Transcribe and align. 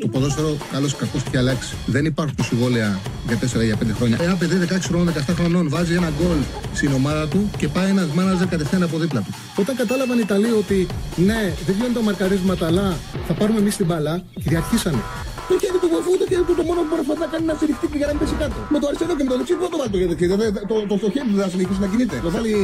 Το 0.00 0.08
ποδόσφαιρο, 0.08 0.56
καλός 0.72 0.92
ή 0.92 0.96
κακός, 0.96 1.22
έχει 1.26 1.36
αλλάξει. 1.36 1.74
Δεν 1.86 2.04
υπάρχουν 2.04 2.36
συμβόλαια 2.42 3.00
για 3.26 3.36
4 3.36 3.64
για 3.64 3.76
5 3.76 3.92
χρόνια. 3.96 4.16
Ένα 4.20 4.36
παιδί 4.36 4.56
16 4.56 4.88
χρόνων, 4.88 5.08
17 5.08 5.34
χρονών 5.38 5.68
βάζει 5.68 5.94
ένα 5.94 6.10
γκολ 6.18 6.38
στην 6.74 6.92
ομάδα 6.92 7.28
του 7.28 7.50
και 7.56 7.68
πάει 7.68 7.88
ένας 7.88 8.06
μάναζερ 8.06 8.48
κατευθείαν 8.48 8.82
από 8.82 8.98
δίπλα 8.98 9.20
του. 9.20 9.32
Όταν 9.56 9.76
κατάλαβαν 9.76 10.18
οι 10.18 10.22
Ιταλοί 10.24 10.50
ότι 10.62 10.86
ναι, 11.16 11.52
δεν 11.66 11.74
γίνονται 11.74 11.94
τα 11.98 12.02
μαρκαρίσματα, 12.02 12.66
αλλά 12.66 12.96
θα 13.26 13.32
πάρουμε 13.34 13.58
εμείς 13.58 13.76
την 13.76 13.86
μπαλά, 13.86 14.22
κυριαρχήσανε. 14.42 15.02
Το 15.48 15.54
χέρι 15.60 15.78
του 15.82 15.88
βοηθού, 15.92 16.12
το 16.22 16.26
χέρι 16.30 16.44
του 16.48 16.54
το 16.60 16.62
μόνο 16.68 16.80
που 16.80 16.94
μπορεί 17.06 17.18
να 17.24 17.28
κάνει 17.32 17.44
να 17.50 17.54
στηριχτεί 17.58 17.86
και 17.92 17.98
για 18.00 18.06
να 18.06 18.12
μην 18.12 18.20
πέσει 18.22 18.34
κάτω. 18.42 18.58
Με 18.72 18.78
το 18.80 18.86
αριστερό 18.88 19.12
και 19.18 19.24
με 19.26 19.30
το 19.32 19.36
δεξί 19.40 19.54
δεν 19.64 19.70
το 19.74 19.78
βάλει 19.80 19.90
το 19.94 19.98
χέρι. 20.00 20.28
Το, 20.70 20.76
το, 20.90 20.96
το, 21.02 21.08
χέρι 21.14 21.26
του 21.30 21.36
δεν 21.38 21.44
θα 21.46 21.50
συνεχίσει 21.54 21.80
να 21.84 21.88
κινείται. 21.92 22.16
Το 22.26 22.30
βάλει 22.34 22.54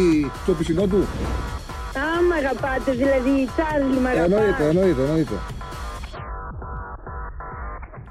στο 0.42 0.52
πισινό 0.58 0.84
του. 0.92 1.00
Α, 2.02 2.04
μ' 2.28 2.34
αγαπάτε, 2.40 2.90
δηλαδή, 3.02 3.34
Τσάρλι, 3.54 3.98
μ' 4.04 4.08
αγαπάτε. 4.12 4.34
Εννοείται, 4.34 4.64
εννοείται, 4.72 5.02
εννοείται. 5.06 5.36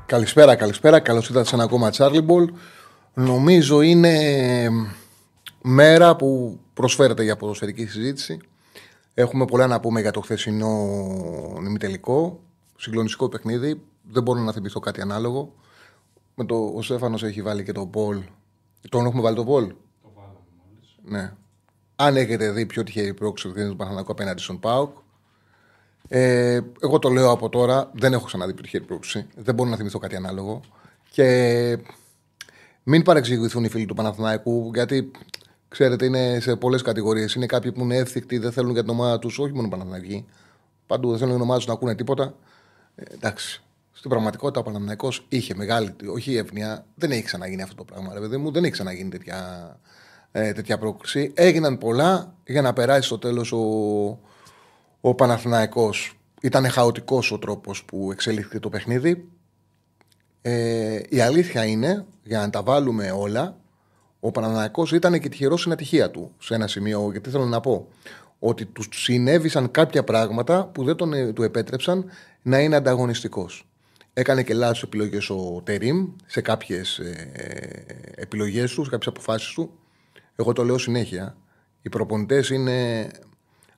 Καλησπέρα, 0.07 0.55
καλησπέρα. 0.55 0.99
Καλώς 0.99 1.27
ήρθατε 1.27 1.47
σε 1.47 1.55
ένα 1.55 1.63
ακόμα 1.63 1.89
Charlie 1.93 2.25
Ball. 2.27 2.47
Νομίζω 3.13 3.81
είναι 3.81 4.69
μέρα 5.61 6.15
που 6.15 6.59
προσφέρεται 6.73 7.23
για 7.23 7.37
ποδοσφαιρική 7.37 7.85
συζήτηση. 7.85 8.39
Έχουμε 9.13 9.45
πολλά 9.45 9.67
να 9.67 9.79
πούμε 9.79 10.01
για 10.01 10.11
το 10.11 10.21
χθεσινό 10.21 10.87
νημιτελικό. 11.61 12.39
Συγκλονιστικό 12.77 13.29
παιχνίδι. 13.29 13.81
Δεν 14.11 14.23
μπορώ 14.23 14.39
να 14.39 14.51
θυμηθώ 14.51 14.79
κάτι 14.79 15.01
ανάλογο. 15.01 15.53
Με 16.35 16.45
το, 16.45 16.73
ο 16.75 16.81
Στέφανος 16.81 17.23
έχει 17.23 17.41
βάλει 17.41 17.63
και 17.63 17.71
το 17.71 17.85
Πολ. 17.85 18.21
Τον 18.89 19.05
έχουμε 19.05 19.21
βάλει 19.21 19.35
το 19.35 19.43
Πολ. 19.43 19.67
Το 20.01 20.11
βάλαμε 20.15 20.39
Ναι. 21.03 21.33
Αν 21.95 22.15
έχετε 22.15 22.51
δει 22.51 22.65
πιο 22.65 22.83
τυχερή 22.83 23.13
πρόκληση 23.13 23.67
του 23.69 23.75
Παναθανακού 23.75 24.11
απέναντι 24.11 24.41
στον 24.41 24.59
Πάουκ, 24.59 24.97
ε, 26.07 26.59
εγώ 26.81 26.99
το 26.99 27.09
λέω 27.09 27.31
από 27.31 27.49
τώρα, 27.49 27.91
δεν 27.93 28.13
έχω 28.13 28.25
ξαναδεί 28.25 28.53
τυχερή 28.53 28.83
πρόκληση. 28.83 29.27
Δεν 29.35 29.55
μπορώ 29.55 29.69
να 29.69 29.75
θυμηθώ 29.75 29.99
κάτι 29.99 30.15
ανάλογο. 30.15 30.61
Και 31.09 31.77
μην 32.83 33.03
παρεξηγηθούν 33.03 33.63
οι 33.63 33.69
φίλοι 33.69 33.85
του 33.85 33.93
Παναθηναϊκού, 33.93 34.71
γιατί 34.73 35.11
ξέρετε 35.67 36.05
είναι 36.05 36.39
σε 36.39 36.55
πολλές 36.55 36.81
κατηγορίες. 36.81 37.33
Είναι 37.33 37.45
κάποιοι 37.45 37.71
που 37.71 37.81
είναι 37.81 37.95
εύθυκτοι, 37.95 38.37
δεν 38.37 38.51
θέλουν 38.51 38.71
για 38.71 38.81
την 38.81 38.91
ομάδα 38.91 39.19
τους, 39.19 39.39
όχι 39.39 39.53
μόνο 39.53 39.67
Παναθηναϊκοί. 39.67 40.25
Παντού 40.87 41.09
δεν 41.09 41.17
θέλουν 41.17 41.33
για 41.33 41.41
την 41.41 41.49
ομάδα 41.49 41.59
του 41.61 41.67
να 41.67 41.73
ακούνε 41.73 41.95
τίποτα. 41.95 42.35
Ε, 42.95 43.03
εντάξει. 43.13 43.61
Στην 43.91 44.09
πραγματικότητα 44.09 44.59
ο 44.59 44.63
Παναθηναϊκός 44.63 45.25
είχε 45.29 45.55
μεγάλη, 45.55 45.95
όχι 46.13 46.35
εύνοια, 46.35 46.85
δεν 46.95 47.11
έχει 47.11 47.23
ξαναγίνει 47.23 47.61
αυτό 47.61 47.75
το 47.75 47.83
πράγμα, 47.83 48.13
ρε 48.13 48.19
παιδί 48.19 48.37
μου, 48.37 48.51
δεν 48.51 48.63
έχει 48.63 48.71
ξαναγίνει 48.71 49.09
τέτοια, 49.09 49.39
ε, 50.31 50.51
τέτοια 50.53 50.77
πρόκληση. 50.77 51.31
Έγιναν 51.35 51.77
πολλά 51.77 52.33
για 52.45 52.61
να 52.61 52.73
περάσει 52.73 53.01
στο 53.01 53.19
τέλος 53.19 53.51
ο, 53.51 53.57
ο 55.07 55.15
Παναθηναϊκός. 55.15 56.17
Ήταν 56.41 56.69
χαοτικός 56.69 57.31
ο 57.31 57.39
τρόπος 57.39 57.83
που 57.83 58.11
εξελίχθηκε 58.11 58.59
το 58.59 58.69
παιχνίδι. 58.69 59.29
Ε, 60.41 60.99
η 61.09 61.19
αλήθεια 61.19 61.65
είναι, 61.65 62.05
για 62.23 62.39
να 62.39 62.49
τα 62.49 62.63
βάλουμε 62.63 63.11
όλα, 63.11 63.57
ο 64.19 64.31
Παναθηναϊκός 64.31 64.91
ήταν 64.91 65.19
και 65.19 65.29
τυχερός 65.29 65.59
στην 65.59 65.71
ατυχία 65.71 66.11
του 66.11 66.31
σε 66.39 66.55
ένα 66.55 66.67
σημείο. 66.67 67.11
Γιατί 67.11 67.29
θέλω 67.29 67.45
να 67.45 67.59
πω, 67.59 67.87
ότι 68.39 68.65
τους 68.65 68.87
συνέβησαν 68.91 69.71
κάποια 69.71 70.03
πράγματα 70.03 70.65
που 70.65 70.83
δεν 70.83 70.95
τον, 70.95 71.13
ε, 71.13 71.33
του 71.33 71.43
επέτρεψαν 71.43 72.05
να 72.41 72.59
είναι 72.59 72.75
ανταγωνιστικός. 72.75 73.67
Έκανε 74.13 74.43
και 74.43 74.53
λάθος 74.53 74.83
επιλογές 74.83 75.29
ο 75.29 75.61
Τερήμ 75.63 76.07
σε 76.25 76.41
κάποιες 76.41 76.97
ε, 76.97 77.85
επιλογές 78.15 78.73
τους, 78.73 78.83
σε 78.83 78.91
κάποιες 78.91 79.07
αποφάσεις 79.07 79.53
του. 79.53 79.71
Εγώ 80.35 80.53
το 80.53 80.63
λέω 80.63 80.77
συνέχεια. 80.77 81.37
Οι 81.81 81.89
προπονητές 81.89 82.49
είναι 82.49 83.07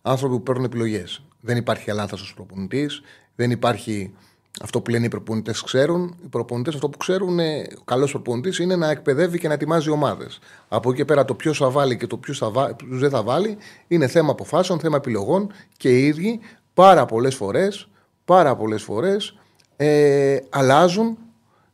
άνθρωποι 0.10 0.36
που 0.36 0.44
παίρνουν 0.44 0.64
επιλογές. 0.64 1.22
Δεν 1.42 1.58
υπάρχει 1.58 1.92
λάθο 1.92 2.18
προπονητής, 2.36 3.02
δεν 3.36 3.52
υπάρχει 3.52 4.14
αυτό 4.62 4.82
που 4.82 4.92
λένε 4.92 5.06
οι 5.06 5.10
προπονητές 5.10 5.62
ξέρουν. 5.62 6.16
Οι 6.24 6.28
προπονητές 6.28 6.74
αυτό 6.74 6.90
που 6.90 6.98
ξέρουν, 6.98 7.40
ο 7.80 7.84
καλός 7.86 8.12
προπονητής 8.12 8.60
είναι 8.60 8.76
να 8.76 8.90
εκπαιδεύει 8.90 9.40
και 9.40 9.48
να 9.48 9.54
ετοιμάζει 9.54 9.90
ομάδες. 9.90 10.40
Από 10.68 10.90
εκεί 10.90 10.98
και 10.98 11.06
πέρα 11.06 11.26
το 11.26 11.34
ποιος 11.34 11.58
θα 11.58 11.70
βάλει 11.70 11.98
και 11.98 12.08
το 12.08 12.18
ποιος 12.18 12.44
δεν 12.90 13.10
θα 13.10 13.24
βάλει 13.24 13.58
είναι 13.88 14.08
θέμα 14.08 14.32
αποφάσεων, 14.32 14.80
θέμα 14.80 14.98
επιλογών 14.98 15.52
και 15.78 15.90
οι 15.90 16.06
ίδιοι 16.06 16.40
πάρα 16.74 17.06
πολλές 17.06 17.36
φορές 17.36 17.88
πάρα 18.30 18.56
πολλές 18.56 18.84
φορές 18.84 19.38
ε, 19.76 20.38
αλλάζουν 20.50 21.18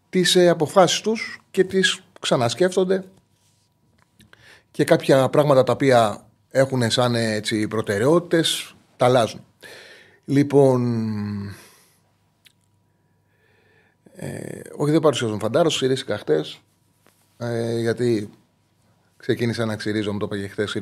τις 0.10 0.36
ε, 0.36 0.50
αποφάσεις 0.50 1.02
τους 1.02 1.42
και 1.52 1.64
τις 1.64 2.04
ξανασκέφτονται 2.20 3.04
και 4.72 4.84
κάποια 4.84 5.30
πράγματα 5.30 5.64
τα 5.64 5.74
οποία 5.74 6.25
έχουν 6.56 6.90
σαν 6.90 7.16
έτσι, 7.16 7.68
προτεραιότητες 7.68 8.76
τα 8.98 9.06
αλλάζουν. 9.06 9.46
Λοιπόν, 10.26 10.82
ε, 14.16 14.60
όχι, 14.76 14.92
δεν 14.92 15.00
παρουσιάζουν 15.00 15.40
φαντάρος. 15.40 15.76
Ξηρίστηκα 15.76 16.18
χτες. 16.18 16.60
Ε, 17.38 17.80
γιατί 17.80 18.30
ξεκίνησα 19.18 19.66
να 19.66 19.76
ξυρίζομαι, 19.76 20.20
το 20.20 20.26
είπα 20.26 20.38
και 20.38 20.48
χθες. 20.48 20.78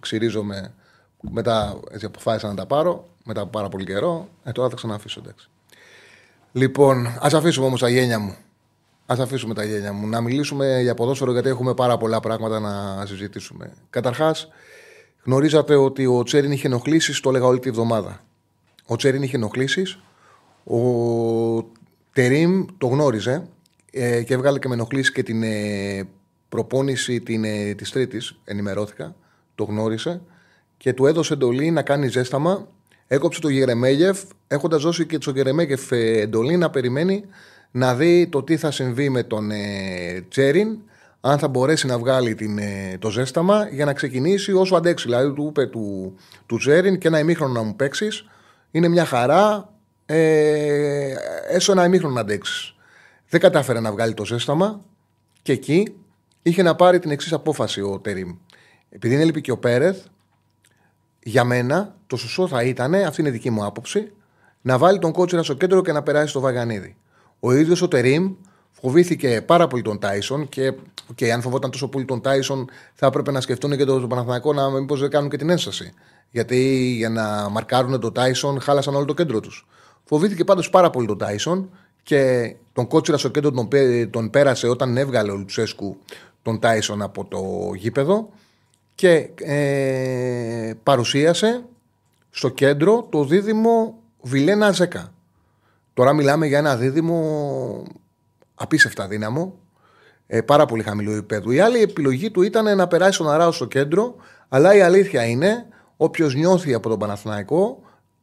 Ξυρίζομαι. 0.00 0.74
Μετά 1.20 1.80
έτσι, 1.90 2.06
αποφάσισα 2.06 2.48
να 2.48 2.54
τα 2.54 2.66
πάρω. 2.66 3.08
Μετά 3.24 3.40
από 3.40 3.50
πάρα 3.50 3.68
πολύ 3.68 3.84
καιρό. 3.84 4.28
Ε, 4.44 4.52
τώρα 4.52 4.68
θα 4.68 4.76
ξαναφήσω, 4.76 5.20
εντάξει. 5.24 5.48
Λοιπόν, 6.52 7.16
ας 7.20 7.34
αφήσουμε 7.34 7.66
όμως 7.66 7.80
τα 7.80 7.88
γένια 7.88 8.18
μου. 8.18 8.36
Α 9.06 9.16
αφήσουμε 9.20 9.54
τα 9.54 9.64
γένια 9.64 9.92
μου. 9.92 10.06
Να 10.06 10.20
μιλήσουμε 10.20 10.80
για 10.80 10.94
ποδόσφαιρο 10.94 11.32
γιατί 11.32 11.48
έχουμε 11.48 11.74
πάρα 11.74 11.96
πολλά 11.96 12.20
πράγματα 12.20 12.60
να 12.60 13.06
συζητήσουμε. 13.06 13.72
Καταρχάς, 13.90 14.48
γνωρίζατε 15.24 15.74
ότι 15.74 16.06
ο 16.06 16.22
Τσέριν 16.22 16.52
είχε 16.52 16.66
ενοχλήσεις, 16.66 17.20
το 17.20 17.28
έλεγα 17.28 17.46
όλη 17.46 17.58
τη 17.58 17.70
βδομάδα. 17.70 18.24
Ο 18.86 18.96
Τσέριν 18.96 19.22
είχε 19.22 19.36
ενοχλήσεις. 19.36 19.98
Ο 20.64 20.78
Τερίμ 22.12 22.64
το 22.78 22.86
γνώριζε 22.86 23.48
ε, 23.90 24.22
και 24.22 24.34
έβγαλε 24.34 24.58
και 24.58 24.68
με 24.68 24.74
ενοχλήσεις 24.74 25.12
και 25.12 25.22
την 25.22 25.42
ε, 25.42 26.08
προπόνηση 26.48 27.20
την, 27.20 27.44
ε, 27.44 27.74
της 27.74 27.90
Τρίτης, 27.90 28.38
ενημερώθηκα, 28.44 29.14
το 29.54 29.64
γνώρισε 29.64 30.20
και 30.76 30.92
του 30.92 31.06
έδωσε 31.06 31.32
εντολή 31.32 31.70
να 31.70 31.82
κάνει 31.82 32.08
ζέσταμα. 32.08 32.68
Έκοψε 33.06 33.40
το 33.40 33.48
Γερεμέγεφ, 33.48 34.22
έχοντας 34.48 34.82
δώσει 34.82 35.06
και 35.06 35.18
τον 35.18 35.34
Γερεμέγεφ 35.34 35.92
ε, 35.92 36.20
εντολή 36.20 36.56
να 36.56 36.70
περιμένει 36.70 37.24
να 37.70 37.94
δει 37.94 38.26
το 38.26 38.42
τι 38.42 38.56
θα 38.56 38.70
συμβεί 38.70 39.08
με 39.08 39.22
τον 39.22 39.50
ε, 39.50 40.24
Τσέριν, 40.28 40.78
αν 41.26 41.38
θα 41.38 41.48
μπορέσει 41.48 41.86
να 41.86 41.98
βγάλει 41.98 42.34
την, 42.34 42.58
ε, 42.58 42.96
το 42.98 43.10
ζέσταμα 43.10 43.68
για 43.68 43.84
να 43.84 43.92
ξεκινήσει 43.92 44.52
όσο 44.52 44.76
αντέξει. 44.76 45.04
Δηλαδή 45.04 45.32
του 45.32 45.46
είπε 45.48 45.66
του, 45.66 46.14
του 46.46 46.56
Τσέριν 46.56 46.98
και 46.98 47.08
ένα 47.08 47.18
ημίχρονο 47.18 47.52
να 47.52 47.62
μου 47.62 47.76
παίξεις. 47.76 48.24
Είναι 48.70 48.88
μια 48.88 49.04
χαρά, 49.04 49.72
ε, 50.06 51.14
έσω 51.48 51.72
ένα 51.72 51.84
ημίχρονο 51.84 52.14
να 52.14 52.20
αντέξεις. 52.20 52.74
Δεν 53.28 53.40
κατάφερε 53.40 53.80
να 53.80 53.92
βγάλει 53.92 54.14
το 54.14 54.24
ζέσταμα 54.24 54.80
και 55.42 55.52
εκεί 55.52 55.94
είχε 56.42 56.62
να 56.62 56.74
πάρει 56.74 56.98
την 56.98 57.10
εξής 57.10 57.32
απόφαση 57.32 57.80
ο 57.80 57.98
Τερήμ. 57.98 58.30
Επειδή 58.88 59.14
είναι 59.14 59.40
και 59.40 59.50
ο 59.50 59.58
Πέρεθ, 59.58 60.04
για 61.22 61.44
μένα 61.44 61.96
το 62.06 62.16
σωστό 62.16 62.48
θα 62.48 62.62
ήταν, 62.62 62.94
αυτή 62.94 63.20
είναι 63.20 63.30
η 63.30 63.32
δική 63.32 63.50
μου 63.50 63.64
άποψη, 63.64 64.12
να 64.62 64.78
βάλει 64.78 64.98
τον 64.98 65.12
κότσιρα 65.12 65.42
στο 65.42 65.54
κέντρο 65.54 65.82
και 65.82 65.92
να 65.92 66.02
περάσει 66.02 66.28
στο 66.28 66.40
Βαγανίδη. 66.40 66.96
Ο 67.40 67.52
ίδιος 67.52 67.82
ο 67.82 67.88
Τερήμ 67.88 68.34
φοβήθηκε 68.84 69.42
πάρα 69.46 69.66
πολύ 69.66 69.82
τον 69.82 69.98
Τάισον 69.98 70.48
και 70.48 70.72
okay, 71.14 71.28
αν 71.28 71.40
φοβόταν 71.40 71.70
τόσο 71.70 71.88
πολύ 71.88 72.04
τον 72.04 72.20
Τάισον, 72.20 72.68
θα 72.94 73.06
έπρεπε 73.06 73.30
να 73.30 73.40
σκεφτούν 73.40 73.76
και 73.76 73.84
τον 73.84 74.08
Παναθανικό 74.08 74.52
να 74.52 74.70
μήπως 74.70 75.00
δεν 75.00 75.10
κάνουν 75.10 75.30
και 75.30 75.36
την 75.36 75.50
ένσταση. 75.50 75.92
Γιατί 76.30 76.56
για 76.96 77.08
να 77.08 77.48
μαρκάρουν 77.48 78.00
τον 78.00 78.12
Τάισον 78.12 78.60
χάλασαν 78.60 78.94
όλο 78.94 79.04
το 79.04 79.14
κέντρο 79.14 79.40
τους. 79.40 79.66
Φοβήθηκε 80.04 80.44
πάντως 80.44 80.70
πάρα 80.70 80.90
πολύ 80.90 81.06
τον 81.06 81.18
Τάισον 81.18 81.70
και 82.02 82.54
τον 82.72 82.86
κότσιρα 82.86 83.18
στο 83.18 83.28
κέντρο 83.28 83.50
τον, 83.50 83.68
τον 84.10 84.30
πέρασε 84.30 84.68
όταν 84.68 84.96
έβγαλε 84.96 85.30
ο 85.30 85.36
Λουτσέσκου 85.36 85.96
τον 86.42 86.58
Τάισον 86.58 87.02
από 87.02 87.24
το 87.24 87.72
γήπεδο 87.74 88.28
και 88.94 89.28
ε, 89.36 90.72
παρουσίασε 90.82 91.64
στο 92.30 92.48
κέντρο 92.48 93.06
το 93.10 93.24
δίδυμο 93.24 93.98
Βιλένα 94.22 94.70
Ζέκα. 94.70 95.12
Τώρα 95.94 96.12
μιλάμε 96.12 96.46
για 96.46 96.58
ένα 96.58 96.76
δίδυμο 96.76 97.22
απίστευτα 98.64 99.08
δύναμο, 99.08 99.58
ε, 100.26 100.40
πάρα 100.40 100.66
πολύ 100.66 100.82
χαμηλό 100.82 101.12
επίπεδο. 101.12 101.50
Η 101.50 101.60
άλλη 101.60 101.82
επιλογή 101.82 102.30
του 102.30 102.42
ήταν 102.42 102.76
να 102.76 102.86
περάσει 102.86 103.18
τον 103.18 103.30
Αράο 103.30 103.52
στο 103.52 103.64
κέντρο, 103.64 104.14
αλλά 104.48 104.74
η 104.74 104.80
αλήθεια 104.80 105.24
είναι, 105.24 105.66
όποιος 105.96 106.34
νιώθει 106.34 106.74
από 106.74 106.88
τον 106.88 106.98
Παναθηναϊκό 106.98 107.82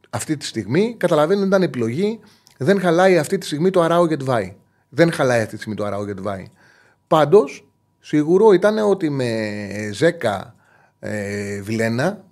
αυτή 0.09 0.37
τη 0.37 0.45
στιγμή, 0.45 0.95
καταλαβαίνει 0.97 1.39
ότι 1.39 1.47
ήταν 1.47 1.61
επιλογή, 1.61 2.19
δεν 2.57 2.79
χαλάει 2.79 3.17
αυτή 3.17 3.37
τη 3.37 3.45
στιγμή 3.45 3.69
το 3.69 3.81
Αράο 3.81 4.05
Γετβάη. 4.05 4.55
Δεν 4.89 5.11
χαλάει 5.11 5.39
αυτή 5.39 5.51
τη 5.51 5.57
στιγμή 5.57 5.75
το 5.75 5.85
Αράο 5.85 6.05
Γετβάη. 6.05 6.49
Πάντως, 7.07 7.67
σίγουρο 7.99 8.51
ήταν 8.51 8.77
ότι 8.77 9.09
με 9.09 9.29
Ζέκα 9.93 10.55
ε, 10.99 11.61
Βιλένα 11.61 12.23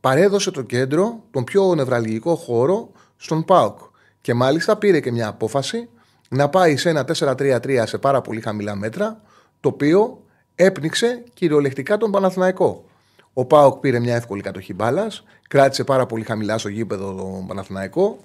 παρέδωσε 0.00 0.50
το 0.50 0.62
κέντρο, 0.62 1.22
τον 1.30 1.44
πιο 1.44 1.74
νευραλγικό 1.74 2.34
χώρο 2.34 2.90
στον 3.16 3.44
ΠΑΟΚ. 3.44 3.78
Και 4.20 4.34
μάλιστα 4.34 4.76
πήρε 4.76 5.00
και 5.00 5.12
μια 5.12 5.28
απόφαση 5.28 5.88
να 6.32 6.48
πάει 6.48 6.76
σε 6.76 6.88
ένα 6.88 7.04
4-3-3 7.18 7.82
σε 7.86 7.98
πάρα 7.98 8.20
πολύ 8.20 8.40
χαμηλά 8.40 8.74
μέτρα, 8.74 9.20
το 9.60 9.68
οποίο 9.68 10.22
έπνιξε 10.54 11.22
κυριολεκτικά 11.34 11.96
τον 11.96 12.10
Παναθηναϊκό. 12.10 12.84
Ο 13.32 13.44
Πάοκ 13.44 13.80
πήρε 13.80 13.98
μια 13.98 14.14
εύκολη 14.14 14.42
κατοχή 14.42 14.74
μπάλας, 14.74 15.24
κράτησε 15.48 15.84
πάρα 15.84 16.06
πολύ 16.06 16.24
χαμηλά 16.24 16.58
στο 16.58 16.68
γήπεδο 16.68 17.14
τον 17.14 17.46
Παναθηναϊκό 17.46 18.18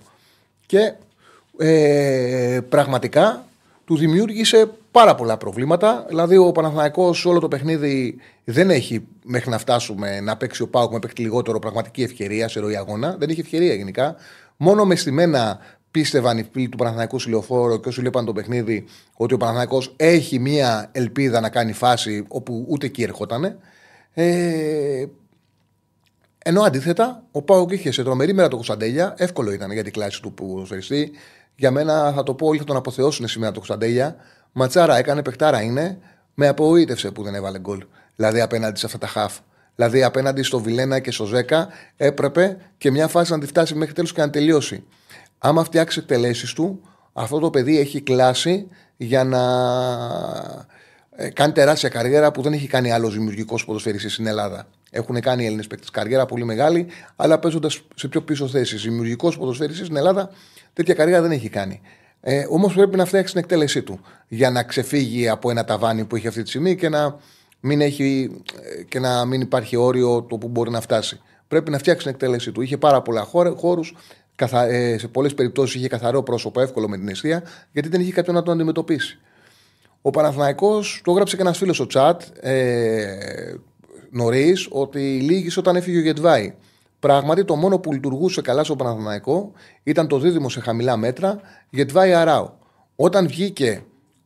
και 0.66 0.94
ε, 1.58 2.60
πραγματικά 2.70 3.46
του 3.86 3.98
δημιούργησε 3.98 4.72
πάρα 4.92 5.16
πολλά 5.16 5.38
προβλήματα. 5.38 6.06
Δηλαδή, 6.08 6.38
ο 6.38 6.52
Παναθηναϊκός 6.52 7.26
όλο 7.26 7.40
το 7.40 7.48
παιχνίδι 7.48 8.16
δεν 8.44 8.70
έχει 8.70 9.08
μέχρι 9.24 9.50
να 9.50 9.58
φτάσουμε 9.58 10.20
να 10.20 10.38
παίξει 10.38 10.62
ο 10.62 10.68
Πάουκ 10.68 10.92
με 10.92 11.00
παίξει 11.00 11.22
λιγότερο 11.22 11.60
πραγματική 11.60 12.04
ευκαιρία 12.04 12.48
σε 12.48 12.60
ροή 12.60 12.76
αγώνα. 12.76 13.16
Δεν 13.20 13.30
είχε 13.30 13.42
ευκαιρία 13.42 13.74
γενικά. 13.74 14.16
Μόνο 14.58 14.86
με 14.86 14.96
στημένα 14.96 15.60
πίστευαν 15.92 16.38
οι 16.38 16.50
φίλοι 16.52 16.70
του 16.70 16.78
Παναθηναϊκού 16.78 17.20
Λεωφόρο 17.28 17.80
και 17.80 17.88
όσοι 17.88 18.00
βλέπαν 18.00 18.26
το 18.26 18.34
παιχνίδι 18.34 18.86
ότι 19.14 19.34
ο 19.34 19.38
Παναθηναϊκός 19.38 19.94
έχει 19.96 20.40
μία 20.40 20.90
ελπίδα 20.92 21.40
να 21.40 21.50
κάνει 21.50 21.74
φάση 21.74 22.26
όπου 22.28 22.66
ούτε 22.68 22.86
εκεί 22.86 23.04
ερχόταν. 23.04 23.60
Ε, 24.14 25.06
ενώ 26.38 26.62
αντίθετα, 26.62 27.24
ο 27.32 27.42
Πάουκ 27.42 27.72
είχε 27.72 27.92
σε 27.92 28.04
τρομερή 28.04 28.34
μέρα 28.34 28.48
το 28.48 28.56
Κωνσταντέλια, 28.56 29.14
εύκολο 29.18 29.52
ήταν 29.52 29.72
για 29.72 29.84
την 29.84 29.94
κλάση 29.94 30.22
του 30.22 30.34
που 30.34 30.64
σφαιριστεί. 30.66 31.12
Για 31.56 31.72
μένα 31.72 32.12
θα 32.12 32.24
το 32.24 32.34
πω, 32.34 32.48
όλοι 32.48 32.58
θα 32.58 32.64
τον 32.64 32.76
αποθεώσουν 32.76 33.28
σήμερα 33.28 33.52
το 33.52 33.58
Κωνσταντέλια. 33.58 34.16
Ματσάρα 34.52 34.98
έκανε, 34.98 35.22
παιχτάρα 35.22 35.62
είναι. 35.62 35.98
Με 36.34 36.48
απογοήτευσε 36.48 37.12
που 37.12 37.24
δεν 37.24 37.36
έβαλε 37.36 37.60
γκολ. 37.60 37.86
Δηλαδή 38.16 38.42
απέναντι 38.42 38.80
σε 38.80 38.86
αυτά 38.86 38.98
τα 38.98 39.08
χαφ. 39.08 39.38
Δηλαδή 39.76 40.04
απέναντι 40.04 40.44
στο 40.44 40.60
Βιλένα 40.60 41.00
και 41.00 41.12
στο 41.12 41.26
Ζέκα 41.26 41.68
έπρεπε 41.98 42.58
και 42.78 42.92
μια 42.92 43.08
φάση 43.08 43.32
να 43.32 43.40
τη 43.40 43.46
φτάσει 43.46 43.76
μέχρι 43.76 43.94
τέλος 43.94 44.14
και 44.14 44.22
να 44.22 44.30
τελειώσει. 44.30 44.84
Άμα 45.38 45.64
φτιάξει 45.64 46.00
εκτελέσεις 46.00 46.54
του, 46.54 46.82
αυτό 47.14 47.40
το 47.40 47.50
παιδί 47.50 47.80
έχει 47.80 48.02
κλάση 48.02 48.68
για 48.98 49.24
να 49.24 49.42
ε, 51.16 51.30
κάνει 51.30 51.52
τεράστια 51.52 51.90
καριέρα 51.90 52.32
που 52.32 52.42
δεν 52.42 52.54
έχει 52.54 52.68
κάνει 52.68 52.92
άλλος 52.92 53.14
δημιουργικός 53.14 53.66
ποδοσφαιριστής 53.66 54.14
στην 54.14 54.28
Ελλάδα. 54.28 54.68
Έχουν 54.92 55.20
κάνει 55.20 55.44
οι 55.44 55.46
Έλληνες 55.46 55.68
παίκτες 55.68 55.90
καριέρα 55.90 56.26
πολύ 56.26 56.44
μεγάλη, 56.44 56.88
αλλά 57.16 57.40
παίζοντας 57.40 57.82
σε 57.96 58.08
πιο 58.08 58.22
πίσω 58.22 58.48
θέσεις. 58.48 58.82
Δημιουργικός 58.82 59.38
ποδοσφαιριστής 59.38 59.86
στην 59.86 59.98
Ελλάδα 59.98 60.30
τέτοια 60.74 60.94
καριέρα 60.94 61.22
δεν 61.22 61.32
έχει 61.32 61.50
κάνει. 61.50 61.82
Ε, 62.22 62.46
Όμως 62.50 62.74
πρέπει 62.74 62.98
να 62.98 63.06
φτιάξει 63.06 63.34
την 63.34 63.42
εκτέλεσή 63.42 63.82
του 63.82 64.00
για 64.28 64.52
να 64.52 64.64
ξεφύγει 64.64 65.30
από 65.30 65.50
ένα 65.50 65.64
ταβάνι 65.64 66.06
που 66.06 66.16
έχει 66.16 66.28
αυτή 66.28 66.44
τη 66.44 66.50
στιγμή 66.50 66.76
και 66.76 66.90
να 66.90 67.20
μην, 67.60 67.82
έχει, 67.82 68.42
ε, 68.80 68.84
και 68.84 69.00
να 69.00 69.26
μην 69.26 69.42
υπάρχει 69.42 69.76
όριο 69.76 70.22
το 70.24 70.38
που 70.38 70.48
μπορεί 70.48 70.72
να 70.72 70.82
φτάσει. 70.82 71.22
Πρέπει 71.48 71.72
να 71.72 71.78
φτιάξει 71.78 72.06
την 72.06 72.14
εκτέλεσή 72.14 72.52
του. 72.52 72.62
Είχε 72.62 72.78
πάρα 72.78 73.02
πολλά 73.02 73.28
χώρους. 73.56 73.96
Ε, 74.68 74.98
σε 74.98 75.08
πολλές 75.08 75.34
περιπτώσεις 75.34 75.76
είχε 75.76 75.88
καθαρό 75.88 76.24
πρόσωπο, 76.24 76.62
εύκολο 76.62 76.90
με 76.90 76.98
την 76.98 77.08
αιστεία, 77.08 77.44
γιατί 77.72 77.90
δεν 77.90 78.02
είχε 78.02 78.12
κάποιον 78.12 78.36
να 78.36 78.44
τον 78.44 78.54
αντιμετωπίσει. 78.54 79.20
Ο 80.02 80.10
Παναθηναϊκός 80.10 81.02
το 81.04 81.12
έγραψε 81.12 81.36
και 81.36 81.42
ένας 81.42 81.58
φίλος 81.58 81.76
στο 81.76 81.86
chat 81.94 82.16
ε, 82.40 83.54
νωρίς 84.12 84.68
ότι 84.72 85.00
λύγησε 85.00 85.60
όταν 85.60 85.76
έφυγε 85.76 85.98
ο 85.98 86.02
Γετβάη. 86.02 86.54
Πράγματι, 87.00 87.46
το 87.46 87.56
μόνο 87.56 87.80
που 87.80 87.94
λειτουργούσε 87.94 88.42
καλά 88.42 88.64
στο 88.64 88.76
Παναθηναϊκό 88.76 89.52
ήταν 89.84 90.08
το 90.08 90.20
δίδυμο 90.20 90.50
σε 90.50 90.60
χαμηλά 90.60 90.98
μέτρα 90.98 91.40
Γετβάη 91.70 92.14
Αράου. 92.14 92.54
Όταν 92.96 93.28
βγήκε 93.28 93.84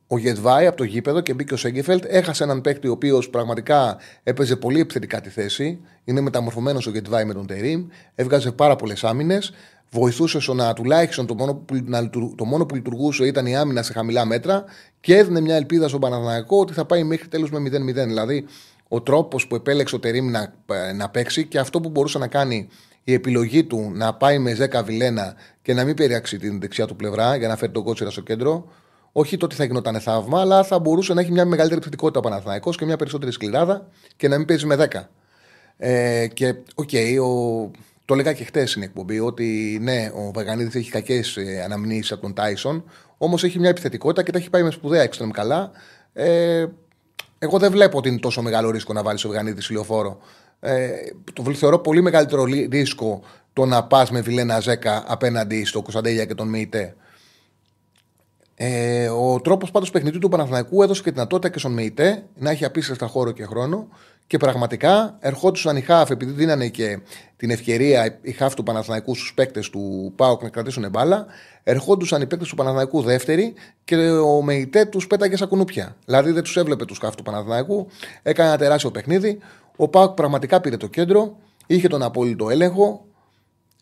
ο 0.07 0.17
Γετβάη 0.17 0.67
από 0.67 0.77
το 0.77 0.83
γήπεδο 0.83 1.21
και 1.21 1.33
μπήκε 1.33 1.53
ο 1.53 1.57
Σέγκεφελτ, 1.57 2.05
έχασε 2.07 2.43
έναν 2.43 2.61
παίκτη 2.61 2.87
ο 2.87 2.91
οποίος 2.91 3.29
πραγματικά 3.29 3.97
έπαιζε 4.23 4.55
πολύ 4.55 4.79
επιθετικά 4.79 5.21
τη 5.21 5.29
θέση. 5.29 5.79
Είναι 6.03 6.21
μεταμορφωμένος 6.21 6.87
ο 6.87 6.91
Γετβάη 6.91 7.25
με 7.25 7.33
τον 7.33 7.47
Τερήμ, 7.47 7.87
έβγαζε 8.15 8.51
πάρα 8.51 8.75
πολλές 8.75 9.03
άμυνες. 9.03 9.53
Βοηθούσε 9.93 10.39
στο 10.39 10.53
να 10.53 10.73
τουλάχιστον 10.73 11.25
το 11.25 11.35
μόνο, 11.35 11.53
που, 11.53 11.81
να, 11.85 12.09
το 12.09 12.45
μόνο 12.45 12.65
που 12.65 12.75
λειτουργούσε 12.75 13.25
ήταν 13.25 13.45
η 13.45 13.57
άμυνα 13.57 13.83
σε 13.83 13.93
χαμηλά 13.93 14.25
μέτρα 14.25 14.63
και 14.99 15.17
έδινε 15.17 15.41
μια 15.41 15.55
ελπίδα 15.55 15.87
στον 15.87 15.99
Παναθηναϊκό 15.99 16.59
ότι 16.59 16.73
θα 16.73 16.85
πάει 16.85 17.03
μέχρι 17.03 17.27
τέλους 17.27 17.47
με 17.51 17.69
0-0. 17.69 17.93
Δηλαδή, 17.93 18.45
ο 18.87 19.01
τρόπος 19.01 19.47
που 19.47 19.55
επέλεξε 19.55 19.95
ο 19.95 19.99
Τερίμ 19.99 20.29
να, 20.29 20.53
να 20.95 21.09
παίξει 21.09 21.45
και 21.45 21.59
αυτό 21.59 21.81
που 21.81 21.89
μπορούσε 21.89 22.17
να 22.17 22.27
κάνει 22.27 22.67
η 23.03 23.13
επιλογή 23.13 23.63
του 23.63 23.91
να 23.93 24.13
πάει 24.13 24.39
με 24.39 24.69
Βιλένα 24.71 25.35
και 25.61 25.73
να 25.73 25.83
μην 25.83 25.95
πειράξει 25.95 26.37
την 26.37 26.59
δεξιά 26.59 26.85
του 26.85 26.95
πλευρά 26.95 27.35
για 27.35 27.47
να 27.47 27.55
φέρει 27.55 27.71
τον 27.71 27.83
Κώτσιρα 27.83 28.09
στο 28.09 28.21
κέντρο. 28.21 28.67
Όχι 29.11 29.37
το 29.37 29.45
ότι 29.45 29.55
θα 29.55 29.63
γινόταν 29.63 29.99
θαύμα, 29.99 30.39
αλλά 30.41 30.63
θα 30.63 30.79
μπορούσε 30.79 31.13
να 31.13 31.21
έχει 31.21 31.31
μια 31.31 31.45
μεγαλύτερη 31.45 31.75
επιθετικότητα 31.75 32.19
ο 32.19 32.21
Παναθηναϊκός 32.21 32.77
και 32.77 32.85
μια 32.85 32.95
περισσότερη 32.95 33.31
σκληράδα 33.31 33.87
και 34.15 34.27
να 34.27 34.37
μην 34.37 34.47
παίζει 34.47 34.65
με 34.65 34.87
10. 34.91 35.01
Ε, 35.77 36.27
και 36.27 36.55
οκ, 36.75 36.89
okay, 36.91 37.17
ο... 37.21 37.71
το 38.11 38.17
έλεγα 38.17 38.33
και 38.33 38.43
χτες 38.43 38.69
στην 38.69 38.83
εκπομπή 38.83 39.19
ότι 39.19 39.77
ναι, 39.81 40.11
ο 40.15 40.31
Βαγανίδης 40.33 40.75
έχει 40.75 40.91
κακές 40.91 41.37
ε, 41.37 41.61
αναμνήσεις 41.63 42.11
από 42.11 42.21
τον 42.21 42.33
Τάισον, 42.33 42.83
όμως 43.17 43.43
έχει 43.43 43.59
μια 43.59 43.69
επιθετικότητα 43.69 44.23
και 44.23 44.31
τα 44.31 44.37
έχει 44.37 44.49
πάει 44.49 44.63
με 44.63 44.71
σπουδαία 44.71 45.01
έξτρεμ 45.01 45.29
καλά. 45.29 45.71
Ε, 46.13 46.65
εγώ 47.39 47.57
δεν 47.57 47.71
βλέπω 47.71 47.97
ότι 47.97 48.09
είναι 48.09 48.19
τόσο 48.19 48.41
μεγάλο 48.41 48.69
ρίσκο 48.69 48.93
να 48.93 49.03
βάλεις 49.03 49.23
ο 49.25 49.27
Βαγανίδης 49.27 49.69
λεωφόρο. 49.69 50.19
Ε, 50.59 50.89
το 51.33 51.53
θεωρώ 51.53 51.79
πολύ 51.79 52.01
μεγαλύτερο 52.01 52.43
ρίσκο 52.69 53.21
το 53.53 53.65
να 53.65 53.83
πας 53.83 54.11
με 54.11 54.21
Βιλένα 54.21 54.59
Ζέκα 54.59 55.03
απέναντι 55.07 55.65
στο 55.65 55.81
Κωνσταντέλια 55.81 56.25
και 56.25 56.35
τον 56.35 56.47
Μεϊτέ. 56.47 56.95
Ε, 58.63 59.09
ο 59.09 59.41
τρόπος 59.41 59.71
πάντως 59.71 59.91
παιχνιδιού 59.91 60.19
του 60.19 60.29
Παναθηναϊκού 60.29 60.83
έδωσε 60.83 61.01
και 61.01 61.09
τη 61.09 61.13
δυνατότητα 61.13 61.49
και 61.49 61.59
στον 61.59 61.73
Μεϊτέ 61.73 62.23
να 62.35 62.49
έχει 62.49 62.65
απίστευτα 62.65 63.07
χώρο 63.07 63.31
και 63.31 63.45
χρόνο 63.45 63.87
και 64.27 64.37
πραγματικά 64.37 65.17
ερχόντουσαν 65.19 65.77
οι 65.77 65.81
Χάφ, 65.81 66.09
επειδή 66.09 66.31
δίνανε 66.31 66.67
και 66.67 66.99
την 67.37 67.49
ευκαιρία 67.49 68.19
οι 68.21 68.31
Χάφ 68.31 68.53
του 68.53 68.63
Παναθηναϊκού 68.63 69.15
στους 69.15 69.33
παίκτες 69.33 69.69
του 69.69 70.13
ΠΑΟΚ 70.15 70.43
να 70.43 70.49
κρατήσουν 70.49 70.89
μπάλα, 70.89 71.25
ερχόντουσαν 71.63 72.21
οι 72.21 72.27
παίκτες 72.27 72.47
του 72.47 72.55
Παναθηναϊκού 72.55 73.01
δεύτεροι 73.01 73.53
και 73.83 73.95
ο 74.09 74.41
Μεϊτέ 74.41 74.85
τους 74.85 75.07
πέταγε 75.07 75.35
σαν 75.35 75.47
κουνούπια. 75.47 75.95
Δηλαδή 76.05 76.31
δεν 76.31 76.43
τους 76.43 76.57
έβλεπε 76.57 76.85
τους 76.85 76.97
Χάφ 76.97 77.15
του 77.15 77.23
Παναθηναϊκού, 77.23 77.87
έκανε 78.23 78.49
ένα 78.49 78.57
τεράστιο 78.57 78.91
παιχνίδι. 78.91 79.39
Ο 79.75 79.87
ΠΑΟΚ 79.87 80.13
πραγματικά 80.13 80.61
πήρε 80.61 80.77
το 80.77 80.87
κέντρο, 80.87 81.37
είχε 81.67 81.87
τον 81.87 82.01
απόλυτο 82.01 82.49
έλεγχο, 82.49 83.05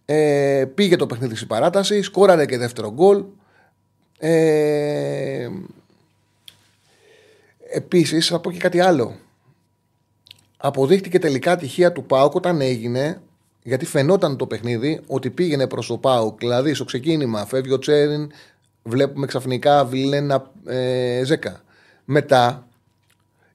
ε, 0.06 0.66
πήγε 0.76 0.96
το 0.96 1.06
παιχνίδι 1.06 1.36
στην 1.36 1.48
παράταση, 1.48 2.02
σκόραρε 2.02 2.46
και 2.46 2.58
δεύτερο 2.58 2.92
γκολ. 2.92 3.24
Ε, 4.20 5.50
Επίσης, 7.72 8.28
θα 8.28 8.40
πω 8.40 8.52
και 8.52 8.58
κάτι 8.58 8.80
άλλο 8.80 9.16
αποδείχτηκε 10.62 11.20
τελικά 11.20 11.56
τυχεία 11.56 11.92
του 11.92 12.04
Πάουκ 12.04 12.36
όταν 12.36 12.62
έγινε, 12.62 13.22
γιατί 13.64 13.86
φαινόταν 13.86 14.38
το 14.38 14.48
παιχνίδι 14.48 15.02
ότι 15.08 15.30
πήγαινε 15.30 15.68
προς 15.68 15.88
το 15.88 15.98
Πάουκ. 15.98 16.40
Δηλαδή 16.40 16.74
στο 16.74 16.86
ξεκίνημα 16.86 17.46
φεύγει 17.46 17.74
ο 17.74 17.80
Τσέριν, 17.80 18.32
βλέπουμε 18.84 19.26
ξαφνικά 19.26 19.86
Βιλένα 19.86 20.52
ε, 20.66 21.22
Ζέκα. 21.26 21.62
Μετά 22.06 22.68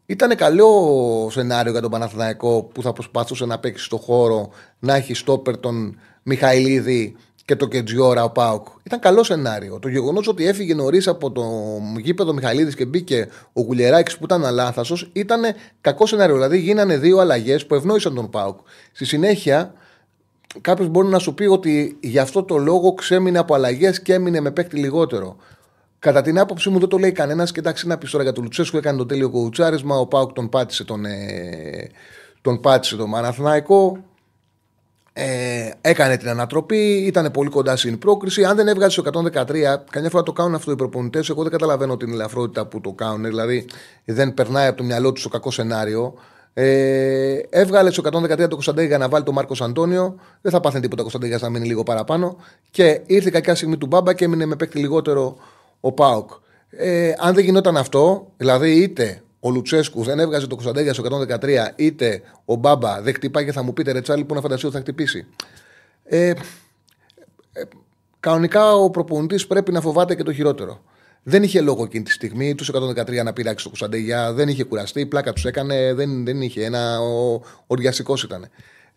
ήταν 0.06 0.36
καλό 0.36 1.28
σενάριο 1.32 1.72
για 1.72 1.80
τον 1.80 1.90
Παναθηναϊκό 1.90 2.62
που 2.62 2.82
θα 2.82 2.92
προσπαθούσε 2.92 3.44
να 3.44 3.58
παίξει 3.58 3.84
στο 3.84 3.96
χώρο, 3.96 4.50
να 4.78 4.94
έχει 4.94 5.14
στόπερ 5.14 5.58
τον 5.58 5.98
Μιχαηλίδη 6.22 7.16
και 7.44 7.56
το 7.56 7.66
Κετζιόρα 7.66 8.24
ο 8.24 8.30
Πάουκ. 8.30 8.66
Ήταν 8.82 9.00
καλό 9.00 9.22
σενάριο. 9.22 9.78
Το 9.78 9.88
γεγονός 9.88 10.28
ότι 10.28 10.46
έφυγε 10.46 10.74
νωρίς 10.74 11.08
από 11.08 11.30
το 11.30 11.44
γήπεδο 11.98 12.32
Μιχαλίδης 12.32 12.74
και 12.74 12.84
μπήκε 12.84 13.28
ο 13.52 13.60
Γουλιεράκης 13.60 14.18
που 14.18 14.24
ήταν 14.24 14.44
αλάθαστο 14.44 14.96
ήταν 15.12 15.42
κακό 15.80 16.06
σενάριο. 16.06 16.34
Δηλαδή 16.34 16.58
γίνανε 16.58 16.96
δύο 16.96 17.18
αλλαγές 17.18 17.66
που 17.66 17.74
ευνόησαν 17.74 18.14
τον 18.14 18.30
Πάουκ. 18.30 18.58
Στη 18.92 19.04
συνέχεια, 19.04 19.74
κάποιος 20.60 20.88
μπορεί 20.88 21.08
να 21.08 21.18
σου 21.18 21.34
πει 21.34 21.44
ότι 21.44 21.96
γι' 22.00 22.18
αυτό 22.18 22.42
το 22.42 22.56
λόγο 22.56 22.94
ξέμεινε 22.94 23.38
από 23.38 23.54
αλλαγές 23.54 24.02
και 24.02 24.14
έμεινε 24.14 24.40
με 24.40 24.50
παίκτη 24.50 24.76
λιγότερο. 24.76 25.36
Κατά 25.98 26.22
την 26.22 26.38
άποψή 26.38 26.70
μου 26.70 26.78
δεν 26.78 26.88
το 26.88 26.98
λέει 26.98 27.12
κανένας. 27.12 27.52
Και 27.52 27.60
εντάξει, 27.60 27.86
να 27.86 27.98
πει 27.98 28.08
τώρα 28.08 28.22
για 28.22 28.32
τον 28.32 28.42
Λουτσέσκου, 28.42 28.76
έκανε 28.76 28.98
το 28.98 29.06
τέλειο 29.06 29.30
κοουτσάρισμα. 29.30 29.96
Ο 29.96 30.06
Πάουκ 30.06 30.32
τον 30.32 30.48
πάτησε 30.48 30.84
τον, 30.84 31.04
ε, 31.04 31.90
τον, 32.40 32.60
πάτησε 32.60 32.96
τον 32.96 33.08
Μαναθναϊκό. 33.08 34.04
Ε, 35.16 35.70
έκανε 35.80 36.16
την 36.16 36.28
ανατροπή, 36.28 37.04
ήταν 37.06 37.30
πολύ 37.30 37.50
κοντά 37.50 37.76
στην 37.76 37.98
πρόκριση. 37.98 38.44
Αν 38.44 38.56
δεν 38.56 38.68
έβγαζε 38.68 39.02
το 39.02 39.30
113, 39.34 39.44
καμιά 39.90 40.10
φορά 40.10 40.22
το 40.22 40.32
κάνουν 40.32 40.54
αυτό 40.54 40.70
οι 40.70 40.76
προπονητές. 40.76 41.28
Εγώ 41.28 41.42
δεν 41.42 41.52
καταλαβαίνω 41.52 41.96
την 41.96 42.12
ελαφρότητα 42.12 42.66
που 42.66 42.80
το 42.80 42.92
κάνουν. 42.92 43.24
Δηλαδή 43.24 43.66
δεν 44.04 44.34
περνάει 44.34 44.66
από 44.66 44.76
το 44.76 44.84
μυαλό 44.84 45.12
του 45.12 45.22
το 45.22 45.28
κακό 45.28 45.50
σενάριο. 45.50 46.14
Ε, 46.54 47.38
έβγαλε 47.50 47.90
στο 47.90 48.02
113 48.12 48.36
το 48.36 48.48
Κωνσταντέγια 48.48 48.88
για 48.88 48.98
να 48.98 49.08
βάλει 49.08 49.24
τον 49.24 49.34
Μάρκος 49.34 49.62
Αντώνιο. 49.62 50.14
Δεν 50.40 50.52
θα 50.52 50.60
πάθαινε 50.60 50.82
τίποτα 50.82 51.00
ο 51.00 51.04
Κωνσταντέγια 51.04 51.38
να 51.40 51.48
μείνει 51.48 51.66
λίγο 51.66 51.82
παραπάνω. 51.82 52.36
Και 52.70 53.00
ήρθε 53.06 53.30
κακιά 53.30 53.54
στιγμή 53.54 53.76
του 53.76 53.86
Μπάμπα 53.86 54.12
και 54.12 54.24
έμεινε 54.24 54.46
με 54.46 54.56
παίκτη 54.56 54.78
λιγότερο 54.78 55.36
ο 55.80 55.92
Πάοκ. 55.92 56.30
Ε, 56.70 57.12
αν 57.18 57.34
δεν 57.34 57.44
γινόταν 57.44 57.76
αυτό, 57.76 58.26
δηλαδή 58.36 58.70
είτε 58.70 59.22
ο 59.46 59.50
Λουτσέσκου 59.50 60.02
δεν 60.02 60.18
έβγαζε 60.18 60.46
το 60.46 60.54
Κωνσταντέλια 60.54 60.92
στο 60.92 61.04
113, 61.40 61.48
είτε 61.76 62.22
ο 62.44 62.54
Μπάμπα 62.54 63.02
δεν 63.02 63.14
χτυπάει 63.14 63.44
και 63.44 63.52
θα 63.52 63.62
μου 63.62 63.72
πείτε 63.72 63.92
ρετσάλι 63.92 64.24
που 64.24 64.34
να 64.34 64.40
φανταστεί 64.40 64.66
ότι 64.66 64.74
θα 64.74 64.80
χτυπήσει. 64.80 65.26
Ε, 66.04 66.28
ε, 66.28 66.34
κανονικά 68.20 68.74
ο 68.74 68.90
προπονητής 68.90 69.46
πρέπει 69.46 69.72
να 69.72 69.80
φοβάται 69.80 70.14
και 70.14 70.22
το 70.22 70.32
χειρότερο. 70.32 70.82
Δεν 71.22 71.42
είχε 71.42 71.60
λόγο 71.60 71.84
εκείνη 71.84 72.04
τη 72.04 72.10
στιγμή 72.10 72.54
τους 72.54 72.70
113 72.72 73.24
να 73.24 73.32
πειράξει 73.32 73.62
το 73.62 73.68
Κωνσταντέλια, 73.68 74.32
δεν 74.32 74.48
είχε 74.48 74.64
κουραστεί, 74.64 75.06
πλάκα 75.06 75.32
τους 75.32 75.44
έκανε, 75.44 75.94
δεν, 75.94 76.24
δεν 76.24 76.42
είχε. 76.42 76.64
Ένα 76.64 76.98
οργιαστικό 77.66 78.14
ήταν. 78.24 78.48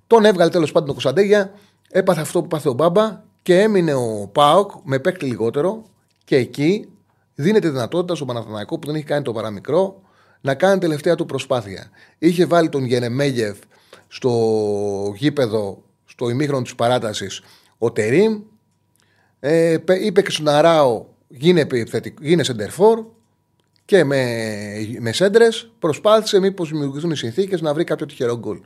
Τον 0.07 0.25
έβγαλε 0.25 0.49
τέλος 0.49 0.71
πάντων 0.71 0.87
το 0.87 0.93
Κωνσταντέλια, 0.93 1.53
έπαθε 1.89 2.21
αυτό 2.21 2.41
που 2.41 2.47
πάθε 2.47 2.69
ο 2.69 2.73
Μπάμπα 2.73 3.21
και 3.41 3.61
έμεινε 3.61 3.93
ο 3.93 4.29
Πάοκ 4.31 4.71
με 4.83 4.99
παίκτη 4.99 5.25
λιγότερο 5.25 5.83
και 6.23 6.35
εκεί 6.35 6.89
δίνεται 7.35 7.69
δυνατότητα 7.69 8.15
στον 8.15 8.27
Παναθηναϊκό 8.27 8.79
που 8.79 8.87
δεν 8.87 8.95
έχει 8.95 9.05
κάνει 9.05 9.23
το 9.23 9.33
παραμικρό 9.33 10.01
να 10.41 10.55
κάνει 10.55 10.79
τελευταία 10.79 11.15
του 11.15 11.25
προσπάθεια. 11.25 11.89
Είχε 12.17 12.45
βάλει 12.45 12.69
τον 12.69 12.85
Γενεμέγεφ 12.85 13.57
στο 14.07 15.13
γήπεδο, 15.15 15.83
στο 16.05 16.29
ημίχρονο 16.29 16.61
της 16.63 16.75
παράτασης, 16.75 17.41
ο 17.77 17.91
Τερήμ. 17.91 18.41
Ε, 19.39 19.77
είπε 20.01 20.21
και 20.21 20.31
στον 20.31 20.47
Αράο, 20.47 21.05
γίνε, 21.27 21.67
γίνε 22.21 22.43
σεντερφόρ 22.43 23.05
και 23.85 24.03
με, 24.03 24.25
με 24.99 25.11
σέντρες 25.11 25.71
προσπάθησε 25.79 26.39
μήπως 26.39 26.69
δημιουργηθούν 26.69 27.11
οι 27.11 27.17
συνθήκες 27.17 27.61
να 27.61 27.73
βρει 27.73 27.83
κάποιο 27.83 28.05
τυχερό 28.05 28.37
γκολ. 28.37 28.59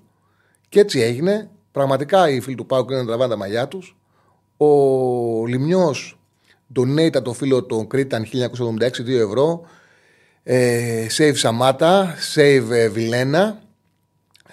Και 0.70 0.80
έτσι 0.80 1.00
έγινε. 1.00 1.50
Πραγματικά 1.72 2.30
οι 2.30 2.40
φίλοι 2.40 2.56
του 2.56 2.66
Πάουκ 2.66 2.90
είναι 2.90 3.00
να 3.00 3.06
τραβάνε 3.06 3.30
τα 3.30 3.38
μαλλιά 3.38 3.68
τους. 3.68 3.98
Ο 4.58 5.46
Λιμιό 5.46 5.94
donate 6.75 7.22
το 7.24 7.34
φίλο 7.34 7.63
του 7.63 7.88
Κρήταν 7.88 8.25
1976, 8.25 8.38
2 8.80 9.08
ευρώ. 9.08 9.62
Ε, 10.44 11.08
save 11.18 11.36
Σαμάτα, 11.36 12.16
save 12.36 12.68
ε, 12.72 12.90
Βιλένα. 12.90 13.62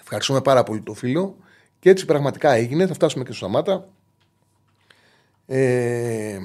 Ευχαριστούμε 0.00 0.40
πάρα 0.40 0.62
πολύ 0.62 0.80
το 0.80 0.94
φίλο. 0.94 1.36
Και 1.78 1.90
έτσι 1.90 2.04
πραγματικά 2.04 2.52
έγινε. 2.52 2.86
Θα 2.86 2.94
φτάσουμε 2.94 3.24
και 3.24 3.32
στο 3.32 3.44
Σαμάτα. 3.44 3.88
Ε, 5.46 6.38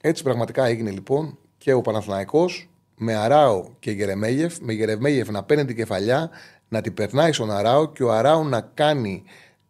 έτσι 0.00 0.22
πραγματικά 0.22 0.64
έγινε 0.64 0.90
λοιπόν 0.90 1.38
και 1.58 1.72
ο 1.72 1.80
Παναθηναϊκός 1.80 2.68
με 2.96 3.14
Αράο 3.14 3.68
και 3.78 3.90
Γερεμέγεφ, 3.90 4.58
με 4.60 4.72
Γερεμέγεφ 4.72 5.28
να 5.28 5.42
παίρνει 5.42 5.64
την 5.64 5.76
κεφαλιά, 5.76 6.30
να 6.68 6.80
την 6.80 6.94
περνάει 6.94 7.32
στον 7.32 7.50
Αράο 7.50 7.92
και 7.92 8.02
ο 8.02 8.12
Αράο 8.12 8.42
να 8.42 8.60
κάνει 8.60 9.22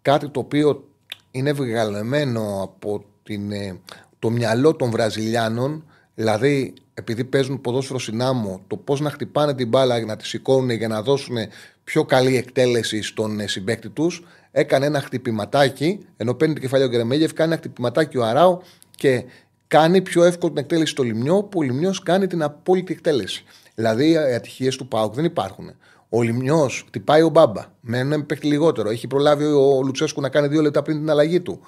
κάτι 0.02 0.28
το 0.28 0.40
οποίο 0.40 0.88
είναι 1.30 1.52
βγαλεμένο 1.52 2.62
από 2.62 3.04
την, 3.22 3.52
ε, 3.52 3.80
το 4.18 4.30
μυαλό 4.30 4.76
των 4.76 4.90
Βραζιλιάνων, 4.90 5.84
δηλαδή 6.16 6.74
επειδή 6.94 7.24
παίζουν 7.24 7.60
ποδόσφαιρο 7.60 7.98
συνάμω, 7.98 8.60
το 8.66 8.76
πώς 8.76 9.00
να 9.00 9.10
χτυπάνε 9.10 9.54
την 9.54 9.68
μπάλα, 9.68 10.00
να 10.00 10.16
τη 10.16 10.26
σηκώνουν 10.26 10.70
για 10.70 10.88
να 10.88 11.02
δώσουν 11.02 11.36
πιο 11.84 12.04
καλή 12.04 12.36
εκτέλεση 12.36 13.02
στον 13.02 13.40
ε, 13.40 13.46
συμπέκτη 13.46 13.88
τους, 13.88 14.24
έκανε 14.50 14.86
ένα 14.86 15.00
χτυπηματάκι, 15.00 15.98
ενώ 16.16 16.34
παίρνει 16.34 16.54
την 16.54 16.62
κεφαλιά 16.62 16.86
ο 16.86 16.88
Γκερεμέγεφ, 16.88 17.32
κάνει 17.32 17.52
ένα 17.52 17.60
χτυπηματάκι 17.60 18.18
ο 18.18 18.24
Αράου 18.24 18.62
και 18.90 19.24
κάνει 19.66 20.00
πιο 20.00 20.24
εύκολη 20.24 20.52
την 20.52 20.62
εκτέλεση 20.62 20.90
στο 20.90 21.02
Λιμιό, 21.02 21.42
που 21.42 21.58
ο 21.58 21.62
Λιμιό 21.62 21.94
κάνει 22.02 22.26
την 22.26 22.42
απόλυτη 22.42 22.92
εκτέλεση. 22.92 23.44
Δηλαδή 23.74 24.10
οι 24.10 24.16
ατυχίες 24.16 24.76
του 24.76 24.88
Πάουκ 24.88 25.14
δεν 25.14 25.24
υπάρχουν. 25.24 25.70
Ο 26.08 26.22
Λιμιό 26.22 26.70
χτυπάει 26.86 27.22
ο 27.22 27.28
Μπάμπα 27.28 27.64
με 27.80 27.98
έναν 27.98 28.26
παίχτη 28.26 28.46
λιγότερο. 28.46 28.90
Έχει 28.90 29.06
προλάβει 29.06 29.44
ο 29.44 29.80
Λουτσέσκου 29.84 30.20
να 30.20 30.28
κάνει 30.28 30.48
δύο 30.48 30.62
λεπτά 30.62 30.82
πριν 30.82 30.98
την 30.98 31.10
αλλαγή 31.10 31.40
του. 31.40 31.60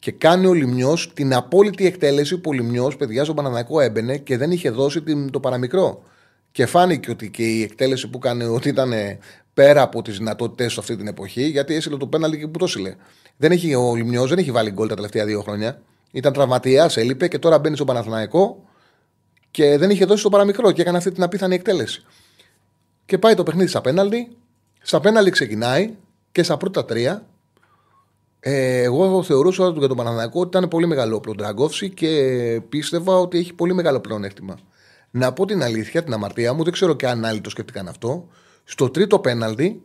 Και 0.00 0.12
κάνει 0.12 0.46
ο 0.46 0.52
Λιμιό 0.52 0.96
την 1.14 1.34
απόλυτη 1.34 1.86
εκτέλεση 1.86 2.38
που 2.38 2.50
ο 2.50 2.52
Λιμιό, 2.52 2.92
παιδιά, 2.98 3.24
στον 3.24 3.36
Παναναναϊκό 3.36 3.80
έμπαινε 3.80 4.18
και 4.18 4.36
δεν 4.36 4.50
είχε 4.50 4.70
δώσει 4.70 5.02
το 5.30 5.40
παραμικρό. 5.40 6.02
Και 6.52 6.66
φάνηκε 6.66 7.10
ότι 7.10 7.30
και 7.30 7.42
η 7.42 7.62
εκτέλεση 7.62 8.08
που 8.08 8.18
έκανε 8.22 8.46
ότι 8.46 8.68
ήταν 8.68 8.92
πέρα 9.54 9.82
από 9.82 10.02
τις 10.02 10.18
δυνατότητέ 10.18 10.66
του 10.66 10.80
αυτή 10.80 10.96
την 10.96 11.06
εποχή, 11.06 11.42
γιατί 11.42 11.74
έσυλε 11.74 11.96
το 11.96 12.06
πέναλτι 12.06 12.38
και 12.38 12.46
που 12.46 12.58
το 12.58 12.64
έσυλε. 12.64 12.94
Δεν 13.36 13.52
έχει, 13.52 13.74
ο 13.74 13.94
Λιμιό 13.94 14.26
δεν 14.26 14.38
έχει 14.38 14.50
βάλει 14.50 14.70
γκολ 14.70 14.88
τα 14.88 14.94
τελευταία 14.94 15.24
δύο 15.24 15.40
χρόνια. 15.40 15.82
Ήταν 16.10 16.32
τραυματίας, 16.32 16.96
έλειπε 16.96 17.28
και 17.28 17.38
τώρα 17.38 17.58
μπαίνει 17.58 17.76
στο 17.76 17.84
Παναθηναϊκό 17.84 18.64
και 19.50 19.78
δεν 19.78 19.90
είχε 19.90 20.04
δώσει 20.04 20.22
το 20.22 20.28
παραμικρό 20.28 20.72
και 20.72 20.80
έκανε 20.80 20.96
αυτή 20.96 21.12
την 21.12 21.22
απίθανη 21.22 21.54
εκτέλεση. 21.54 22.04
Και 23.06 23.18
πάει 23.18 23.34
το 23.34 23.42
παιχνίδι 23.42 23.68
στα 23.68 23.80
πέναλτι. 23.80 24.36
Στα 24.80 25.00
πέναλτι 25.00 25.30
ξεκινάει 25.30 25.94
και 26.32 26.42
στα 26.42 26.56
πρώτα 26.56 26.84
τρία. 26.84 27.26
Ε, 28.40 28.82
εγώ 28.82 29.22
θεωρούσα 29.22 29.64
ότι 29.64 29.78
για 29.78 29.88
τον 29.88 29.96
Παναθηναϊκό 29.96 30.40
ότι 30.40 30.48
ήταν 30.48 30.68
πολύ 30.68 30.86
μεγάλο 30.86 31.22
ο 31.26 31.68
και 31.94 32.62
πίστευα 32.68 33.18
ότι 33.18 33.38
έχει 33.38 33.52
πολύ 33.52 33.74
μεγάλο 33.74 34.00
πλεονέκτημα. 34.00 34.58
Να 35.10 35.32
πω 35.32 35.46
την 35.46 35.62
αλήθεια, 35.62 36.04
την 36.04 36.12
αμαρτία 36.12 36.52
μου, 36.52 36.64
δεν 36.64 36.72
ξέρω 36.72 36.94
και 36.94 37.06
αν 37.06 37.24
άλλοι 37.24 37.40
το 37.40 37.50
σκέφτηκαν 37.50 37.88
αυτό. 37.88 38.28
Στο 38.64 38.90
τρίτο 38.90 39.18
πέναλτι 39.18 39.82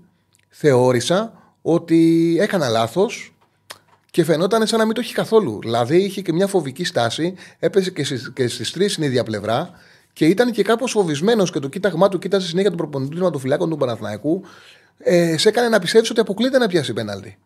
θεώρησα 0.50 1.34
ότι 1.62 2.38
έκανα 2.40 2.70
λάθος 2.70 3.36
και 4.12 4.24
φαινόταν 4.24 4.68
σαν 4.68 4.80
να 4.80 4.86
μην 4.86 4.94
το 4.94 5.02
έχει 5.02 5.14
καθόλου. 5.14 5.60
Δηλαδή 5.62 5.98
είχε 5.98 6.22
και 6.22 6.34
μια 6.34 6.48
φοβική 6.48 6.84
στάση, 6.84 7.34
έπεσε 7.60 7.92
και 7.92 8.04
στις 8.04 8.32
στις 8.48 8.72
τρεις 8.72 8.92
στην 8.92 9.04
ίδια 9.04 9.24
πλευρά 9.24 9.70
και 10.14 10.26
ήταν 10.26 10.52
και 10.52 10.64
κάπως 10.64 10.92
φοβισμένος 10.92 11.52
και 11.52 11.60
το 11.60 11.68
κοίταγμά 11.68 12.10
του 12.10 12.20
κοίταζε 12.20 12.48
συνέχεια 12.48 12.70
τον 12.70 12.78
προπονητή 12.78 13.32
του 13.32 13.40
φυλάκων 13.40 13.70
του 13.70 13.78
Παναθηναϊκού. 13.78 14.44
Ε, 14.98 15.38
σε 15.38 15.50
έκανε 15.50 15.70
να 15.70 15.80
πιστεύεις 15.80 16.10
ότι 16.10 16.20
αποκλείται 16.20 16.58
να 16.58 16.68
πιάσει 16.68 16.94
πέναλτι. 16.94 17.38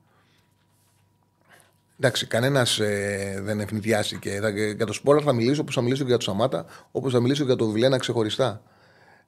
Εντάξει, 2.00 2.28
κανένας 2.28 2.80
ε, 2.80 3.40
δεν 3.44 3.60
ευνηδιάστηκε. 3.60 4.40
Για 4.76 4.86
το 4.86 4.94
Σπόρα 4.94 5.22
θα 5.22 5.34
μιλήσω 5.34 5.62
όπως 5.62 5.76
θα 5.76 5.82
μιλήσω 5.82 6.04
για 6.04 6.18
το 6.18 6.24
Σαμάτα, 6.24 6.66
όπως 6.92 7.14
θα 7.14 7.20
μιλήσω 7.20 7.44
για 7.44 7.56
το 7.56 7.68
Βιλένα 7.68 7.98
ξεχωριστά. 7.98 8.62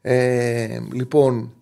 Ε, 0.01 0.79
λοιπόν, 0.93 1.53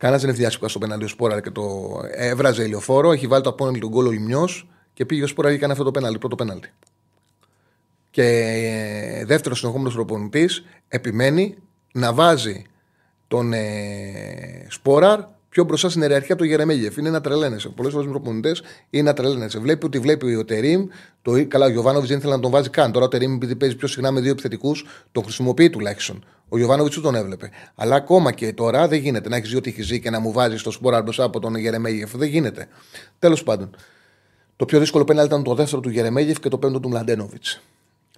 Κανένας 0.00 0.20
δεν 0.20 0.30
ευθυνιάστηκε 0.30 0.68
στο 0.68 0.78
πέναλτι 0.78 1.04
ο 1.04 1.08
Σπόρα 1.08 1.40
και 1.40 1.50
το 1.50 2.00
έβραζε 2.10 2.62
ηλιοφόρο. 2.62 3.12
Έχει 3.12 3.26
βάλει 3.26 3.42
το 3.42 3.48
απόνεμο 3.48 3.78
τον 3.78 3.90
κόλλο 3.90 4.10
λιμιό 4.10 4.48
και 4.92 5.06
πήγε 5.06 5.22
ο 5.22 5.26
Σπόρα 5.26 5.48
και 5.48 5.54
έκανε 5.54 5.72
αυτό 5.72 5.84
το 5.84 5.90
πέναλτι, 5.90 6.18
πρώτο 6.18 6.34
πέναλτι. 6.34 6.72
Και 8.10 8.22
ε, 8.22 9.24
δεύτερος 9.24 9.58
συνεχόμενος 9.58 9.94
προπονητής 9.94 10.64
επιμένει 10.88 11.56
να 11.92 12.12
βάζει 12.12 12.64
τον 13.28 13.52
ε, 13.52 14.66
Σπόραρ 14.68 15.20
πιο 15.50 15.64
μπροστά 15.64 15.88
στην 15.88 16.02
ιεραρχία 16.02 16.32
από 16.32 16.42
τον 16.42 16.50
Γερεμέγεφ. 16.50 16.96
Είναι 16.96 17.10
να 17.10 17.20
τρελαίνεσαι. 17.20 17.68
Πολλές 17.68 17.92
φορές 17.92 18.06
με 18.06 18.12
προπονητέ 18.12 18.52
είναι 18.90 19.02
να 19.02 19.12
τρελαίνεσαι. 19.12 19.58
Βλέπει 19.58 19.86
ότι 19.86 19.98
βλέπει 19.98 20.34
ο 20.34 20.44
Τερήμ. 20.44 20.86
Το, 21.22 21.46
καλά, 21.46 21.66
ο 21.66 21.68
Γιωβάνοβιτ 21.68 22.08
δεν 22.08 22.18
ήθελε 22.18 22.34
να 22.34 22.40
τον 22.40 22.50
βάζει 22.50 22.70
καν. 22.70 22.92
Τώρα 22.92 23.04
ο 23.04 23.08
Τερήμ, 23.08 23.34
επειδή 23.34 23.56
παίζει 23.56 23.76
πιο 23.76 23.88
συχνά 23.88 24.10
με 24.10 24.20
δύο 24.20 24.30
επιθετικούς, 24.30 24.86
τον 25.12 25.22
χρησιμοποιεί 25.22 25.70
τουλάχιστον. 25.70 26.24
Ο 26.48 26.58
Γιωβάνοβιτ 26.58 26.94
τον 27.02 27.14
έβλεπε. 27.14 27.50
Αλλά 27.74 27.94
ακόμα 27.94 28.32
και 28.32 28.52
τώρα 28.52 28.88
δεν 28.88 28.98
γίνεται 28.98 29.28
να 29.28 29.36
έχεις 29.36 29.50
δύο 29.50 29.60
τυχηζή 29.60 30.00
και 30.00 30.10
να 30.10 30.20
μου 30.20 30.32
βάζεις 30.32 30.62
το 30.62 30.70
σπόρα 30.70 31.02
μπροστά 31.02 31.24
από 31.24 31.40
τον 31.40 31.56
Γερεμέγεφ. 31.56 32.16
Δεν 32.16 32.28
γίνεται. 32.28 32.66
Τέλος 33.18 33.42
πάντων. 33.42 33.76
Το 34.56 34.64
πιο 34.64 34.78
δύσκολο 34.78 35.04
πέναλ 35.04 35.26
ήταν 35.26 35.42
το 35.42 35.54
δεύτερο 35.54 35.80
του 35.80 35.90
Γερεμέγεφ 35.90 36.40
και 36.40 36.48
το 36.48 36.58
πέμπτο 36.58 36.80
του 36.80 36.88
Μλαντένοβιτς. 36.88 37.60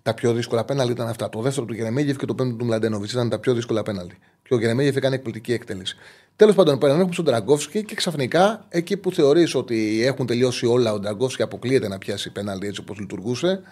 Τα 0.03 0.15
πιο 0.15 0.33
δύσκολα 0.33 0.65
πέναλ 0.65 0.91
ήταν 0.91 1.09
αυτά. 1.09 1.29
Το 1.29 1.41
δεύτερο 1.41 1.67
του 1.67 1.75
Γερεμέγεφ 1.75 2.17
και 2.17 2.27
το 2.27 2.35
πέμπτο 2.35 2.57
του 2.57 2.65
Μλαντένοβιτ 2.65 3.11
ήταν 3.11 3.29
τα 3.29 3.39
πιο 3.39 3.55
δύσκολα 3.55 3.83
πέναλ. 3.83 4.07
Και 4.43 4.55
ο 4.55 4.59
Γερεμέγεφ 4.59 4.97
έκανε 4.97 5.15
εκπληκτική 5.15 5.53
εκτέλεση. 5.53 5.97
Τέλος 6.37 6.55
πάντων, 6.55 6.79
έχουμε 6.83 7.13
στον 7.13 7.25
Τραγκόφσκι 7.25 7.85
και 7.85 7.95
ξαφνικά 7.95 8.67
εκεί 8.69 8.97
που 8.97 9.13
θεωρείς 9.13 9.55
ότι 9.55 10.05
έχουν 10.05 10.27
τελειώσει 10.27 10.67
όλα, 10.67 10.93
ο 10.93 11.01
Τραγκόφσκι 11.01 11.43
αποκλείεται 11.43 11.89
να 11.89 11.99
πιάσει 11.99 12.33
πέναλτι 12.33 12.67
έτσι 12.67 12.81
όπως 12.81 12.99
λειτουργούσε. 12.99 13.63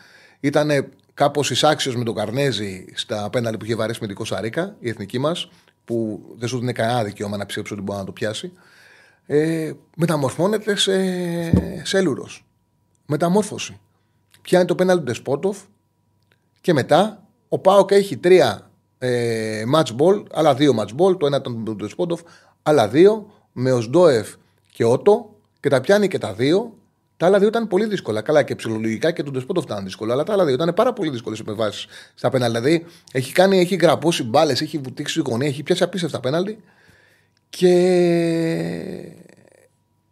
Ήταν 0.40 0.70
κάπως 1.14 1.50
εισάξιος 1.50 1.96
με 1.96 2.04
τον 2.04 2.14
Καρνέζη 2.14 2.84
στα 2.94 3.30
πέναλτι 3.30 3.58
που 3.58 3.64
είχε 3.64 3.75
βαρέσει 3.75 3.99
με 4.00 4.06
την 4.06 4.16
Κοσαρίκα, 4.16 4.76
η 4.80 4.88
εθνική 4.88 5.18
μας, 5.18 5.50
που 5.84 6.20
δεν 6.38 6.49
σου 6.49 6.58
δίνει 6.58 6.72
κανένα 6.72 7.04
δικαίωμα 7.04 7.37
να 7.37 7.46
ψήψει 7.46 7.72
ότι 7.72 7.82
μπορεί 7.82 7.99
να 7.99 8.04
το 8.04 8.12
πιάσει. 8.12 8.52
Ε, 9.26 9.72
μεταμορφώνεται 9.96 10.76
σε, 10.76 10.92
σε 11.84 12.02
Μεταμόρφωση. 13.06 13.80
Πιάνει 14.42 14.64
το 14.64 14.75
πέναλτι 14.75 15.04
του 15.04 15.06
Ντεσπότοφ 15.06 15.58
και 16.61 16.73
μετά 16.73 17.23
ο 17.49 17.59
Πάοκ 17.59 17.90
έχει 17.90 18.17
τρία 18.17 18.71
ε, 18.99 19.62
match 19.75 19.97
ball, 19.97 20.25
άλλα 20.33 20.55
δύο 20.55 20.75
match 20.79 21.00
ball. 21.00 21.19
Το 21.19 21.26
ένα 21.26 21.37
ήταν 21.37 21.64
του 21.64 21.76
Ντεσπότοφ, 21.76 22.21
άλλα 22.62 22.88
δύο 22.88 23.33
με 23.52 23.73
Οσντόεφ 23.73 24.35
και 24.73 24.85
Ότο 24.85 25.35
και 25.61 25.69
τα 25.69 25.81
πιάνει 25.81 26.09
και 26.09 26.19
τα 26.19 26.33
δύο. 26.33 26.75
Τα 27.17 27.26
άλλα 27.26 27.38
δύο 27.38 27.49
ήταν 27.49 27.69
πολύ 27.69 27.87
δύσκολα. 27.87 28.23
Καλά 28.23 28.43
και 28.43 28.55
ψυχολογικά 28.55 29.11
και 29.11 29.23
τον 29.23 29.33
Ντεσπότοφ 29.33 29.64
ήταν 29.64 29.85
δύσκολο. 29.85 30.12
Αλλά 30.12 30.23
τα 30.23 30.33
άλλα 30.33 30.45
δύο 30.45 30.55
ήταν 30.55 30.75
πάρα 30.75 30.93
πολύ 30.93 31.11
δύσκολες 31.11 31.40
επεμβάσεις 31.40 31.87
στα 32.14 32.31
πέναλτι. 32.31 32.59
Δηλαδή 32.59 32.87
έχει, 33.12 33.33
κάνει, 33.33 33.59
έχει 33.59 33.75
γραπώσει 33.75 34.25
μπάλες, 34.25 34.61
έχει 34.61 34.79
βουτήξει 34.79 35.23
γωνία, 35.26 35.49
έχει 35.49 35.62
πιάσει 35.62 35.83
απίστευτα 35.83 36.21
πέναλτι. 36.21 36.62
Και 37.49 37.73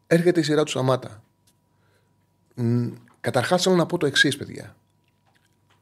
έρχεται 0.07 0.41
η 0.41 0.43
σειρά 0.43 0.63
του 0.63 0.71
Σαμάτα. 0.71 1.23
Καταρχάς 3.21 3.63
θέλω 3.63 3.77
να 3.77 3.87
πω 3.87 3.99
το 3.99 4.07
εξής, 4.07 4.37
παιδιά 4.37 4.77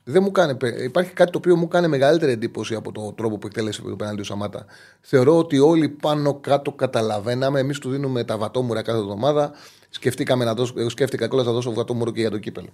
δεν 0.08 0.22
μου 0.22 0.30
κάνει, 0.30 0.56
υπάρχει 0.84 1.12
κάτι 1.12 1.30
το 1.30 1.38
οποίο 1.38 1.56
μου 1.56 1.68
κάνει 1.68 1.88
μεγαλύτερη 1.88 2.32
εντύπωση 2.32 2.74
από 2.74 2.92
τον 2.92 3.14
τρόπο 3.14 3.38
που 3.38 3.46
εκτέλεσε 3.46 3.82
το 3.82 3.96
πέναντι 3.96 4.20
ο 4.20 4.24
Σαμάτα. 4.24 4.66
Θεωρώ 5.00 5.38
ότι 5.38 5.58
όλοι 5.58 5.88
πάνω 5.88 6.34
κάτω 6.34 6.72
καταλαβαίναμε. 6.72 7.60
Εμείς 7.60 7.78
του 7.78 7.90
δίνουμε 7.90 8.24
τα 8.24 8.36
βατόμουρα 8.38 8.82
κάθε 8.82 8.98
εβδομάδα. 8.98 9.52
Σκεφτήκαμε 9.90 10.44
να 10.44 10.54
δώσω, 10.54 10.74
εγώ 10.76 10.88
σκέφτηκα 10.88 11.28
κιόλας 11.28 11.46
να 11.46 11.52
δώσω 11.52 11.72
βατόμουρο 11.72 12.10
και 12.10 12.20
για 12.20 12.30
το 12.30 12.38
κύπελο. 12.38 12.68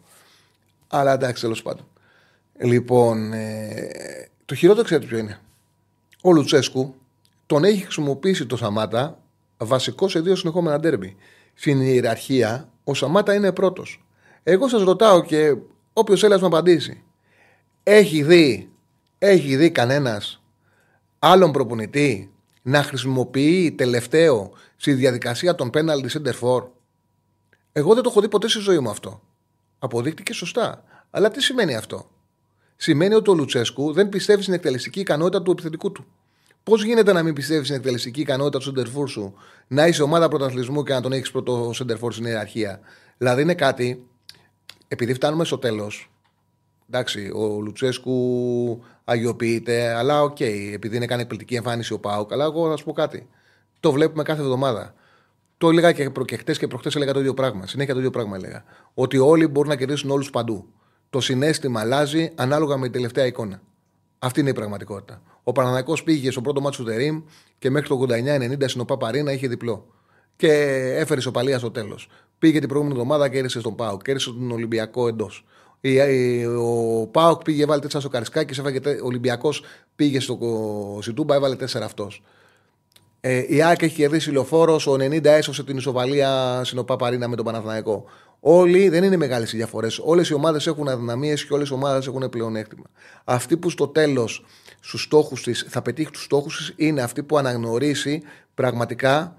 Αλλά 0.88 1.12
εντάξει, 1.12 1.42
τέλος 1.42 1.62
πάντων. 1.62 1.86
Λοιπόν, 2.58 3.32
ε, 3.32 3.90
το 4.44 4.54
χειρότερο 4.54 4.84
ξέρετε 4.84 5.06
ποιο 5.06 5.18
είναι. 5.18 5.38
Ο 6.22 6.32
Λουτσέσκου 6.32 6.94
τον 7.46 7.64
έχει 7.64 7.82
χρησιμοποιήσει 7.82 8.46
το 8.46 8.56
Σαμάτα 8.56 9.18
βασικό 9.58 10.08
σε 10.08 10.20
δύο 10.20 10.36
συνεχόμενα 10.36 10.80
ντέρμπι. 10.80 11.16
Στην 11.54 11.80
ιεραρχία, 11.80 12.68
ο 12.84 12.94
Σαμάτα 12.94 13.34
είναι 13.34 13.52
πρώτος. 13.52 14.04
Εγώ 14.42 14.68
σας 14.68 14.82
ρωτάω 14.82 15.22
και 15.22 15.56
όποιος 15.92 16.22
έλα 16.22 16.38
να 16.38 16.46
απαντήσει. 16.46 17.02
Έχει 17.82 18.22
δει, 18.22 18.70
έχει 19.18 19.56
δει 19.56 19.70
κανένας 19.70 20.42
άλλον 21.18 21.52
προπονητή 21.52 22.32
να 22.62 22.82
χρησιμοποιεί 22.82 23.72
τελευταίο 23.72 24.52
στη 24.76 24.92
διαδικασία 24.92 25.54
των 25.54 25.70
penalty 25.74 26.06
center 26.08 26.34
for. 26.40 26.64
Εγώ 27.72 27.94
δεν 27.94 28.02
το 28.02 28.08
έχω 28.10 28.20
δει 28.20 28.28
ποτέ 28.28 28.48
στη 28.48 28.58
ζωή 28.58 28.78
μου 28.78 28.90
αυτό. 28.90 29.22
Αποδείχτηκε 29.78 30.32
σωστά. 30.32 30.84
Αλλά 31.10 31.30
τι 31.30 31.42
σημαίνει 31.42 31.74
αυτό; 31.76 32.10
Σημαίνει 32.76 33.14
ότι 33.14 33.30
ο 33.30 33.34
Λουτσέσκου 33.34 33.92
δεν 33.92 34.08
πιστεύει 34.08 34.42
στην 34.42 34.54
εκτελεστική 34.54 35.00
ικανότητα 35.00 35.42
του 35.42 35.50
επιθετικού 35.50 35.92
του. 35.92 36.06
Πώς 36.62 36.84
γίνεται 36.84 37.12
να 37.12 37.22
μην 37.22 37.34
πιστεύεις 37.34 37.66
στην 37.66 37.78
εκτελεστική 37.78 38.20
ικανότητα 38.20 38.58
του 38.58 38.64
σεντερφόρ 38.64 39.08
σου, 39.08 39.34
να 39.66 39.86
είσαι 39.86 40.02
ομάδα 40.02 40.28
πρωταθλητισμού 40.28 40.82
και 40.82 40.92
να 40.92 41.00
τον 41.00 41.12
έχεις 41.12 41.30
πρώτο 41.30 41.70
σεντερφόρ 41.72 42.12
στην 42.12 42.24
ιεραρχία; 42.24 42.80
Δηλαδή 43.18 43.42
είναι 43.42 43.54
κάτι 43.54 44.06
επειδή 44.88 45.14
φτάνουμε 45.14 45.44
στο 45.44 45.58
τέλος. 45.58 46.11
Εντάξει, 46.94 47.30
ο 47.34 47.60
Λουτσέσκου 47.60 48.82
αγιοποιείται, 49.04 49.94
αλλά 49.94 50.22
οκ, 50.22 50.36
okay, 50.38 50.70
επειδή 50.72 50.96
είναι 50.96 51.06
κάνει 51.06 51.22
εκπληκτική 51.22 51.54
εμφάνιση 51.54 51.92
ο 51.92 51.98
ΠΑΟΚ. 51.98 52.32
Αλλά 52.32 52.44
εγώ 52.44 52.70
θα 52.70 52.76
σου 52.76 52.84
πω 52.84 52.92
κάτι. 52.92 53.28
Το 53.80 53.92
βλέπουμε 53.92 54.22
κάθε 54.22 54.40
εβδομάδα. 54.40 54.94
Το 55.58 55.68
έλεγα 55.68 55.92
και 55.92 56.10
προχτές 56.10 56.52
και 56.52 56.66
προχτές 56.66 56.96
έλεγα 56.96 57.12
το 57.12 57.20
ίδιο 57.20 57.34
πράγμα. 57.34 57.66
Συνέχεια 57.66 57.92
το 57.92 57.98
ίδιο 57.98 58.10
πράγμα 58.10 58.36
έλεγα. 58.36 58.64
Ότι 58.94 59.18
όλοι 59.18 59.46
μπορούν 59.46 59.68
να 59.70 59.76
κερδίσουν 59.76 60.10
όλους 60.10 60.30
παντού. 60.30 60.66
Το 61.10 61.20
συναίσθημα 61.20 61.80
αλλάζει 61.80 62.30
ανάλογα 62.34 62.76
με 62.76 62.82
την 62.82 62.92
τελευταία 62.92 63.26
εικόνα. 63.26 63.62
Αυτή 64.18 64.40
είναι 64.40 64.50
η 64.50 64.52
πραγματικότητα. 64.52 65.22
Ο 65.42 65.52
Παναναναϊκό 65.52 65.96
πήγε 66.04 66.30
στο 66.30 66.40
πρώτο 66.40 66.60
μάτσο 66.60 66.82
του 66.82 66.88
Τερήμ 66.88 67.22
και 67.58 67.70
μέχρι 67.70 67.88
το 67.88 68.06
89-90 68.08 68.56
στην 68.66 68.84
Παπαρίνα 68.84 69.32
είχε 69.32 69.48
διπλό. 69.48 69.86
Και 70.36 70.52
έφερε 70.96 71.20
σοπαλία 71.20 71.58
στο 71.58 71.70
τέλος. 71.70 72.08
Πήγε 72.38 72.58
την 72.58 72.68
προηγούμενη 72.68 73.00
εβδομάδα 73.00 73.28
και 73.28 73.38
έρισε 73.38 73.60
στον 73.60 73.74
Πάοκ. 73.74 74.02
Κέρδισε 74.02 74.30
τον 74.30 74.50
Ολυμπιακό 74.50 75.08
εντός. 75.08 75.44
Ο 76.58 77.06
Πάοκ 77.06 77.42
πήγε, 77.42 77.62
έβαλε 77.62 77.80
τέσσερα 77.80 78.00
στο 78.00 78.08
Καρισκάκι, 78.08 78.60
ο 78.60 79.06
Ολυμπιακός 79.06 79.62
πήγε 79.96 80.20
στο 80.20 80.38
Σιτούμπα, 81.02 81.34
έβαλε 81.34 81.56
τέσσερα 81.56 81.84
αυτός. 81.84 82.22
Ε, 83.20 83.44
η 83.48 83.62
ΑΕΚ 83.62 83.82
έχει 83.82 83.94
κερδίσει 83.94 84.30
λεωφόρος, 84.30 84.86
ο 84.86 84.92
90 84.92 85.24
έσωσε 85.24 85.64
την 85.64 85.76
ισοβαλία 85.76 86.60
στην 86.64 86.84
Παπαρίνα 86.84 87.28
με 87.28 87.36
τον 87.36 87.44
Παναθηναϊκό. 87.44 88.04
Όλοι 88.40 88.88
δεν 88.88 89.04
είναι 89.04 89.16
μεγάλες 89.16 89.52
οι 89.52 89.56
διαφορές. 89.56 89.98
Όλες 90.04 90.28
οι 90.28 90.34
ομάδες 90.34 90.66
έχουν 90.66 90.88
αδυναμίες 90.88 91.44
και 91.46 91.54
όλες 91.54 91.68
οι 91.68 91.72
ομάδες 91.72 92.06
έχουν 92.06 92.28
πλεονέκτημα. 92.28 92.84
Αυτή 93.24 93.56
που 93.56 93.70
στο 93.70 93.88
τέλος 93.88 94.44
στους 94.80 95.02
στόχους 95.02 95.42
της 95.42 95.66
θα 95.68 95.82
πετύχει 95.82 96.10
τους 96.10 96.22
στόχους 96.22 96.56
της 96.56 96.72
είναι 96.76 97.02
αυτή 97.02 97.22
που 97.22 97.38
αναγνωρίσει 97.38 98.22
πραγματικά 98.54 99.36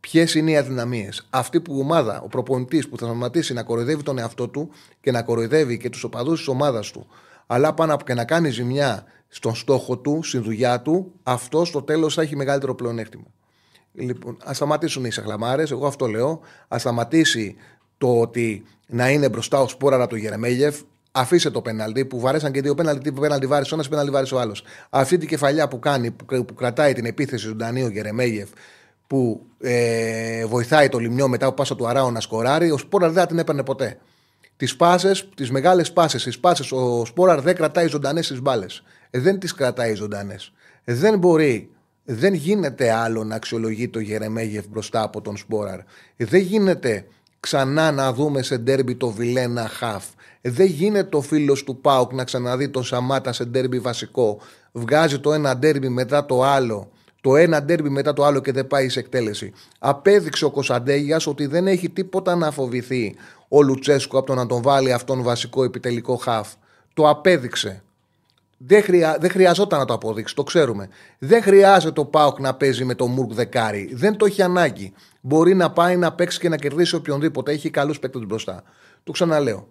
ποιες 0.00 0.34
είναι 0.34 0.50
οι 0.50 0.56
αδυναμίες. 0.56 1.26
Αυτή 1.30 1.60
που 1.60 1.76
η 1.76 1.80
ομάδα, 1.80 2.20
ο 2.20 2.28
προπονητής 2.28 2.88
που 2.88 2.98
θα 2.98 3.04
σταματήσει 3.04 3.52
να 3.52 3.62
κοροϊδεύει 3.62 4.02
τον 4.02 4.18
εαυτό 4.18 4.48
του 4.48 4.70
και 5.00 5.10
να 5.10 5.22
κοροϊδεύει 5.22 5.78
και 5.78 5.90
τους 5.90 6.04
οπαδούς 6.04 6.38
της 6.38 6.48
ομάδας 6.48 6.90
του, 6.90 7.06
αλλά 7.46 7.74
πάνω 7.74 7.94
από 7.94 8.04
και 8.04 8.14
να 8.14 8.24
κάνει 8.24 8.50
ζημιά 8.50 9.04
στον 9.28 9.54
στόχο 9.54 9.98
του, 9.98 10.20
στην 10.22 10.42
δουλειά 10.42 10.80
του, 10.80 11.12
αυτό 11.22 11.64
στο 11.64 11.82
τέλος 11.82 12.14
θα 12.14 12.22
έχει 12.22 12.36
μεγαλύτερο 12.36 12.74
πλεονέκτημα. 12.74 13.24
Λοιπόν, 13.92 14.36
ας 14.44 14.56
σταματήσουν 14.56 15.04
οι 15.04 15.10
σαχλαμάρες, 15.10 15.70
εγώ 15.70 15.86
αυτό 15.86 16.06
λέω. 16.06 16.40
Α 16.74 16.78
σταματήσει 16.78 17.56
το 17.98 18.20
ότι 18.20 18.64
να 18.86 19.10
είναι 19.10 19.28
μπροστά 19.28 19.60
ο 19.60 19.68
Σπόραρα 19.68 20.02
από 20.02 20.12
τον 20.12 20.20
Γερεμέγεφ. 20.20 20.80
Αφήσε 21.12 21.50
το 21.50 21.62
πέναλτι 21.62 22.04
που 22.04 22.20
βαρέσαν 22.20 22.52
και 22.52 22.60
δύο 22.60 22.74
πέναλτι. 22.74 23.12
Πέναλτι 23.12 23.46
βάρεσε 23.46 23.74
ο 23.74 23.76
ένας, 23.76 23.88
πέναλτι 23.88 24.10
βάρεσε 24.10 24.34
ο 24.34 24.40
άλλος. 24.40 24.64
Αυτή 24.90 25.18
την 25.18 25.28
κεφαλιά 25.28 25.68
που 25.68 25.78
κάνει, 25.78 26.10
που, 26.10 26.44
που 26.44 26.54
κρατάει 26.54 26.92
την 26.92 27.04
επίθεση 27.04 27.46
του 27.46 27.56
Ντανίου 27.56 27.88
Γερεμέγεφ, 27.88 28.48
που 29.10 29.46
ε, 29.60 30.46
βοηθάει 30.46 30.88
το 30.88 30.98
λιμιό 30.98 31.28
μετά 31.28 31.46
από 31.46 31.54
πάσα 31.54 31.76
του 31.76 31.86
Αράου 31.86 32.12
να 32.12 32.20
σκοράρει, 32.20 32.70
ο 32.70 32.78
Σπόραρ 32.78 33.10
δεν 33.10 33.26
την 33.26 33.38
έπαιρνε 33.38 33.62
ποτέ. 33.62 33.98
Τις 34.56 34.76
πάσε, 34.76 35.12
τις 35.34 35.50
μεγάλες 35.50 35.92
πάσε, 35.92 36.16
τις 36.16 36.38
πάσε, 36.38 36.74
ο 36.74 37.04
Σπόραρ 37.04 37.40
δεν 37.40 37.54
κρατάει 37.54 37.86
ζωντανές 37.86 38.26
τις 38.28 38.40
μπάλες. 38.40 38.82
Ε, 39.10 39.18
δεν 39.18 39.38
τις 39.38 39.54
κρατάει 39.54 39.94
ζωντανές. 39.94 40.52
Ε, 40.84 40.94
δεν 40.94 41.18
μπορεί, 41.18 41.70
δεν 42.04 42.34
γίνεται 42.34 42.90
άλλο 42.90 43.24
να 43.24 43.34
αξιολογεί 43.34 43.88
το 43.88 44.00
Γερεμέγεφ 44.00 44.64
μπροστά 44.68 45.02
από 45.02 45.20
τον 45.20 45.36
Σπόραρ. 45.36 45.78
Ε, 46.16 46.24
δεν 46.24 46.40
γίνεται 46.40 47.06
ξανά 47.40 47.90
να 47.90 48.12
δούμε 48.12 48.42
σε 48.42 48.58
ντέρμπι 48.58 48.94
το 48.94 49.10
Βιλένα 49.10 49.68
Χαφ. 49.68 50.04
Δεν 50.40 50.66
γίνεται 50.66 51.16
ο 51.16 51.20
φίλος 51.20 51.64
του 51.64 51.80
Πάουκ 51.80 52.12
να 52.12 52.24
ξαναδεί 52.24 52.68
τον 52.68 52.84
Σαμάτα 52.84 53.32
σε 53.32 53.44
ντέρμπι 53.44 53.78
βασικό. 53.78 54.40
Βγάζει 54.72 55.18
το 55.18 55.32
ένα 55.32 55.56
ντέρμπι 55.56 55.88
μετά 55.88 56.26
το 56.26 56.42
άλλο. 56.42 56.90
Το 57.20 57.36
ένα 57.36 57.62
ντέρμπι 57.62 57.88
μετά 57.88 58.12
το 58.12 58.24
άλλο 58.24 58.40
και 58.40 58.52
δεν 58.52 58.66
πάει 58.66 58.88
σε 58.88 58.98
εκτέλεση. 58.98 59.52
Απέδειξε 59.78 60.44
ο 60.44 60.50
Κωνσταντέγιας 60.50 61.26
ότι 61.26 61.46
δεν 61.46 61.66
έχει 61.66 61.90
τίποτα 61.90 62.36
να 62.36 62.50
φοβηθεί 62.50 63.16
ο 63.48 63.62
Λουτσέσκο 63.62 64.18
από 64.18 64.26
το 64.26 64.34
να 64.34 64.46
τον 64.46 64.62
βάλει 64.62 64.92
αυτόν 64.92 65.22
βασικό 65.22 65.64
επιτελικό 65.64 66.16
χαφ. 66.16 66.52
Το 66.94 67.08
απέδειξε. 67.08 67.82
Δεν, 68.56 68.82
χρειά, 68.82 69.16
δεν 69.20 69.30
χρειαζόταν 69.30 69.78
να 69.78 69.84
το 69.84 69.94
αποδείξει, 69.94 70.34
το 70.34 70.42
ξέρουμε. 70.42 70.88
Δεν 71.18 71.42
χρειάζεται 71.42 72.00
ο 72.00 72.04
ΠΑΟΚ 72.04 72.40
να 72.40 72.54
παίζει 72.54 72.84
με 72.84 72.94
το 72.94 73.06
Μουργκ 73.06 73.32
δεκάρι. 73.32 73.90
Δεν 73.92 74.16
το 74.16 74.24
έχει 74.24 74.42
ανάγκη. 74.42 74.92
Μπορεί 75.20 75.54
να 75.54 75.70
πάει 75.70 75.96
να 75.96 76.12
παίξει 76.12 76.38
και 76.38 76.48
να 76.48 76.56
κερδίσει 76.56 76.94
οποιονδήποτε. 76.94 77.52
Έχει 77.52 77.70
καλούς 77.70 77.98
παίκτες 77.98 78.26
μπροστά. 78.26 78.62
Το 79.04 79.12
ξαναλέω. 79.12 79.68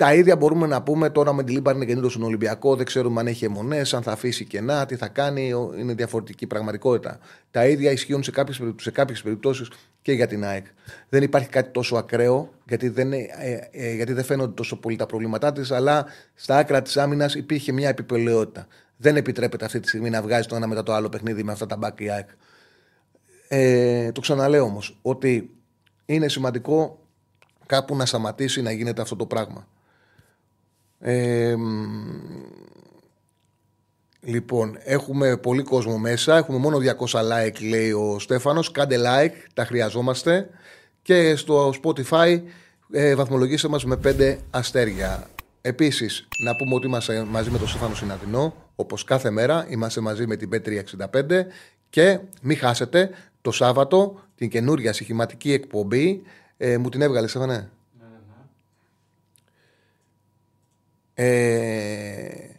Τα 0.00 0.14
ίδια 0.14 0.36
μπορούμε 0.36 0.66
να 0.66 0.82
πούμε 0.82 1.10
τώρα 1.10 1.32
με 1.32 1.44
τη 1.44 1.52
Λίμπαρ 1.52 1.76
είναι 1.76 2.08
στον 2.08 2.22
Ολυμπιακό. 2.22 2.76
Δεν 2.76 2.86
ξέρουμε 2.86 3.20
αν 3.20 3.26
έχει 3.26 3.44
εμμονές, 3.44 3.94
αν 3.94 4.02
θα 4.02 4.12
αφήσει 4.12 4.44
κενά, 4.44 4.86
τι 4.86 4.96
θα 4.96 5.08
κάνει. 5.08 5.52
Είναι 5.78 5.94
διαφορετική 5.94 6.46
πραγματικότητα. 6.46 7.18
Τα 7.50 7.66
ίδια 7.66 7.90
ισχύουν 7.90 8.22
σε 8.76 8.90
κάποιες 8.90 9.22
περιπτώσεις 9.22 9.70
και 10.02 10.12
για 10.12 10.26
την 10.26 10.44
ΑΕΚ. 10.44 10.66
Δεν 11.08 11.22
υπάρχει 11.22 11.48
κάτι 11.48 11.70
τόσο 11.70 11.96
ακραίο, 11.96 12.50
γιατί 12.68 12.88
δεν, 12.88 13.12
ε, 13.12 13.26
ε, 13.70 13.94
γιατί 13.94 14.12
δεν 14.12 14.24
φαίνονται 14.24 14.52
τόσο 14.52 14.76
πολύ 14.76 14.96
τα 14.96 15.06
προβλήματά 15.06 15.52
της, 15.52 15.70
αλλά 15.70 16.06
στα 16.34 16.56
άκρα 16.56 16.82
της 16.82 16.96
άμυνας 16.96 17.34
υπήρχε 17.34 17.72
μια 17.72 17.88
επιπελαιότητα. 17.88 18.66
Δεν 18.96 19.16
επιτρέπεται 19.16 19.64
αυτή 19.64 19.80
τη 19.80 19.88
στιγμή 19.88 20.10
να 20.10 20.22
βγάζει 20.22 20.48
το 20.48 20.56
ένα 20.56 20.66
μετά 20.66 20.82
το 20.82 20.92
άλλο 20.92 21.08
παιχνίδι 21.08 21.42
με 21.42 21.52
αυτά 21.52 21.66
τα 21.66 21.76
μπακ 21.76 22.00
η 22.00 22.10
ΑΕΚ. 22.10 22.28
Ε, 23.48 24.12
το 24.12 24.20
ξαναλέω 24.20 24.64
όμως 24.64 24.98
ότι 25.02 25.50
είναι 26.06 26.28
σημαντικό 26.28 26.98
κάπου 27.66 27.96
να 27.96 28.06
σταματήσει 28.06 28.62
να 28.62 28.72
γίνεται 28.72 29.02
αυτό 29.02 29.16
το 29.16 29.26
πράγμα. 29.26 29.66
Ε, 31.00 31.54
λοιπόν, 34.20 34.78
έχουμε 34.84 35.36
πολύ 35.36 35.62
κόσμο 35.62 35.98
μέσα. 35.98 36.36
Έχουμε 36.36 36.58
μόνο 36.58 36.78
200 37.06 37.20
like, 37.20 37.68
λέει 37.68 37.90
ο 37.90 38.18
Στέφανος. 38.18 38.70
Κάντε 38.70 38.96
like, 38.98 39.48
τα 39.54 39.64
χρειαζόμαστε. 39.64 40.50
Και 41.02 41.36
στο 41.36 41.72
Spotify 41.82 42.42
ε, 42.90 43.14
βαθμολογήστε 43.14 43.68
μας 43.68 43.84
με 43.84 43.98
5 44.04 44.36
αστέρια. 44.50 45.26
Επίσης, 45.60 46.28
να 46.44 46.56
πούμε 46.56 46.74
ότι 46.74 46.86
είμαστε 46.86 47.24
μαζί 47.24 47.50
με 47.50 47.58
τον 47.58 47.68
Στέφανο 47.68 47.94
Συναδεινό, 47.94 48.54
όπως 48.74 49.04
κάθε 49.04 49.30
μέρα. 49.30 49.66
Είμαστε 49.68 50.00
μαζί 50.00 50.26
με 50.26 50.36
την 50.36 50.48
P365 50.52 51.44
και 51.90 52.18
μην 52.42 52.56
χάσετε 52.56 53.10
το 53.40 53.50
Σάββατο 53.50 54.20
την 54.34 54.48
καινούρια 54.48 54.92
συχηματική 54.92 55.52
εκπομπή. 55.52 56.22
Ε, 56.56 56.78
μου 56.78 56.88
την 56.88 57.02
έβγαλες, 57.02 57.30
Στέφανε; 57.30 57.70
Ε, 61.22 62.50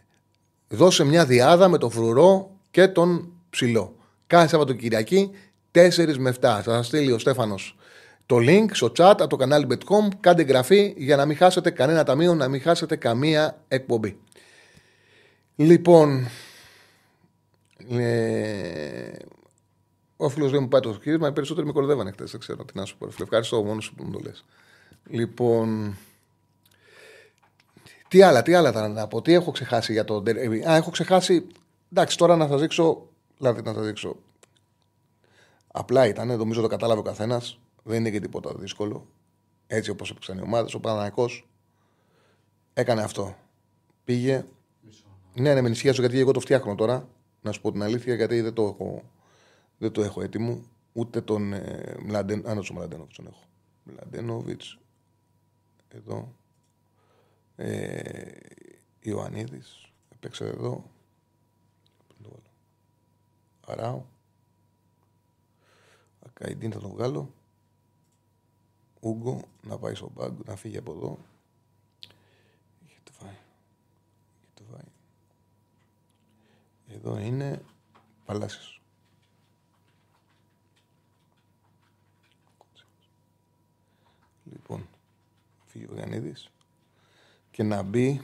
δώσε 0.68 1.04
μια 1.04 1.26
διάδα 1.26 1.68
με 1.68 1.78
τον 1.78 1.90
φρουρό 1.90 2.50
και 2.70 2.88
τον 2.88 3.32
ψηλό. 3.50 3.96
Κάθε 4.26 4.48
Σαββατοκυριακή 4.48 5.30
4 5.72 6.16
με 6.18 6.30
7. 6.30 6.34
Θα 6.40 6.62
σας 6.62 6.86
στείλει 6.86 7.12
ο 7.12 7.18
Στέφανος 7.18 7.76
το 8.26 8.36
link 8.40 8.66
στο 8.72 8.86
chat 8.86 9.14
από 9.18 9.26
το 9.26 9.36
κανάλι 9.36 9.66
Betcom. 9.70 10.08
Κάντε 10.20 10.42
εγγραφή 10.42 10.94
για 10.96 11.16
να 11.16 11.26
μην 11.26 11.36
χάσετε 11.36 11.70
κανένα 11.70 12.04
ταμείο, 12.04 12.34
να 12.34 12.48
μην 12.48 12.60
χάσετε 12.60 12.96
καμία 12.96 13.62
εκπομπή. 13.68 14.18
Λοιπόν, 15.56 16.28
ε, 17.90 19.12
ο 20.16 20.28
φίλος 20.28 20.50
δεν 20.50 20.62
μου 20.62 20.68
πάει 20.68 20.80
το 20.80 20.98
χείρισμα, 21.02 21.28
οι 21.28 21.32
περισσότεροι 21.32 21.66
με 21.66 21.72
κορδεύανε 21.72 22.10
χτε. 22.10 22.24
Δεν 22.24 22.40
ξέρω 22.40 22.64
τι 22.64 22.78
να 22.78 22.84
σου 22.84 22.96
πω. 22.98 23.08
Ευχαριστώ 23.22 23.62
μόνος 23.62 23.92
που 23.92 24.04
μου 24.04 24.10
το 24.10 24.20
λες. 24.22 24.44
Λοιπόν, 25.06 25.96
τι 28.12 28.22
άλλα, 28.22 28.42
τι 28.42 28.54
άλλα 28.54 28.68
ήταν 28.68 28.92
να 28.92 29.08
πω, 29.08 29.22
τι 29.22 29.32
έχω 29.32 29.50
ξεχάσει 29.50 29.92
για 29.92 30.04
το 30.04 30.16
derby. 30.16 30.60
Α, 30.68 30.76
έχω 30.76 30.90
ξεχάσει. 30.90 31.46
Εντάξει, 31.92 32.16
τώρα 32.16 32.36
να 32.36 32.48
σα 32.48 32.58
δείξω. 32.58 33.08
Δηλαδή 33.38 33.62
να 33.62 33.72
σα 33.72 33.80
δείξω. 33.80 34.16
Απλά 35.66 36.06
ήταν, 36.06 36.36
νομίζω 36.36 36.60
το 36.60 36.66
κατάλαβε 36.66 37.00
ο 37.00 37.02
καθένας. 37.02 37.58
Δεν 37.82 37.98
είναι 37.98 38.10
και 38.10 38.20
τίποτα 38.20 38.54
δύσκολο. 38.54 39.06
Έτσι 39.66 39.90
όπως 39.90 40.10
έπαιξαν 40.10 40.38
οι 40.38 40.40
ομάδες. 40.42 40.74
Ο 40.74 40.80
Παναναναϊκό 40.80 41.28
έκανε 42.72 43.02
αυτό. 43.02 43.36
Πήγε. 44.04 44.44
Ναι, 45.34 45.54
ναι, 45.54 45.60
με 45.60 45.66
ενισχύασε 45.66 46.00
γιατί 46.00 46.18
εγώ 46.18 46.32
το 46.32 46.40
φτιάχνω 46.40 46.74
τώρα. 46.74 47.08
Να 47.40 47.52
σου 47.52 47.60
πω 47.60 47.72
την 47.72 47.82
αλήθεια, 47.82 48.14
γιατί 48.14 48.40
δεν 48.40 48.52
το 48.52 48.62
έχω, 48.62 49.02
δεν 49.78 49.92
το 49.92 50.02
έχω 50.02 50.22
έτοιμο. 50.22 50.62
Ούτε 50.92 51.20
τον 51.20 51.52
ε, 51.52 51.94
Μλαντεν... 52.02 52.48
Α, 52.48 52.54
τον 52.54 52.66
Μλαντένοβιτς 52.72 53.16
τον 53.16 53.26
έχω. 53.26 53.42
Μλαντένοβιτς. 53.82 54.78
Εδώ. 55.88 56.40
Ε, 57.64 58.32
Ιωαννίδης 59.00 59.92
έπαιξε 60.08 60.44
εδώ. 60.44 60.90
Αράου. 63.66 64.06
Ακαϊντίν 66.26 66.72
θα 66.72 66.80
τον 66.80 66.90
βγάλω. 66.90 67.34
Ούγκο 69.00 69.42
να 69.62 69.78
πάει 69.78 69.94
στο 69.94 70.10
μπαγκ, 70.14 70.38
να 70.46 70.56
φύγει 70.56 70.76
από 70.76 70.92
εδώ. 70.92 71.18
Είχε 72.86 72.98
το 73.04 73.12
φάει. 73.12 73.36
Είχε 74.42 74.50
το 74.54 74.62
φάει. 74.70 74.90
Εδώ 76.88 77.18
είναι 77.18 77.62
Παλάσιος. 78.24 78.80
Λοιπόν, 84.44 84.88
φύγει 85.66 85.86
ο 85.90 85.94
Γιαννίδης 85.94 86.51
και 87.52 87.62
να 87.62 87.82
μπει 87.82 88.20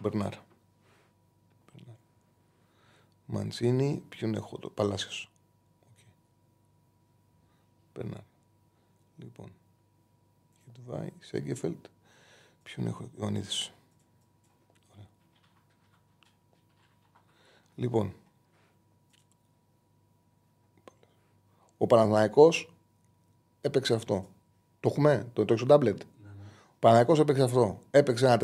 Μπερνάρ. 0.00 0.34
Μαντσίνη, 3.26 4.02
ποιον 4.08 4.34
έχω 4.34 4.58
το, 4.58 4.70
Παλάσιος. 4.70 5.30
Okay. 5.82 6.12
Μπερνάρ. 7.94 8.22
Λοιπόν, 9.16 9.52
Χιτβάη, 10.64 11.12
Σέγκεφελτ, 11.18 11.86
Ποιον 12.62 12.86
έχω, 12.86 13.10
Ιωαννίδης. 13.18 13.72
Λοιπόν, 17.74 18.14
ο 21.78 21.86
Παναθηναϊκός 21.86 22.74
έπαιξε 23.60 23.94
αυτό. 23.94 24.28
Το 24.80 24.88
έχουμε, 24.92 25.30
το, 25.32 25.44
το 25.44 25.52
έχεις 25.52 25.64
στο 25.64 25.66
τάμπλετ. 25.66 26.02
Ο 26.76 26.78
Παναθηναϊκός 26.78 27.18
έπαιξε 27.18 27.42
αυτό. 27.42 27.78
Έπαιξε 27.90 28.26
ένα 28.26 28.38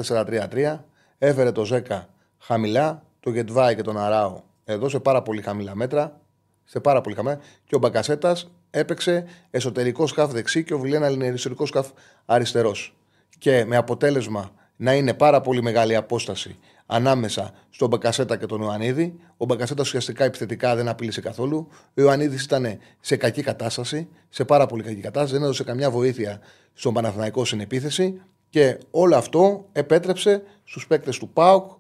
4-3-3, 0.51 0.79
έφερε 1.19 1.53
το 1.53 1.65
Ζέκα 1.65 2.09
χαμηλά, 2.39 3.03
το 3.21 3.31
Γετβάη 3.31 3.75
και 3.75 3.83
τον 3.83 3.99
Αράο 3.99 4.41
εδώ 4.65 4.89
σε 4.89 4.99
πάρα 4.99 5.23
πολύ 5.23 5.43
χαμηλά 5.43 5.75
μέτρα. 5.75 6.21
Σε 6.65 6.81
πάρα 6.81 7.01
πολύ 7.01 7.15
χαμηλά. 7.15 7.39
Και 7.65 7.75
ο 7.75 7.79
Μπακασέτας 7.79 8.51
έπαιξε 8.71 9.25
εσωτερικό 9.51 10.07
σκάφ 10.07 10.33
δεξί 10.33 10.65
και 10.65 10.75
ο 10.75 10.79
Βιλένα 10.79 11.11
είναι 11.11 11.27
εσωτερικό 11.27 11.67
σκάφ 11.67 11.89
αριστερός. 12.27 12.97
Και 13.39 13.65
με 13.65 13.77
αποτέλεσμα 13.77 14.51
να 14.77 14.95
είναι 14.95 15.15
πάρα 15.15 15.41
πολύ 15.41 15.63
μεγάλη 15.63 15.97
απόσταση 15.97 16.59
ανάμεσα 16.87 17.55
στον 17.71 17.89
Μπακασέτα 17.89 18.37
και 18.37 18.47
τον 18.47 18.63
Ιωαννίδη. 18.63 19.21
Ο 19.37 19.45
Μπακασέτας 19.45 19.87
ουσιαστικά 19.87 20.25
επιθετικά 20.25 20.77
δεν 20.77 20.89
απειλήσε 20.89 21.21
καθόλου. 21.21 21.69
Ο 21.71 22.01
Ιωαννίδης 22.01 22.45
ήταν 22.45 22.79
σε 23.01 23.17
κακή 23.17 23.43
κατάσταση, 23.43 24.09
σε 24.29 24.45
πάρα 24.45 24.67
πολύ 24.67 24.83
κακή 24.83 25.01
κατάσταση, 25.01 25.35
δεν 25.35 25.43
έδωσε 25.43 25.65
καμιά 25.65 25.91
βοήθεια 25.91 26.41
στον 26.73 26.95
Παναθηναϊκό 26.95 27.45
στην 27.45 27.61
επίθεση. 27.61 28.21
Και 28.51 28.79
όλο 28.91 29.17
αυτό 29.17 29.69
επέτρεψε 29.73 30.43
στους 30.65 30.87
παίκτες 30.87 31.19
του 31.19 31.29
ΠΑΟΚ, 31.29 31.71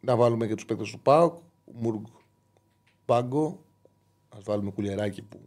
να 0.00 0.16
βάλουμε 0.16 0.46
και 0.46 0.54
τους 0.54 0.64
παίκτες 0.64 0.90
του 0.90 1.00
ΠΑΟΚ, 1.00 1.38
Μουργκ 1.72 2.04
Πάγκο. 3.04 3.58
Α 4.28 4.38
βάλουμε 4.44 4.70
κουλιαράκι 4.70 5.22
που, 5.22 5.40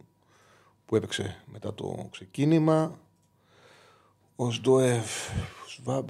που 0.84 0.96
έπαιξε 0.96 1.42
μετά 1.46 1.74
το 1.74 2.08
ξεκίνημα. 2.10 2.98
Ο 4.36 4.50
Σντοεφ 4.50 5.30
Σβάμπ. 5.68 6.08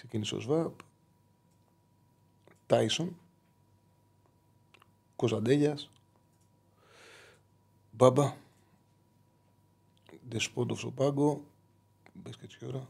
Ξεκίνησε 0.00 0.34
ο 0.34 0.40
Σβάμπ. 0.40 0.72
Τάισον. 2.66 3.16
Κωνσταντέλιας. 5.16 5.90
Μπάμπα. 7.90 8.36
Δεσπότοφ 10.28 10.78
στο 10.78 10.90
πάγκο. 10.90 11.44
Μπες 12.12 12.36
και 12.36 12.44
έτσι 12.44 12.66
ώρα. 12.66 12.88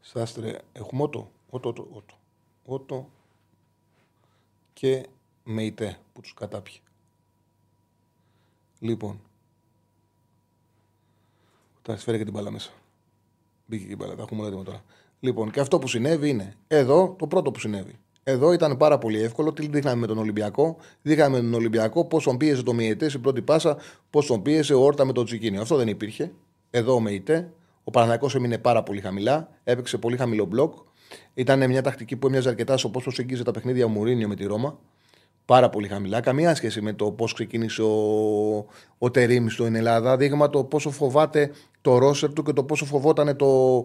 Σάστρε, 0.00 0.58
έχουμε 0.72 1.02
ότο. 1.02 1.32
Ότο, 1.50 1.68
ότο, 1.68 1.88
ότο. 1.92 2.14
Ότο 2.64 3.10
και 4.72 5.08
Μεϊτέ 5.44 6.00
που 6.12 6.20
τους 6.20 6.34
κατάπιε. 6.34 6.80
Λοιπόν, 8.78 9.20
τα 11.82 11.96
φέρει 11.96 12.18
και 12.18 12.24
την 12.24 12.32
μπάλα 12.32 12.50
μέσα. 12.50 12.72
Μπήκε 13.66 13.82
και 13.82 13.88
την 13.88 13.98
μπάλα, 13.98 14.14
τα 14.14 14.22
έχουμε 14.22 14.46
όλα 14.46 14.62
τώρα. 14.62 14.82
Λοιπόν, 15.20 15.50
και 15.50 15.60
αυτό 15.60 15.78
που 15.78 15.88
συνέβη 15.88 16.28
είναι 16.28 16.54
εδώ 16.68 17.14
το 17.18 17.26
πρώτο 17.26 17.50
που 17.50 17.60
συνέβη. 17.60 17.98
Εδώ 18.24 18.52
ήταν 18.52 18.76
πάρα 18.76 18.98
πολύ 18.98 19.22
εύκολο. 19.22 19.52
Τι 19.52 19.68
δείχναμε 19.68 20.00
με 20.00 20.06
τον 20.06 20.18
Ολυμπιακό. 20.18 20.76
Δείχναμε 21.02 21.36
με 21.36 21.42
τον 21.42 21.54
Ολυμπιακό 21.54 22.04
πώ 22.04 22.22
τον 22.22 22.36
πίεζε 22.36 22.62
το 22.62 22.72
Μιετές 22.72 23.10
στην 23.10 23.22
πρώτη 23.22 23.42
πάσα, 23.42 23.76
πώ 24.10 24.24
τον 24.24 24.42
πίεζε 24.42 24.74
ο 24.74 24.84
Όρτα 24.84 25.04
με 25.04 25.12
τον 25.12 25.24
Τσικίνιο. 25.24 25.60
Αυτό 25.60 25.76
δεν 25.76 25.88
υπήρχε. 25.88 26.32
Εδώ 26.70 26.94
ο 26.94 27.00
Μεϊτέ. 27.00 27.52
Ο 27.84 27.90
Παναγιακό 27.90 28.30
έμεινε 28.34 28.58
πάρα 28.58 28.82
πολύ 28.82 29.00
χαμηλά. 29.00 29.48
Έπαιξε 29.64 29.98
πολύ 29.98 30.16
χαμηλό 30.16 30.44
μπλοκ. 30.44 30.74
Ήταν 31.34 31.68
μια 31.68 31.82
τακτική 31.82 32.16
που 32.16 32.26
έμοιαζε 32.26 32.48
αρκετά 32.48 32.76
στο 32.76 32.88
πώς 32.88 33.02
προσεγγίζει 33.02 33.42
τα 33.42 33.50
παιχνίδια 33.50 33.86
Μουρίνιο 33.86 34.28
με 34.28 34.34
τη 34.34 34.44
Ρώμα. 34.44 34.78
Πάρα 35.44 35.68
πολύ 35.68 35.88
χαμηλά. 35.88 36.20
Καμία 36.20 36.54
σχέση 36.54 36.80
με 36.80 36.92
το 36.92 37.10
πώς 37.10 37.32
ξεκίνησε 37.32 37.82
ο, 37.82 38.66
ο 38.98 39.10
Τερήμ 39.10 39.46
στην 39.48 39.74
Ελλάδα. 39.74 40.16
Δείγμα 40.16 40.50
το 40.50 40.64
πόσο 40.64 40.90
φοβάται 40.90 41.50
το 41.80 41.98
ρόσερ 41.98 42.32
του 42.32 42.42
και 42.42 42.52
το 42.52 42.64
πόσο 42.64 42.84
φοβόταν 42.84 43.36
το, 43.36 43.84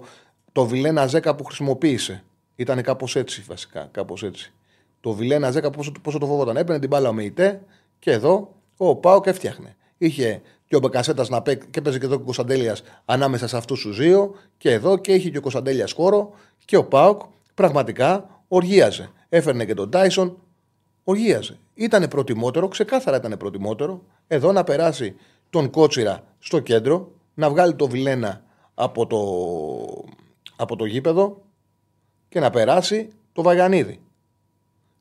το 0.51 0.65
Βιλένα 0.65 1.07
Ζέκα 1.07 1.35
που 1.35 1.43
χρησιμοποίησε. 1.43 2.23
Ήταν 2.55 2.81
κάπως 2.81 3.15
έτσι 3.15 3.43
βασικά. 3.47 3.89
Κάπως 3.91 4.23
έτσι. 4.23 4.53
Το 4.99 5.13
Βιλένα 5.13 5.51
Ζέκα 5.51 5.69
πόσο, 5.69 5.91
πόσο 6.01 6.17
το 6.17 6.25
φοβόταν. 6.25 6.57
Έπαιρνε 6.57 6.79
την 6.79 6.89
μπάλα 6.89 7.09
ο 7.09 7.13
Μεϊτέ 7.13 7.61
και 7.99 8.11
εδώ 8.11 8.55
ο 8.77 8.95
Πάοκ 8.95 9.25
έφτιαχνε. 9.25 9.75
Είχε 9.97 10.41
και 10.67 10.75
ο 10.75 10.79
Μπεκασέτας 10.79 11.29
να 11.29 11.41
παίξει 11.41 11.67
και 11.69 11.81
παίζει 11.81 11.99
και 11.99 12.05
εδώ 12.05 12.15
και 12.15 12.21
ο 12.21 12.25
Κωνσταντέλιας 12.25 12.83
ανάμεσα 13.05 13.47
σε 13.47 13.57
αυτούς 13.57 13.81
τους 13.81 13.97
δύο 13.97 14.35
και 14.57 14.71
εδώ 14.71 14.97
και 14.97 15.13
είχε 15.13 15.29
και 15.29 15.37
ο 15.37 15.41
Κωνσταντέλιας 15.41 15.91
χώρο 15.91 16.33
και 16.65 16.77
ο 16.77 16.83
Πάοκ 16.83 17.21
πραγματικά 17.53 18.29
οργίαζε. 18.47 19.09
Έφερνε 19.29 19.65
και 19.65 19.73
τον 19.73 19.89
Τάισον, 19.89 20.37
οργίαζε. 21.09 21.59
Ήταν 21.73 22.07
προτιμότερο, 22.07 22.67
ξεκάθαρα 22.67 23.17
ήταν 23.17 23.37
προτιμότερο, 23.37 24.03
εδώ 24.27 24.51
να 24.51 24.63
περάσει 24.63 25.15
τον 25.49 25.69
Κότσιρα 25.69 26.23
στο 26.39 26.59
κέντρο, 26.59 27.11
να 27.33 27.49
βγάλει 27.49 27.75
το 27.75 27.87
Βιλένα 27.87 28.43
από 28.73 29.07
το, 29.07 29.19
από 30.55 30.75
το 30.75 30.85
γήπεδο 30.85 31.41
και 32.29 32.39
να 32.39 32.49
περάσει 32.49 33.09
το 33.33 33.41
Βαγανίδη. 33.41 33.99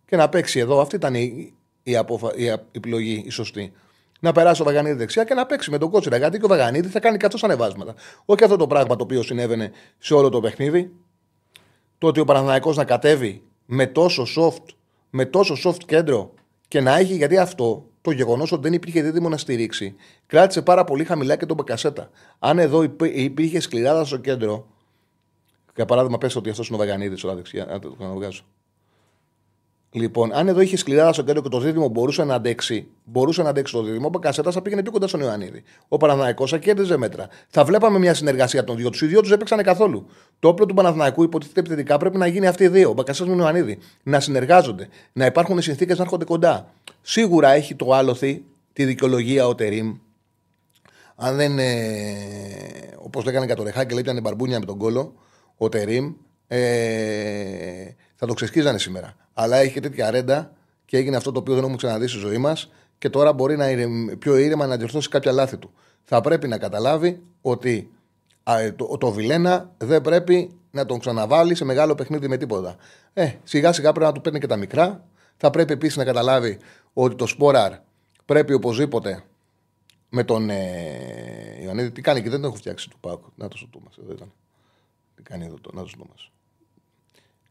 Και 0.06 0.16
να 0.16 0.28
παίξει 0.28 0.58
εδώ, 0.58 0.80
αυτή 0.80 0.96
ήταν 0.96 1.14
η, 1.14 1.54
η, 1.82 1.96
αποφα... 1.96 2.30
η 2.36 2.48
επιλογή 2.72 3.22
η 3.26 3.30
σωστή 3.30 3.72
να 4.20 4.32
περάσει 4.32 4.62
ο 4.62 4.64
Βαγανίδη 4.64 4.96
δεξιά 4.96 5.24
και 5.24 5.34
να 5.34 5.46
παίξει 5.46 5.70
με 5.70 5.78
τον 5.78 5.90
κότσιρα. 5.90 6.16
Γιατί 6.16 6.38
και 6.38 6.44
ο 6.44 6.48
Βαγανίδη 6.48 6.88
θα 6.88 7.00
κάνει 7.00 7.16
100 7.20 7.28
ανεβάσματα. 7.42 7.94
Όχι 8.24 8.44
αυτό 8.44 8.56
το 8.56 8.66
πράγμα 8.66 8.96
το 8.96 9.04
οποίο 9.04 9.22
συνέβαινε 9.22 9.72
σε 9.98 10.14
όλο 10.14 10.28
το 10.28 10.40
παιχνίδι. 10.40 10.92
Το 11.98 12.06
ότι 12.06 12.20
ο 12.20 12.24
Παναθηναϊκός 12.24 12.76
να 12.76 12.84
κατέβει 12.84 13.42
με 13.66 13.86
τόσο 13.86 14.26
soft, 14.36 14.75
με 15.16 15.24
τόσο 15.24 15.54
soft 15.64 15.84
κέντρο 15.86 16.34
και 16.68 16.80
να 16.80 16.96
έχει, 16.96 17.14
γιατί 17.14 17.38
αυτό 17.38 17.86
το 18.00 18.10
γεγονός 18.10 18.52
ότι 18.52 18.62
δεν 18.62 18.72
υπήρχε 18.72 19.02
δίδυμο 19.02 19.28
να 19.28 19.36
στηρίξει, 19.36 19.94
κράτησε 20.26 20.62
πάρα 20.62 20.84
πολύ 20.84 21.04
χαμηλά 21.04 21.36
και 21.36 21.46
τον 21.46 21.56
Μπεκασέτα. 21.56 22.10
Αν 22.38 22.58
εδώ 22.58 22.82
υπήρχε 23.02 23.60
σκληράδα 23.60 24.04
στο 24.04 24.16
κέντρο, 24.16 24.66
για 25.74 25.84
παράδειγμα, 25.84 26.18
πες 26.18 26.36
ότι 26.36 26.50
αυτός 26.50 26.68
είναι 26.68 26.76
ο 26.76 26.78
Βαγανίδης, 26.80 27.24
ο 27.24 27.34
δεξιά, 27.34 27.64
να 27.64 27.78
το 27.78 27.96
βγάζω. 28.14 28.42
Λοιπόν, 29.90 30.32
αν 30.34 30.48
εδώ 30.48 30.60
είχε 30.60 30.76
σκληρά 30.76 31.12
στο 31.12 31.22
κέντρο 31.22 31.42
και 31.42 31.48
το 31.48 31.60
δίδυμο 31.60 31.88
μπορούσε 31.88 32.24
να 32.24 32.34
αντέξει, 32.34 32.88
μπορούσε 33.04 33.42
να 33.42 33.48
αντέξει 33.48 33.72
το 33.72 33.82
δίδυμο, 33.82 34.10
ο 34.14 34.18
Κασέτα 34.18 34.50
θα 34.50 34.62
πήγαινε 34.62 34.82
πιο 34.82 34.90
κοντά 34.90 35.06
στον 35.06 35.20
Ιωαννίδη. 35.20 35.62
Ο 35.88 35.96
Παναθναϊκό 35.96 36.46
θα 36.46 36.58
κέρδιζε 36.58 36.96
μέτρα. 36.96 37.28
Θα 37.48 37.64
βλέπαμε 37.64 37.98
μια 37.98 38.14
συνεργασία 38.14 38.64
των 38.64 38.76
δύο 38.76 38.90
τους. 38.90 39.02
Οι 39.02 39.06
δύο 39.06 39.20
τους 39.20 39.30
έπαιξαν 39.30 39.62
καθόλου. 39.62 40.06
Το 40.38 40.48
όπλο 40.48 40.66
του 40.66 40.74
Παναθναϊκού 40.74 41.22
υποτίθεται 41.22 41.60
επιθετικά 41.60 41.98
πρέπει 41.98 42.18
να 42.18 42.26
γίνει 42.26 42.46
αυτοί 42.46 42.64
οι 42.64 42.68
δύο, 42.68 42.90
ο 42.90 42.92
Μπακασέτας 42.92 43.28
με 43.28 43.34
τον 43.34 43.42
Ιωαννίδη. 43.42 43.78
Να 44.02 44.20
συνεργάζονται, 44.20 44.88
να 45.12 45.26
υπάρχουν 45.26 45.58
οι 45.58 45.62
συνθήκες 45.62 45.98
να 45.98 46.04
έρχονται 46.04 46.24
κοντά. 46.24 46.72
Σίγουρα 47.02 47.50
έχει 47.50 47.74
το 47.74 47.92
άλοθη, 47.92 48.44
τη 48.72 48.84
δικαιολογία 48.84 49.46
ο 49.46 49.54
Τερήμ. 49.54 49.96
Αν 51.16 51.36
δεν. 51.36 51.58
Ε, 51.58 51.66
Όπως 52.96 53.24
λέγανε 53.24 53.46
για 53.46 53.56
το 53.56 53.62
Ρεχάκη, 53.62 53.92
λέει 53.92 54.02
ήταν 54.02 54.20
μπαρμπούνια 54.22 54.58
με 54.58 54.64
τον 54.64 54.78
κόλο, 54.78 55.14
ο 55.56 55.68
Τερήμ. 55.68 56.14
Ε, 56.48 56.56
θα 58.16 58.26
το 58.26 58.34
ξεσκίζανε 58.34 58.78
σήμερα. 58.78 59.16
Αλλά 59.34 59.56
έχει 59.56 59.80
τέτοια 59.80 60.10
ρέντα 60.10 60.52
και 60.84 60.96
έγινε 60.96 61.16
αυτό 61.16 61.32
το 61.32 61.38
οποίο 61.38 61.52
δεν 61.52 61.62
έχουμε 61.62 61.76
ξαναδεί 61.76 62.06
στη 62.06 62.18
ζωή 62.18 62.38
μας 62.38 62.70
και 62.98 63.10
τώρα 63.10 63.32
μπορεί 63.32 63.56
να 63.56 63.70
είναι 63.70 64.16
πιο 64.16 64.36
ήρεμα 64.36 64.66
να 64.66 64.76
διορθώσει 64.76 65.08
κάποια 65.08 65.32
λάθη 65.32 65.56
του. 65.56 65.70
Θα 66.04 66.20
πρέπει 66.20 66.48
να 66.48 66.58
καταλάβει 66.58 67.22
ότι 67.40 67.90
α, 68.42 68.56
το, 68.76 68.96
το 68.98 69.10
Βιλένα 69.10 69.70
δεν 69.78 70.00
πρέπει 70.00 70.50
να 70.70 70.86
τον 70.86 70.98
ξαναβάλει 70.98 71.54
σε 71.54 71.64
μεγάλο 71.64 71.94
παιχνίδι 71.94 72.28
με 72.28 72.36
τίποτα. 72.36 72.76
Ε, 73.12 73.32
σιγά 73.44 73.72
σιγά 73.72 73.92
πρέπει 73.92 74.06
να 74.06 74.12
του 74.12 74.20
παίρνει 74.20 74.38
και 74.38 74.46
τα 74.46 74.56
μικρά. 74.56 75.04
Θα 75.36 75.50
πρέπει 75.50 75.72
επίσης 75.72 75.96
να 75.96 76.04
καταλάβει 76.04 76.58
ότι 76.92 77.14
το 77.14 77.26
Σπόραρ 77.26 77.72
πρέπει 78.24 78.52
οπωσδήποτε 78.52 79.24
με 80.08 80.24
τον 80.24 80.50
ε, 80.50 81.60
Ιωαννίδη. 81.62 81.90
Τι 81.90 82.00
κάνει 82.00 82.22
και 82.22 82.30
δεν 82.30 82.40
τον 82.40 82.48
έχω 82.48 82.58
φτιάξει 82.58 82.90
του 82.90 82.96
Πάκου. 83.00 83.32
Να 83.34 83.48
το 83.48 83.56
σου 83.56 83.70
Εδώ 84.02 84.12
ήταν. 84.12 84.32
Τι 85.14 85.22
κάνει 85.22 85.44
εδώ 85.44 85.56
το, 85.60 85.70
να 85.74 85.82
το 85.82 85.90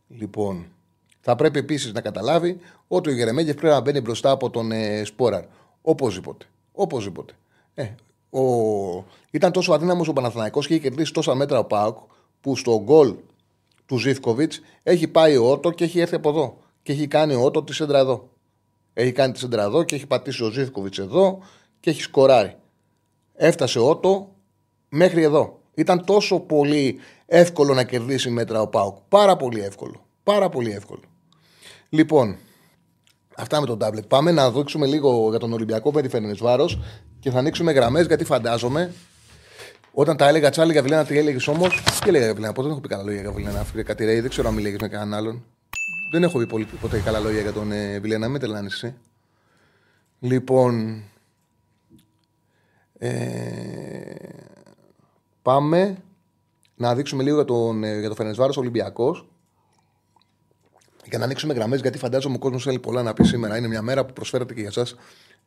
Λοιπόν, 0.07 0.65
θα 1.21 1.35
πρέπει 1.35 1.59
επίσης 1.59 1.93
να 1.93 2.01
καταλάβει 2.01 2.59
ότι 2.87 3.09
ο 3.09 3.13
Γερεμέγεφ 3.13 3.55
πρέπει 3.55 3.73
να 3.73 3.81
μπαίνει 3.81 4.01
μπροστά 4.01 4.31
από 4.31 4.49
τον 4.49 4.71
ε, 4.71 5.03
Σπόραρ. 5.03 5.43
Οπωσδήποτε. 5.81 6.45
Οπωσδήποτε. 6.71 7.33
Ε, 7.73 7.89
ο... 8.39 8.43
Ήταν 9.31 9.51
τόσο 9.51 9.73
αδύναμος 9.73 10.07
ο 10.07 10.13
Παναθηναϊκός 10.13 10.67
και 10.67 10.73
είχε 10.73 10.81
κερδίσει 10.81 11.13
τόσα 11.13 11.35
μέτρα 11.35 11.59
ο 11.59 11.63
Πάουκ 11.63 11.97
που 12.41 12.55
στο 12.55 12.81
γκολ 12.83 13.15
του 13.85 13.97
Ζήφκοβιτς 13.97 14.61
έχει 14.83 15.07
πάει 15.07 15.37
ο 15.37 15.51
Ότο 15.51 15.71
και 15.71 15.83
έχει 15.83 15.99
έρθει 15.99 16.15
από 16.15 16.29
εδώ. 16.29 16.57
Και 16.83 16.91
έχει 16.91 17.07
κάνει 17.07 17.33
ο 17.33 17.43
Ότο 17.43 17.63
τη 17.63 17.73
σέντρα 17.73 17.99
εδώ. 17.99 18.29
Έχει 18.93 19.11
κάνει 19.11 19.33
τη 19.33 19.39
σέντρα 19.39 19.63
εδώ 19.63 19.83
και 19.83 19.95
έχει 19.95 20.07
πατήσει 20.07 20.43
ο 20.43 20.49
Ζήφκοβιτς 20.49 20.97
εδώ 20.97 21.39
και 21.79 21.89
έχει 21.89 22.01
σκοράρει. 22.01 22.55
Έφτασε 23.33 23.79
ο 23.79 23.89
Ότο 23.89 24.35
μέχρι 24.89 25.23
εδώ. 25.23 25.59
Ήταν 25.75 26.05
τόσο 26.05 26.39
πολύ 26.39 26.99
εύκολο 27.25 27.73
να 27.73 27.83
κερδίσει 27.83 28.29
μέτρα 28.29 28.61
ο 28.61 28.67
Πάουκ. 28.67 28.97
Πάρα 29.09 29.35
πολύ 29.35 29.61
εύκολο. 29.61 30.05
Πάρα 30.23 30.49
πολύ 30.49 30.71
εύκολο. 30.71 31.03
Λοιπόν, 31.89 32.37
αυτά 33.35 33.59
με 33.59 33.65
τον 33.65 33.77
τάμπλετ. 33.77 34.05
Πάμε 34.05 34.31
να 34.31 34.51
δείξουμε 34.51 34.85
λίγο 34.85 35.29
για 35.29 35.39
τον 35.39 35.53
Ολυμπιακό 35.53 35.91
με 35.91 36.01
τη 36.01 36.33
Βάρος 36.33 36.79
και 37.19 37.29
θα 37.29 37.39
ανοίξουμε 37.39 37.71
γραμμές 37.71 38.05
γιατί 38.05 38.23
φαντάζομαι 38.23 38.93
όταν 39.97 40.17
τα 40.17 40.27
έλεγα 40.27 40.49
τσάλι 40.49 40.71
για 40.71 40.81
Βιλένα, 40.81 41.05
τι 41.05 41.17
έλεγες 41.17 41.47
όμως; 41.47 41.83
Τι 42.01 42.09
έλεγα 42.09 42.23
για 42.23 42.33
Βιλένα, 42.33 42.53
ποτέ 42.53 42.67
δεν 42.67 42.71
έχω 42.71 42.81
πει 42.81 42.87
καλά 42.87 43.03
λόγια 43.03 43.21
για 43.21 43.31
Βιλένα. 43.31 43.65
Κάτι 43.85 44.05
ρέει, 44.05 44.19
δεν 44.19 44.29
ξέρω 44.29 44.47
αν 44.47 44.53
μιλήσει 44.53 44.77
με 44.81 44.87
κανέναν 44.87 45.13
άλλον. 45.13 45.43
Δεν 46.11 46.23
έχω 46.23 46.37
πει 46.37 46.47
πολύ, 46.47 46.67
ποτέ 46.81 46.99
καλά 46.99 47.19
λόγια 47.19 47.41
για 47.41 47.53
τον 47.53 47.71
ε, 47.71 47.99
Βιλένα, 47.99 48.27
μην 48.27 48.39
τελάνε 48.39 48.67
εσύ. 48.71 48.93
Λοιπόν. 50.19 51.03
Ε, 52.97 53.09
πάμε 55.45 55.97
να 56.75 56.95
δείξουμε 56.95 57.23
λίγο 57.23 57.35
για 57.35 57.45
τον, 57.45 57.83
ε, 57.83 57.99
για 57.99 58.07
τον 58.07 58.15
Φερενσβάρο 58.15 58.53
Ολυμπιακός. 58.55 59.27
Για 61.09 61.17
να 61.17 61.23
ανοίξουμε 61.23 61.53
γραμμές, 61.53 61.81
γιατί 61.81 61.97
φαντάζομαι 61.97 62.35
ο 62.35 62.39
κόσμος 62.39 62.63
θέλει 62.63 62.79
πολλά 62.79 63.03
να 63.03 63.13
πει 63.13 63.23
σήμερα. 63.23 63.57
Είναι 63.57 63.67
μια 63.67 63.81
μέρα 63.81 64.05
που 64.05 64.13
προσφέρετε 64.13 64.53
και 64.53 64.61
για 64.61 64.71
εσά 64.75 64.87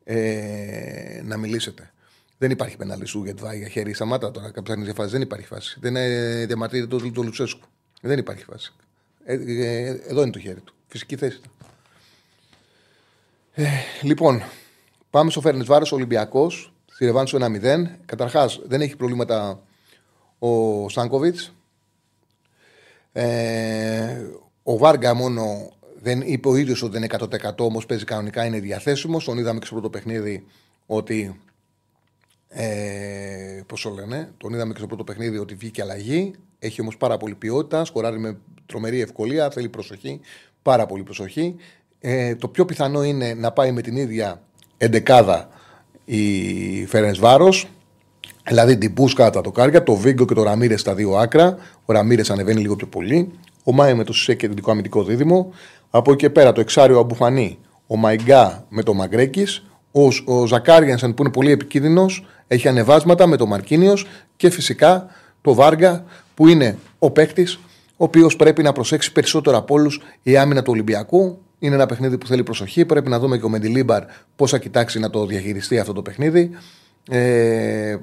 ε, 0.05 1.23
να 1.25 1.37
μιλήσετε. 1.37 1.93
Δεν 2.39 2.51
υπάρχει 2.51 2.77
πεναλισού 2.77 3.25
για 3.25 3.35
βάει 3.39 3.59
για 3.59 3.69
χέρι. 3.69 3.95
Σταμάτα 3.95 4.31
τώρα, 4.31 4.53
ψάχνει 4.63 4.85
για 4.85 4.95
φάση. 4.95 5.11
Δεν 5.11 5.21
υπάρχει 5.21 5.47
φάση. 5.47 5.77
Δεν 5.81 5.91
είναι 5.91 6.45
διαμαρτύρεται 6.47 6.97
το, 6.97 7.13
το 7.13 7.23
Λουτσέσκου. 7.23 7.67
Δεν 8.01 8.19
υπάρχει 8.19 8.45
φάση. 8.45 8.73
Ε, 9.25 9.35
ε, 9.35 9.89
εδώ 9.89 10.23
είναι 10.23 10.31
το 10.31 10.39
χέρι 10.39 10.61
του. 10.61 10.75
Φυσική 10.87 11.17
θέση 11.17 11.41
του. 11.41 11.51
Ε, 13.53 13.67
λοιπόν, 14.03 14.43
πάμε 15.11 15.31
στο 15.31 15.41
Φέρνε 15.41 15.65
Βάρο 15.65 15.87
Ολυμπιακό. 15.91 16.51
Στη 16.87 17.05
Ρεβάνσου 17.05 17.39
1-0. 17.41 17.85
Καταρχάς, 18.07 18.61
δεν 18.67 18.81
έχει 18.81 18.97
προβλήματα 18.97 19.63
ο 20.39 20.89
Στάνκοβιτ. 20.89 21.39
Ε, 23.13 24.27
ο 24.63 24.77
Βάργα 24.77 25.15
μόνο 25.15 25.73
δεν 26.01 26.21
είπε 26.21 26.49
ο 26.49 26.57
ίδιος 26.57 26.83
ότι 26.83 26.93
δεν 26.93 27.03
είναι 27.03 27.39
100% 27.49 27.59
όμως 27.59 27.87
παίζει 27.87 28.05
κανονικά, 28.05 28.45
είναι 28.45 28.61
διαθέσιμος. 28.61 29.25
Τον 29.25 29.39
είδαμε 29.39 29.59
και 29.59 29.67
στο 29.67 29.75
πρώτο 29.75 29.91
παιχνίδι 29.91 30.45
ότι. 30.87 31.41
Ε, 32.49 33.63
Πώς 33.67 33.83
το 33.83 33.91
λένε, 33.91 34.33
τον 34.37 34.53
είδαμε 34.55 34.73
και 34.73 34.79
στο 34.79 34.87
πρώτο 34.87 35.05
παιχνίδι 35.05 35.39
ότι 35.39 35.55
βγήκε 35.55 35.83
αλλαγή. 35.83 36.35
Έχει 36.59 36.81
όμως 36.81 36.97
πάρα 36.97 37.17
πολύ 37.17 37.35
ποιότητα, 37.35 37.85
σκοράρει 37.85 38.19
με 38.19 38.39
τρομερή 38.67 39.01
ευκολία, 39.01 39.51
θέλει 39.51 39.69
προσοχή, 39.69 40.21
πάρα 40.63 40.87
πολύ 40.87 41.03
προσοχή. 41.03 41.57
Ε, 42.01 42.35
το 42.37 42.49
πιο 42.49 42.65
πιθανό 42.65 43.03
είναι 43.03 43.35
να 43.35 43.53
πάει 43.53 43.73
με 43.73 43.83
την 43.83 43.97
ίδια 43.97 44.43
εντεκάδα 44.77 45.49
η 46.05 46.87
Φέρεν 46.87 47.17
Βάρος. 47.19 47.69
Δηλαδή 48.49 48.79
την 48.79 48.95
Πούσκα 48.95 49.31
τα 49.31 49.41
τοκάρια, 49.41 49.83
το 49.83 49.95
Βίγκο 49.95 50.25
και 50.25 50.35
το 50.35 50.43
Ραμύρε 50.43 50.77
στα 50.77 50.95
δύο 50.95 51.17
άκρα. 51.17 51.57
Ο 51.85 51.93
Ραμύρε 51.93 52.23
ανεβαίνει 52.29 52.61
λίγο 52.61 52.77
πιο 52.77 52.87
πολύ. 52.87 53.31
Ο 53.65 53.73
Μάι 53.73 53.95
με 53.95 54.05
το 54.05 54.13
Σισε 54.13 54.35
και 54.35 54.49
δικό 54.49 54.71
αμυντικό 54.71 55.03
δίδυμο. 55.05 55.53
Από 55.91 56.13
εκεί 56.13 56.21
και 56.21 56.31
πέρα 56.31 56.53
το 56.53 56.61
εξάριο 56.61 56.99
Αμπουχανή, 56.99 57.59
ο 57.87 57.97
Μαϊγκά 57.97 58.65
με 58.69 58.83
το 58.83 58.95
Μαγκρέκης. 58.95 59.63
Ο, 59.93 60.09
ο 60.25 60.47
Ζακάριανσεν 60.47 61.15
που 61.15 61.23
είναι 61.23 61.33
πολύ 61.33 61.51
επικίνδυνος, 61.51 62.27
έχει 62.47 62.69
ανεβάσματα 62.69 63.27
με 63.27 63.37
το 63.37 63.47
Μαρκίνιος 63.47 64.07
και 64.37 64.51
φυσικά 64.51 65.07
το 65.41 65.55
Βάργα 65.55 66.05
που 66.35 66.49
είναι 66.49 66.79
ο 66.99 67.11
παίκτης, 67.11 67.59
ο 67.97 68.05
οποίος 68.05 68.37
πρέπει 68.37 68.63
να 68.63 68.73
προσέξει 68.73 69.13
περισσότερο 69.13 69.57
από 69.57 69.75
όλους 69.75 70.01
η 70.23 70.37
άμυνα 70.37 70.63
του 70.63 70.73
Ολυμπιακού. 70.73 71.39
Είναι 71.59 71.75
ένα 71.75 71.87
παιχνίδι 71.87 72.19
που 72.19 72.27
θέλει 72.27 72.43
προσοχή. 72.43 72.85
Πρέπει 72.85 73.09
να 73.09 73.19
δούμε 73.19 73.39
και 73.39 73.45
ο 73.45 73.49
Μεντιλίμπαρ 73.49 74.03
πώς 74.37 74.51
θα 74.51 74.59
κοιτάξει 74.59 74.99
να 74.99 75.11
το 75.11 75.27
διαχειριστεί 75.27 75.79
αυτό 75.79 75.93
το 75.93 76.03
παιχνίδι. 76.03 76.51
Ε, 77.11 77.97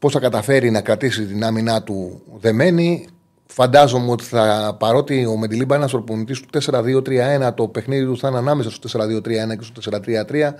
πώς 0.00 0.12
θα 0.12 0.20
καταφέρει 0.20 0.70
να 0.70 0.80
κρατήσει 0.80 1.26
την 1.26 1.44
άμυνά 1.44 1.82
του 1.82 2.22
δεμένη. 2.40 3.06
Φαντάζομαι 3.46 4.10
ότι 4.10 4.24
θα, 4.24 4.76
παρότι 4.78 5.26
ο 5.26 5.36
Μεντιλίμπα 5.36 5.74
είναι 5.74 5.84
ένας 5.84 5.90
προπονητή 5.90 6.32
του 6.32 6.60
4-2-3-1, 6.60 7.54
το 7.54 7.68
παιχνίδι 7.68 8.04
του 8.04 8.18
θα 8.18 8.28
είναι 8.28 8.38
ανάμεσα 8.38 8.70
στο 8.70 9.00
4-2-3-1 9.00 9.22
και 9.58 9.64
στο 9.80 10.00
4-3-3, 10.06 10.50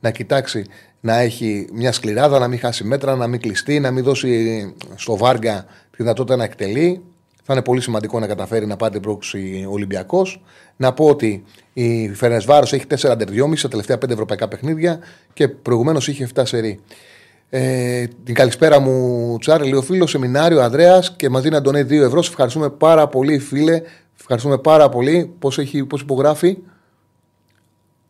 να 0.00 0.10
κοιτάξει 0.10 0.64
να 1.00 1.18
έχει 1.18 1.68
μια 1.72 1.92
σκληράδα, 1.92 2.38
να 2.38 2.48
μην 2.48 2.58
χάσει 2.58 2.84
μέτρα, 2.84 3.16
να 3.16 3.26
μην 3.26 3.40
κλειστεί, 3.40 3.80
να 3.80 3.90
μην 3.90 4.04
δώσει 4.04 4.74
στο 4.94 5.16
Βάργα 5.16 5.64
τη 5.90 5.96
δυνατότητα 5.96 6.36
να 6.36 6.44
εκτελεί. 6.44 7.02
Θα 7.42 7.52
είναι 7.52 7.62
πολύ 7.62 7.80
σημαντικό 7.80 8.18
να 8.18 8.26
καταφέρει 8.26 8.66
να 8.66 8.76
πάρει 8.76 8.92
την 8.92 9.02
πρόκληση 9.02 9.64
ο 9.68 9.72
Ολυμπιακός. 9.72 10.42
Να 10.76 10.92
πω 10.92 11.04
ότι 11.04 11.44
η 11.72 12.14
Φερνεσβάρος 12.14 12.72
έχει 12.72 12.84
4 12.96 13.16
2,5 13.16 13.52
στα 13.54 13.68
τελευταία 13.68 13.96
5 13.96 14.10
ευρωπαϊκά 14.10 14.48
παιχνίδια 14.48 14.98
και 15.32 15.48
προηγουμένως 15.48 16.08
είχε 16.08 16.28
7 16.34 16.42
σερή. 16.44 16.80
Ε, 17.50 18.06
την 18.24 18.34
καλησπέρα 18.34 18.80
μου, 18.80 19.36
Τσάρλι, 19.38 19.74
ο 19.74 19.82
φίλος 19.82 20.10
σεμινάριο 20.10 20.60
Ανδρέας 20.60 21.16
και 21.16 21.28
μα 21.28 21.40
δίνει 21.40 21.56
Αντωνέ 21.56 21.80
2 21.82 21.90
ευρώ. 21.90 22.22
Σε 22.22 22.30
ευχαριστούμε 22.30 22.70
πάρα 22.70 23.08
πολύ, 23.08 23.38
φίλε. 23.38 23.82
Ευχαριστούμε 24.18 24.58
πάρα 24.58 24.88
πολύ. 24.88 25.34
Πώς 25.38 25.60
πώς 25.88 26.00
υπογράφει; 26.00 26.58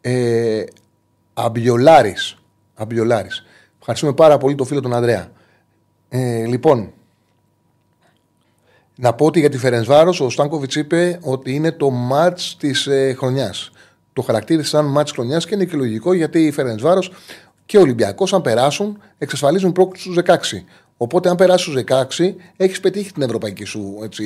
Ε, 0.01 0.65
Αμπιολάρης. 1.35 2.37
Αμπιολάρης. 2.75 3.45
Ευχαριστούμε 3.79 4.13
πάρα 4.13 4.39
πολύ 4.39 4.55
το 4.55 4.65
φίλο 4.65 4.81
τον 4.81 4.95
Ανδρέα. 4.95 5.29
Ε, 6.09 6.45
λοιπόν, 6.47 6.93
να 8.95 9.15
πω 9.15 9.27
ότι 9.27 9.41
για 9.41 9.49
τη 9.49 9.59
Φερενσβάρος 9.59 10.21
ο 10.21 10.31
Στάνκοβιτς 10.31 10.75
είπε 10.75 11.19
ότι 11.23 11.55
είναι 11.55 11.73
το 11.73 11.91
ματ 11.91 12.39
της 12.59 12.87
ε, 12.87 13.15
χρονιάς. 13.19 13.71
Το 14.13 14.23
χαρακτήρισε 14.23 14.69
σαν 14.69 14.85
ματ 14.85 15.09
χρονιάς 15.09 15.47
και 15.47 15.55
είναι 15.55 15.65
και 15.65 15.77
λογικό 15.77 16.13
γιατί 16.13 16.47
η 16.47 16.51
Φερενσβάρος 16.51 17.13
και 17.69 17.79
ο 17.79 17.81
Ολυμπιακός, 17.81 18.33
αν 18.33 18.43
περάσουν, 18.43 18.99
εξασφαλίζουν 19.19 19.73
πρόκληση 19.73 20.03
στους 20.03 20.17
16. 20.17 20.65
Οπότε, 20.97 21.29
αν 21.29 21.37
περάσει 21.37 21.63
στους 21.63 21.75
16, 21.75 22.35
έχεις 22.57 22.81
πετύχει 22.81 23.13
την 23.13 23.23
ευρωπαϊκή 23.23 23.65
σου 23.65 23.99
έτσι, 24.03 24.25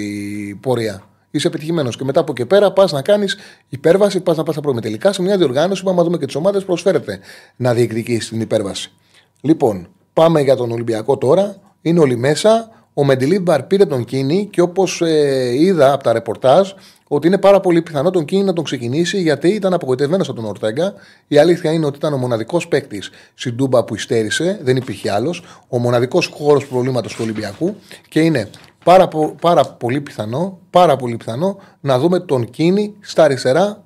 πορεία. 0.60 1.02
Είσαι 1.30 1.46
επιτυχημένο. 1.46 1.90
Και 1.90 2.04
μετά 2.04 2.20
από 2.20 2.32
εκεί 2.32 2.46
πέρα 2.46 2.72
πας 2.72 2.92
να 2.92 3.02
κάνεις 3.02 3.36
υπέρβαση, 3.68 4.20
πας 4.20 4.36
να 4.36 4.42
πας 4.42 4.54
στα 4.54 4.62
προμετελικά 4.62 5.12
σε 5.12 5.22
μια 5.22 5.36
διοργάνωση 5.36 5.82
που, 5.82 5.90
άμα 5.90 6.02
δούμε 6.02 6.18
και 6.18 6.26
τις 6.26 6.34
ομάδες, 6.34 6.64
προσφέρεται 6.64 7.18
να 7.56 7.74
διεκδικήσεις 7.74 8.28
την 8.28 8.40
υπέρβαση. 8.40 8.92
Λοιπόν, 9.40 9.88
πάμε 10.12 10.40
για 10.40 10.56
τον 10.56 10.70
Ολυμπιακό 10.70 11.18
τώρα. 11.18 11.56
Είναι 11.80 12.00
όλοι 12.00 12.16
μέσα. 12.16 12.70
Ο 12.94 13.04
Μεντιλίμπαρ 13.04 13.62
πήρε 13.62 13.84
τον 13.84 14.04
Κίνη 14.04 14.48
και 14.52 14.60
όπως 14.60 15.00
ε, 15.00 15.54
είδα 15.54 15.92
από 15.92 16.02
τα 16.02 16.12
ρεπορτάζ, 16.12 16.72
ότι 17.14 17.26
είναι 17.26 17.38
πάρα 17.38 17.60
πολύ 17.60 17.82
πιθανό 17.82 18.10
τον 18.10 18.24
Κίνη 18.24 18.42
να 18.42 18.52
τον 18.52 18.64
ξεκινήσει 18.64 19.20
γιατί 19.20 19.48
ήταν 19.48 19.72
απογοητευμένος 19.72 20.28
από 20.28 20.40
τον 20.40 20.48
Ορτέγκα. 20.48 20.94
Η 21.28 21.38
αλήθεια 21.38 21.72
είναι 21.72 21.86
ότι 21.86 21.96
ήταν 21.96 22.12
ο 22.12 22.16
μοναδικός 22.16 22.68
παίκτης 22.68 23.10
στην 23.34 23.56
Τούμπα 23.56 23.84
που 23.84 23.94
υστέρησε, 23.94 24.58
δεν 24.62 24.76
υπήρχε 24.76 25.10
άλλος. 25.10 25.44
Ο 25.68 25.78
μοναδικός 25.78 26.26
χώρος 26.26 26.66
προβλήματος 26.66 27.12
του 27.14 27.18
Ολυμπιακού 27.22 27.76
και 28.08 28.20
είναι 28.20 28.50
πάρα, 28.84 29.08
πάρα 29.40 29.64
πολύ 29.64 30.00
πιθανό, 30.00 30.58
πάρα 30.70 30.96
πολύ 30.96 31.16
πιθανό 31.16 31.58
να 31.80 31.98
δούμε 31.98 32.20
τον 32.20 32.50
Κίνη 32.50 32.94
στα 33.00 33.24
αριστερά. 33.24 33.82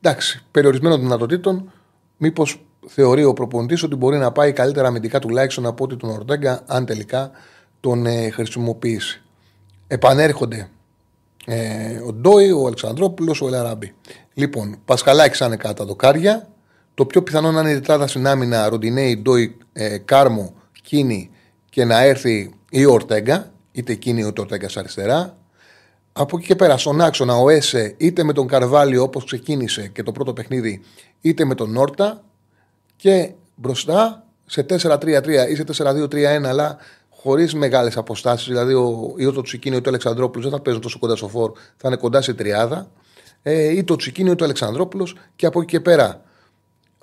Εντάξει, 0.00 0.42
περιορισμένων 0.50 1.00
δυνατοτήτων, 1.00 1.72
μήπως 2.16 2.64
θεωρεί 2.86 3.24
ο 3.24 3.32
προπονητής 3.32 3.82
ότι 3.82 3.94
μπορεί 3.94 4.16
να 4.16 4.32
πάει 4.32 4.52
καλύτερα 4.52 4.88
αμυντικά 4.88 5.18
τουλάχιστον 5.18 5.66
από 5.66 5.84
ότι 5.84 5.96
τον 5.96 6.10
Ορτέγκα, 6.10 6.62
αν 6.66 6.86
τελικά 6.86 7.30
τον 7.80 8.06
ε, 8.06 8.30
χρησιμοποιήσει. 8.30 9.22
Επανέρχονται 9.86 10.68
ε, 11.46 11.96
ο 12.06 12.12
Ντόι, 12.12 12.50
ο 12.50 12.66
Αλεξανδρόπουλος, 12.66 13.40
ο 13.40 13.46
Ελαράμπη. 13.46 13.94
Λοιπόν, 14.34 14.78
Πασχαλάκης 14.84 15.36
σαν 15.36 15.56
κάτω 15.56 15.74
τα 15.74 15.84
δοκάρια. 15.84 16.48
Το 16.94 17.06
πιο 17.06 17.22
πιθανό 17.22 17.52
να 17.52 17.60
είναι 17.60 17.70
η 17.70 17.74
τετράδα 17.74 18.06
στην 18.06 18.26
άμυνα 18.26 18.68
Ροντινέη, 18.68 19.16
Ντόι, 19.16 19.56
ε, 19.72 19.98
Κάρμο, 19.98 20.54
Κίνη 20.82 21.30
και 21.70 21.84
να 21.84 22.02
έρθει 22.02 22.54
ή 22.70 22.84
ο 22.84 22.92
Ορτέγκα, 22.92 23.52
είτε 23.72 23.92
εκείνη 23.92 24.20
είτε 24.20 24.40
ο 24.40 24.42
Ορτέγκα 24.42 24.68
αριστερά. 24.74 25.36
Από 26.12 26.36
εκεί 26.36 26.46
και 26.46 26.56
πέρα, 26.56 26.76
στον 26.76 27.00
άξονα 27.00 27.36
ο 27.36 27.48
Έσε 27.48 27.94
είτε 27.96 28.22
με 28.22 28.32
τον 28.32 28.46
Καρβάλιο 28.46 29.02
όπως 29.02 29.24
ξεκίνησε 29.24 29.88
και 29.88 30.02
το 30.02 30.12
πρώτο 30.12 30.32
παιχνίδι, 30.32 30.80
είτε 31.20 31.44
με 31.44 31.54
τον 31.54 31.70
Νόρτα. 31.70 32.22
Και 32.96 33.32
μπροστά 33.54 34.26
σε 34.46 34.66
4-3-3 34.68 35.48
ή 35.50 35.54
σε 35.54 35.64
4-2-3-1, 35.76 36.44
αλλά 36.44 36.76
χωρίς 37.24 37.54
μεγάλες 37.54 37.96
αποστάσεις. 37.96 38.46
Δηλαδή, 38.46 38.74
ο, 38.74 39.14
ή 39.16 39.32
το 39.32 39.42
Τσικίνιο 39.42 39.78
ή 39.78 39.80
το 39.80 39.88
Αλεξανδρόπουλος 39.88 40.44
δεν 40.44 40.56
θα 40.56 40.62
παίζουν 40.62 40.82
τόσο 40.82 40.98
κοντά 40.98 41.16
στο 41.16 41.28
φόρ, 41.28 41.52
θα 41.76 41.88
είναι 41.88 41.96
κοντά 41.96 42.22
σε 42.22 42.34
τριάδα. 42.34 42.90
Ε, 43.42 43.76
ή 43.76 43.84
το 43.84 43.96
Τσικίνιο 43.96 44.32
ή 44.32 44.34
το 44.34 44.44
Αλεξανδρόπουλος. 44.44 45.16
Και 45.36 45.46
από 45.46 45.60
εκεί 45.60 45.70
και 45.70 45.80
πέρα, 45.80 46.22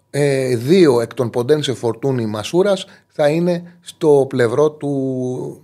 ε, 0.09 0.55
δύο 0.55 1.01
εκ 1.01 1.13
των 1.13 1.29
Ποντένσε 1.29 1.73
Φορτούνη 1.73 2.25
Μασούρας 2.25 2.85
θα 3.07 3.29
είναι 3.29 3.77
στο 3.81 4.25
πλευρό 4.29 4.71
του, 4.71 5.61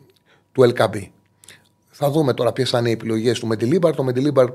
του 0.52 0.74
LKB. 0.74 1.02
Θα 1.88 2.10
δούμε 2.12 2.34
τώρα 2.34 2.54
ποιες 2.54 2.70
θα 2.70 2.80
είναι 2.80 2.90
οι 2.90 2.92
επιλογές 2.92 3.40
του 3.40 3.48
Μεντιλίμπαρ. 3.48 3.96
Το 3.96 4.04
Μεντιλίμπαρ 4.04 4.50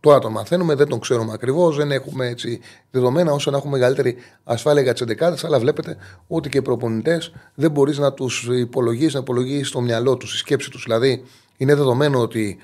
Τώρα 0.00 0.18
τον 0.18 0.32
μαθαίνουμε, 0.32 0.74
δεν 0.74 0.88
τον 0.88 1.00
ξέρουμε 1.00 1.32
ακριβώς, 1.32 1.76
δεν 1.76 1.90
έχουμε 1.90 2.26
έτσι 2.26 2.60
δεδομένα 2.90 3.32
όσο 3.32 3.50
να 3.50 3.56
έχουμε 3.56 3.78
μεγαλύτερη 3.78 4.16
ασφάλεια 4.44 4.82
για 4.82 4.92
τις 4.92 5.02
11 5.02 5.34
αλλά 5.42 5.58
βλέπετε 5.58 5.96
ότι 6.26 6.48
και 6.48 6.58
οι 6.58 6.62
προπονητές 6.62 7.32
δεν 7.54 7.70
μπορείς 7.70 7.98
να 7.98 8.12
τους 8.12 8.48
υπολογίσει, 8.50 9.14
να 9.14 9.20
υπολογίσει 9.20 9.64
στο 9.64 9.80
μυαλό 9.80 10.16
τους, 10.16 10.28
στη 10.28 10.38
σκέψη 10.38 10.70
τους. 10.70 10.82
Δηλαδή, 10.84 11.24
είναι 11.56 11.74
δεδομένο 11.74 12.20
ότι, 12.20 12.58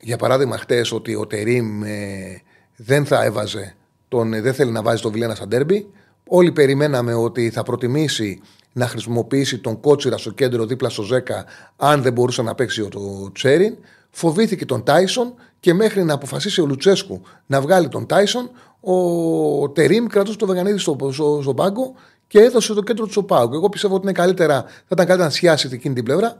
για 0.00 0.16
παράδειγμα, 0.16 0.58
χτες 0.58 0.92
ότι 0.92 1.14
ο 1.14 1.26
Τερήμ 1.26 1.82
ε, 1.82 2.42
δεν 2.76 3.06
θα 3.06 3.24
έβαζε, 3.24 3.74
τον, 4.08 4.32
ε, 4.32 4.40
δεν 4.40 4.54
θέλει 4.54 4.70
να 4.70 4.82
βάζει 4.82 5.02
τον 5.02 5.12
Βιλένα 5.12 5.34
σαν 5.34 5.48
τέρμπι. 5.48 5.86
Όλοι 6.26 6.52
περιμέναμε 6.52 7.14
ότι 7.14 7.50
θα 7.50 7.62
προτιμήσει 7.62 8.40
να 8.72 8.86
χρησιμοποιήσει 8.86 9.58
τον 9.58 9.80
Κότσιρα 9.80 10.16
στο 10.16 10.30
κέντρο 10.30 10.66
δίπλα 10.66 10.88
στο 10.88 11.02
Ζέκα, 11.02 11.44
αν 11.76 12.02
δεν 12.02 12.12
μπορούσε 12.12 12.42
να 12.42 12.54
παίξει 12.54 12.80
ο 12.80 13.30
Τσέριν. 13.32 13.76
Φοβήθηκε 14.10 14.64
τον 14.64 14.82
Τάισον 14.84 15.34
και 15.66 15.74
μέχρι 15.74 16.04
να 16.04 16.14
αποφασίσει 16.14 16.60
ο 16.60 16.66
Λουτσέσκου 16.66 17.22
να 17.46 17.60
βγάλει 17.60 17.88
τον 17.88 18.06
Τάισον, 18.06 18.50
ο 18.80 19.70
Τερήμ 19.70 20.06
κρατούσε 20.06 20.36
το 20.36 20.46
Βεγανίδη 20.46 20.78
στο, 20.78 20.96
στο, 21.12 21.38
στον 21.42 21.54
πάγκο 21.54 21.94
και 22.26 22.40
έδωσε 22.40 22.74
το 22.74 22.82
κέντρο 22.82 23.04
του 23.04 23.10
στο 23.10 23.22
πάγκο. 23.22 23.54
Εγώ 23.54 23.68
πιστεύω 23.68 23.94
ότι 23.94 24.02
είναι 24.02 24.12
καλύτερα, 24.12 24.62
θα 24.62 24.70
ήταν 24.88 25.06
καλύτερα 25.06 25.24
να 25.24 25.30
σιάσει 25.30 25.68
εκείνη 25.72 25.94
την 25.94 26.04
πλευρά. 26.04 26.38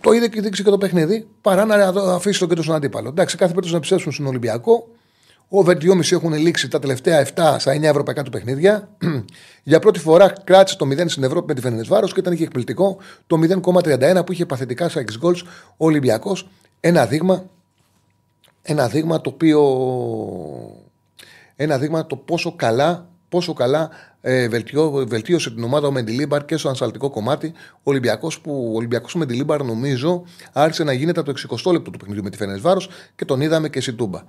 Το 0.00 0.12
είδε 0.12 0.28
και 0.28 0.40
δείξει 0.40 0.62
και 0.62 0.70
το 0.70 0.78
παιχνίδι, 0.78 1.28
παρά 1.40 1.64
να 1.64 1.74
αφήσει 2.14 2.38
το 2.38 2.46
κέντρο 2.46 2.62
στον 2.62 2.74
αντίπαλο. 2.74 3.08
Εντάξει, 3.08 3.36
κάθε 3.36 3.46
περίπτωση 3.46 3.72
να 3.72 3.76
επιστρέψουν 3.76 4.12
στον 4.12 4.26
Ολυμπιακό. 4.26 4.88
Ο 5.48 5.58
Over 5.58 5.74
2,5 5.74 6.12
έχουν 6.12 6.32
λήξει 6.32 6.68
τα 6.68 6.78
τελευταία 6.78 7.26
7 7.26 7.56
στα 7.58 7.76
9 7.76 7.82
ευρωπαϊκά 7.82 8.22
του 8.22 8.30
παιχνίδια. 8.30 8.88
Για 9.62 9.78
πρώτη 9.78 9.98
φορά 9.98 10.32
κράτησε 10.44 10.76
το 10.76 10.86
0 10.90 11.04
στην 11.06 11.22
Ευρώπη 11.22 11.46
με 11.46 11.54
τη 11.54 11.60
Φενενέ 11.60 11.82
Βάρος 11.82 12.12
και 12.12 12.20
ήταν 12.20 12.36
και 12.36 12.42
εκπληκτικό 12.42 12.96
το 13.26 13.38
0,31 13.62 14.26
που 14.26 14.32
είχε 14.32 14.46
παθητικά 14.46 14.88
σε 14.88 15.04
6 15.20 15.26
goals 15.26 15.42
ο 15.76 15.84
Ολυμπιακός. 15.84 16.48
Ένα 16.80 17.06
δείγμα, 17.06 17.44
ένα 18.62 18.88
δείγμα 18.88 19.20
το 19.20 19.30
οποίο. 19.30 19.60
Ένα 21.56 21.78
δείγμα 21.78 22.06
το 22.06 22.16
πόσο 22.16 22.52
καλά, 22.52 23.08
πόσο 23.28 23.52
καλά 23.52 23.90
ε, 24.20 24.48
βελτίωσε 25.06 25.50
την 25.50 25.64
ομάδα 25.64 25.86
ο 25.86 25.90
Μεντιλίμπαρ 25.90 26.44
και 26.44 26.56
στο 26.56 26.68
ανασταλτικό 26.68 27.10
κομμάτι. 27.10 27.52
Ο 27.72 27.80
Ολυμπιακός 27.82 28.40
που 28.40 28.70
ο 28.72 28.76
Ολυμπιακός 28.76 29.14
Μεντιλίμπαρ 29.14 29.62
νομίζω 29.62 30.24
άρχισε 30.52 30.84
να 30.84 30.92
γίνεται 30.92 31.20
από 31.20 31.32
το 31.32 31.58
60 31.64 31.72
λεπτό 31.72 31.90
του 31.90 31.98
παιχνιδιού 31.98 32.22
με 32.22 32.30
τη 32.30 32.36
Φενενέ 32.36 32.58
Βάρο 32.58 32.80
και 33.14 33.24
τον 33.24 33.40
είδαμε 33.40 33.68
και 33.68 33.80
στην 33.80 33.96
Τούμπα. 33.96 34.22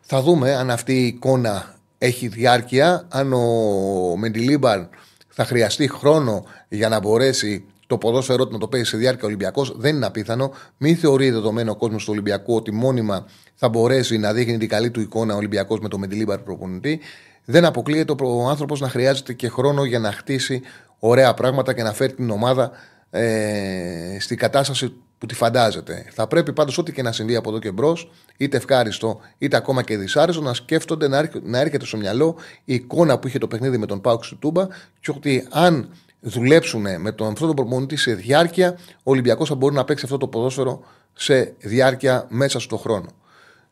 Θα 0.00 0.22
δούμε 0.22 0.54
αν 0.54 0.70
αυτή 0.70 0.92
η 0.92 1.06
εικόνα 1.06 1.74
έχει 1.98 2.28
διάρκεια, 2.28 3.06
αν 3.08 3.32
ο 3.32 4.16
Μεντιλίμπαρ 4.16 4.80
θα 5.28 5.44
χρειαστεί 5.44 5.88
χρόνο 5.88 6.44
για 6.68 6.88
να 6.88 7.00
μπορέσει 7.00 7.64
το 7.86 7.98
ποδόσφαιρό 7.98 8.46
του 8.46 8.52
να 8.52 8.58
το 8.58 8.68
παίζει 8.68 8.88
σε 8.88 8.96
διάρκεια 8.96 9.26
Ολυμπιακός. 9.26 9.74
Δεν 9.76 9.96
είναι 9.96 10.06
απίθανο. 10.06 10.52
Μην 10.76 10.96
θεωρεί 10.96 11.30
δεδομένο 11.30 11.70
ο 11.70 11.76
κόσμος 11.76 12.04
του 12.04 12.10
Ολυμπιακού 12.12 12.54
ότι 12.54 12.72
μόνιμα 12.72 13.26
θα 13.54 13.68
μπορέσει 13.68 14.18
να 14.18 14.32
δείχνει 14.32 14.58
την 14.58 14.68
καλή 14.68 14.90
του 14.90 15.00
εικόνα 15.00 15.34
ο 15.34 15.36
Ολυμπιακός 15.36 15.80
με 15.80 15.88
το 15.88 15.98
Μεντιλίμπαρ 15.98 16.38
προπονητή. 16.38 17.00
Δεν 17.44 17.64
αποκλείεται 17.64 18.14
ο 18.22 18.48
άνθρωπος 18.48 18.80
να 18.80 18.88
χρειάζεται 18.88 19.32
και 19.32 19.48
χρόνο 19.48 19.84
για 19.84 19.98
να 19.98 20.12
χτίσει 20.12 20.62
ωραία 20.98 21.34
πράγματα 21.34 21.72
και 21.72 21.82
να 21.82 21.92
φέρει 21.92 22.12
την 22.12 22.30
ομάδα 22.30 22.70
ε, 23.10 24.16
στην 24.20 24.36
κατάσταση 24.36 24.92
που 25.18 25.26
τη 25.26 25.34
φαντάζεται. 25.34 26.06
Θα 26.10 26.26
πρέπει 26.26 26.52
πάντως 26.52 26.78
ό,τι 26.78 26.92
και 26.92 27.02
να 27.02 27.12
συμβεί 27.12 27.36
από 27.36 27.50
εδώ 27.50 27.58
και 27.58 27.70
μπρος, 27.70 28.10
είτε 28.36 28.56
ευχάριστο 28.56 29.20
είτε 29.38 29.56
ακόμα 29.56 29.82
και 29.82 29.96
δυσάρεστο, 29.96 30.42
να 30.42 30.54
σκέφτονται 30.54 31.08
να, 31.08 31.30
να 31.42 31.58
έρχεται 31.58 31.84
στο 31.84 31.96
μυαλό 31.96 32.36
η 32.64 32.74
εικόνα 32.74 33.18
που 33.18 33.28
είχε 33.28 33.38
το 33.38 33.46
παιχνίδι 33.46 33.78
με 33.78 33.86
τον 33.86 34.00
Πάουξ 34.00 34.28
του 34.28 34.38
Τούμπα 34.38 34.66
και 35.00 35.10
ότι 35.16 35.46
αν 35.50 35.90
δουλέψουν 36.24 37.00
με 37.00 37.12
τον 37.12 37.32
αυτό 37.32 37.46
τον 37.46 37.54
προπονητή 37.54 37.96
σε 37.96 38.14
διάρκεια, 38.14 38.78
ο 38.96 39.10
Ολυμπιακός 39.10 39.48
θα 39.48 39.54
μπορεί 39.54 39.74
να 39.74 39.84
παίξει 39.84 40.04
αυτό 40.04 40.16
το 40.16 40.28
ποδόσφαιρο 40.28 40.84
σε 41.12 41.54
διάρκεια 41.58 42.26
μέσα 42.28 42.60
στο 42.60 42.76
χρόνο. 42.76 43.08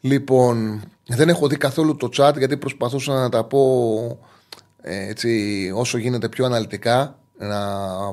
Λοιπόν, 0.01 0.83
δεν 1.07 1.29
έχω 1.29 1.49
δει 1.49 1.57
καθόλου 1.57 1.97
το 1.97 2.09
chat 2.17 2.33
γιατί 2.39 2.57
προσπαθούσα 2.57 3.13
να 3.13 3.29
τα 3.29 3.45
πω 3.45 4.21
ε, 4.83 5.09
έτσι, 5.09 5.73
όσο 5.75 5.99
γίνεται 5.99 6.29
πιο 6.29 6.45
αναλυτικά, 6.45 7.19
να 7.39 7.59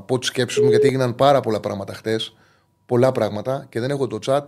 πω 0.01 0.19
τις 0.19 0.27
σκέψεις 0.27 0.61
μου 0.61 0.69
γιατί 0.69 0.87
έγιναν 0.87 1.15
πάρα 1.15 1.39
πολλά 1.39 1.59
πράγματα 1.59 1.93
χτες 1.93 2.33
πολλά 2.89 3.11
πράγματα 3.11 3.65
και 3.69 3.79
δεν 3.79 3.89
έχω 3.89 4.07
το 4.07 4.19
chat. 4.25 4.43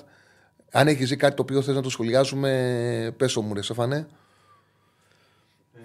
Αν 0.72 0.88
έχεις 0.88 1.10
δει 1.10 1.16
κάτι 1.16 1.36
το 1.36 1.42
οποίο 1.42 1.62
θες 1.62 1.76
να 1.76 1.82
το 1.82 1.90
σχολιάσουμε, 1.90 3.14
πέσω 3.18 3.42
μου, 3.42 3.54
ρε 3.54 3.62
Σεφανέ. 3.62 4.08
Ε, 5.74 5.80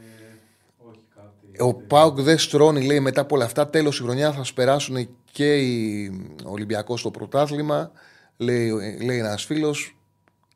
Ο 1.60 1.74
Πάουκ 1.74 2.20
δεν 2.20 2.38
στρώνει, 2.38 2.84
λέει, 2.84 3.00
μετά 3.00 3.20
από 3.20 3.34
όλα 3.34 3.44
αυτά. 3.44 3.68
Τέλος 3.68 3.98
η 3.98 4.02
χρονιά 4.02 4.32
θα 4.32 4.44
περάσουν 4.54 5.08
και 5.32 5.56
οι 5.56 6.10
Ολυμπιακός 6.44 7.00
στο 7.00 7.10
πρωτάθλημα. 7.10 7.90
Λέει, 8.36 8.70
λέει 9.02 9.18
ένας 9.18 9.44
φίλος. 9.44 9.96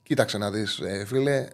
Κοίταξε 0.03 0.39
να 0.39 0.51
δεις, 0.51 0.79
ε, 0.79 1.05
φίλε. 1.07 1.49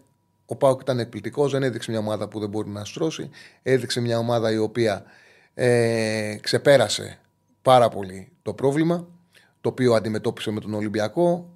Ο 0.46 0.56
Πάουκ 0.56 0.80
ήταν 0.80 0.98
εκπληκτικός. 0.98 1.52
Δεν 1.52 1.62
έδειξε 1.62 1.90
μια 1.90 2.00
ομάδα 2.00 2.28
που 2.28 2.40
δεν 2.40 2.48
μπορεί 2.48 2.68
να 2.68 2.84
στρώσει. 2.84 3.30
Έδειξε 3.62 4.00
μια 4.00 4.18
ομάδα 4.18 4.52
η 4.52 4.58
οποία 4.58 5.04
ε, 5.54 6.36
ξεπέρασε 6.40 7.18
πάρα 7.62 7.88
πολύ 7.88 8.28
το 8.42 8.54
πρόβλημα 8.54 9.06
το 9.60 9.68
οποίο 9.68 9.94
αντιμετώπισε 9.94 10.50
με 10.50 10.60
τον 10.60 10.74
Ολυμπιακό. 10.74 11.50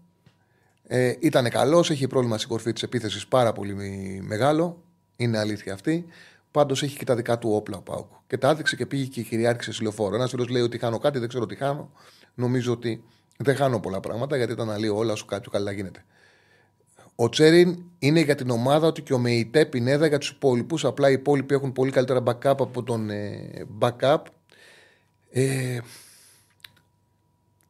Ε, 0.86 1.14
ήταν 1.20 1.48
καλός, 1.48 1.90
έχει 1.90 2.06
πρόβλημα 2.06 2.36
στην 2.36 2.48
κορφή 2.48 2.72
της 2.72 2.82
επίθεσης 2.82 3.26
πάρα 3.26 3.52
πολύ 3.52 3.74
μεγάλο. 4.22 4.82
Είναι 5.16 5.38
αλήθεια 5.38 5.74
αυτή. 5.74 6.06
Πάντως 6.50 6.82
έχει 6.82 6.98
και 6.98 7.04
τα 7.04 7.14
δικά 7.14 7.38
του 7.38 7.50
όπλα 7.52 7.76
ο 7.76 7.80
Πάουκ. 7.80 8.06
Και 8.26 8.38
τα 8.38 8.48
άδειξε 8.48 8.76
και 8.76 8.86
πήγε 8.86 9.04
και 9.04 9.22
κυριάρχησε 9.22 9.72
σε 9.72 9.82
λεωφόρο. 9.82 10.14
Ένας 10.14 10.30
φίλος 10.30 10.48
λέει 10.48 10.62
ότι 10.62 10.78
χάνω 10.78 10.98
κάτι, 10.98 11.18
δεν 11.18 11.28
ξέρω 11.28 11.46
τι 11.46 11.56
χάνω. 11.56 11.92
Νομίζω 12.34 12.72
ότι 12.72 13.04
δεν 13.36 13.56
χάνω 13.56 13.80
πολλά 13.80 14.00
πράγματα 14.00 14.36
γιατί 14.36 14.52
όταν 14.52 14.68
αναλύω 14.68 14.96
όλα 14.96 15.14
σου 15.14 15.24
κάτι 15.24 15.48
καλά 15.50 15.72
γίνεται. 15.72 16.04
Ο 17.14 17.28
Τσέριν 17.28 17.82
είναι 17.98 18.20
για 18.20 18.34
την 18.34 18.50
ομάδα 18.50 18.86
ότι 18.86 19.02
και 19.02 19.14
ο 19.14 19.18
Μεϊτέ 19.18 19.64
Πινέδα 19.64 20.06
για 20.06 20.18
τους 20.18 20.28
υπόλοιπους. 20.28 20.84
Απλά 20.84 21.10
οι 21.10 21.12
υπόλοιποι 21.12 21.54
έχουν 21.54 21.72
πολύ 21.72 21.90
καλύτερα 21.90 22.22
backup 22.24 22.58
από 22.58 22.82
τον 22.82 23.10
ε, 23.10 23.50
backup. 23.78 24.18
Ε, 25.30 25.78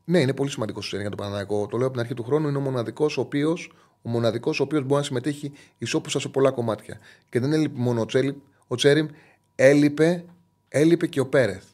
ναι, 0.04 0.20
είναι 0.20 0.34
πολύ 0.34 0.50
σημαντικός 0.50 0.90
για 0.90 1.08
τον 1.08 1.16
Παναναναϊκό. 1.16 1.66
Το 1.66 1.76
λέω 1.76 1.86
από 1.86 1.96
την 1.96 2.00
αρχή 2.00 2.14
του 2.14 2.24
χρόνου. 2.24 2.48
Είναι 2.48 2.58
ο 2.58 2.60
μοναδικός 2.60 3.18
ο 3.18 3.20
οποίος 3.20 3.72
ο 4.02 4.10
μοναδικός 4.10 4.60
ο 4.60 4.62
οποίος 4.62 4.82
μπορεί 4.82 4.94
να 4.94 5.02
συμμετέχει 5.02 5.52
ισόπουσα 5.78 6.20
σε 6.20 6.28
πολλά 6.28 6.50
κομμάτια. 6.50 6.98
Και 7.28 7.40
δεν 7.40 7.52
έλειπε 7.52 7.80
μόνο 7.80 8.00
ο, 8.00 8.06
Τσέλι, 8.06 8.42
ο 8.72 8.74
Τσέριμ, 8.74 9.06
έλειπε, 9.54 10.24
έλειπε 10.68 11.06
και 11.06 11.20
ο 11.20 11.26
Πέρεθ. 11.26 11.64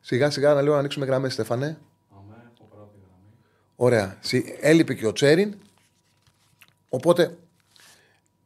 Σιγά 0.00 0.30
σιγά 0.30 0.54
να 0.54 0.62
λέω 0.62 0.72
να 0.72 0.78
ανοίξουμε 0.78 1.06
γραμμές, 1.06 1.32
Στέφανε. 1.32 1.78
Ωραία. 3.76 4.18
Έλειπε 4.60 4.94
και 4.94 5.06
ο 5.06 5.12
Τσέριν. 5.12 5.54
Οπότε 6.88 7.36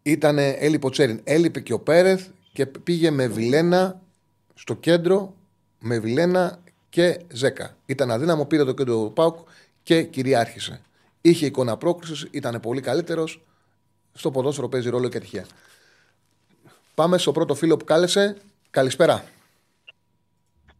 ήταν, 0.03 0.39
έλειπε 0.39 0.87
ο 0.87 0.91
Τσέριν, 0.91 1.21
έλειπε 1.25 1.61
και 1.61 1.73
ο 1.73 1.81
Πέρεθ 1.81 2.27
και 2.53 2.67
πήγε 2.67 3.11
με 3.11 3.27
Βιλένα 3.27 4.01
στο 4.55 4.75
κέντρο, 4.75 5.35
με 5.79 5.99
Βιλένα 5.99 6.63
και 6.89 7.21
Ζέκα. 7.29 7.77
Ήταν 7.87 8.11
αδύναμο, 8.11 8.45
πήρε 8.45 8.65
το 8.65 8.73
κέντρο 8.73 9.05
του 9.05 9.13
Πάουκ 9.13 9.37
και 9.83 10.03
κυριάρχησε. 10.03 10.81
Είχε 11.21 11.47
εικόνα 11.47 11.77
πρόκληση, 11.77 12.29
ήταν 12.31 12.61
πολύ 12.61 12.81
καλύτερος. 12.81 13.43
Στο 14.13 14.31
ποδόσφαιρο 14.31 14.69
παίζει 14.69 14.89
ρόλο 14.89 15.09
και 15.09 15.17
ατυχία. 15.17 15.47
Πάμε 17.01 17.19
στο 17.19 17.33
πρώτο 17.33 17.55
φίλο 17.55 17.77
που 17.77 17.85
κάλεσε. 17.85 18.37
Καλησπέρα. 18.71 19.23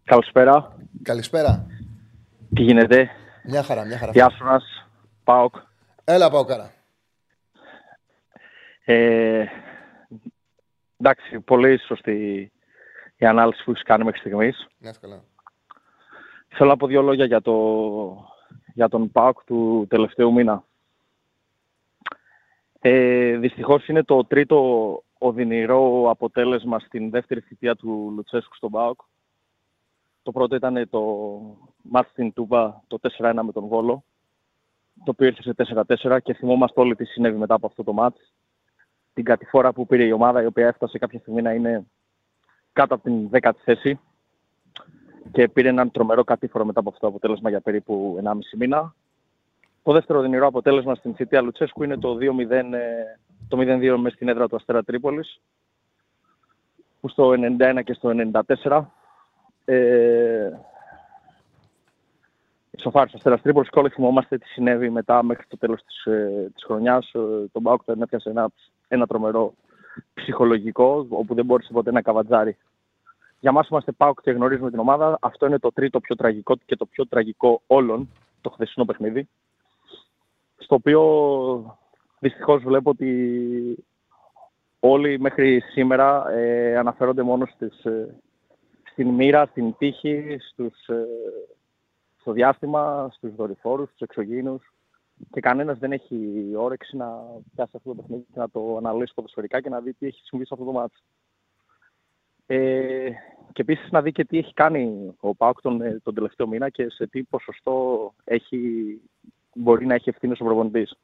Καλησπέρα. 0.05 0.77
Καλησπέρα. 1.03 1.67
Τι 2.55 2.63
γίνεται; 2.63 3.11
Μια 3.45 3.63
χαρά, 3.63 3.85
μια 3.85 3.99
χαρά. 3.99 4.13
Γεια 4.13 4.31
σου 4.31 4.45
μας, 4.45 4.87
Πάοκ. 5.25 5.55
Έλα, 6.05 6.31
Πάοκ, 6.31 6.51
Ε, 8.85 9.45
εντάξει, 10.97 11.41
πολύ 11.41 11.81
σωστή 11.81 12.53
η 13.17 13.27
ανάλυση 13.27 13.65
που 13.65 13.71
έχεις 13.71 13.83
κάνει 13.83 14.05
μέχρι 14.05 14.21
στιγμής. 14.21 14.67
Ναι, 14.79 14.91
καλά. 15.01 15.23
Θέλω 16.49 16.71
να 16.71 16.77
πω 16.77 16.87
δύο 16.87 17.03
λόγια 17.03 17.25
για, 17.25 17.41
το, 17.41 17.55
για 18.75 18.89
τον 18.89 19.11
ΠΑΟΚ 19.11 19.45
του 19.45 19.87
τελευταίου 19.89 20.33
μήνα. 20.33 20.65
Ε, 22.81 23.37
δυστυχώς 23.37 23.89
είναι 23.89 24.03
το 24.03 24.25
τρίτο 24.25 25.03
οδυνηρό 25.23 26.11
αποτέλεσμα 26.11 26.79
στην 26.79 27.11
δεύτερη 27.11 27.41
θητεία 27.41 27.77
του 27.77 28.13
Λουτσέσκου 28.15 28.57
στον 28.57 28.71
ΠΑΟΚ. 28.71 29.01
Το 30.23 30.33
πρώτο 30.33 30.55
ήταν 30.55 30.89
το 30.91 31.01
μάτς 31.83 32.11
στην 32.11 32.33
Τούμπα, 32.33 32.81
το 32.87 32.99
4-1 33.19 33.41
με 33.43 33.53
τον 33.53 33.67
Βόλο, 33.67 34.05
το 35.05 35.11
οποίο 35.11 35.27
ήρθε 35.27 35.65
σε 35.65 35.85
4-4 36.05 36.19
και 36.23 36.35
θυμόμαστε 36.35 36.81
όλοι 36.81 36.97
τι 36.97 37.05
συνέβη 37.05 37.39
μετά 37.39 37.55
από 37.55 37.67
αυτό 37.67 37.85
το 37.85 37.93
μάτς. 37.93 38.33
Την 39.15 39.25
κατηφόρα 39.25 39.73
που 39.73 39.87
πήρε 39.87 40.05
η 40.05 40.13
ομάδα, 40.13 40.43
η 40.43 40.47
οποία 40.47 40.67
έφτασε 40.67 40.99
κάποια 40.99 41.19
στιγμή 41.19 41.43
να 41.43 41.53
είναι 41.53 41.87
κάτω 42.73 42.95
από 42.95 43.03
την 43.05 43.31
10η 43.33 43.51
θέση 43.65 44.01
και 45.33 45.49
πήρε 45.49 45.69
έναν 45.69 45.91
τρομερό 45.91 46.25
κατήφορο 46.25 46.65
μετά 46.65 46.81
από 46.81 46.89
αυτό 46.89 47.01
το 47.01 47.07
αποτέλεσμα 47.07 47.51
για 47.51 47.61
περίπου 47.61 48.21
1,5 48.25 48.33
μήνα. 48.57 48.95
Το 49.83 49.93
δεύτερο 49.93 50.21
δυνηρό 50.21 50.47
αποτέλεσμα 50.47 50.95
στην 50.95 51.15
θητεία 51.15 51.41
Λουτσέσκου 51.41 51.83
είναι 51.83 51.97
το 51.97 52.17
2-0, 52.21 52.51
ε, 52.51 53.19
το 53.49 53.59
0-2 53.61 53.97
μέσα 53.99 54.15
στην 54.15 54.29
έδρα 54.29 54.49
του 54.49 54.57
Αστέρα 54.57 54.83
Τρίπολης, 54.83 55.41
που 57.01 57.09
στο 57.09 57.33
91 57.59 57.81
και 57.85 57.93
στο 57.93 58.11
94 58.63 58.83
ε, 59.65 60.51
Σοφάρης 62.79 63.15
Αστέρας 63.15 63.43
Τρίπολης 63.43 63.71
και 63.71 63.79
όλοι 63.79 63.89
θυμόμαστε 63.89 64.39
τι 64.39 64.47
συνέβη 64.47 64.91
μετά 64.91 65.23
μέχρι 65.23 65.47
το 65.49 65.59
τέλος 65.59 65.83
της, 65.85 66.05
ε, 66.05 66.51
της 66.55 66.65
χρονιάς. 66.65 67.11
Ε, 67.13 67.49
τον 67.53 67.63
Μπάουκ 67.63 67.85
τον 67.85 68.03
έπιασε 68.03 68.31
ένα, 68.31 68.51
ένα 68.89 69.07
τρομερό 69.07 69.55
ψυχολογικό, 70.15 71.07
όπου 71.09 71.35
δεν 71.35 71.45
μπόρεσε 71.45 71.73
ποτέ 71.73 71.91
να 71.91 72.03
καβατζάρει 72.03 72.57
για 73.41 73.53
μας 73.53 73.69
είμαστε 73.69 73.93
ΠΑΟΚ 73.93 74.21
και 74.21 74.31
γνωρίζουμε 74.31 74.71
την 74.71 74.79
ομάδα. 74.79 75.19
Αυτό 75.21 75.47
είναι 75.47 75.59
το 75.59 75.73
τρίτο 75.73 76.01
πιο 76.01 76.17
τραγικό 76.17 76.57
και 76.67 76.77
το 76.77 76.87
πιο 76.87 77.07
τραγικό 77.07 77.63
όλων 77.67 78.09
το 78.41 78.51
χθεσινό 78.51 78.85
παιχνίδι. 78.85 79.29
Στο 80.57 80.75
οποίο 80.75 81.79
δυστυχώς 82.21 82.63
βλέπω 82.63 82.91
ότι 82.91 83.85
όλοι 84.81 85.21
μέχρι 85.21 85.61
σήμερα 85.61 86.31
ε, 86.31 86.77
αναφέρονται 86.77 87.23
μόνος 87.23 87.51
στις, 87.51 87.85
ε, 87.85 88.15
στην 88.93 89.09
μοίρα, 89.09 89.47
στην 89.47 89.75
τύχη, 89.79 90.37
στους, 90.41 90.89
ε, 90.89 91.07
στο 92.21 92.33
διάστημα, 92.33 93.09
στους 93.13 93.35
δορυφόρους, 93.35 93.89
στους 93.89 94.01
εξωγήινους 94.01 94.73
και 95.31 95.41
κανένας 95.41 95.79
δεν 95.79 95.93
έχει 95.93 96.51
όρεξη 96.57 96.97
να 96.97 97.07
πιάσει 97.55 97.73
αυτό 97.77 97.95
το 97.95 97.95
παιχνίδι 97.95 98.25
και 98.33 98.39
να 98.39 98.51
το 98.51 98.77
αναλύσει 98.77 99.15
ποδοσφαιρικά 99.15 99.61
και 99.61 99.69
να 99.69 99.81
δει 99.81 99.93
τι 99.93 100.07
έχει 100.07 100.21
συμβεί 100.25 100.47
σε 100.47 100.55
αυτό 100.55 100.67
το 100.67 100.73
μάτι. 100.73 100.97
Ε, 102.47 103.11
και 103.53 103.63
επίσης 103.63 103.91
να 103.91 104.03
δει 104.03 104.13
και 104.13 104.25
τι 104.25 104.39
έχει 104.39 104.53
κάνει 104.53 105.15
ο 105.21 105.35
Πάουκ 105.35 105.61
τον, 105.61 105.81
ε, 105.81 106.01
τον 106.03 106.15
τελευταίο 106.15 106.47
μήνα 106.47 106.69
και 106.69 106.89
σε 106.91 107.07
τι 107.07 107.23
ποσοστό 107.23 108.15
έχει, 108.25 108.59
μπορεί 109.55 109.87
να 109.87 109.95
έχει 109.95 110.09
ευθύνη 110.09 110.33
ο 110.33 110.45
προπονητής. 110.45 110.97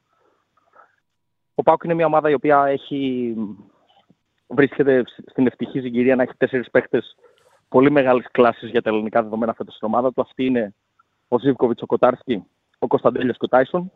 Ο 1.59 1.63
Πάουκ 1.63 1.85
είναι 1.85 1.95
μια 1.95 2.07
ομάδα 2.07 2.31
η 2.31 2.35
οποία 2.35 2.65
έχει 2.67 3.35
βρίσκεται 4.47 5.05
στην 5.27 5.47
ευτυχή 5.47 5.81
συγκυρία 5.81 6.17
να 6.17 6.23
έχει 6.23 6.35
τέσσερις 6.37 6.71
παίχτε 6.71 7.03
πολύ 7.69 7.91
μεγάλης 7.91 8.27
κλάσης 8.31 8.71
για 8.71 8.83
τα 8.83 8.91
ελληνικά 8.91 9.23
δεδομένα 9.23 9.55
φέτος 9.55 9.75
στην 9.75 9.89
ομάδα 9.89 10.13
του. 10.13 10.21
Αυτή 10.21 10.45
είναι 10.45 10.75
ο 11.29 11.39
Ζήβκοβιτ, 11.39 11.83
ο 11.83 11.87
Κοτάρσκι, 11.87 12.45
ο 12.79 12.87
Κωνσταντέλια 12.87 13.33
και 13.33 13.39
ο 13.45 13.49
Τάισον. 13.49 13.93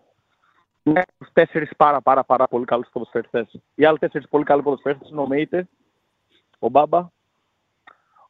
Είναι 0.83 1.03
τέσσερις 1.33 1.71
πάρα, 1.77 2.01
πάρα, 2.01 2.25
πάρα 2.25 2.49
πολύ 2.49 2.65
καλούς 2.65 2.89
ποδοσφαιριστές. 2.93 3.61
Οι 3.75 3.85
άλλοι 3.85 3.99
τέσσερις 3.99 4.29
πολύ 4.29 4.45
καλοί 4.45 4.63
ποδοσφαιριστές 4.63 5.11
είναι 5.11 5.21
ο 5.21 5.27
Μέιτε, 5.27 5.69
ο 6.59 6.69
Μπάμπα, 6.69 7.11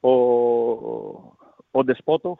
ο, 0.01 0.11
ο 1.70 1.85
Ντεσπότο 1.85 2.39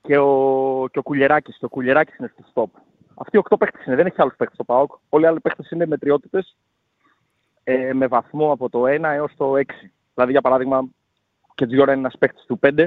και 0.00 0.18
ο, 0.18 0.86
και 0.90 0.98
ο 0.98 1.02
Κουλιεράκης. 1.02 1.58
Και 1.58 1.64
ο 1.64 1.68
Κουλιεράκης 1.68 2.16
είναι 2.16 2.32
στο 2.32 2.44
stop. 2.54 2.80
Αυτοί 3.20 3.36
οι 3.36 3.38
οκτώ 3.38 3.56
παίχτες 3.56 3.86
είναι, 3.86 3.96
δεν 3.96 4.06
έχει 4.06 4.20
άλλους 4.20 4.36
παίχτες 4.36 4.54
στο 4.54 4.64
ΠΑΟΚ. 4.64 4.92
Όλοι 5.08 5.24
οι 5.24 5.26
άλλοι 5.26 5.40
παίχτες 5.40 5.70
είναι 5.70 5.86
μετριότητες 5.86 6.56
ε, 7.64 7.92
με 7.92 8.06
βαθμό 8.06 8.52
από 8.52 8.68
το 8.68 8.82
1 8.84 9.02
έως 9.02 9.32
το 9.36 9.52
6. 9.56 9.62
Δηλαδή, 10.14 10.32
για 10.32 10.40
παράδειγμα, 10.40 10.88
και 11.54 11.66
Τζιώρα 11.66 11.90
είναι 11.90 12.00
ένας 12.00 12.18
παίχτης 12.18 12.44
του 12.44 12.58
5, 12.62 12.86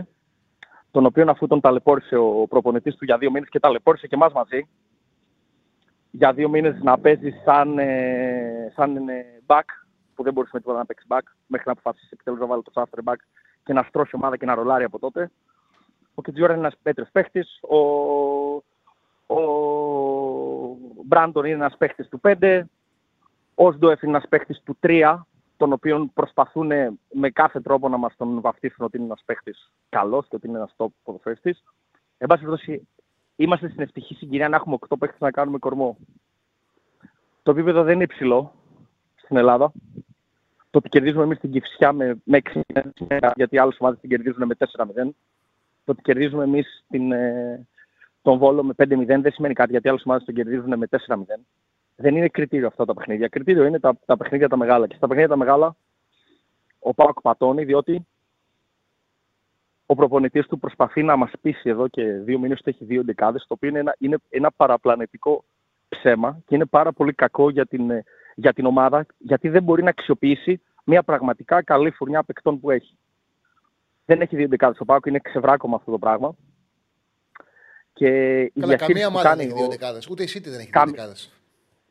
τον 0.92 1.06
οποίο 1.06 1.26
αφού 1.28 1.48
τον 1.48 1.62
ταλαιπώρησε 1.62 2.18
ο 2.18 2.48
προπονητής 2.50 2.96
του 2.96 3.06
για 3.06 3.18
δύο 3.18 3.32
μήνες 3.32 3.50
και 3.50 3.60
ταλαιπώρησε 3.60 4.08
και 4.08 4.16
εμάς 4.16 4.34
μαζί, 4.34 4.68
για 6.12 6.34
δύο 6.34 6.50
μήνες 6.50 6.80
να 6.82 7.00
παίζει 7.00 7.34
σαν, 7.46 7.80
ε, 7.80 8.72
σαν 8.76 9.10
ε, 9.10 9.26
back, 9.46 9.66
που 10.16 10.24
δεν 10.24 10.34
μπορούσε 10.34 10.52
με 10.54 10.60
τίποτα 10.60 10.78
να 10.78 10.86
παίξει 10.86 11.06
back, 11.10 11.24
μέχρι 11.48 11.66
να 11.66 11.72
αποφασίσει 11.72 12.10
επιτέλους 12.12 12.40
να 12.40 12.46
βάλει 12.46 12.62
το 12.62 12.72
σάστερ 12.74 13.00
back 13.04 13.16
και 13.64 13.74
να 13.74 13.84
στρώσει 13.84 14.16
ομάδα 14.16 14.38
και 14.38 14.46
να 14.46 14.56
ρολάρει 14.56 14.84
από 14.84 15.00
τότε. 15.00 15.32
Ο 16.14 16.22
Κιτζιόρα 16.22 16.54
είναι 16.54 16.62
ένας 16.62 16.78
πέτρε 16.82 17.06
παίχτης. 17.12 17.60
Ο, 17.62 17.78
ο 19.32 20.78
Μπράντον 21.06 21.46
είναι 21.46 21.54
ένας 21.54 21.78
παίχτη 21.78 22.08
του 22.08 22.22
5. 22.24 22.62
Ο 23.56 23.72
Σντοεφ 23.72 24.02
είναι 24.02 24.12
ένας 24.12 24.28
παίχτη 24.30 24.60
του 24.64 24.78
3, 24.82 25.20
τον 25.58 25.74
οποίο 25.74 26.10
προσπαθούν 26.14 26.72
με 27.12 27.30
κάθε 27.30 27.62
τρόπο 27.62 27.90
να 27.90 27.98
μας 27.98 28.16
τον 28.18 28.42
βαφτίσουν 28.42 28.86
ότι 28.86 28.98
είναι 28.98 29.06
ένας 29.06 29.22
παίχτη 29.26 29.56
καλός 29.90 30.28
και 30.28 30.36
ότι 30.36 30.48
είναι 30.48 30.58
ένας 30.58 30.74
top 30.78 30.88
ποδοσφαιριστής. 31.04 31.64
Εν 32.18 32.28
πάση 32.28 32.44
περιπτώσει, 32.44 32.88
είμαστε 33.36 33.70
στην 33.70 33.82
ευτυχή 33.82 34.14
συγκυρία 34.14 34.50
να 34.50 34.56
έχουμε 34.56 34.78
8 34.90 34.96
παίχτε 35.00 35.18
να 35.20 35.32
κάνουμε 35.32 35.58
κορμό. 35.58 35.98
Το 37.44 37.52
επίπεδο 37.52 37.84
δεν 37.84 37.94
είναι 37.94 38.04
υψηλό 38.04 38.54
στην 39.16 39.38
Ελλάδα. 39.38 39.72
Το 40.70 40.78
ότι 40.78 40.90
κερδίζουμε 40.90 41.24
εμείς 41.24 41.40
την 41.40 41.52
Κυφσιά 41.52 41.94
με, 41.94 42.22
με 42.24 42.42
6 42.54 42.62
γιατί 43.36 43.58
άλλες 43.58 43.78
ομάδες 43.80 44.00
την 44.00 44.10
κερδίζουν 44.10 44.46
με 44.46 44.56
4-0. 44.58 45.14
Το 45.84 45.92
ότι 45.92 46.02
κερδίζουμε 46.02 46.44
εμείς 46.44 46.86
ε, 46.90 47.60
τον 48.22 48.38
Βόλο 48.38 48.64
με 48.64 48.74
5-0 48.78 49.06
δεν 49.06 49.32
σημαίνει 49.32 49.54
κάτι 49.54 49.72
γιατί 49.72 49.90
άλλες 49.90 50.04
ομάδες 50.06 50.26
τον 50.26 50.36
κερδίζουν 50.36 50.78
με 50.78 50.88
4-0. 51.08 51.16
Δεν 51.96 52.16
είναι 52.16 52.28
κριτήριο 52.28 52.68
αυτά 52.68 52.86
τα 52.86 52.94
παιχνίδια. 52.94 53.28
Κριτήριο 53.28 53.66
είναι 53.66 53.80
τα, 53.80 53.98
τα 54.06 54.18
παιχνίδια 54.18 54.50
τα 54.50 54.58
μεγάλα. 54.58 54.88
Και 54.88 54.96
στα 54.96 55.08
παιχνίδια 55.08 55.30
τα 55.30 55.38
μεγάλα 55.38 55.76
ο 56.80 56.94
Πάοκ 56.94 57.22
πατώνει 57.22 57.64
διότι 57.64 58.06
ο 59.86 59.96
προπονητής 59.96 60.48
του 60.48 60.60
προσπαθεί 60.60 61.04
να 61.04 61.16
μας 61.16 61.32
πείσει 61.42 61.70
εδώ 61.70 61.88
και 61.88 62.04
δύο 62.04 62.40
μήνες 62.40 62.60
ότι 62.60 62.70
έχει 62.70 62.86
δύο 62.86 63.04
δεκάδε, 63.04 63.38
το 63.38 63.46
οποίο 63.48 63.70
είναι 63.70 63.80
ένα, 63.80 63.96
είναι 64.00 64.18
ένα 64.30 64.52
παραπλανητικό 64.52 65.44
ψέμα 65.90 66.42
και 66.46 66.56
είναι 66.56 66.66
πάρα 66.66 66.92
πολύ 66.92 67.14
κακό 67.14 67.50
για 67.50 67.66
την, 67.66 67.92
για 68.36 68.54
την 68.54 68.66
ομάδα, 68.66 69.06
γιατί 69.18 69.50
δεν 69.50 69.64
μπορεί 69.64 69.84
να 69.84 69.90
αξιοποιήσει 69.90 70.62
μια 70.84 71.04
πραγματικά 71.04 71.64
καλή 71.64 71.92
φουρνιά 71.92 72.24
παικτών 72.24 72.60
που 72.60 72.72
έχει. 72.72 72.98
Δεν 74.06 74.22
έχει 74.22 74.36
δύο 74.36 74.48
δεκάδε 74.48 74.76
ο 74.80 74.86
Πάοκ, 74.86 75.06
είναι 75.06 75.20
ξεβράκωμα 75.20 75.76
αυτό 75.76 75.92
το 75.92 76.00
πράγμα. 76.00 76.36
Και 78.02 78.52
Καλά, 78.60 78.76
καμία 78.76 79.08
ομάδα 79.08 79.36
δεν 79.36 79.40
έχει 79.40 79.54
δύο 79.54 79.68
δεκάδες. 79.68 80.08
Ούτε 80.10 80.24
η 80.24 80.28
City 80.30 80.44
δεν 80.44 80.60
έχει 80.60 80.70
δύο 80.74 80.86
δεκάδες. 80.86 81.32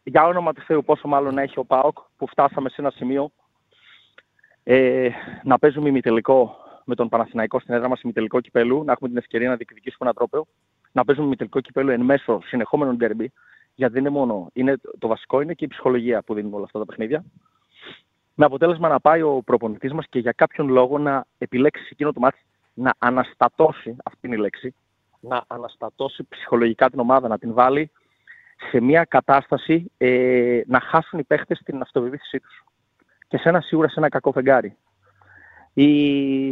Για 0.03 0.27
όνομα 0.27 0.53
του 0.53 0.61
Θεού, 0.61 0.85
πόσο 0.85 1.09
μάλλον 1.09 1.39
έχει 1.39 1.59
ο 1.59 1.65
Πάοκ 1.65 1.99
που 2.17 2.27
φτάσαμε 2.27 2.69
σε 2.69 2.77
ένα 2.79 2.91
σημείο 2.91 3.31
ε, 4.63 5.09
να 5.43 5.59
παίζουμε 5.59 5.89
ημιτελικό 5.89 6.57
με 6.85 6.95
τον 6.95 7.09
Παναθηναϊκό 7.09 7.61
στην 7.61 7.75
έδρα 7.75 7.89
μας 7.89 8.01
ημιτελικό 8.01 8.41
κυπέλου, 8.41 8.85
να 8.85 8.93
έχουμε 8.93 9.09
την 9.09 9.19
ευκαιρία 9.19 9.49
να 9.49 9.57
διεκδικήσουμε 9.57 10.09
ένα 10.09 10.13
τρόπαιο, 10.13 10.47
να 10.93 11.05
παίζουμε 11.05 11.27
ημιτελικό 11.27 11.61
κυπέλου 11.61 11.91
εν 11.91 12.01
μέσω 12.01 12.41
συνεχόμενων 12.45 12.97
ντέρμπι, 12.97 13.33
γιατί 13.75 13.93
δεν 13.93 14.03
είναι 14.05 14.11
μόνο. 14.11 14.51
Είναι, 14.53 14.77
το 14.99 15.09
βασικό 15.09 15.41
είναι 15.41 15.55
και 15.55 15.65
η 15.65 15.69
ψυχολογία 15.69 16.23
που 16.23 16.35
δίνουν 16.35 16.55
όλα 16.55 16.65
αυτά 16.65 16.79
τα 16.79 16.85
παιχνίδια. 16.85 17.25
Με 18.35 18.45
αποτέλεσμα 18.45 18.89
να 18.89 19.01
πάει 19.01 19.23
ο 19.23 19.43
προπονητής 19.45 19.93
μας 19.93 20.07
και 20.09 20.19
για 20.19 20.33
κάποιον 20.33 20.69
λόγο 20.69 20.99
να 20.99 21.25
επιλέξει 21.39 21.89
εκείνο 21.91 22.13
το 22.13 22.21
μάτι 22.21 22.39
να 22.75 22.95
αναστατώσει, 22.99 23.97
αυτή 24.05 24.27
είναι 24.27 24.37
η 24.37 24.39
λέξη, 24.39 24.75
να 25.21 25.45
αναστατώσει 25.47 26.27
ψυχολογικά 26.29 26.91
την 26.91 27.01
ομάδα, 27.01 27.29
να 27.29 27.39
την 27.39 27.53
βάλει 27.53 27.91
σε 28.71 28.81
μια 28.81 29.05
κατάσταση 29.05 29.93
ε, 29.97 30.61
να 30.67 30.81
χάσουν 30.81 31.19
οι 31.19 31.25
παίχτες 31.25 31.61
την 31.65 31.81
αυτοπεποίθησή 31.81 32.41
τους. 32.41 32.65
Και 33.29 33.37
σε 33.37 33.49
ένα 33.49 33.61
σίγουρα 33.61 33.89
σε 33.89 33.95
ένα 33.97 34.09
κακό 34.09 34.33
φεγγάρι. 34.33 34.77
Η, 35.73 36.49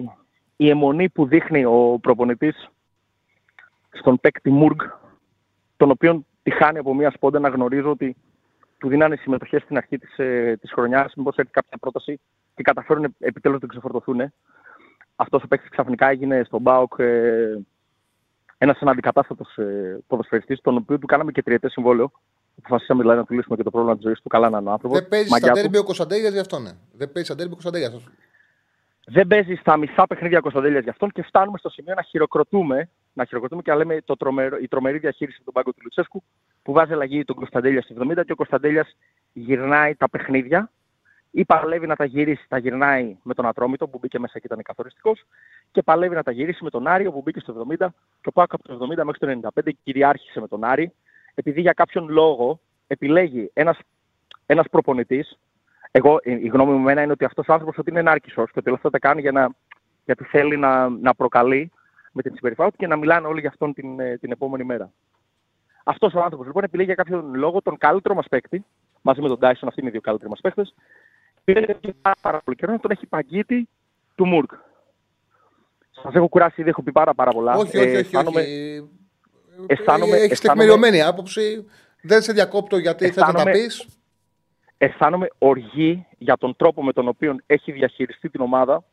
η 0.56 0.70
αιμονή 0.70 1.08
που 1.08 1.26
δείχνει 1.26 1.64
ο 1.64 1.98
προπονητής 2.02 2.68
στον 3.90 4.20
παίκτη 4.20 4.50
Μουργκ, 4.50 4.80
τον 5.76 5.90
οποίον 5.90 6.26
τη 6.42 6.50
χάνει 6.50 6.78
από 6.78 6.94
μια 6.94 7.10
σπόντα 7.10 7.38
να 7.38 7.48
γνωρίζω 7.48 7.90
ότι 7.90 8.16
του 8.78 8.88
δίνανε 8.88 9.16
συμμετοχές 9.16 9.62
στην 9.62 9.76
αρχή 9.76 9.98
της, 9.98 10.18
ε, 10.18 10.56
της 10.60 10.72
χρονιάς, 10.72 11.14
μήπως 11.16 11.36
έρθει 11.36 11.50
κάποια 11.50 11.78
πρόταση 11.80 12.20
και 12.54 12.62
καταφέρουν 12.62 13.14
επιτέλους 13.18 13.60
να 13.60 13.60
τον 13.60 13.68
ξεφορτωθούν. 13.68 14.32
Αυτός 15.16 15.42
ο 15.42 15.48
παίκτης 15.48 15.70
ξαφνικά 15.70 16.08
έγινε 16.08 16.42
στον 16.44 16.60
ΜΠΑΟΚ 16.60 16.94
ε, 16.98 17.58
ένας 18.58 18.78
αναντικατάστατος 18.80 19.56
ε, 19.56 19.98
ποδοσφαιριστής, 20.06 20.60
τον 20.60 20.76
οποίο 20.76 20.98
του 20.98 21.06
κάναμε 21.06 21.32
και 21.32 21.42
τριετές 21.42 21.72
συμβόλαιο. 21.72 22.10
Αποφασίσαμε 22.58 23.00
δηλαδή 23.00 23.18
να 23.18 23.24
του 23.24 23.34
λύσουμε 23.34 23.56
και 23.56 23.62
το 23.62 23.70
πρόβλημα 23.70 23.94
της 23.94 24.04
ζωής 24.04 24.20
του. 24.20 24.28
Καλά 24.28 24.50
να 24.50 24.58
είναι 24.58 24.68
ο 24.68 24.72
άνθρωπος. 24.72 24.98
Δεν 24.98 25.08
παίζεις 25.08 25.36
στα 25.36 25.50
τέρμπι 25.50 25.78
ο 25.78 25.84
Κωνσταντέλιας 25.84 26.32
γι' 26.32 26.38
αυτόν. 26.38 26.62
Ναι. 26.62 26.70
Δεν 26.92 27.12
παίζεις 27.12 27.26
στα 27.26 27.34
τέρμπι 27.34 27.52
ο 27.52 27.56
Κωνσταντέλιας. 27.56 28.08
Δεν 29.10 29.26
παίζεις 29.26 29.60
στα 29.60 29.76
μισά 29.76 30.06
παιχνίδια 30.06 30.38
ο 30.38 30.40
Κωνσταντέλιας 30.40 30.82
γι' 30.82 30.90
αυτόν 30.90 31.10
και 31.10 31.22
φτάνουμε 31.22 31.58
στο 31.58 31.68
σημείο 31.68 31.94
να 31.94 32.02
χειροκροτούμε, 32.02 32.90
να 33.12 33.24
χειροκροτούμε 33.24 33.62
και 33.62 33.70
να 33.70 33.76
λέμε 33.76 34.02
το 34.04 34.16
τρομερο, 34.16 34.56
η 34.56 34.68
τρομερή 34.68 34.98
διαχείριση 34.98 35.36
από 35.36 35.44
τον 35.44 35.54
πάγκο 35.54 35.72
του 35.72 35.80
Λουτσέσκου 35.82 36.22
που 36.62 36.72
βάζει 36.72 36.92
αλλαγή 36.92 37.24
τον 37.24 37.36
Κωνσταντέλια 37.36 37.82
στο 37.82 37.94
70 37.98 38.24
και 38.26 38.32
ο 38.32 38.34
Κωνσταντέλιας 38.34 38.96
γυρνάει 39.32 39.94
τα 39.94 40.08
παιχνίδια 40.08 40.70
ή 41.30 41.44
παλεύει 41.44 41.86
να 41.86 41.96
τα 41.96 42.04
γυρίσει, 42.04 42.44
τα 42.48 42.58
γυρνάει 42.58 43.16
με 43.22 43.34
τον 43.34 43.46
Ατρόμητο 43.46 43.88
που 43.88 43.98
μπήκε 43.98 44.18
μέσα 44.18 44.38
και 44.38 44.46
ήταν 44.46 44.62
καθοριστικός, 44.62 45.24
και 45.70 45.82
παλεύει 45.82 46.14
να 46.14 46.22
τα 46.22 46.30
γυρίσει 46.30 46.64
με 46.64 46.70
τον 46.70 46.86
Άριο 46.86 47.12
που 47.12 47.20
μπήκε 47.24 47.40
στο 47.40 47.66
70 47.68 47.86
και 48.20 48.28
ο 48.28 48.32
Πάκο 48.32 48.56
από 48.56 48.78
το 48.78 48.86
70 49.00 49.04
μέχρι 49.04 49.40
το 49.40 49.50
95 49.54 49.70
κυριάρχησε 49.82 50.40
με 50.40 50.48
τον 50.48 50.64
Άρη, 50.64 50.92
επειδή 51.34 51.60
για 51.60 51.72
κάποιον 51.72 52.08
λόγο 52.08 52.60
επιλέγει 52.86 53.50
ένας 53.52 53.78
ένας 54.50 54.68
προπονητής. 54.70 55.38
Εγώ, 55.90 56.18
η 56.22 56.46
γνώμη 56.46 56.72
μου 56.72 56.88
είναι 56.88 57.06
ότι 57.10 57.24
αυτός 57.24 57.48
ο 57.48 57.52
άνθρωπος 57.52 57.78
ότι 57.78 57.90
είναι 57.90 57.98
ενάρκησος 57.98 58.50
και 58.50 58.58
ότι 58.58 58.70
αυτό 58.70 58.90
τα 58.90 58.98
κάνει 58.98 59.20
για 59.20 59.32
να, 59.32 59.48
γιατί 60.04 60.24
θέλει 60.24 60.56
να, 60.56 60.88
να 60.88 61.14
προκαλεί 61.14 61.70
με 62.12 62.22
την 62.22 62.34
συμπεριφορά 62.34 62.70
του 62.70 62.76
και 62.76 62.86
να 62.86 62.96
μιλάνε 62.96 63.26
όλοι 63.26 63.40
για 63.40 63.48
αυτόν 63.48 63.74
την, 63.74 64.00
ε, 64.00 64.16
την 64.16 64.30
επόμενη 64.32 64.64
μέρα. 64.64 64.90
Αυτός 65.84 66.14
ο 66.14 66.20
άνθρωπος 66.20 66.46
λοιπόν 66.46 66.64
επιλέγει 66.64 66.86
για 66.86 67.02
κάποιον 67.02 67.34
λόγο 67.34 67.62
τον 67.62 67.78
καλύτερο 67.78 68.14
μας 68.14 68.26
παίκτη, 68.28 68.64
μαζί 69.02 69.20
με 69.20 69.28
τον 69.28 69.38
Τάισον, 69.38 69.68
αυτοί 69.68 69.80
είναι 69.80 69.88
οι 69.88 69.92
δύο 69.92 70.00
καλύτεροι 70.00 70.30
μας 70.30 70.40
παίκτες, 70.40 70.74
πήρε 71.52 71.76
πάρα 72.20 72.40
πολύ 72.44 72.56
καιρό 72.56 72.72
να 72.72 72.78
τον 72.78 72.90
έχει 72.90 73.06
παγκίτη 73.06 73.68
του 74.14 74.26
Μουρκ. 74.26 74.50
Σας 75.90 76.14
έχω 76.14 76.28
κουράσει, 76.28 76.60
ήδη 76.60 76.70
έχω 76.70 76.82
πει 76.82 76.92
πάρα, 76.92 77.14
πάρα 77.14 77.30
πολλά. 77.30 77.54
Όχι, 77.54 77.78
όχι, 77.78 77.88
ε, 77.88 77.98
όχι. 77.98 78.16
όχι. 78.16 78.88
Αισθάνομαι, 79.66 80.16
Έχεις 80.16 80.30
αισθάνομαι... 80.30 80.30
τεκμηριωμένη 80.40 81.02
άποψη. 81.02 81.66
Δεν 82.02 82.22
σε 82.22 82.32
διακόπτω 82.32 82.76
γιατί 82.76 83.04
αισθάνομαι... 83.04 83.38
θες 83.38 83.44
να 83.44 83.52
τα 83.52 83.58
πεις. 83.58 83.86
Αισθάνομαι 84.78 85.28
οργή 85.38 86.06
για 86.18 86.36
τον 86.36 86.56
τρόπο 86.56 86.82
με 86.82 86.92
τον 86.92 87.08
οποίο 87.08 87.36
έχει 87.46 87.72
διαχειριστεί 87.72 88.30
την 88.30 88.40
ομάδα 88.40 88.84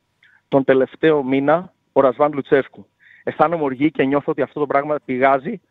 τον 0.47 0.63
τελευταίο 0.63 1.23
μήνα 1.23 1.73
ο 1.91 2.01
Ρασβάν 2.01 2.31
Λουτσέσκου. 2.33 2.87
Αισθάνομαι 3.23 3.63
οργή 3.63 3.91
και 3.91 4.03
νιώθω 4.03 4.31
ότι 4.31 4.41
αυτό 4.41 4.59
το 4.59 4.67
πράγμα 4.67 4.95
πηγάζει, 5.05 5.61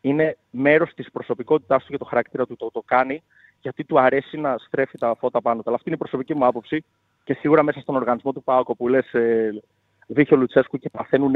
είναι 0.00 0.36
μέρος 0.50 0.94
της 0.94 1.10
προσωπικότητάς 1.10 1.84
του 1.84 1.90
και 1.90 1.98
το 1.98 2.04
χαρακτήρα 2.04 2.46
του. 2.46 2.56
Το, 2.56 2.70
το 2.70 2.82
κάνει 2.86 3.22
γιατί 3.62 3.84
του 3.84 4.00
αρέσει 4.00 4.36
να 4.36 4.56
στρέφει 4.58 4.98
τα 4.98 5.16
φώτα 5.18 5.40
πάνω 5.42 5.56
του. 5.56 5.62
Αλλά 5.66 5.76
αυτή 5.76 5.88
είναι 5.88 5.96
η 5.96 6.02
προσωπική 6.04 6.34
μου 6.34 6.46
άποψη 6.46 6.84
και 7.24 7.34
σίγουρα 7.34 7.62
μέσα 7.62 7.80
στον 7.80 7.96
οργανισμό 7.96 8.32
του 8.32 8.42
ΠΑΟΚ 8.42 8.72
που 8.76 8.88
λες 8.88 9.12
ε, 9.14 9.62
Βίχιο 10.06 10.36
Λουτσέσκου 10.36 10.78
και 10.78 10.90
παθαίνουν 10.90 11.34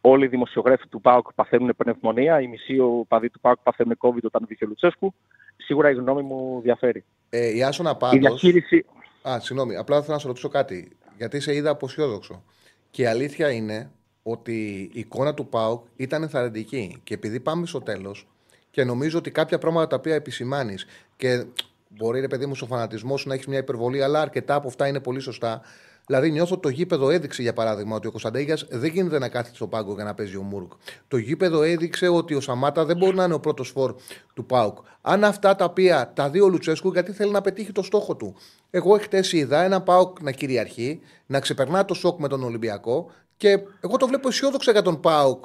όλοι 0.00 0.24
οι 0.24 0.28
δημοσιογράφοι 0.28 0.88
του 0.88 1.00
ΠΑΟΚ 1.00 1.34
παθαίνουν 1.34 1.74
πνευμονία, 1.76 2.40
οι 2.40 2.46
μισοί 2.46 2.76
παδοί 3.08 3.30
του 3.30 3.40
ΠΑΟΚ 3.40 3.58
παθαίνουν 3.62 3.98
COVID 3.98 4.22
όταν 4.22 4.44
Βίχιο 4.48 4.66
Λουτσέσκου. 4.66 5.14
Σίγουρα 5.56 5.90
η 5.90 5.94
γνώμη 5.94 6.22
μου 6.22 6.60
διαφέρει. 6.62 7.04
Ε, 7.30 7.56
η 7.56 7.62
Άσονα 7.62 7.96
πάντως... 7.96 8.16
Η 8.16 8.18
διαχείριση... 8.18 8.84
Α, 9.28 9.40
συγγνώμη, 9.40 9.76
απλά 9.76 10.00
θέλω 10.00 10.12
να 10.12 10.18
σε 10.18 10.26
ρωτήσω 10.26 10.48
κάτι. 10.48 10.96
Γιατί 11.16 11.40
σε 11.40 11.54
είδα 11.54 11.70
αποσιόδοξο. 11.70 12.42
Και 12.90 13.02
η 13.02 13.06
αλήθεια 13.06 13.50
είναι 13.50 13.90
ότι 14.22 14.90
η 14.92 15.00
εικόνα 15.00 15.34
του 15.34 15.46
ΠΑΟΚ 15.46 15.86
ήταν 15.96 16.22
ενθαρρυντική. 16.22 17.00
Και 17.04 17.14
επειδή 17.14 17.40
πάμε 17.40 17.66
στο 17.66 17.80
τέλος, 17.80 18.26
και 18.72 18.84
νομίζω 18.84 19.18
ότι 19.18 19.30
κάποια 19.30 19.58
πράγματα 19.58 19.86
τα 19.86 19.96
οποία 19.96 20.14
επισημάνεις 20.14 20.86
και 21.16 21.44
μπορεί, 21.88 22.20
ρε 22.20 22.28
παιδί 22.28 22.46
μου, 22.46 22.54
στο 22.54 22.66
φανατισμό 22.66 23.16
σου 23.16 23.28
να 23.28 23.34
έχεις 23.34 23.46
μια 23.46 23.58
υπερβολή, 23.58 24.02
αλλά 24.02 24.20
αρκετά 24.20 24.54
από 24.54 24.68
αυτά 24.68 24.86
είναι 24.86 25.00
πολύ 25.00 25.20
σωστά. 25.20 25.60
Δηλαδή, 26.06 26.30
νιώθω 26.30 26.58
το 26.58 26.68
γήπεδο 26.68 27.10
έδειξε 27.10 27.42
για 27.42 27.52
παράδειγμα 27.52 27.96
ότι 27.96 28.06
ο 28.06 28.10
Κωνσταντέγιας 28.10 28.66
δεν 28.70 28.90
γίνεται 28.90 29.18
να 29.18 29.28
κάθεται 29.28 29.54
στο 29.56 29.66
πάγκο 29.66 29.94
για 29.94 30.04
να 30.04 30.14
παίζει 30.14 30.36
ο 30.36 30.42
Μούρκ. 30.42 30.72
Το 31.08 31.16
γήπεδο 31.16 31.62
έδειξε 31.62 32.08
ότι 32.08 32.34
ο 32.34 32.40
Σαμάτα 32.40 32.84
δεν 32.84 32.96
μπορεί 32.96 33.16
να 33.16 33.24
είναι 33.24 33.34
ο 33.34 33.40
πρώτος 33.40 33.68
φόρ 33.68 33.94
του 34.34 34.46
Πάουκ. 34.46 34.78
Αν 35.00 35.24
αυτά 35.24 35.56
τα 35.56 35.64
οποία 35.64 36.12
τα 36.14 36.30
δύο 36.30 36.48
Λουτσέσκου, 36.48 36.92
γιατί 36.92 37.12
θέλει 37.12 37.30
να 37.30 37.40
πετύχει 37.40 37.72
το 37.72 37.82
στόχο 37.82 38.16
του. 38.16 38.34
Εγώ 38.70 38.94
εχθές 38.94 39.32
είδα 39.32 39.62
ένα 39.62 39.82
Πάουκ 39.82 40.20
να 40.20 40.30
κυριαρχεί, 40.30 41.00
να 41.26 41.40
ξεπερνά 41.40 41.84
το 41.84 41.94
σοκ 41.94 42.20
με 42.20 42.28
τον 42.28 42.42
Ολυμπιακό 42.44 43.10
και 43.36 43.58
εγώ 43.80 43.96
το 43.96 44.06
βλέπω 44.06 44.28
αισιόδοξα 44.28 44.72
για 44.72 44.82
τον 44.82 45.00
Πάουκ 45.00 45.44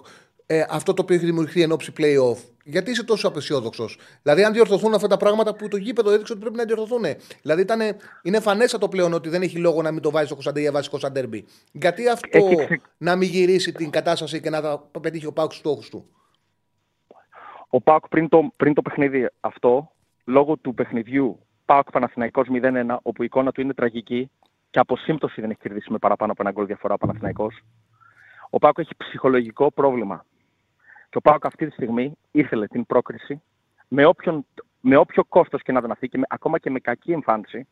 ε, 0.49 0.63
αυτό 0.69 0.93
το 0.93 1.01
οποίο 1.01 1.15
έχει 1.15 1.25
δημιουργηθεί 1.25 1.61
εν 1.61 1.71
ώψη 1.71 1.91
playoff. 1.97 2.37
Γιατί 2.63 2.91
είσαι 2.91 3.03
τόσο 3.03 3.27
απεσιόδοξος; 3.27 3.99
Δηλαδή, 4.21 4.43
αν 4.43 4.53
διορθωθούν 4.53 4.93
αυτά 4.93 5.07
τα 5.07 5.17
πράγματα 5.17 5.55
που 5.55 5.67
το 5.67 5.77
γήπεδο 5.77 6.11
έδειξε 6.11 6.33
ότι 6.33 6.41
πρέπει 6.41 6.57
να 6.57 6.63
διορθωθούν. 6.63 7.03
Δηλαδή, 7.41 7.61
ήταν, 7.61 7.79
είναι 8.21 8.39
φανέστατο 8.39 8.87
πλέον 8.87 9.13
ότι 9.13 9.29
δεν 9.29 9.41
έχει 9.41 9.57
λόγο 9.57 9.81
να 9.81 9.91
μην 9.91 10.01
το 10.01 10.11
βάζει 10.11 10.25
στο 10.25 10.33
Κωνσταντίνια 10.33 10.71
βασικό 10.71 10.99
σαν 10.99 11.13
τέρμπι. 11.13 11.45
Γιατί 11.71 12.07
αυτό 12.09 12.49
να 12.97 13.15
μην 13.15 13.29
γυρίσει 13.29 13.71
την 13.71 13.89
κατάσταση 13.89 14.41
και 14.41 14.49
να 14.49 14.77
πετύχει 15.01 15.25
ο 15.25 15.33
Πάουκ 15.33 15.51
στους 15.51 15.63
στόχους 15.63 15.89
του; 15.89 16.05
Ο 17.69 17.81
Πάουκ 17.81 18.07
πριν 18.07 18.29
το, 18.29 18.53
πριν 18.55 18.73
το 18.73 18.81
παιχνίδι 18.81 19.29
αυτό, 19.39 19.91
λόγω 20.25 20.57
του 20.57 20.73
παιχνιδιού 20.73 21.39
Πάουκ 21.65 21.91
Παναθηναϊκός 21.91 22.47
0-1, 22.51 22.97
όπου 23.01 23.21
η 23.21 23.25
εικόνα 23.25 23.51
του 23.51 23.61
είναι 23.61 23.73
τραγική 23.73 24.31
και 24.69 24.79
από 24.79 24.97
σύμπτωση 24.97 25.41
δεν 25.41 25.49
έχει 25.49 25.59
κερδίσει 25.59 25.91
με 25.91 25.97
παραπάνω 25.97 26.31
από 26.31 26.41
ένα 26.41 26.51
γκολ 26.51 26.65
διαφορά 26.65 26.93
ο 26.93 26.97
Παναθηναϊκός. 26.97 27.63
Ο 28.49 28.57
Πάουκ 28.57 28.77
έχει 28.77 28.95
ψυχολογικό 28.97 29.71
πρόβλημα. 29.71 30.25
Και 31.09 31.17
ο 31.17 31.21
Πάουκ 31.21 31.45
αυτή 31.45 31.65
τη 31.65 31.71
στιγμή 31.71 32.17
ήθελε 32.31 32.67
την 32.67 32.85
πρόκριση 32.85 33.41
με, 33.87 34.05
όποιον, 34.05 34.45
με 34.81 34.95
όποιο 34.95 35.23
κόστος 35.25 35.61
και 35.61 35.71
να 35.71 35.81
δαναθεί 35.81 36.07
και 36.07 36.17
με, 36.17 36.25
ακόμα 36.29 36.59
και 36.59 36.69
με 36.69 36.79
κακή 36.79 37.11
εμφάνιση 37.11 37.67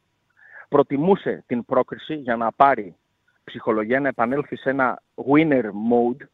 προτιμούσε 0.70 1.44
την 1.48 1.66
πρόκριση 1.66 2.16
για 2.16 2.36
να 2.36 2.52
πάρει 2.52 2.96
ψυχολογία, 3.44 4.00
να 4.00 4.08
επανέλθει 4.08 4.56
σε 4.56 4.70
ένα 4.70 5.02
winner 5.32 5.64
mode 5.64 6.26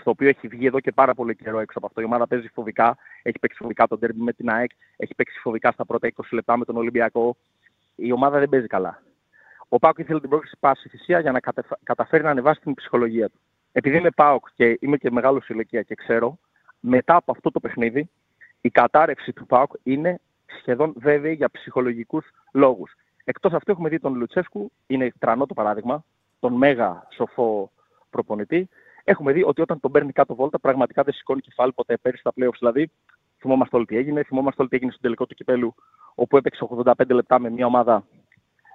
στο 0.00 0.10
οποίο 0.10 0.28
έχει 0.28 0.48
βγει 0.48 0.66
εδώ 0.66 0.80
και 0.80 0.92
πάρα 0.92 1.14
πολύ 1.14 1.36
καιρό 1.36 1.58
έξω 1.58 1.78
από 1.78 1.86
αυτό. 1.86 2.00
Η 2.00 2.04
ομάδα 2.04 2.26
παίζει 2.26 2.48
φοβικά, 2.48 2.96
έχει 3.22 3.38
παίξει 3.38 3.58
φοβικά 3.58 3.86
τον 3.86 3.98
τέρμι 3.98 4.22
με 4.22 4.32
την 4.32 4.50
ΑΕΚ, 4.50 4.70
έχει 4.96 5.14
παίξει 5.14 5.38
φοβικά 5.40 5.72
στα 5.72 5.84
πρώτα 5.84 6.12
20 6.16 6.22
λεπτά 6.30 6.56
με 6.56 6.64
τον 6.64 6.76
Ολυμπιακό. 6.76 7.36
Η 7.94 8.12
ομάδα 8.12 8.38
δεν 8.38 8.48
παίζει 8.48 8.66
καλά. 8.66 9.02
Ο 9.68 9.78
Πάουκ 9.78 9.98
ήθελε 9.98 10.20
την 10.20 10.28
πρόκριση 10.28 10.56
πάση 10.60 10.88
θυσία 10.88 11.20
για 11.20 11.32
να 11.32 11.40
καταφέρει 11.82 12.22
να 12.22 12.30
ανεβάσει 12.30 12.60
την 12.60 12.74
ψυχολογία 12.74 13.28
του 13.28 13.38
επειδή 13.78 13.96
είμαι 13.96 14.10
ΠΑΟΚ 14.10 14.46
και 14.54 14.78
είμαι 14.80 14.96
και 14.96 15.10
μεγάλος 15.10 15.48
ηλικία 15.48 15.82
και 15.82 15.94
ξέρω, 15.94 16.38
μετά 16.80 17.16
από 17.16 17.32
αυτό 17.32 17.50
το 17.50 17.60
παιχνίδι 17.60 18.10
η 18.60 18.70
κατάρρευση 18.70 19.32
του 19.32 19.46
ΠΑΟΚ 19.46 19.72
είναι 19.82 20.20
σχεδόν 20.58 20.92
βέβαιη 20.96 21.32
για 21.32 21.50
ψυχολογικούς 21.50 22.26
λόγους. 22.52 22.92
Εκτός 23.24 23.52
αυτού 23.52 23.70
έχουμε 23.70 23.88
δει 23.88 23.98
τον 23.98 24.14
Λουτσέσκου, 24.14 24.72
είναι 24.86 25.12
τρανό 25.18 25.46
το 25.46 25.54
παράδειγμα, 25.54 26.04
τον 26.38 26.52
μέγα 26.52 27.06
σοφό 27.10 27.72
προπονητή. 28.10 28.68
Έχουμε 29.04 29.32
δει 29.32 29.42
ότι 29.44 29.60
όταν 29.60 29.80
τον 29.80 29.90
παίρνει 29.90 30.12
κάτω 30.12 30.34
βόλτα, 30.34 30.58
πραγματικά 30.58 31.02
δεν 31.02 31.14
σηκώνει 31.14 31.40
κεφάλι 31.40 31.72
ποτέ 31.72 31.96
πέρυσι 31.96 32.20
στα 32.20 32.32
playoffs. 32.36 32.58
Δηλαδή, 32.58 32.90
θυμόμαστε 33.38 33.76
όλοι 33.76 33.86
τι 33.86 33.96
έγινε. 33.96 34.22
Θυμόμαστε 34.22 34.60
όλοι 34.60 34.70
τι 34.70 34.76
έγινε 34.76 34.92
στο 34.92 35.00
τελικό 35.00 35.26
του 35.26 35.34
κυπέλου, 35.34 35.74
όπου 36.14 36.36
έπαιξε 36.36 36.68
85 36.84 36.92
λεπτά 37.08 37.38
με 37.38 37.50
μια 37.50 37.66
ομάδα 37.66 38.04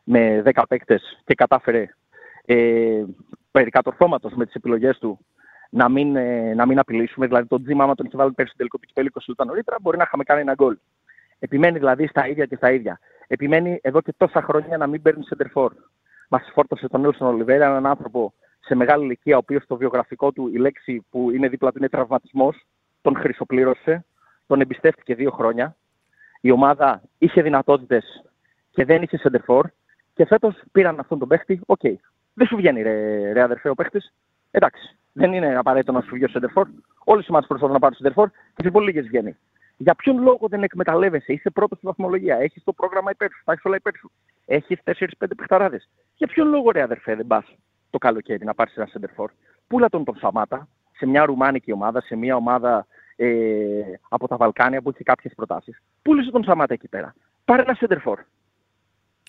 με 0.03 0.43
10 0.45 0.63
παίκτες 0.69 1.21
και 1.25 1.35
κατάφερε 1.35 1.89
ε, 2.45 3.03
περί 3.51 3.69
κατορθώματος 3.69 4.33
με 4.33 4.45
τις 4.45 4.55
επιλογές 4.55 4.97
του 4.97 5.19
να 5.69 5.89
μην, 5.89 6.15
ε, 6.15 6.53
να 6.53 6.65
μην 6.65 6.79
απειλήσουμε. 6.79 7.27
Δηλαδή, 7.27 7.47
τον 7.47 7.63
Τζίμα, 7.63 7.83
άμα 7.83 7.95
τον 7.95 8.05
είχε 8.05 8.17
βάλει 8.17 8.31
πέρσι 8.31 8.53
τελικό 8.57 8.77
του 8.77 8.87
κυπέλου 8.87 9.07
20 9.13 9.23
λεπτά 9.27 9.45
νωρίτερα, 9.45 9.77
μπορεί 9.81 9.97
να 9.97 10.03
είχαμε 10.03 10.23
κάνει 10.23 10.41
ένα 10.41 10.53
γκολ. 10.53 10.77
Επιμένει 11.39 11.77
δηλαδή 11.77 12.07
στα 12.07 12.27
ίδια 12.27 12.45
και 12.45 12.55
στα 12.55 12.71
ίδια. 12.71 12.99
Επιμένει 13.27 13.79
εδώ 13.81 14.01
και 14.01 14.13
τόσα 14.17 14.41
χρόνια 14.41 14.77
να 14.77 14.87
μην 14.87 15.01
παίρνει 15.01 15.23
σεντερφόρ. 15.23 15.73
Μας 16.29 16.49
φόρτωσε 16.53 16.87
τον 16.87 17.01
Νέλσον 17.01 17.27
Ολιβέιρα, 17.27 17.65
έναν 17.65 17.85
άνθρωπο 17.85 18.33
σε 18.59 18.75
μεγάλη 18.75 19.03
ηλικία, 19.03 19.35
ο 19.35 19.37
οποίος 19.37 19.63
στο 19.63 19.77
βιογραφικό 19.77 20.31
του 20.31 20.47
η 20.47 20.57
λέξη 20.57 21.05
που 21.09 21.31
είναι 21.31 21.47
δίπλα 21.47 21.71
του 21.71 21.77
είναι 21.77 21.89
τραυματισμός. 21.89 22.65
Τον 23.01 23.15
χρυσοπλήρωσε, 23.15 24.05
τον 24.47 24.61
εμπιστεύτηκε 24.61 25.15
δύο 25.15 25.31
χρόνια. 25.31 25.75
Η 26.41 26.51
ομάδα 26.51 27.01
είχε 27.17 27.41
δυνατότητες 27.41 28.23
και 28.71 28.85
δεν 28.85 29.01
είχε 29.01 29.17
σεντερφόρ. 29.17 29.69
Και 30.13 30.25
φέτος 30.25 30.61
πήραν 30.71 30.99
αυτόν 30.99 31.19
τον 31.19 31.27
παίχτη. 31.27 31.61
Οκ, 31.65 31.79
okay, 31.83 31.95
δεν 32.33 32.47
σου 32.47 32.55
βγαίνει 32.55 32.81
ρε, 32.81 33.31
ρε 33.31 33.41
αδερφέ 33.41 33.69
ο 33.69 33.75
παίχτης. 33.75 34.01
Εντάξει, 34.51 34.97
δεν 35.13 35.33
είναι 35.33 35.57
απαραίτητο 35.57 35.91
να 35.91 36.01
σου 36.01 36.09
βγει 36.13 36.23
ο 36.23 36.27
σέντερφορ. 36.27 36.67
Όλες 37.03 37.25
οι 37.25 37.27
ομάδες 37.29 37.45
προσπαθούν 37.47 37.73
να 37.73 37.79
πάρουν 37.79 37.95
σέντερφορ 37.95 38.29
και 38.29 38.63
σε 38.63 38.71
πολύ 38.71 38.85
λίγες 38.85 39.07
βγαίνει. 39.07 39.37
Για 39.77 39.95
ποιον 39.95 40.21
λόγο 40.21 40.47
δεν 40.47 40.63
εκμεταλλεύεσαι, 40.63 41.33
είσαι 41.33 41.49
πρώτος 41.49 41.77
στη 41.77 41.87
βαθμολογία, 41.87 42.37
έχεις 42.37 42.63
το 42.63 42.73
πρόγραμμα 42.73 43.11
υπέρ 43.11 43.31
σου, 43.31 43.41
θα 43.45 43.51
έχει 43.51 43.61
όλα 43.63 43.75
υπέρ 43.75 43.95
σου. 43.97 44.11
Έχεις 44.45 44.79
4-5 44.83 45.35
παιχταράδες. 45.37 45.89
Για 46.15 46.27
ποιον 46.27 46.47
λόγο, 46.47 46.71
ρε 46.71 46.81
αδερφέ, 46.81 47.15
δεν 47.15 47.27
πας 47.27 47.45
το 47.89 47.97
καλοκαίρι 47.97 48.45
να 48.45 48.53
πάρεις 48.53 48.75
ένα 48.75 48.85
Σέντερφορ. 48.85 49.31
Πούλα 49.67 49.89
τον 49.89 50.03
τον 50.03 50.15
Σαμάτα 50.15 50.67
σε 50.91 51.05
μια 51.05 51.25
ρουμάνικη 51.25 51.71
ομάδα, 51.71 52.01
σε 52.01 52.15
μια 52.15 52.35
ομάδα 52.35 52.87
ε, 53.15 53.27
από 54.09 54.27
τα 54.27 54.37
Βαλκάνια 54.37 54.81
που 54.81 54.89
έχει 54.89 55.03
κάποιες 55.03 55.33
προτάσεις. 55.35 55.81
Πούλησε 56.01 56.31
τον 56.31 56.43
Σαμάτα 56.43 56.73
εκεί 56.73 56.87
πέρα. 56.87 57.15
Πάρε 57.45 57.61
ένα 57.61 57.73
Σέντερφορ. 57.73 58.19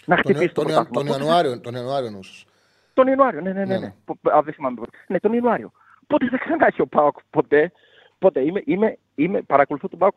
Να 0.04 0.16
χτυπήσει 0.16 0.54
τον, 0.54 0.66
τον, 0.66 0.88
τον, 0.92 1.06
Ιανουάριο, 1.06 1.60
τον 1.60 1.74
Ιανουάριο 1.74 2.10
τον 2.92 3.06
Ιανουάριο, 3.06 3.40
ναι, 3.40 3.52
ναι, 3.52 3.64
ναι. 3.64 3.78
ναι. 3.78 3.94
ναι. 4.24 4.34
Α, 4.36 4.42
δεν 4.42 4.54
θυμάμαι. 4.54 4.80
Ναι, 5.06 5.20
τον 5.20 5.32
Ιανουάριο. 5.32 5.72
Πότε 6.06 6.28
θα 6.28 6.38
ξανά 6.38 6.66
έχει 6.66 6.80
ο 6.80 6.86
Πάοκ, 6.86 7.16
ποτέ. 7.30 7.72
Ποτέ. 8.18 8.40
Είμαι, 8.40 8.62
είμαι, 8.64 8.98
είμαι, 9.14 9.42
παρακολουθώ 9.42 9.88
τον 9.88 9.98
Πάοκ 9.98 10.16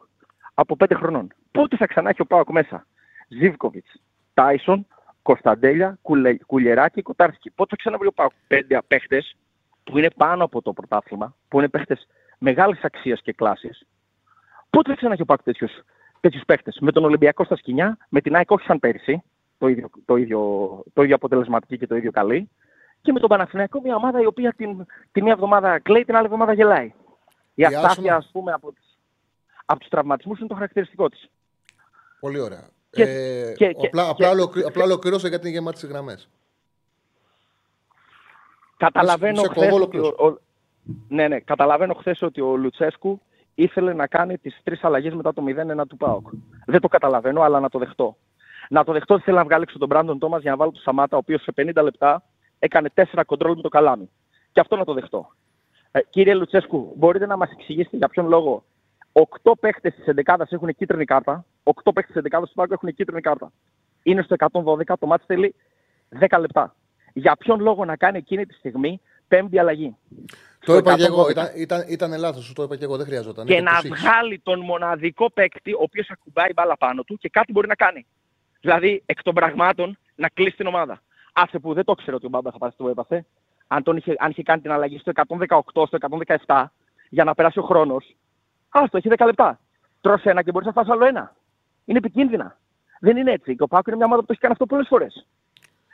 από 0.53 0.75
πέντε 0.75 0.95
χρονών. 0.95 1.33
Πότε 1.51 1.77
θα 1.77 1.87
ξανά 1.87 2.09
έχει 2.09 2.21
ο 2.21 2.25
Πάοκ 2.25 2.49
μέσα; 2.49 2.85
Ζίβκοβιτ, 3.27 3.85
Τάισον, 4.33 4.87
Κωνσταντέλια, 5.21 5.97
Κουλε, 6.01 6.37
Κουλιεράκη, 6.45 7.01
Κοτάρσκι. 7.01 7.51
Πότε 7.51 7.69
θα 7.69 7.75
ξαναβρει 7.75 8.07
ο 8.07 8.11
Πάοκ; 8.11 8.31
Πέντε 8.47 8.81
παίχτε 8.87 9.23
που 9.83 9.97
είναι 9.97 10.09
πάνω 10.17 10.43
από 10.43 10.61
το 10.61 10.73
πρωτάθλημα, 10.73 11.35
που 11.47 11.57
είναι 11.57 11.67
παίχτες 11.67 12.07
μεγάλης 12.37 12.83
αξίας 12.83 13.21
και 13.21 13.33
κλάσης. 13.33 13.87
Πότε 14.69 14.89
θα 14.89 14.95
ξανά 14.95 15.13
έχει 15.13 15.21
ο 15.21 15.25
Πάοκ 15.25 15.43
τέτοιους 16.19 16.45
παίχτες; 16.45 16.77
Με 16.81 16.91
τον 16.91 17.03
Ολυμπιακό 17.03 17.43
στα 17.43 17.55
σκηνιά, 17.55 17.97
με 18.09 18.21
την 18.21 18.35
ΑΕΚ 18.35 18.51
όχι 18.51 18.65
σαν 18.65 18.79
πέρυσι, 18.79 19.23
το 19.65 19.71
ίδιο, 19.71 19.89
το, 20.05 20.15
ίδιο, 20.15 20.39
το 20.93 21.03
ίδιο 21.03 21.15
αποτελεσματική 21.15 21.77
και 21.77 21.87
το 21.87 21.95
ίδιο 21.95 22.11
καλή. 22.11 22.49
Και 23.01 23.11
με 23.11 23.19
τον 23.19 23.29
Παναθηναϊκό 23.29 23.81
μια 23.81 23.95
ομάδα 23.95 24.21
η 24.21 24.25
οποία 24.25 24.53
την, 24.53 24.85
την 25.11 25.23
μία 25.23 25.31
εβδομάδα 25.31 25.79
κλαίει, 25.79 26.05
την 26.05 26.15
άλλη 26.15 26.25
εβδομάδα 26.25 26.53
γελάει. 26.53 26.93
Η 27.55 27.65
αστάθεια, 27.65 28.15
ας 28.15 28.29
πούμε, 28.31 28.51
από, 28.51 28.73
τις, 28.73 28.97
από 29.65 29.79
τους 29.79 29.89
τραυματισμούς 29.89 30.39
είναι 30.39 30.47
το 30.47 30.53
χαρακτηριστικό 30.53 31.09
της. 31.09 31.29
Πολύ 32.19 32.39
ωραία. 32.39 32.69
Και, 32.89 33.03
ε, 33.03 33.53
και, 33.53 33.65
απλά, 33.65 34.13
και, 34.15 34.25
απλά, 34.25 34.49
απλά 34.65 34.83
ολοκληρώσα 34.83 35.27
γιατί 35.27 35.47
είναι 35.47 35.55
γεμάτη 35.55 35.79
τις 35.79 35.89
γραμμές. 35.89 36.29
Καταλαβαίνω 38.77 39.41
χθες 39.41 39.73
ότι 39.73 39.97
ο, 39.97 40.39
ναι, 41.07 41.27
ναι, 41.27 41.39
καταλαβαίνω 41.39 41.93
χθες 41.93 42.21
ότι 42.21 42.41
ο 42.41 42.55
Λουτσέσκου 42.55 43.21
ήθελε 43.55 43.93
να 43.93 44.07
κάνει 44.07 44.37
τις 44.37 44.59
τρεις 44.63 44.83
αλλαγές 44.83 45.13
μετά 45.13 45.33
το 45.33 45.43
0-1 45.81 45.87
του 45.87 45.97
ΠΑΟΚ. 45.97 46.27
Δεν 46.65 46.81
το 46.81 46.87
καταλαβαίνω, 46.87 47.41
αλλά 47.41 47.59
να 47.59 47.69
το 47.69 47.79
δεχτώ 47.79 48.17
να 48.69 48.83
το 48.83 48.91
δεχτώ 48.91 49.13
ότι 49.13 49.23
θέλει 49.23 49.37
να 49.37 49.43
βγάλει 49.43 49.63
έξω 49.63 49.77
τον 49.77 49.87
Μπράντον 49.87 50.19
Τόμα 50.19 50.39
για 50.39 50.51
να 50.51 50.57
βάλω 50.57 50.71
τον 50.71 50.81
Σαμάτα, 50.81 51.15
ο 51.15 51.19
οποίος 51.19 51.41
σε 51.41 51.53
50 51.55 51.83
λεπτά 51.83 52.23
έκανε 52.59 52.89
4 52.95 53.21
κοντρόλ 53.25 53.55
με 53.55 53.61
το 53.61 53.69
καλάμι. 53.69 54.09
Και 54.51 54.59
αυτό 54.59 54.75
να 54.75 54.85
το 54.85 54.93
δεχτώ. 54.93 55.27
Ε, 55.91 55.99
κύριε 56.09 56.33
Λουτσέσκου, 56.33 56.93
μπορείτε 56.95 57.25
να 57.25 57.37
μας 57.37 57.51
εξηγήσετε 57.51 57.97
για 57.97 58.07
ποιον 58.07 58.27
λόγο 58.27 58.63
8 59.43 59.51
παίχτες 59.59 59.93
της 59.93 60.05
11 60.25 60.35
έχουν 60.49 60.75
κίτρινη 60.75 61.05
κάρτα, 61.05 61.45
8 61.63 61.91
παίχτες 61.93 62.13
της 62.13 62.31
11 62.31 62.43
του 62.45 62.53
Πάγκου 62.53 62.73
έχουν 62.73 62.93
κίτρινη 62.93 63.21
κάρτα. 63.21 63.51
Είναι 64.03 64.21
στο 64.21 64.35
112, 64.37 64.93
το 64.99 65.07
μάτι 65.07 65.23
θέλει 65.27 65.55
10 66.19 66.39
λεπτά. 66.39 66.75
Για 67.13 67.35
ποιον 67.35 67.59
λόγο 67.59 67.85
να 67.85 67.95
κάνει 67.95 68.17
εκείνη 68.17 68.45
τη 68.45 68.53
στιγμή 68.53 69.01
πέμπτη 69.27 69.59
αλλαγή; 69.59 69.95
Το 70.65 70.75
είπα 70.75 70.95
και 70.95 71.03
εγώ. 71.03 71.29
Ήταν, 71.29 71.47
ήταν, 71.55 71.85
ήταν 71.87 72.17
λάθος. 72.19 72.53
Το 72.53 72.63
είπα 72.63 72.75
και 72.75 72.83
εγώ. 72.83 72.97
Δεν 72.97 73.05
χρειαζόταν. 73.05 73.45
Και 73.45 73.61
να 73.61 73.81
βγάλει 73.81 74.39
τον 74.39 74.59
μοναδικό 74.59 75.31
παίκτη, 75.31 75.73
ο 75.73 75.81
οποίος 75.81 76.09
ακουμπάει 76.09 76.53
μπάλα 76.53 76.77
πάνω 76.77 77.03
του 77.03 77.17
και 77.17 77.29
κάτι 77.29 77.51
μπορεί 77.51 77.67
να 77.67 77.75
κάνει. 77.75 78.05
Δηλαδή, 78.65 79.03
εκ 79.05 79.23
των 79.23 79.33
πραγμάτων, 79.33 79.97
να 80.15 80.29
κλείσει 80.29 80.55
την 80.55 80.67
ομάδα. 80.67 81.01
Άσε 81.33 81.59
που 81.59 81.73
δεν 81.73 81.83
το 81.83 81.93
ξέρω 81.93 82.15
ότι 82.17 82.25
ο 82.25 82.29
Μπάμπα 82.29 82.51
θα 82.51 82.57
πάρει 82.57 82.73
το 82.77 82.89
έπαθε. 82.89 83.25
Αν, 83.67 83.83
τον 83.83 83.97
είχε, 83.97 84.13
αν 84.17 84.29
είχε 84.29 84.43
κάνει 84.43 84.61
την 84.61 84.71
αλλαγή 84.71 84.97
στο 84.97 85.11
118, 85.15 85.85
στο 85.87 85.97
117, 86.45 86.65
για 87.09 87.23
να 87.23 87.33
περάσει 87.33 87.59
ο 87.59 87.61
χρόνος, 87.61 88.15
άστο, 88.69 88.97
έχει 88.97 89.09
10 89.17 89.25
λεπτά. 89.25 89.59
Τρως 90.01 90.23
ένα 90.23 90.41
και 90.43 90.51
μπορείς 90.51 90.67
να 90.67 90.73
φας 90.73 90.89
άλλο 90.89 91.05
ένα. 91.05 91.35
Είναι 91.85 91.97
επικίνδυνα. 91.97 92.57
Δεν 92.99 93.17
είναι 93.17 93.31
έτσι. 93.31 93.55
Και 93.55 93.63
ο 93.63 93.67
Πάκο 93.67 93.83
είναι 93.87 93.95
μια 93.95 94.05
ομάδα 94.05 94.21
που 94.21 94.27
το 94.27 94.31
έχει 94.33 94.41
κάνει 94.41 94.53
αυτό 94.53 94.65
πολλές 94.65 94.87
φορές. 94.87 95.27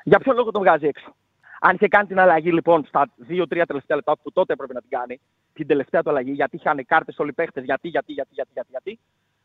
Για 0.03 0.19
ποιο 0.19 0.34
λόγο 0.34 0.51
τον 0.51 0.61
βγάζει 0.61 0.88
έξω; 0.88 1.15
Αν 1.61 1.76
είχε 1.76 1.88
κάνει 1.88 2.07
την 2.07 2.19
αλλαγή 2.19 2.51
λοιπόν 2.51 2.86
στα 2.86 3.09
2-3 3.30 3.63
τελευταία 3.67 3.95
λεπτά 3.95 4.17
που 4.17 4.32
τότε 4.32 4.53
έπρεπε 4.53 4.74
να 4.74 4.82
την 4.82 4.89
κάνει, 4.89 5.19
την 5.53 5.67
τελευταία 5.67 6.03
του 6.03 6.09
αλλαγή, 6.09 6.32
γιατί 6.32 6.55
είχαν 6.55 6.86
κάρτες 6.86 7.19
όλοι 7.19 7.30
οι 7.30 7.34
παίχτες, 7.34 7.63
γιατί, 7.63 7.88
γιατί, 7.88 8.13
γιατί, 8.13 8.34
γιατί, 8.34 8.51
γιατί, 8.53 8.69
γιατί, 8.72 8.99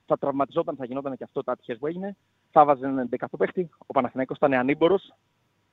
θα 0.07 0.19
τραυματιζόταν, 0.19 0.77
θα 0.77 0.85
γινόταν 0.85 1.17
και 1.17 1.25
αυτό 1.25 1.43
το 1.43 1.53
άτυχε 1.53 1.75
που 1.75 1.87
έγινε. 1.87 2.17
Θα 2.51 2.65
βάζε 2.65 2.87
έναν 2.87 3.09
11 3.19 3.27
παίχτη. 3.39 3.71
Ο 3.79 3.93
Παναθηναϊκός 3.93 4.37
ήταν 4.37 4.53
ανήμπορος. 4.53 5.13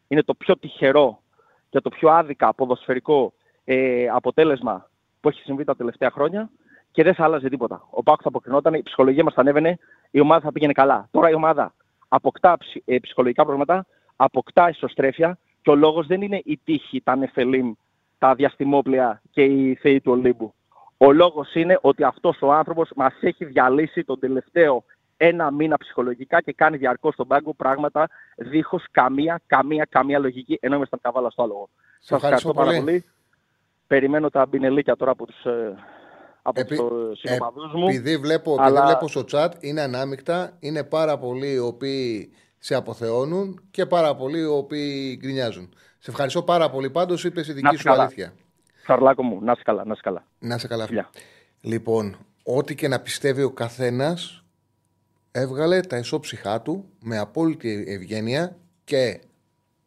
Είναι 0.07 0.23
το 0.23 0.34
πιο 0.34 0.57
τυχερό 0.57 1.21
και 1.69 1.81
το 1.81 1.89
πιο 1.89 2.09
άδικα 2.09 2.53
ποδοσφαιρικό 2.53 3.34
ε, 3.63 4.07
αποτέλεσμα 4.09 4.89
που 5.21 5.29
έχει 5.29 5.41
συμβεί 5.41 5.63
τα 5.63 5.75
τελευταία 5.75 6.11
χρόνια 6.11 6.49
και 6.91 7.03
δεν 7.03 7.13
θα 7.13 7.23
άλλαζε 7.23 7.49
τίποτα. 7.49 7.88
Ο 7.89 8.03
Πάκου 8.03 8.21
θα 8.21 8.27
αποκρινόταν, 8.27 8.73
η 8.73 8.84
ψυχολογία 8.84 9.23
μας 9.23 9.34
θα 9.34 9.41
ανέβαινε, 9.41 9.77
η 10.11 10.19
ομάδα 10.19 10.41
θα 10.41 10.51
πήγαινε 10.51 10.73
καλά. 10.73 11.07
Τώρα 11.11 11.29
η 11.29 11.34
ομάδα 11.34 11.73
αποκτά 12.07 12.57
ε, 12.86 12.97
ψυχολογικά 12.99 13.41
προβλήματα, 13.43 13.86
αποκτά 14.15 14.69
ισοστρέφεια, 14.69 15.38
Και 15.61 15.69
ο 15.69 15.75
λόγος 15.75 16.07
δεν 16.07 16.21
είναι 16.21 16.41
η 16.45 16.59
τύχη, 16.63 17.01
τα 17.01 17.15
νεφελίμ, 17.15 17.73
τα 18.17 18.36
διαστημόπλια 18.36 19.21
και 19.31 19.43
οι 19.43 19.75
θεοί 19.75 20.01
του 20.01 20.11
Ολύμπου. 20.11 20.53
Ο 21.05 21.11
λόγος 21.11 21.53
είναι 21.53 21.77
ότι 21.81 22.03
αυτός 22.03 22.37
ο 22.41 22.51
άνθρωπος 22.53 22.91
μας 22.95 23.13
έχει 23.21 23.45
διαλύσει 23.45 24.03
τον 24.03 24.19
τελευταίο 24.19 24.83
ένα 25.17 25.51
μήνα 25.51 25.77
ψυχολογικά 25.77 26.41
και 26.41 26.53
κάνει 26.53 26.77
διαρκώς 26.77 27.13
στον 27.13 27.27
πάγκο 27.27 27.53
πράγματα 27.53 28.09
δίχως 28.37 28.85
καμία, 28.91 29.41
καμία, 29.47 29.87
καμία 29.89 30.19
λογική, 30.19 30.57
ενώ 30.61 30.75
είμαστε 30.75 30.97
καβάλα 31.01 31.29
στο 31.29 31.43
άλογο. 31.43 31.69
Σας 31.99 32.17
ευχαριστώ 32.17 32.53
πάρα 32.53 32.73
πολύ. 32.73 33.05
Περιμένω 33.87 34.29
τα 34.29 34.45
μπινελίκια 34.45 34.95
τώρα 34.95 35.11
από 35.11 35.25
τους 35.25 35.45
ε, 35.45 35.75
από 36.41 36.59
Επί, 36.59 36.75
τους 36.75 37.73
μου. 37.73 37.87
Επειδή 37.87 38.17
βλέπω, 38.17 38.55
αλλά... 38.59 38.67
επειδή 38.67 38.85
βλέπω 38.85 39.07
στο 39.07 39.23
chat 39.31 39.49
είναι 39.59 39.81
ανάμεικτα, 39.81 40.57
είναι 40.59 40.83
πάρα 40.83 41.17
πολλοί 41.17 41.53
οι 41.53 41.59
οποίοι 41.59 42.33
σε 42.57 42.75
αποθεώνουν 42.75 43.67
και 43.71 43.85
πάρα 43.85 44.15
πολλοί 44.15 44.39
οι 44.39 44.45
οποίοι 44.45 45.17
γκρινιάζουν. 45.21 45.73
Σε 45.99 46.11
ευχαριστώ 46.11 46.43
πάρα 46.43 46.69
πολύ. 46.69 46.89
Πάντως 46.89 47.23
είπες 47.23 47.47
η 47.47 47.53
δική 47.53 47.75
σου 47.75 47.83
καλά. 47.83 48.01
αλήθεια. 48.01 48.33
Χαρλάκο 48.84 49.23
μου, 49.23 49.41
να 49.41 49.51
είσαι 49.51 49.61
καλά. 49.63 49.86
Να 49.86 49.91
είσαι 49.91 50.01
καλά. 50.01 50.25
Να 50.39 50.55
είσαι 50.55 50.67
καλά. 50.67 50.88
Λοιπόν, 51.61 52.17
ό,τι 52.43 52.75
και 52.75 52.88
να 52.88 52.99
πιστεύει 52.99 53.43
ο 53.43 53.51
καθένας, 53.51 54.43
έβγαλε 55.31 55.79
τα 55.79 55.97
ισόψυχά 55.97 56.61
του 56.61 56.86
με 56.99 57.17
απόλυτη 57.17 57.86
ευγένεια 57.88 58.57
και 58.84 59.21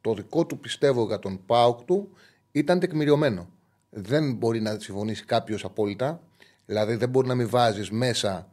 το 0.01 0.15
δικό 0.15 0.47
του 0.47 0.59
πιστεύω 0.59 1.05
για 1.07 1.19
τον 1.19 1.45
ΠΑΟΚ 1.47 1.83
του 1.85 2.11
ήταν 2.53 2.81
τεκμηριωμένο. 2.81 3.49
Δεν 3.91 4.35
μπορεί 4.35 4.61
να 4.61 4.79
συμφωνήσει 4.79 5.25
κάποιος 5.25 5.65
απόλυτα. 5.65 6.21
Δηλαδή 6.67 6.95
δεν 6.95 7.09
μπορεί 7.09 7.27
να 7.27 7.35
μην 7.35 7.49
βάζεις 7.49 7.91
μέσα 7.91 8.49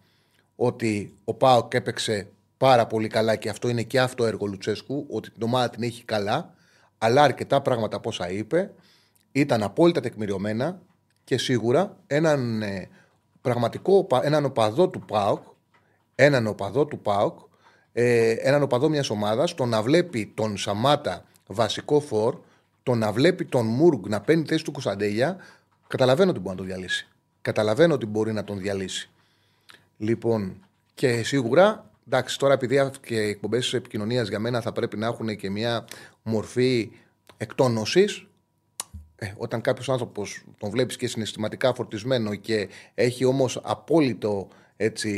ότι 0.55 1.17
ο 1.23 1.33
ΠΑΟΚ 1.33 1.73
έπαιξε 1.73 2.27
πάρα 2.57 2.87
πολύ 2.87 3.07
καλά 3.07 3.35
και 3.35 3.49
αυτό 3.49 3.69
είναι 3.69 3.83
και 3.83 3.99
αυτό 3.99 4.25
έργο 4.25 4.45
Λουτσέσκου, 4.45 5.05
ότι 5.09 5.31
την 5.31 5.43
ομάδα 5.43 5.69
την 5.69 5.83
έχει 5.83 6.03
καλά, 6.03 6.53
αλλά 6.97 7.23
αρκετά 7.23 7.61
πράγματα 7.61 7.97
από 7.97 8.09
όσα 8.09 8.29
είπε 8.29 8.73
ήταν 9.33 9.63
απόλυτα 9.63 9.99
τεκμηριωμένα 9.99 10.81
και 11.23 11.37
σίγουρα 11.37 11.97
έναν 12.07 12.61
ε, 12.61 12.89
πραγματικό, 13.41 14.07
έναν 14.21 14.45
οπαδό 14.45 14.89
του 14.89 14.99
ΠΑΟΚ 14.99 15.53
έναν 16.15 16.47
οπαδό 16.47 16.85
του 16.85 16.99
ΠΑΟΚ, 16.99 17.39
ε, 17.93 18.31
έναν 18.31 18.61
οπαδό 18.61 18.89
μιας 18.89 19.09
ομάδας, 19.09 19.55
το 19.55 19.65
να 19.65 19.81
βλέπει 19.81 20.31
τον 20.35 20.57
Σαμάτα 20.57 21.25
βασικό 21.47 21.99
φορ, 21.99 22.37
το 22.83 22.95
να 22.95 23.11
βλέπει 23.11 23.45
τον 23.45 23.65
Μούργκ 23.65 24.05
να 24.07 24.21
παίρνει 24.21 24.45
θέση 24.45 24.63
του 24.63 24.71
Κωνσταντέλια, 24.71 25.37
καταλαβαίνω 25.87 26.29
ότι 26.29 26.39
μπορεί 26.39 26.55
να 26.55 26.61
τον 26.61 26.65
διαλύσει. 26.65 27.07
Καταλαβαίνω 27.41 27.93
ότι 27.93 28.05
μπορεί 28.05 28.33
να 28.33 28.43
τον 28.43 28.59
διαλύσει. 28.59 29.09
Λοιπόν, 29.97 30.55
και 30.93 31.23
σίγουρα, 31.23 31.89
εντάξει, 32.07 32.39
τώρα 32.39 32.53
επειδή 32.53 32.89
και 33.01 33.15
οι 33.15 33.29
εκπομπές 33.29 33.73
επικοινωνίας 33.73 34.27
για 34.27 34.39
μένα 34.39 34.61
θα 34.61 34.71
πρέπει 34.71 34.97
να 34.97 35.07
έχουν 35.07 35.35
και 35.35 35.49
μια 35.49 35.85
μορφή 36.23 36.91
εκτόνωσης, 37.37 38.27
ε, 39.23 39.33
όταν 39.37 39.61
κάποιος 39.61 39.89
άνθρωπος 39.89 40.43
τον 40.57 40.69
βλέπεις 40.69 40.95
και 40.95 41.07
συναισθηματικά 41.07 41.73
φορτισμένο 41.73 42.35
και 42.35 42.69
έχει 42.93 43.25
όμως 43.25 43.59
απόλυτο 43.63 44.47
έτσι, 44.77 45.09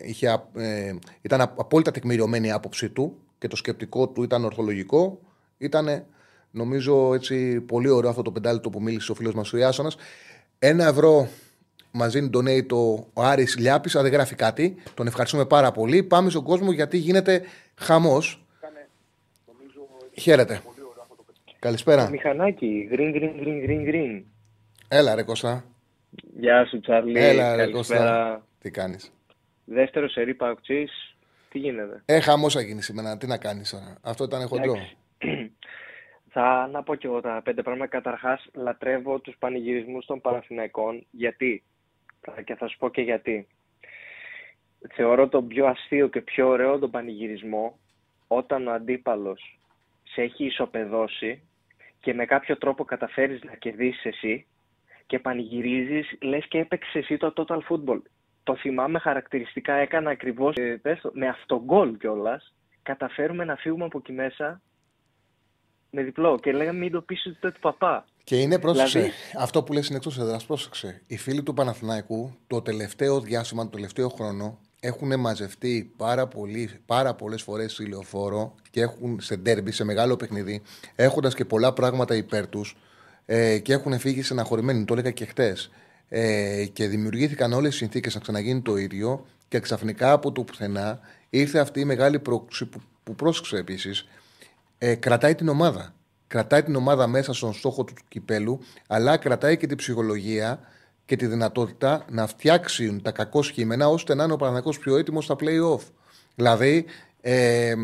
είχε, 0.00 0.42
ε, 0.54 0.94
ήταν 1.22 1.40
απόλυτα 1.40 1.90
τεκμηριωμένη 1.90 2.46
η 2.46 2.50
άποψή 2.50 2.88
του 2.88 3.16
και 3.38 3.48
το 3.48 3.56
σκεπτικό 3.56 4.08
του 4.08 4.22
ήταν 4.22 4.44
ορθολογικό. 4.44 5.20
Ήταν, 5.58 6.04
νομίζω, 6.50 7.14
έτσι, 7.14 7.60
πολύ 7.60 7.88
ωραίο 7.88 8.10
αυτό 8.10 8.22
το 8.22 8.32
πεντάλεπτο 8.32 8.70
που 8.70 8.82
μίλησε 8.82 9.12
ο 9.12 9.14
φίλος 9.14 9.34
μας 9.34 9.52
ο 9.52 9.56
Ιάσονας. 9.56 9.96
Ένα 10.58 10.86
ευρώ 10.86 11.28
μαζί 11.90 12.20
δίνει 12.20 12.66
donate 12.68 13.02
ο 13.12 13.22
Άρης 13.22 13.58
Λιάπης, 13.58 13.96
αν 13.96 14.02
δεν 14.02 14.12
γράφει 14.12 14.34
κάτι. 14.34 14.74
Τον 14.94 15.06
ευχαριστούμε 15.06 15.44
πάρα 15.44 15.72
πολύ. 15.72 16.02
Πάμε 16.02 16.30
στον 16.30 16.42
κόσμο 16.42 16.72
γιατί 16.72 16.96
γίνεται 16.96 17.42
χαμός. 17.74 18.42
Χαίρετε. 20.14 20.60
Καλησπέρα. 21.60 22.10
Μηχανάκι, 22.10 22.88
green, 22.92 23.14
green, 23.14 23.42
green, 23.42 23.68
green, 23.68 23.88
green. 23.90 24.22
Έλα 24.88 25.14
ρε 25.14 25.22
Κώστα. 25.22 25.64
Γεια 26.38 26.66
σου, 26.66 26.80
Τσάρλι. 26.80 27.18
Έλα, 27.18 27.56
ρε 27.56 27.70
Κώστα. 27.70 28.46
Τι 28.60 28.70
κάνεις; 28.70 29.12
Δεύτερο 29.64 30.08
σερή 30.08 30.34
παουξή. 30.34 30.88
Τι 31.48 31.58
γίνεται; 31.58 32.02
Ε, 32.04 32.20
χαμός 32.20 32.54
θα 32.54 32.60
γίνει 32.60 32.82
σήμερα. 32.82 33.16
Τι 33.16 33.26
να 33.26 33.38
κάνεις 33.38 33.70
τώρα. 33.70 33.96
Αυτό 34.02 34.24
ήταν 34.24 34.46
χοντρό. 34.46 34.74
θα 36.34 36.68
να 36.72 36.82
πω 36.82 36.94
και 36.94 37.06
εγώ 37.06 37.20
τα 37.20 37.40
πέντε 37.44 37.62
πράγματα. 37.62 37.90
Καταρχάς, 37.90 38.46
λατρεύω 38.54 39.18
τους 39.18 39.36
πανηγυρισμούς 39.38 40.06
των 40.06 40.20
Παναθηναϊκών. 40.20 41.06
Γιατί; 41.10 41.62
Και 42.44 42.54
θα 42.54 42.68
σου 42.68 42.78
πω 42.78 42.90
και 42.90 43.02
γιατί. 43.02 43.46
Θεωρώ 44.94 45.28
τον 45.28 45.46
πιο 45.46 45.66
αστείο 45.66 46.08
και 46.08 46.20
πιο 46.20 46.48
ωραίο 46.48 46.78
τον 46.78 46.90
πανηγυρισμό 46.90 47.78
όταν 48.26 48.66
ο 48.66 48.72
αντίπαλος 48.72 49.58
σε 50.02 50.22
έχει 50.22 50.44
ισοπεδώσει 50.44 51.42
και 52.00 52.14
με 52.14 52.24
κάποιο 52.24 52.56
τρόπο 52.58 52.84
καταφέρεις 52.84 53.42
να 53.42 53.54
κερδίσεις 53.54 54.04
εσύ 54.04 54.46
και 55.06 55.18
πανηγυρίζεις, 55.18 56.16
λες 56.20 56.46
και 56.48 56.58
έπαιξες 56.58 56.94
εσύ 56.94 57.16
το 57.16 57.32
total 57.36 57.58
football. 57.68 58.02
Το 58.42 58.56
θυμάμαι 58.56 58.98
χαρακτηριστικά, 58.98 59.72
έκανα 59.74 60.10
ακριβώς 60.10 60.54
ε, 60.56 60.80
με 61.12 61.28
αυτόν 61.28 61.62
γκολ 61.64 61.96
κιόλας. 61.96 62.54
Καταφέρουμε 62.82 63.44
να 63.44 63.56
φύγουμε 63.56 63.84
από 63.84 63.98
εκεί 63.98 64.12
μέσα 64.12 64.60
με 65.90 66.02
διπλό 66.02 66.38
και 66.38 66.52
λέγαμε 66.52 66.78
μην 66.78 66.92
το 66.92 67.00
πείσει 67.00 67.36
το 67.40 67.52
του 67.52 67.60
παπά. 67.60 68.06
Και 68.24 68.36
είναι, 68.36 68.58
πρόσεξε, 68.58 68.98
δηλαδή... 68.98 69.16
αυτό 69.38 69.62
που 69.62 69.72
λες 69.72 69.88
είναι 69.88 69.96
εκτός 69.96 70.18
έδρας. 70.18 70.46
Πρόσεξε. 70.46 71.02
Οι 71.06 71.16
φίλοι 71.16 71.42
του 71.42 71.54
Παναθηναϊκού 71.54 72.36
το 72.46 72.62
τελευταίο 72.62 73.20
διάστημα, 73.20 73.64
το 73.64 73.70
τελευταίο 73.70 74.08
χρόνο, 74.08 74.58
έχουν 74.80 75.20
μαζευτεί 75.20 75.92
πάρα, 75.96 76.26
πολύ, 76.26 76.70
πάρα 76.86 77.14
πολλές 77.14 77.42
φορές 77.42 77.72
στη 77.72 77.84
λεωφόρο 77.84 78.54
και 78.70 78.80
έχουν 78.80 79.20
σε 79.20 79.36
ντέρμπι, 79.36 79.70
σε 79.70 79.84
μεγάλο 79.84 80.16
παιχνίδι, 80.16 80.62
έχοντας 80.94 81.34
και 81.34 81.44
πολλά 81.44 81.72
πράγματα 81.72 82.14
υπέρ 82.14 82.48
τους 82.48 82.76
ε, 83.26 83.58
και 83.58 83.72
έχουν 83.72 83.98
φύγει 83.98 84.22
στεναχωρημένοι. 84.22 84.84
Το 84.84 84.92
έλεγα 84.92 85.10
και 85.10 85.24
χτες. 85.24 85.70
Ε, 86.08 86.64
και 86.72 86.86
δημιουργήθηκαν 86.86 87.52
όλες 87.52 87.74
οι 87.74 87.76
συνθήκες 87.76 88.14
να 88.14 88.20
ξαναγίνει 88.20 88.60
το 88.60 88.76
ίδιο 88.76 89.26
και 89.48 89.60
ξαφνικά 89.60 90.12
από 90.12 90.32
το 90.32 90.42
πουθενά 90.42 91.00
ήρθε 91.30 91.58
αυτή 91.58 91.80
η 91.80 91.84
μεγάλη 91.84 92.18
πρόκληση 92.18 92.66
που, 92.66 92.80
που 93.04 93.14
πρόσεξε 93.14 93.56
επίσης. 93.56 94.08
Ε, 94.78 94.94
κρατάει 94.94 95.34
την 95.34 95.48
ομάδα. 95.48 95.94
Κρατάει 96.26 96.62
την 96.62 96.76
ομάδα 96.76 97.06
μέσα 97.06 97.32
στον 97.32 97.52
στόχο 97.52 97.84
του, 97.84 97.92
του 97.92 98.02
κυπέλου, 98.08 98.60
αλλά 98.86 99.16
κρατάει 99.16 99.56
και 99.56 99.66
την 99.66 99.76
ψυχολογία 99.76 100.60
και 101.08 101.16
τη 101.16 101.26
δυνατότητα 101.26 102.04
να 102.10 102.26
φτιάξουν 102.26 103.02
τα 103.02 103.10
κακό 103.10 103.42
σχήμενα 103.42 103.88
ώστε 103.88 104.14
να 104.14 104.24
είναι 104.24 104.32
ο 104.32 104.36
Παναγιακός 104.36 104.78
πιο 104.78 104.96
έτοιμος 104.96 105.24
στα 105.24 105.36
play-off. 105.40 105.80
Δηλαδή, 106.34 106.84
ε, 107.20 107.74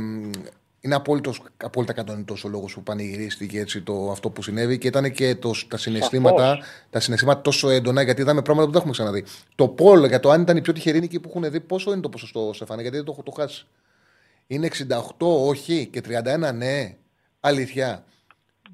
είναι 0.80 0.94
απόλυτος, 0.94 1.42
απόλυτα 1.56 1.92
κατανοητός 1.92 2.44
ο 2.44 2.48
λόγος 2.48 2.74
που 2.74 2.82
πανηγυρίστηκε 2.82 3.58
έτσι 3.60 3.82
το, 3.82 4.10
αυτό 4.10 4.30
που 4.30 4.42
συνέβη 4.42 4.78
και 4.78 4.86
ήταν 4.86 5.12
και 5.12 5.34
το, 5.34 5.54
τα, 5.68 5.76
συναισθήματα, 5.76 6.58
τα 6.90 7.00
συναισθήματα 7.00 7.40
τόσο 7.40 7.70
έντονα 7.70 8.02
γιατί 8.02 8.20
είδαμε 8.20 8.42
πράγματα 8.42 8.66
που 8.66 8.72
δεν 8.72 8.80
έχουμε 8.80 8.92
ξαναδεί. 8.92 9.24
Το 9.54 9.68
poll 9.68 10.06
για 10.06 10.20
το 10.20 10.30
αν 10.30 10.42
ήταν 10.42 10.56
η 10.56 10.60
πιο 10.60 10.72
τυχερή 10.72 11.00
νίκη 11.00 11.20
που 11.20 11.28
έχουν 11.28 11.50
δει, 11.50 11.60
πόσο 11.60 11.92
είναι 11.92 12.00
το 12.00 12.08
ποσοστό, 12.08 12.50
Στεφάνε, 12.54 12.82
γιατί 12.82 12.96
δεν 12.96 13.04
το 13.04 13.12
έχω 13.12 13.22
το 13.22 13.30
χάσει. 13.30 13.66
Είναι 14.46 14.68
68 14.88 14.98
όχι 15.18 15.86
και 15.86 16.02
31 16.48 16.54
ναι. 16.54 16.96
Αλήθεια. 17.40 18.04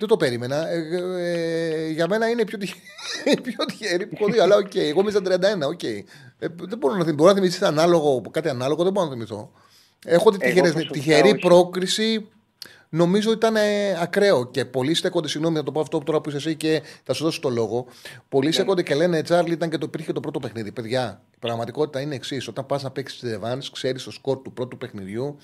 Δεν 0.01 0.09
το 0.09 0.17
περίμενα. 0.17 0.69
Ε, 0.69 0.79
ε, 1.19 1.91
για 1.91 2.09
μένα 2.09 2.29
είναι 2.29 2.41
η 2.41 2.45
πιο, 2.45 2.59
πιο 3.43 3.65
τυχερή 3.65 4.07
που 4.07 4.17
έχω 4.21 4.31
δει. 4.31 4.39
αλλά 4.39 4.57
οκ. 4.57 4.67
Okay. 4.67 4.77
Εγώ 4.77 5.01
μίλησα 5.01 5.21
31. 5.25 5.33
Okay. 5.77 6.03
Ε, 6.39 6.47
δεν 6.59 6.79
μπορώ 6.79 6.95
να 6.95 7.05
θυμηθώ. 7.05 7.15
Μπορώ 7.15 7.33
να 7.33 7.35
θυμηθώ 7.35 7.67
ανάλογο, 7.67 8.23
κάτι 8.31 8.49
ανάλογο, 8.49 8.83
δεν 8.83 8.93
μπορώ 8.93 9.07
να 9.07 9.13
θυμηθώ. 9.13 9.53
Έχω 10.05 10.31
τη 10.31 10.39
τυχερή 10.91 11.39
πρόκριση. 11.39 12.29
Νομίζω 12.89 13.33
ήταν 13.33 13.57
ε, 13.57 14.01
ακραίο 14.01 14.47
και 14.47 14.65
πολλοί 14.65 14.95
στέκονται. 14.95 15.29
Συγγνώμη, 15.29 15.57
να 15.57 15.63
το 15.63 15.73
πω 15.73 15.81
αυτό 15.81 15.99
τώρα 15.99 16.21
που 16.21 16.29
είσαι 16.29 16.39
εσύ 16.39 16.57
και 16.57 16.83
θα 17.05 17.13
σου 17.13 17.25
δώσω 17.25 17.41
το 17.41 17.49
λόγο. 17.49 17.87
Πολλοί 18.29 18.47
ναι. 18.47 18.53
στέκονται 18.53 18.83
και 18.83 18.95
λένε 18.95 19.23
Τσάρλι 19.23 19.53
ήταν 19.53 19.71
και 19.71 19.79
το 19.79 19.87
υπήρχε 19.89 20.13
το 20.13 20.21
πρώτο 20.21 20.39
παιχνίδι. 20.39 20.73
Παιδιά, 20.73 21.23
η 21.35 21.37
πραγματικότητα 21.39 22.01
είναι 22.01 22.15
εξής. 22.15 22.49
Όταν 22.49 22.67
πας 22.67 22.83
να 22.83 22.91
παίξεις 22.91 23.21
τη 23.21 23.29
Ρεβάνς, 23.29 23.71
ξέρεις 23.71 24.05
το 24.05 24.11
σκορ 24.11 24.39
του 24.43 24.53
πρώτου 24.53 24.79
παιχνιδιού 24.79 25.37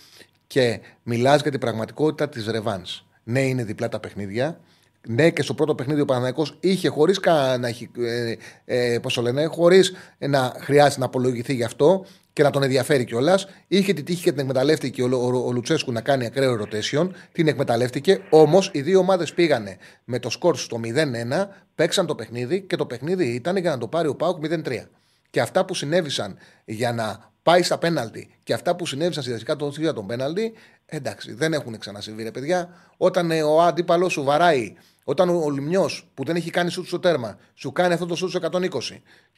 και 0.46 0.80
μιλάς 1.02 1.42
για 1.42 1.50
την 1.50 1.60
πραγματικότητα 1.60 2.28
της 2.28 2.46
Ρεβάνς. 2.46 3.05
Ναι, 3.28 3.40
είναι 3.40 3.64
διπλά 3.64 3.88
τα 3.88 4.00
παιχνίδια. 4.00 4.60
Ναι, 5.08 5.30
και 5.30 5.42
στο 5.42 5.54
πρώτο 5.54 5.74
παιχνίδι 5.74 6.00
ο 6.00 6.04
Παναναναϊκό 6.04 6.46
είχε 6.60 6.88
χωρίς 6.88 7.20
να, 7.58 7.68
ε, 7.98 8.36
ε, 8.64 8.98
λένε, 9.20 9.44
χωρίς 9.44 9.92
να 10.18 10.56
χρειάζεται 10.60 11.00
να 11.00 11.06
απολογηθεί 11.06 11.54
γι' 11.54 11.64
αυτό 11.64 12.04
και 12.32 12.42
να 12.42 12.50
τον 12.50 12.62
ενδιαφέρει 12.62 13.04
κιόλας. 13.04 13.46
Είχε 13.68 13.92
τη 13.92 14.02
τύχη 14.02 14.22
και 14.22 14.30
την 14.30 14.40
εκμεταλλεύτηκε 14.40 15.02
ο, 15.02 15.08
ο, 15.12 15.46
ο 15.46 15.52
Λουτσέσκου 15.52 15.92
να 15.92 16.00
κάνει 16.00 16.26
ακραίο 16.26 16.58
rotation. 16.62 17.08
Την 17.32 17.48
εκμεταλλεύτηκε. 17.48 18.20
Όμως 18.30 18.70
οι 18.72 18.80
δύο 18.80 18.98
ομάδες 18.98 19.34
πήγανε 19.34 19.76
με 20.04 20.18
το 20.18 20.30
σκορ 20.30 20.56
στο 20.56 20.80
0-1, 20.84 21.46
παίξαν 21.74 22.06
το 22.06 22.14
παιχνίδι 22.14 22.60
και 22.60 22.76
το 22.76 22.86
παιχνίδι 22.86 23.26
ήταν 23.26 23.56
για 23.56 23.70
να 23.70 23.78
το 23.78 23.88
πάρει 23.88 24.08
ο 24.08 24.14
Πάουκ 24.14 24.44
0-3. 24.44 24.82
Και 25.30 25.40
αυτά 25.40 25.64
που 25.64 25.74
συνέβησαν 25.74 26.38
για 26.64 26.92
να 26.92 27.32
πάει 27.46 27.62
στα 27.62 27.78
πέναλτι 27.78 28.28
και 28.42 28.52
αυτά 28.52 28.76
που 28.76 28.86
συνέβησαν 28.86 29.22
στη 29.22 29.30
διαδικασία 29.30 29.60
των 29.60 29.72
θύρα 29.72 29.92
των 29.92 30.06
πέναλτι, 30.06 30.52
εντάξει, 30.86 31.32
δεν 31.32 31.52
έχουν 31.52 31.78
ξανασυμβεί, 31.78 32.22
ρε 32.22 32.30
παιδιά. 32.30 32.68
Όταν 32.96 33.30
ε, 33.30 33.42
ο 33.42 33.62
αντίπαλος 33.62 34.12
σου 34.12 34.22
βαράει, 34.22 34.74
όταν 35.04 35.28
ο, 35.28 35.42
ο 35.44 35.50
Λιμιό 35.50 35.90
που 36.14 36.24
δεν 36.24 36.36
έχει 36.36 36.50
κάνει 36.50 36.70
σούτ 36.70 36.86
στο 36.86 36.98
τέρμα, 36.98 37.38
σου 37.54 37.72
κάνει 37.72 37.92
αυτό 37.92 38.06
το 38.06 38.14
σούτ 38.14 38.30
στο 38.30 38.40
120, 38.52 38.68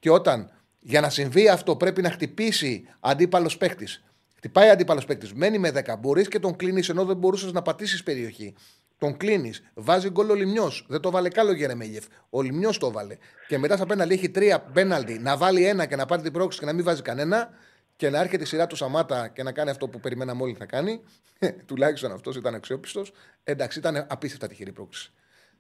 και 0.01 0.11
όταν 0.11 0.51
για 0.81 1.01
να 1.01 1.11
συμβεί 1.11 1.49
αυτό 1.49 1.77
πρέπει 1.77 2.03
να 2.03 2.11
χτυπήσει 2.11 2.85
αντίπαλος 3.01 3.57
παίκτης. 3.57 4.03
Χτυπάει 4.37 4.69
αντίπαλος 4.69 5.05
παίκτης. 5.05 5.33
Μένει 5.33 5.59
με 5.59 5.71
10. 5.87 5.95
Μπορείς 5.99 6.29
και 6.29 6.39
τον 6.39 6.57
κλείνεις 6.57 6.89
ενώ 6.89 7.05
δεν 7.05 7.17
μπορούσες 7.17 7.53
να 7.53 7.63
πατήσεις 7.63 8.03
περιοχή. 8.03 8.55
τον 8.99 9.17
κλείνεις. 9.17 9.63
Βάζει 9.75 10.11
γκολ 10.11 10.31
ο 10.31 10.35
Λιμιό. 10.35 10.73
Δεν 10.87 11.01
το 11.01 11.11
βάλε 11.11 11.29
κάλο 11.29 11.53
Γερεμέγεφ. 11.53 12.05
Ο 12.31 12.43
Λιμιό 12.43 12.71
το 12.79 12.91
βάλε. 12.91 13.17
Και 13.49 13.59
μετά 13.59 13.77
στα 13.77 13.87
πέναλτι 13.87 14.15
έχει 14.15 14.31
τρία 14.31 14.61
πέναλτι. 14.61 15.19
Να 15.19 15.37
βάλει 15.37 15.67
ένα 15.67 15.87
και 15.87 15.97
να 15.97 16.07
πάρει 16.07 16.23
την 16.23 16.33
πρόκληση 16.33 16.59
και 16.59 16.67
να 16.67 16.73
μην 16.73 16.85
βάζει 16.85 17.03
κανένα. 17.03 17.51
Και 17.99 18.11
να 18.11 18.21
έρχεται 18.21 18.43
η 18.43 18.47
σειρά 18.47 18.67
του 18.67 18.77
Σαμάτα 18.77 19.29
και 19.29 19.43
να 19.43 19.53
κάνει 19.53 19.71
αυτό 19.71 19.89
που 19.89 20.01
περιμέναμε 20.01 20.43
όλοι 20.43 20.55
θα 20.55 20.67
κάνει. 20.67 21.01
Τουλάχιστον 21.69 22.13
αυτός 22.13 22.37
ήταν 22.37 22.55
αξιόπιστος. 22.55 23.13
Εντάξει, 23.45 23.79
ήταν 23.79 24.07
απίστευτα 24.09 24.47
τυχερή 24.47 24.73
πρόκληση. 24.73 25.13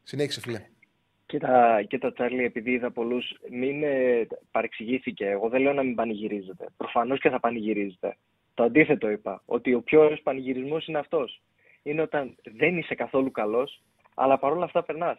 Συνέχισε, 0.02 0.40
φίλε. 0.40 0.66
Κοίτα, 1.26 1.82
κοίτα 1.88 2.12
Τσάρλι, 2.12 2.44
επειδή 2.44 2.70
είδα 2.70 2.90
πολλούς, 2.90 3.38
μην 3.50 3.82
ε, 3.82 4.26
παρεξηγήθηκε. 4.50 5.26
Εγώ 5.26 5.48
δεν 5.48 5.60
λέω 5.60 5.72
να 5.72 5.82
μην 5.82 5.94
πανηγυρίζετε. 5.94 6.66
Προφανώς 6.76 7.20
και 7.20 7.30
θα 7.30 7.40
πανηγυρίζετε. 7.40 8.16
Το 8.54 8.62
αντίθετο 8.62 9.10
είπα. 9.10 9.42
Ότι 9.44 9.74
ο 9.74 9.80
πιο 9.80 10.00
ωραίος 10.00 10.20
πανηγυρισμός 10.22 10.86
είναι 10.86 10.98
αυτός. 10.98 11.42
Είναι 11.82 12.02
όταν 12.02 12.36
δεν 12.42 12.76
είσαι 12.76 12.94
καθόλου 12.94 13.30
καλός, 13.30 13.82
αλλά 14.14 14.38
παρόλα 14.38 14.64
αυτά 14.64 14.82
περνάς. 14.82 15.18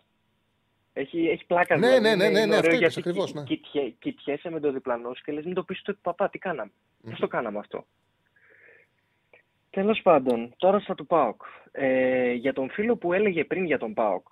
Έχει, 1.00 1.28
έχει 1.28 1.46
πλάκα 1.46 1.78
Ναι, 1.78 1.88
δηλαδή. 1.88 2.02
ναι, 2.04 2.16
ναι, 2.16 2.24
Είναι- 2.24 2.34
ναι, 2.34 2.40
είναι 2.40 2.46
ναι, 2.50 2.58
ωραίο 2.58 2.60
αυτό 2.60 2.76
είπες 2.76 2.94
γιατί 2.94 3.00
ακριβώς, 3.10 3.32
κι- 3.32 3.38
ναι. 3.38 3.44
κοιτιέ- 3.44 3.94
Κοιτιέσαι 4.00 4.50
με 4.50 4.60
το 4.60 4.72
διπλανό 4.72 5.14
σου 5.14 5.24
και 5.24 5.32
λες 5.32 5.46
μην 5.46 5.54
το 5.54 5.64
πεις 5.64 5.82
του 5.82 5.98
παπά, 6.02 6.30
τι 6.30 6.38
κάναμε. 6.38 6.72
Πώς 7.10 7.20
το 7.20 7.28
κάναμε 7.28 7.60
αυτό; 7.60 7.86
Τέλος 9.70 10.02
πάντων, 10.02 10.54
τώρα 10.58 10.80
στα 10.80 10.96
του 10.96 11.06
ΠΑΟΚ. 11.06 11.42
Ε, 11.72 12.32
για 12.32 12.54
τον 12.54 12.70
φίλο 12.70 12.96
που 12.96 13.14
έλεγε 13.14 13.44
πριν 13.44 13.66
για 13.66 13.78
τον 13.78 13.94
ΠΑΟΚ. 13.94 14.28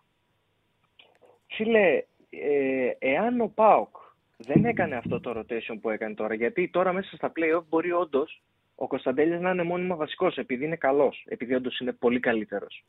Φίλε, 1.48 2.04
ε, 2.30 2.92
εάν 3.00 3.42
ο 3.42 3.48
ΠΑΟΚ 3.56 3.96
δεν 4.38 4.66
έκανε 4.66 4.96
αυτό 4.96 5.20
το 5.20 5.40
rotation 5.40 5.76
που 5.82 5.90
έκανε 5.90 6.14
τώρα, 6.16 6.34
γιατί 6.34 6.70
τώρα 6.70 6.94
μέσα 6.94 7.16
στα 7.16 7.32
play-off 7.36 7.64
μπορεί 7.70 7.92
όντως 7.92 8.42
ο 8.76 8.88
Κωνσταντέλης 8.88 9.40
να 9.40 9.50
είναι 9.52 9.64
μόνιμα 9.64 9.96
βασικός, 9.96 10.38
επειδή 10.38 10.66
είναι 10.66 10.76
καλός, 10.76 11.24
επειδή 11.30 11.54
όντως 11.56 11.80
είναι 11.80 11.92
πολύ 11.92 12.20
καλύτερος. 12.20 12.84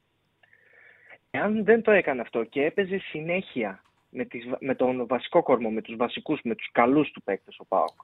Εάν 1.31 1.65
δεν 1.65 1.83
το 1.83 1.91
έκανε 1.91 2.21
αυτό 2.21 2.45
και 2.45 2.65
έπαιζε 2.65 2.99
συνέχεια 2.99 3.83
με, 4.11 4.25
τις, 4.25 4.45
με 4.61 4.75
τον 4.75 5.07
βασικό 5.07 5.43
κορμό, 5.43 5.71
με 5.71 5.83
τους 5.83 5.97
βασικούς, 5.97 6.41
με 6.45 6.55
τους 6.55 6.69
καλούς 6.73 7.11
του 7.11 7.23
παίκτες 7.23 7.59
ο 7.59 7.65
ΠΑΟΚ, 7.65 7.97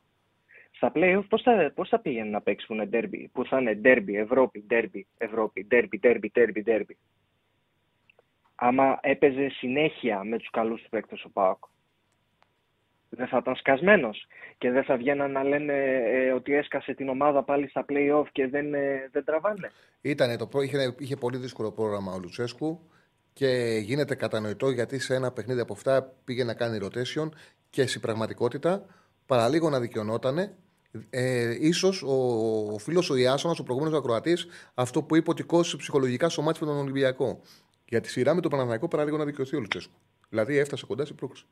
στα 0.71 0.93
play-off 0.95 1.25
πώς 1.29 1.43
θα, 1.43 1.73
πώς 1.75 1.89
θα 1.89 2.01
πήγαινε 2.01 2.31
να 2.31 2.41
παίξουν 2.41 2.89
derby, 2.93 3.25
που 3.33 3.45
θα 3.45 3.61
είναι 3.61 3.81
derby, 3.85 4.15
Ευρώπη, 4.15 4.67
derby, 4.71 5.01
Ευρώπη, 5.17 5.67
derby, 5.71 5.99
derby, 6.03 6.29
derby, 6.35 6.63
derby. 6.67 6.95
Άμα 8.55 8.99
έπαιζε 9.03 9.49
συνέχεια 9.49 10.25
με 10.25 10.39
τους 10.39 10.51
καλούς 10.51 10.83
του 10.83 10.89
παίκτες 10.89 11.25
ο 11.25 11.31
ΠΑΟΚ. 11.31 11.65
Δεν 13.09 13.27
θα 13.27 13.37
ήταν 13.37 13.57
σκασμένος 13.57 14.27
και 14.59 14.71
δεν 14.71 14.85
θα 14.85 14.97
βγαίναν 14.97 15.31
να 15.33 15.43
λένε 15.45 15.73
ε, 16.05 16.33
ότι 16.33 16.55
έσκασε 16.55 16.95
την 16.95 17.09
ομάδα 17.09 17.43
πάλι 17.43 17.69
στα 17.69 17.85
play-off 17.89 18.27
και 18.33 18.49
δεν, 18.49 18.75
ε, 18.75 19.09
δεν 19.13 19.25
τραβάνε; 19.25 19.71
Ήτανε 20.01 20.37
το, 20.37 20.47
προ- 20.47 20.63
είχε, 20.63 20.95
είχε 20.99 21.17
πολύ 21.17 21.37
δύσκολο 21.37 21.73
πρόγραμμα 21.73 22.13
ο 22.13 22.19
Λουτσέσκου 22.19 22.81
και 23.35 23.81
γίνεται 23.83 24.15
κατανοητό 24.15 24.71
γιατί 24.71 24.99
σε 24.99 25.15
ένα 25.15 25.31
παιχνίδι 25.31 25.61
από 25.61 25.73
αυτά 25.73 26.03
πήγε 26.25 26.45
να 26.45 26.55
κάνει 26.55 26.79
rotation 26.83 27.29
και 27.71 27.87
στην 27.87 28.01
πραγματικότητα 28.01 28.87
παραλίγο 29.27 29.71
να 29.71 29.81
δικαιωνότανε. 29.81 30.57
Ε, 31.11 31.67
ίσως 31.67 32.03
ο, 32.03 32.15
ο 32.73 32.79
φίλος 32.79 33.11
ο 33.11 33.17
Ιάσονας, 33.17 33.59
ο 33.59 33.63
προηγούμενος 33.63 33.99
ακροατής, 33.99 34.47
αυτό 34.75 35.03
που 35.03 35.17
είπε 35.17 35.31
ότι 35.31 35.43
κόστησε 35.43 35.77
ψυχολογικά 35.77 36.29
στο 36.29 36.43
ματς 36.43 36.59
με 36.61 36.67
τον 36.67 36.77
Ολυμπιακό. 36.77 37.41
Για 37.89 38.01
τη 38.01 38.09
σειρά 38.09 38.35
με 38.35 38.41
τον 38.41 38.51
Παναθηναϊκό 38.51 38.89
παραλίγο 38.89 39.17
να 39.17 39.25
δικαιωθεί 39.25 39.57
ο 39.57 39.61
Λουτσέσκου. 39.61 39.95
Δηλαδή 40.29 40.57
έφτασε 40.57 40.87
κοντά 40.87 41.05
στην 41.05 41.17
πρόκληση. 41.17 41.45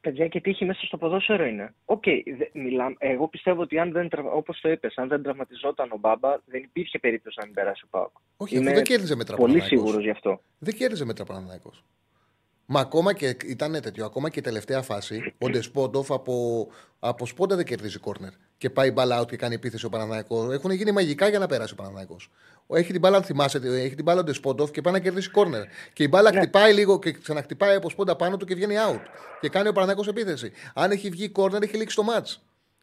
Παιδιά 0.00 0.28
και 0.28 0.40
τύχη 0.40 0.64
μέσα 0.64 0.86
στο 0.86 0.96
ποδόσφαιρο 0.96 1.44
είναι. 1.44 1.74
Οκ, 1.84 2.02
δε- 2.38 2.60
μιλάμε. 2.60 2.94
Εγώ 2.98 3.28
πιστεύω 3.28 3.60
ότι 3.62 3.78
αν 3.78 3.92
δεν, 3.92 4.08
τρα- 4.08 4.32
όπως 4.32 4.60
το 4.60 4.70
είπες, 4.70 4.94
αν 4.96 5.08
δεν 5.08 5.22
τραυματιζόταν 5.22 5.88
ο 5.92 5.96
Μπάμπα, 5.96 6.36
δεν 6.44 6.62
υπήρχε 6.62 6.98
περίπτωση 6.98 7.36
να 7.40 7.44
μην 7.46 7.54
περάσει 7.54 7.82
ο 7.84 7.88
ΠΑΟΚ. 7.90 8.10
Όχι, 8.36 8.54
Είμαι 8.56 8.64
αφού 8.66 8.74
δεν 8.74 8.84
κέρδιζε 8.84 9.14
μέτρα 9.16 9.36
Πολύ 9.36 9.52
Παναθηναϊκός. 9.52 9.86
σίγουρος 9.88 10.04
γι' 10.04 10.10
αυτό. 10.10 10.40
Δεν 10.58 10.74
κέρδιζε 10.74 11.04
μέτρα 11.04 11.24
Παναναναϊκό. 11.24 11.72
Μα 12.66 12.80
ακόμα 12.80 13.12
και 13.12 13.36
ήταν 13.46 13.72
τέτοιο, 13.82 14.04
ακόμα 14.04 14.30
και 14.30 14.38
η 14.38 14.42
τελευταία 14.42 14.82
φάση, 14.82 15.34
ο 15.38 15.48
Ντεσπόντοφ 15.48 16.10
από, 16.10 16.66
από 16.98 17.26
σπόντα 17.26 17.56
δεν 17.56 17.64
κερδίζει 17.64 17.98
κόρνερ. 17.98 18.30
Και 18.58 18.70
πάει 18.70 18.90
μπάλα 18.90 19.22
out 19.22 19.26
και 19.26 19.36
κάνει 19.36 19.54
επίθεση 19.54 19.86
ο 19.86 19.88
Παναναναϊκό. 19.88 20.52
Έχουν 20.52 20.70
γίνει 20.70 20.92
μαγικά 20.92 21.28
για 21.28 21.38
να 21.38 21.46
περάσει 21.46 21.72
ο 21.72 21.76
Παναναναϊκό. 21.76 22.16
Έχει 22.74 22.90
την 22.90 23.00
μπάλα, 23.00 23.16
αν 23.16 23.22
θυμάσαι, 23.22 23.60
έχει 23.64 23.94
την 23.94 24.04
μπάλα 24.04 24.20
ο 24.20 24.24
Ντεσπόντοφ 24.24 24.70
και 24.70 24.80
πάει 24.80 24.92
να 24.92 24.98
κερδίσει 24.98 25.30
κόρνερ. 25.30 25.62
Και 25.92 26.02
η 26.02 26.06
μπάλα 26.10 26.30
χτυπάει 26.32 26.72
λίγο 26.74 26.98
και 26.98 27.12
ξαναχτυπάει 27.12 27.74
από 27.76 27.90
σπόντα 27.90 28.16
πάνω 28.16 28.36
του 28.36 28.44
και 28.46 28.54
βγαίνει 28.54 28.74
out. 28.88 29.00
Και 29.40 29.48
κάνει 29.48 29.68
ο 29.68 29.72
Παναναναϊκό 29.72 30.10
επίθεση. 30.10 30.52
Αν 30.74 30.90
έχει 30.90 31.08
βγει 31.10 31.28
κόρνερ, 31.28 31.62
έχει 31.62 31.76
λήξει 31.76 31.96
το 31.96 32.02
μάτ. 32.02 32.26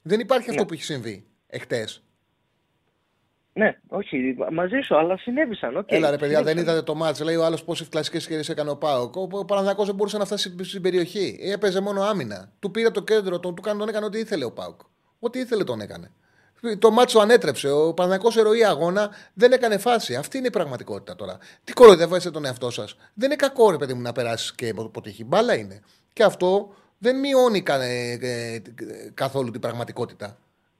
Δεν 0.01 0.19
υπάρχει 0.19 0.49
αυτό 0.49 0.65
που 0.65 0.73
έχει 0.73 0.83
συμβεί 0.83 1.25
εχθές. 1.47 2.01
Ναι, 3.53 3.77
όχι, 3.87 4.35
μαζί 4.51 4.79
σου, 4.83 4.97
αλλά 4.97 5.17
συνέβησαν. 5.17 5.77
οκ, 5.77 5.91
Έλα 5.91 6.09
ρε 6.09 6.17
παιδιά, 6.17 6.35
δεν 6.37 6.47
συνέβησαν. 6.47 6.73
είδατε 6.73 6.81
το 6.85 6.95
ματς. 6.95 7.19
Λέει 7.21 7.35
ο 7.35 7.45
άλλος 7.45 7.63
πόσες 7.63 7.89
κλασικές 7.89 8.21
ευκαιρίες 8.21 8.43
έκανε 8.49 8.69
ο 8.69 8.75
ΠΑΟΚ. 8.77 9.15
Ο, 9.15 9.27
ο 9.31 9.45
Παναθηναϊκός 9.45 9.85
δεν 9.85 9.95
μπορούσε 9.95 10.17
να 10.17 10.25
φτάσει 10.25 10.49
στην- 10.49 10.65
στην 10.65 10.81
περιοχή. 10.81 11.37
Έπαιζε 11.41 11.79
μόνο 11.81 12.01
άμυνα. 12.01 12.51
Του 12.59 12.71
πήρε 12.71 12.89
το 12.89 13.01
κέντρο, 13.03 13.39
τον, 13.39 13.55
του 13.55 13.61
κάνει, 13.61 13.79
τον 13.79 13.87
έκανε 13.89 14.05
ό,τι 14.05 14.19
ήθελε 14.19 14.45
ο 14.45 14.51
ΠΑΟΚ. 14.51 14.79
Ό,τι 15.19 15.39
ήθελε 15.39 15.63
τον 15.63 15.81
έκανε. 15.81 16.11
Το 16.79 16.91
ματς 16.91 17.10
το 17.10 17.19
ανέτρεψε. 17.19 17.69
Ο 17.69 17.93
Παναθηναϊκός 17.93 18.37
ερωή 18.37 18.63
αγώνα 18.65 19.09
δεν 19.33 19.51
έκανε 19.51 19.77
φάση. 19.77 20.15
Αυτή 20.15 20.37
είναι 20.37 20.47
η 20.47 20.49
πραγματικότητα 20.49 21.15
τώρα. 21.15 21.37
Τι 21.63 21.73
κοροϊδεύεστε 21.73 22.31
τον 22.31 22.45
εαυτό 22.45 22.69
σας; 22.69 22.95
Δεν 23.13 23.25
είναι 23.31 23.35
κακό 23.35 23.71
ρε 23.71 23.77
παιδί 23.77 23.93
μου 23.93 24.01
να 24.01 24.11
περάσεις 24.11 24.53
και 24.55 24.73
αποτύχει. 24.77 25.23
Μπάλα 25.23 25.55
είναι. 25.55 25.81
Και 26.13 26.23
αυτό 26.23 26.73
δεν 26.97 27.19
μειώνει 27.19 27.61
κα- 27.61 27.81
ε, 27.83 28.11
ε, 28.21 28.61
καθόλου 29.13 29.51
την 29.51 29.61
πραγματικότητα. 29.61 30.37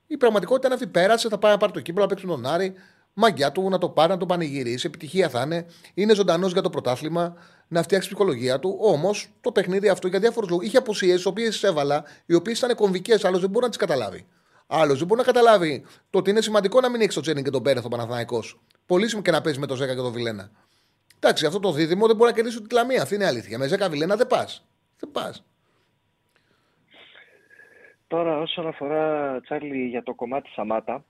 Η 0.08 0.18
πραγματικότητα 0.18 0.66
είναι 0.68 0.76
αυτή. 0.76 0.88
Πέρασε, 0.88 1.30
θα 1.30 1.38
πάει 1.38 1.52
να 1.52 1.58
πάρει 1.58 1.72
το 1.72 1.80
κύπελο, 1.80 2.02
να 2.04 2.10
παίξει 2.10 2.26
με 2.26 2.32
τον 2.34 2.46
Άρη. 2.46 2.74
Μαγκιά 3.14 3.52
του 3.52 3.70
να 3.70 3.78
το 3.78 3.90
πάρει, 3.90 4.10
να 4.12 4.18
το 4.18 4.26
πανηγυρίσει. 4.26 4.88
Επιτυχία 4.88 5.30
θα 5.30 5.42
είναι. 5.42 5.66
Είναι 5.94 6.14
ζωντανός 6.16 6.52
για 6.52 6.62
το 6.62 6.70
πρωτάθλημα. 6.70 7.36
Να 7.68 7.82
φτιάξει 7.84 8.08
ψυχολογία 8.08 8.60
του. 8.60 8.78
Όμως 8.82 9.30
το 9.42 9.52
παιχνίδι 9.52 9.90
αυτό 9.90 10.08
για 10.08 10.20
διάφορους 10.20 10.50
λόγους 10.50 10.66
είχε 10.66 10.78
απουσίε, 10.78 11.16
τι 11.16 11.28
οποίες 11.28 11.64
έβαλα, 11.64 12.04
οι 12.26 12.34
οποίες 12.34 12.58
ήταν 12.58 12.76
κομβικές. 12.76 13.26
Άλλος 13.26 13.42
δεν 13.42 13.50
μπορεί 13.50 13.64
να 13.64 13.70
τις 13.70 13.78
καταλάβει. 13.80 14.26
Άλλος 14.68 14.98
δεν 14.98 15.08
μπορεί 15.08 15.20
να 15.20 15.26
καταλάβει 15.26 15.86
το 16.10 16.18
ότι 16.18 16.30
είναι 16.30 16.42
σημαντικό 16.42 16.80
να 16.80 16.90
μην 16.90 17.02
έχεις 17.02 17.14
το 17.16 17.22
Τσένιν 17.22 17.44
και 17.44 17.50
τον 17.50 17.64
Πέρεθ 17.64 17.86
ο 17.86 17.88
Παναθανικό. 17.88 18.44
Πολύ 18.86 19.08
σημαντικό 19.08 19.22
και 19.22 19.32
να 19.38 19.42
παίζεις 19.42 19.62
με 19.62 19.68
το 19.68 19.76
Ζέκα 19.76 19.96
και 19.96 20.02
τον 20.02 20.12
Βιλένα. 20.12 20.52
Εντάξει, 21.20 21.46
αυτό 21.46 21.60
το 21.60 21.72
δίδυμο 21.72 22.08
δεν 22.08 22.16
μπορεί 22.16 22.30
να 22.30 22.36
κερδίσει 22.36 22.58
ούτε 22.58 22.68
τη 22.68 22.74
Λαμία. 22.74 23.02
Αυτή 23.02 23.16
είναι 23.16 23.24
η 23.24 23.28
αλήθεια. 23.28 23.58
Με 23.58 23.68
Ζέκα 23.68 23.90
Βιλένα 23.90 24.16
δεν 24.16 24.28
πας. 24.28 24.68
Δεν 25.00 25.12
πας. 25.12 25.44
Τώρα, 28.08 28.38
όσον 28.40 28.68
αφορά, 28.68 29.40
Τσάρλι, 29.42 29.86
για 29.88 30.04
το 30.04 30.14
κομμάτι 30.14 30.50
Σαμάτα, 30.50 31.04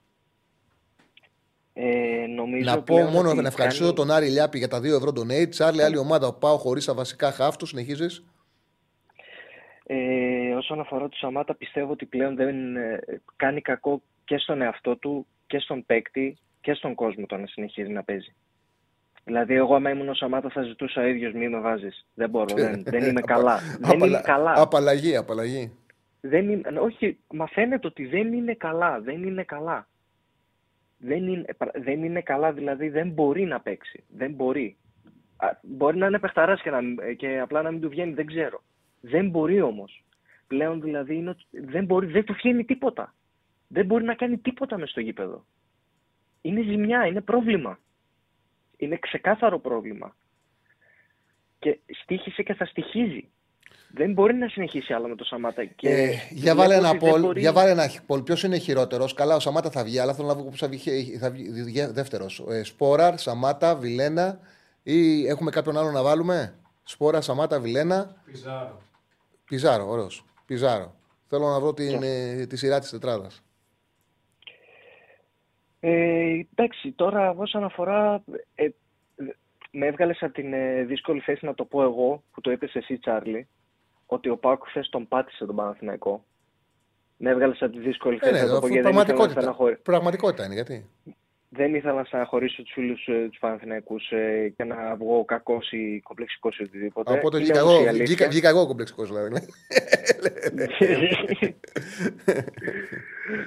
ε, 1.74 2.26
νομίζω 2.36 2.64
Να 2.70 2.76
πω 2.76 2.84
πλέον 2.95 3.12
μόνο 3.12 3.30
ότι 3.30 3.41
να 3.41 3.47
ευχαριστήσω 3.47 3.84
κάνει- 3.84 3.95
τον 3.95 4.12
Άρη 4.12 4.28
Λιάπη 4.28 4.58
για 4.58 4.68
τα 4.68 4.80
2 4.80 4.95
ευρώ 4.95 5.10
donate. 5.16 5.49
Τσάρλι, 5.49 5.84
άλλη 5.84 5.97
ομάδα 5.97 6.34
που 6.34 6.39
πάω 6.39 6.58
χωρίς 6.58 6.86
τα 6.86 6.93
βασικά 6.93 7.32
χάφτου. 7.32 7.66
Συνεχίζεις; 7.66 8.24
Ε, 9.89 10.47
όσον 10.58 10.80
αφορά 10.80 11.10
το 11.10 11.18
Σαμάτα, 11.18 11.55
πιστεύω 11.55 11.91
ότι 11.91 12.05
πλέον 12.05 12.36
δεν 12.36 12.76
ε, 12.76 12.99
κάνει 13.36 13.62
κακό 13.62 14.01
και 14.26 14.38
στον 14.38 14.62
εαυτό 14.62 14.95
του 14.97 15.28
και 15.47 15.60
στον 15.60 15.86
παίκτη 15.86 16.38
και 16.62 16.74
στον 16.74 16.95
κόσμο 16.95 17.26
το 17.26 17.38
να 17.38 17.47
συνεχίζει 17.47 17.91
να 17.91 18.03
παίζει. 18.03 18.36
Δηλαδή, 19.24 19.53
εγώ 19.53 19.76
άμα 19.76 19.89
ήμουν 19.89 20.10
ο 20.10 20.14
Σαμάτα 20.14 20.49
θα 20.49 20.62
ζητούσα 20.62 21.01
ο 21.01 21.05
ίδιος 21.05 21.34
μη 21.34 21.49
με 21.49 21.60
βάζεις. 21.60 22.05
Δεν 22.14 22.30
μπορώ, 22.30 22.55
δεν, 22.55 22.84
δεν 22.93 23.03
είμαι 23.03 23.22
καλά. 23.22 23.60
δεν 23.80 23.99
είμαι 23.99 24.22
καλά. 24.24 24.53
Απαλλαγή, 24.55 25.16
απαλλαγή. 25.16 25.72
Δεν 26.22 26.49
είναι, 26.49 26.80
όχι, 26.80 27.18
μα 27.34 27.47
φαίνεται 27.47 27.88
ότι 27.88 28.05
δεν 28.05 28.34
είναι 28.34 28.53
καλά. 28.53 28.99
Δεν 28.99 29.24
είναι 29.24 29.43
καλά. 29.43 29.88
Δεν 30.97 31.28
είναι, 31.28 31.45
δεν 31.76 32.03
είναι 32.03 32.22
καλά, 32.22 32.51
δηλαδή 32.51 32.89
δεν 32.89 33.10
μπορεί 33.10 33.45
να 33.45 33.60
παίξει. 33.60 34.03
Δεν 34.08 34.32
μπορεί. 34.32 34.78
Α, 35.38 35.47
Μπορεί 35.62 35.97
να 35.97 36.05
είναι 36.05 36.20
παιχταράς 36.20 36.62
και, 36.62 36.70
να, 36.70 36.82
και 37.18 37.39
απλά 37.39 37.62
να 37.62 37.72
μην 37.72 37.82
του 37.82 37.89
βγαίνει, 37.89 38.14
δεν 38.14 38.26
ξέρω. 38.26 38.64
Δεν 39.01 39.30
μπορεί 39.30 39.62
όμως. 39.62 40.03
Πλέον 40.48 40.82
δηλαδή 40.82 41.16
είναι, 41.16 41.30
ότι 41.30 41.45
δεν, 41.52 41.86
μπορεί, 41.86 42.08
δεν 42.08 42.24
του 42.26 42.34
βγαίνει 42.34 42.64
τίποτα. 42.66 43.14
Δεν 43.68 43.86
μπορεί 43.86 44.04
να 44.04 44.16
κάνει 44.16 44.38
τίποτα 44.38 44.78
μες 44.78 44.89
στο 44.89 45.00
γήπεδο. 45.00 45.45
Είναι 46.41 46.62
ζημιά, 46.62 47.06
είναι 47.06 47.22
πρόβλημα. 47.22 47.80
Είναι 48.78 48.98
ξεκάθαρο 48.98 49.60
πρόβλημα. 49.60 50.16
Και 51.60 51.80
στήχησε 52.04 52.43
και 52.43 52.54
θα 52.54 52.66
στοιχίζει. 52.66 53.30
Δεν 53.91 54.14
μπορεί 54.14 54.34
να 54.36 54.48
συνεχίσει 54.48 54.93
άλλο 54.93 55.08
με 55.08 55.16
το 55.16 55.24
Σαμάτα. 55.24 55.66
Και 55.66 55.89
Ε, 55.89 56.10
για 56.30 56.41
βλέπω 56.54 56.58
βάλε 56.58 56.76
ένα 56.76 56.89
ότι 56.89 56.98
δεν 57.00 57.10
πολ. 57.12 57.22
μπορεί- 57.22 57.39
Για 57.39 57.54
βάλε 57.54 57.70
ένα 57.72 57.89
πολ. 58.06 58.22
Ποιος 58.22 58.43
είναι 58.43 58.58
χειρότερος; 58.58 59.14
Καλά, 59.14 59.36
ο 59.36 59.39
Σαμάτα 59.39 59.70
θα 59.72 59.84
βγει, 59.84 60.00
αλλά 60.00 60.14
θέλω 60.14 60.28
να 60.28 60.36
βγω 60.36 60.50
που 60.50 60.58
θα 60.58 60.68
βγει, 60.68 61.18
θα 61.18 61.30
βγει 61.32 61.86
δεύτερος. 61.86 62.43
Ε, 62.50 62.64
Σπόραρ, 62.64 63.18
Σαμάτα, 63.18 63.76
Βιλένα 63.76 64.39
ή 64.84 65.28
έχουμε 65.28 65.52
κάποιον 65.52 65.78
άλλο 65.78 65.91
να 65.91 66.04
βάλουμε; 66.04 66.56
Σπόρα, 66.84 67.22
Σαμάτα, 67.22 67.60
Βιλένα. 67.60 68.16
Πιζάρο. 68.26 68.82
Πιζάρο, 69.45 69.89
ωραίος. 69.89 70.26
Πιζάρο. 70.48 70.95
Θέλω 71.28 71.48
να 71.48 71.60
βρω 71.60 71.74
την, 71.74 72.04
ε, 72.04 72.45
τη 72.45 72.58
σειρά 72.58 72.80
της 72.80 72.89
τετράδας. 72.89 73.41
Ε, 75.80 76.39
εντάξει, 76.56 76.91
τώρα 76.91 77.30
όσον 77.38 77.64
αφορά. 77.64 78.24
Ε, 78.56 78.68
με 79.72 79.86
έβγαλε 79.86 80.16
από 80.20 80.34
την 80.34 80.54
ε, 80.54 80.84
δύσκολη 80.84 81.20
θέση 81.20 81.45
να 81.45 81.54
το 81.54 81.66
πω 81.66 81.84
εγώ, 81.84 82.24
που 82.32 82.41
το 82.41 82.52
είπες 82.52 82.76
εσύ, 82.76 82.98
Τσάρλι, 82.98 83.48
ότι 84.06 84.30
ο 84.30 84.38
Πάκου 84.38 84.66
χθες 84.66 84.89
τον 84.89 85.08
πάτησε 85.08 85.45
τον 85.45 85.56
Παναθηναϊκό. 85.56 86.24
Με 87.18 87.30
έβγαλε 87.30 87.56
από 87.60 87.72
τη 87.72 87.80
δύσκολη 87.80 88.16
Ε, 88.16 88.20
θέση 88.20 88.34
ναι, 88.34 88.39
να 88.39 88.45
το 88.45 88.52
πω 88.52 88.58
αφού 88.58 88.68
γιατί 88.68 88.82
δεν 88.84 88.91
ήθελα 88.91 88.98
να 88.98 89.06
πραγματικότητα. 89.06 89.41
στεναχωρήσω. 89.41 89.82
Πραγματικότητα 89.84 90.45
είναι 90.45 90.54
γιατί; 90.54 90.89
Δεν 91.58 91.76
ήθελα 91.76 91.93
να 91.93 92.03
στεναχωρήσω 92.03 92.64
τους 92.64 92.72
φίλους 92.74 93.08
ε, 93.08 93.28
τους 93.30 93.39
Παναθηναϊκούς 93.39 94.12
ε, 94.12 94.53
και 94.58 94.64
να 94.64 94.95
βγω 94.95 95.26
κακός 95.26 95.72
ή 95.72 95.99
κομπλεξικός 96.03 96.58
ή 96.58 96.64
οτιδήποτε. 96.64 97.14
Οπότε 97.14 97.38
Είναι 97.38 97.45
βγήκα 97.45 97.62
όμως 97.64 97.74
η 97.74 97.78
εγώ, 97.78 97.89
αλήθεια. 97.89 98.05
βγήκα, 98.05 98.28
βγήκα 98.28 98.49
εγώ 98.49 98.68
κομπλεξικός 98.68 99.08
δηλαδή. 99.08 99.36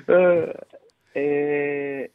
ε, 0.07 0.45
ε, 1.13 2.11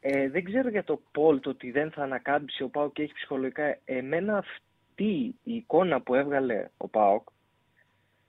ε, 0.00 0.28
δεν 0.28 0.44
ξέρω 0.44 0.68
για 0.68 0.84
το 0.84 1.00
Πολ 1.12 1.40
το 1.40 1.50
ότι 1.50 1.70
δεν 1.70 1.90
θα 1.90 2.02
ανακάμψει 2.02 2.62
ο 2.62 2.68
Πάοκ 2.68 2.92
και 2.92 3.02
έχει 3.02 3.12
ψυχολογικά. 3.12 3.78
Εμένα 3.84 4.36
αυτή 4.36 5.34
η 5.42 5.54
εικόνα 5.54 6.00
που 6.00 6.14
έβγαλε 6.14 6.68
ο 6.76 6.88
Πάοκ 6.88 7.28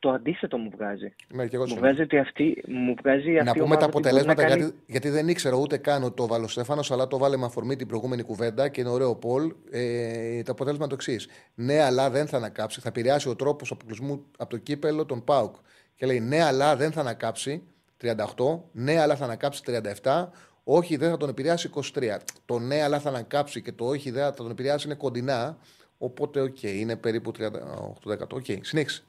το 0.05 0.11
αντίθετο 0.11 0.57
μου 0.57 0.69
βγάζει. 0.77 1.13
ναι, 1.33 1.47
και 1.47 1.55
εγώ 1.55 1.63
Μου 1.63 1.69
συμφωνώ. 1.69 1.87
βγάζει 1.87 2.01
ότι 2.01 2.17
αυτή, 2.17 2.63
μου 2.67 2.95
βγάζει 3.01 3.31
Να 3.31 3.41
αυτή 3.41 3.57
η 3.57 3.61
πούμε 3.61 3.75
τα 3.75 3.85
ομάδα 3.85 3.85
ότι 3.85 3.91
μπορεί 3.91 4.03
να 4.03 4.09
αποτελέσματα 4.21 4.43
κάνει- 4.43 4.61
γιατί, 4.61 4.77
γιατί 4.85 5.09
δεν 5.09 5.27
ήξερα 5.27 5.55
ούτε 5.55 5.77
καν 5.77 6.03
ότι 6.03 6.15
το 6.15 6.27
βάλω 6.27 6.47
Στέφανος, 6.47 6.91
αλλά 6.91 7.07
το 7.07 7.17
βάλε 7.17 7.37
με 7.37 7.45
αφορμή 7.45 7.75
την 7.75 7.87
προηγούμενη 7.87 8.23
κουβέντα 8.23 8.67
και 8.69 8.81
είναι 8.81 8.89
ωραίο 8.89 9.15
Πολ. 9.15 9.53
Ε, 9.71 10.41
το 10.43 10.51
αποτέλεσμα 10.51 10.85
είναι 10.85 10.95
το 10.95 11.11
εξής. 11.11 11.27
Ναι, 11.55 11.81
αλλά 11.81 12.09
δεν 12.09 12.27
θα 12.27 12.37
ανακάψει. 12.37 12.79
Θα 12.81 12.87
επηρεάσει 12.87 13.29
ο 13.29 13.35
τρόπος 13.35 13.71
αποκλεισμού 13.71 14.25
από 14.37 14.49
το 14.49 14.57
κύπελο 14.57 15.05
των 15.05 15.23
Πάουκ. 15.23 15.55
Και 15.95 16.05
λέει 16.05 16.19
ναι, 16.19 16.43
αλλά 16.43 16.75
δεν 16.75 16.91
θα 16.91 16.99
ανακάμψει 17.01 17.63
38. 18.01 18.59
Ναι, 18.71 18.99
αλλά 18.99 19.15
θα 19.15 19.23
ανακάμψει 19.25 19.61
37. 20.03 20.31
Όχι, 20.63 20.95
δεν 20.97 21.09
θα 21.09 21.17
τον 21.17 21.29
επηρεάσει 21.29 21.69
23. 21.93 22.17
Το 22.45 22.59
ναι, 22.59 22.81
αλλά 22.81 22.99
θα 22.99 23.09
ανακάμψει 23.09 23.61
και 23.61 23.71
το 23.71 23.85
όχι, 23.85 24.11
δεν 24.11 24.23
θα 24.23 24.33
τον 24.33 24.49
επηρεάσει 24.51 24.87
είναι 24.87 24.95
κοντινά. 24.95 25.57
Οπότε, 25.97 26.41
οκ, 26.41 26.63
είναι 26.63 26.95
περίπου 26.95 27.31
38%. 27.31 28.35
Οκ, 28.35 28.45
συνέχισε. 28.61 29.03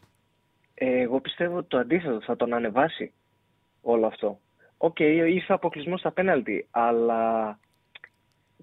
Ε, 0.79 1.01
εγώ 1.01 1.21
πιστεύω 1.21 1.63
το 1.63 1.79
αντίθετο, 1.79 2.19
θα 2.23 2.37
τον 2.37 2.55
ανεβάσει 2.55 3.13
όλο 3.81 4.07
αυτό. 4.07 4.41
Οκ, 4.77 4.99
ήρθε 5.01 5.53
αποκλεισμός 5.53 6.01
στα 6.01 6.11
πέναλτι, 6.13 6.67
αλλά 6.71 7.59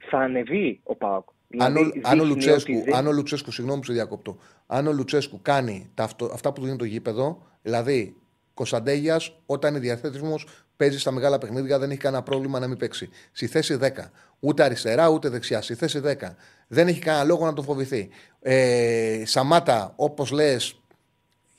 θα 0.10 0.18
ανεβεί 0.18 0.80
ο 0.84 0.96
ΠΑΟΚ. 0.96 1.28
Αν 1.58 1.76
ο, 1.76 1.80
Δηλαδή, 1.80 2.02
αν, 2.04 2.20
ο 2.20 2.24
δείχνει 2.24 2.28
Λουτσέσκου, 2.30 2.74
ότι 2.76 2.84
δεν- 2.84 2.96
αν 2.96 3.08
ο 3.08 3.12
Λουτσέσκου, 3.12 3.52
συγγνώμη 3.52 3.80
που 3.80 3.86
σε 3.86 3.94
διακόπτω, 3.94 4.38
αν 4.68 4.88
ο 4.88 4.92
Λουτσέσκου 4.92 5.40
κάνει 5.42 5.92
τα, 5.94 6.04
αυτο- 6.04 6.32
αυτά 6.34 6.54
που 6.54 6.60
του 6.60 6.66
δίνει 6.66 6.78
το 6.78 6.86
γήπεδο, 6.86 7.48
δηλαδή 7.62 8.16
Κωνσταντέγιας, 8.54 9.36
όταν 9.46 9.72
είναι 9.72 9.80
διαθέσιμο, 9.80 10.36
παίζει 10.78 11.00
στα 11.00 11.12
μεγάλα 11.12 11.38
παιχνίδια, 11.38 11.80
δεν 11.80 11.90
έχει 11.90 12.00
κανένα 12.00 12.24
πρόβλημα 12.24 12.60
να 12.60 12.68
μην 12.68 12.78
παίξει. 12.78 13.10
Στη 13.32 13.48
θέση 13.48 13.76
10. 13.76 14.12
Ούτε 14.40 14.64
αριστερά 14.64 15.10
ούτε 15.10 15.30
δεξιά. 15.30 15.62
Στη 15.62 15.76
θέση 15.76 16.00
10. 16.00 16.36
Δεν 16.68 16.88
έχει 16.88 17.00
κανένα 17.00 17.24
λόγο 17.24 17.46
να 17.46 17.54
τον 17.54 17.64
φοβηθεί. 17.64 18.10
Ε, 18.42 19.22
Σαμάτα, 19.26 19.94
όπως 19.96 20.32
λες, 20.32 20.83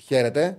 χαίρεται. 0.06 0.56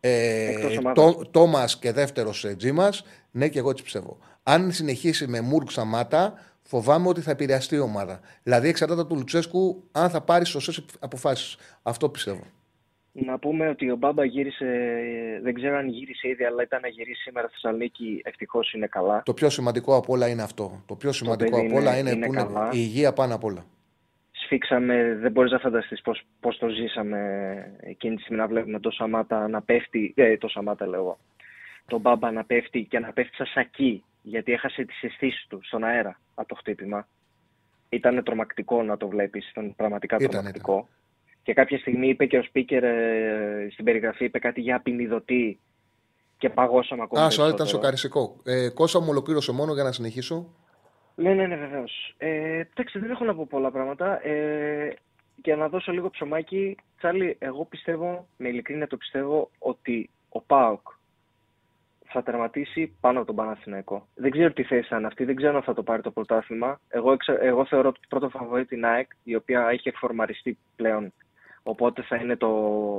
Ε, 0.00 0.48
Εκτός 0.50 0.76
ομάδας. 0.78 1.14
το, 1.14 1.24
Τόμας 1.30 1.78
και 1.78 1.92
δεύτερος 1.92 2.46
Τζίμας, 2.56 3.04
ναι, 3.30 3.48
και 3.48 3.58
εγώ 3.58 3.70
έτσι 3.70 3.82
πιστεύω. 3.82 4.18
Αν 4.42 4.72
συνεχίσει 4.72 5.26
με 5.26 5.40
Μουρκ 5.40 5.70
Σαμάτα, 5.70 6.34
φοβάμαι 6.62 7.08
ότι 7.08 7.20
θα 7.20 7.30
επηρεαστεί 7.30 7.74
η 7.74 7.78
ομάδα. 7.78 8.20
Δηλαδή, 8.42 8.68
εξαρτάται 8.68 9.00
από 9.00 9.08
του 9.10 9.16
Λουτσέσκου 9.16 9.82
αν 9.92 10.10
θα 10.10 10.20
πάρει 10.20 10.46
σωστές 10.46 10.84
αποφάσεις. 10.98 11.56
Αυτό 11.82 12.08
πιστεύω. 12.08 12.40
Να 13.12 13.38
πούμε 13.38 13.68
ότι 13.68 13.90
ο 13.90 13.96
Μπάμπα 13.96 14.24
γύρισε, 14.24 14.66
δεν 15.42 15.54
ξέρω 15.54 15.76
αν 15.76 15.88
γύρισε 15.88 16.28
ήδη, 16.28 16.44
αλλά 16.44 16.62
ήταν 16.62 16.80
να 16.82 16.88
γυρίσει 16.88 17.20
σήμερα 17.22 17.46
στη 17.48 17.54
Θεσσαλονίκη. 17.60 18.20
Ευτυχώς 18.24 18.72
είναι 18.72 18.86
καλά. 18.86 19.22
Το 19.24 19.34
πιο 19.34 19.50
σημαντικό 19.50 19.96
από 19.96 20.12
όλα 20.12 20.28
είναι 20.28 20.42
αυτό. 20.42 20.82
Το 20.86 20.94
πιο 20.94 21.12
σημαντικό 21.12 21.50
παιδί 21.50 21.66
από 21.66 21.76
όλα 21.76 21.90
είναι- 21.98 22.10
είναι, 22.10 22.10
είναι 22.16 22.26
που 22.26 22.32
είναι 22.32 22.42
καλά. 22.42 22.66
η 22.72 22.78
υγεία 22.78 23.12
πάνω 23.12 23.34
απ' 23.34 23.44
όλα. 23.44 23.64
Σφίξαμε, 24.46 25.18
δεν 25.20 25.32
μπορείς 25.32 25.52
να 25.52 25.58
φανταστείς 25.58 26.00
πώς, 26.00 26.22
πώς 26.40 26.58
το 26.58 26.68
ζήσαμε 26.68 27.18
εκείνη 27.80 28.16
τη 28.16 28.22
στιγμή 28.22 28.40
να 28.40 28.46
βλέπουμε 28.46 28.80
το 28.80 28.90
Σαμάτα 28.90 29.48
να 29.48 29.62
πέφτει, 29.62 30.12
ε, 30.16 30.36
το 30.36 30.48
Σαμάτα 30.48 30.86
λέω 30.86 31.00
εγώ, 31.00 31.18
τον 31.86 32.00
Μπάμπα 32.00 32.30
να 32.30 32.44
πέφτει 32.44 32.86
και 32.90 32.98
να 32.98 33.12
πέφτει 33.12 33.36
σαν 33.36 33.46
σακί, 33.46 34.04
γιατί 34.22 34.52
έχασε 34.52 34.84
τις 34.84 35.02
αισθήσεις 35.02 35.46
του 35.48 35.60
στον 35.62 35.84
αέρα 35.84 36.20
από 36.34 36.48
το 36.48 36.54
χτύπημα. 36.54 37.08
Ήταν 37.88 38.22
τρομακτικό 38.24 38.82
να 38.82 38.96
το 38.96 39.08
βλέπεις, 39.08 39.50
ήταν 39.50 39.74
πραγματικά 39.76 40.16
Ήταν, 40.16 40.30
τρομακτικό. 40.30 40.88
Και 41.42 41.52
κάποια 41.52 41.78
στιγμή 41.78 42.08
είπε 42.08 42.26
και 42.26 42.38
ο 42.38 42.42
Σπίκερ 42.42 42.84
ε, 42.84 43.68
στην 43.72 43.84
περιγραφή, 43.84 44.24
είπε 44.24 44.38
κάτι 44.38 44.60
για 44.60 44.76
απεινιδωτή 44.76 45.60
και 46.38 46.48
παγώσαμε 46.50 47.02
ακόμα 47.02 47.24
Α, 47.24 47.30
σου 47.30 47.40
ήταν 47.40 47.46
περισσότερο. 47.50 47.78
σοκαριστικό. 47.82 48.36
Ε, 48.44 48.68
Κώστα 48.68 49.00
μου 49.00 49.06
ολοκλήρωσε 49.10 49.52
μόνο 49.52 49.72
για 49.72 49.82
να 49.82 49.92
συνεχίσω. 49.92 50.54
Ναι, 51.18 51.34
ναι, 51.34 51.46
ναι, 51.46 51.56
βεβαίως. 51.56 52.14
Ε, 52.18 52.58
εντάξει, 52.58 52.98
δεν 52.98 53.10
έχω 53.10 53.24
να 53.24 53.34
πω 53.34 53.46
πολλά 53.50 53.70
πράγματα. 53.70 54.26
Ε, 54.26 54.94
για 55.36 55.56
να 55.56 55.68
δώσω 55.68 55.92
λίγο 55.92 56.10
ψωμάκι, 56.10 56.76
Τσάρλι, 56.96 57.36
εγώ 57.38 57.64
πιστεύω, 57.64 58.26
με 58.36 58.48
ειλικρίνεια 58.48 58.86
το 58.86 58.96
πιστεύω, 58.96 59.50
ότι 59.58 60.10
ο 60.28 60.40
ΠΑΟΚ 60.40 60.88
θα 62.04 62.22
τερματίσει 62.22 62.96
πάνω 63.00 63.18
από 63.18 63.26
τον 63.26 63.36
Παναθηναϊκό. 63.36 64.06
Δεν 64.14 64.30
ξέρω 64.30 64.52
τι 64.52 64.62
θέση 64.62 64.88
θα 64.88 64.96
είναι 64.96 65.06
αυτή, 65.06 65.24
δεν 65.24 65.36
ξέρω 65.36 65.56
αν 65.56 65.62
θα 65.62 65.74
το 65.74 65.82
πάρει 65.82 66.02
το 66.02 66.10
πρωτάθλημα. 66.10 66.80
Εγώ, 66.88 67.12
εξα- 67.12 67.42
εγώ 67.42 67.66
θεωρώ 67.66 67.92
το 67.92 68.00
πρώτο 68.08 68.28
φαβορή 68.28 68.64
την 68.64 68.84
ΑΕΚ, 68.84 69.10
η 69.22 69.34
οποία 69.34 69.68
έχει 69.68 69.88
εκφορμαριστεί 69.88 70.58
πλέον. 70.76 71.12
Οπότε 71.68 72.02
θα 72.02 72.16
είναι 72.16 72.36
το, 72.36 72.48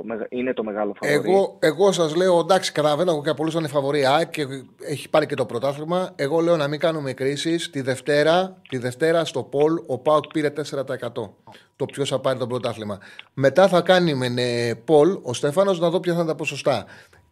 μεγα- 0.04 0.26
είναι 0.28 0.52
το 0.52 0.64
μεγάλο 0.64 0.94
φαβορή. 1.00 1.30
Εγώ, 1.30 1.56
εγώ 1.58 1.92
σας 1.92 2.14
λέω, 2.14 2.38
εντάξει, 2.38 2.72
καταλαβαίνω 2.72 3.10
εγώ 3.10 3.22
και 3.22 3.34
πολλούς 3.34 3.54
ήταν 3.54 3.68
φαβορή 3.68 4.06
ΑΕΚ 4.06 4.30
και 4.30 4.46
έχει 4.82 5.08
πάρει 5.10 5.26
και 5.26 5.34
το 5.34 5.46
πρωτάθλημα. 5.46 6.12
Εγώ 6.16 6.40
λέω 6.40 6.56
να 6.56 6.68
μην 6.68 6.80
κάνουμε 6.80 7.12
κρίσεις. 7.12 7.70
Τη 7.70 7.80
Δευτέρα, 7.80 8.60
τη 8.68 8.78
Δευτέρα 8.78 9.24
στο 9.24 9.42
Πολ 9.42 9.72
ο 9.86 9.98
Πάουκ 9.98 10.26
πήρε 10.32 10.50
4%. 10.50 11.30
Το 11.76 11.84
ποιος 11.92 12.08
θα 12.08 12.18
πάρει 12.18 12.38
το 12.38 12.46
πρωτάθλημα. 12.46 12.98
Μετά 13.34 13.68
θα 13.68 13.80
κάνει 13.80 14.14
με 14.14 14.28
ναι, 14.28 14.74
Πολ 14.74 15.18
ο 15.22 15.32
Στέφανος 15.32 15.80
να 15.80 15.90
δω 15.90 16.00
ποια 16.00 16.12
θα 16.12 16.18
είναι 16.18 16.28
τα 16.28 16.34
ποσοστά. 16.34 16.84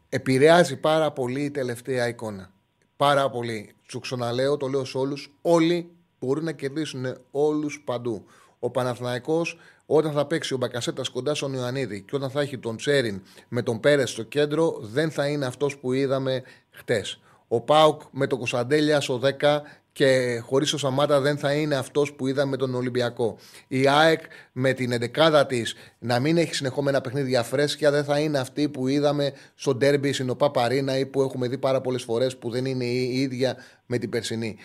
Επηρεάζει 0.09 0.77
πάρα 0.81 1.11
πολύ 1.13 1.41
η 1.43 1.51
τελευταία 1.51 2.09
εικόνα. 2.09 2.51
Πάρα 2.97 3.31
πολύ. 3.31 3.75
Σου 3.91 4.01
ξαναλέω, 4.01 4.57
το 4.57 4.67
λέω 4.67 4.85
σε 4.85 4.99
όλους. 4.99 5.35
Όλοι 5.43 5.91
μπορούν 6.19 6.45
να 6.45 6.53
κερδίσουν 6.53 7.17
όλους 7.31 7.83
παντού. 7.85 8.25
Ο 8.67 8.71
Παναθηναϊκός 8.71 9.59
όταν 9.87 10.13
θα 10.13 10.27
παίξει 10.27 10.55
ο 10.55 10.57
Μπακασέτας 10.57 11.09
κοντά 11.09 11.35
στον 11.35 11.53
Ιωαννίδη 11.53 12.03
και 12.03 12.17
όταν 12.17 12.31
θα 12.31 12.41
έχει 12.41 12.59
τον 12.59 12.77
Τσέριν 12.77 13.23
με 13.49 13.63
τον 13.63 13.81
Πέρες 13.81 14.11
στο 14.11 14.23
κέντρο, 14.23 14.79
δεν 14.81 15.11
θα 15.11 15.27
είναι 15.27 15.47
αυτός 15.47 15.79
που 15.79 15.93
είδαμε 15.93 16.43
χτες. 16.71 17.21
Ο 17.49 17.61
Πάουκ 17.61 18.01
με 18.11 18.27
τον 18.27 18.39
Κωνσταντέλια 18.39 19.01
στο 19.01 19.21
10 19.41 19.61
και 19.93 20.41
χωρίς 20.47 20.73
ο 20.73 20.79
Σαμάτα 20.79 21.21
δεν 21.21 21.39
θα 21.39 21.53
είναι 21.53 21.75
αυτός 21.75 22.13
που 22.13 22.27
είδαμε 22.27 22.51
με 22.51 22.57
τον 22.57 22.75
Ολυμπιακό. 22.75 23.39
Η 23.69 23.89
ΑΕΚ 23.89 24.21
με 24.53 24.73
την 24.73 24.93
εντεκάδα 24.93 25.47
της 25.47 25.75
να 25.99 26.21
μην 26.21 26.37
έχει 26.37 26.55
συνεχόμενα 26.55 27.01
παιχνίδια 27.01 27.43
φρέσκια 27.43 27.91
δεν 27.91 28.05
θα 28.05 28.19
είναι 28.19 28.39
αυτή 28.39 28.69
που 28.69 28.89
είδαμε 28.89 29.33
στο 29.55 29.75
ντέρμπι 29.75 30.13
στην 30.13 30.31
ΟΠΑ 30.31 30.51
Παρίνα 30.51 30.99
ή 30.99 31.07
που 31.07 31.23
έχουμε 31.23 31.49
δει 31.49 31.59
πάρα 31.59 31.81
πολλές 31.81 32.03
φορές 32.03 32.37
που 32.37 32.51
δεν 32.51 32.65
είναι 32.65 32.85
η 32.85 33.21
ίδια 33.21 33.57
με 33.87 33.99
την 33.99 34.11
περσινή. 34.11 34.57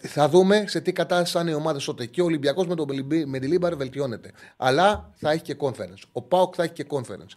Θα 0.00 0.28
δούμε 0.28 0.64
σε 0.66 0.80
τι 0.80 0.92
κατάσταση 0.92 1.32
θα 1.32 1.40
είναι 1.40 1.50
οι 1.50 1.54
ομάδες 1.54 1.78
τότε. 1.86 2.06
Και 2.06 2.22
ο 2.22 2.24
Ολυμπιακός 2.24 2.66
με, 2.66 2.74
τον 2.74 2.86
Μπελιμπή- 2.86 3.26
Μεντιλίμπαρ 3.26 3.76
βελτιώνεται. 3.76 4.30
Αλλά 4.56 5.12
θα 5.14 5.30
έχει 5.30 5.42
και 5.42 5.56
conference. 5.58 6.02
Ο 6.12 6.22
ΠΑΟΚ 6.22 6.54
θα 6.56 6.62
έχει 6.62 6.72
και 6.72 6.86
conference. 6.88 7.32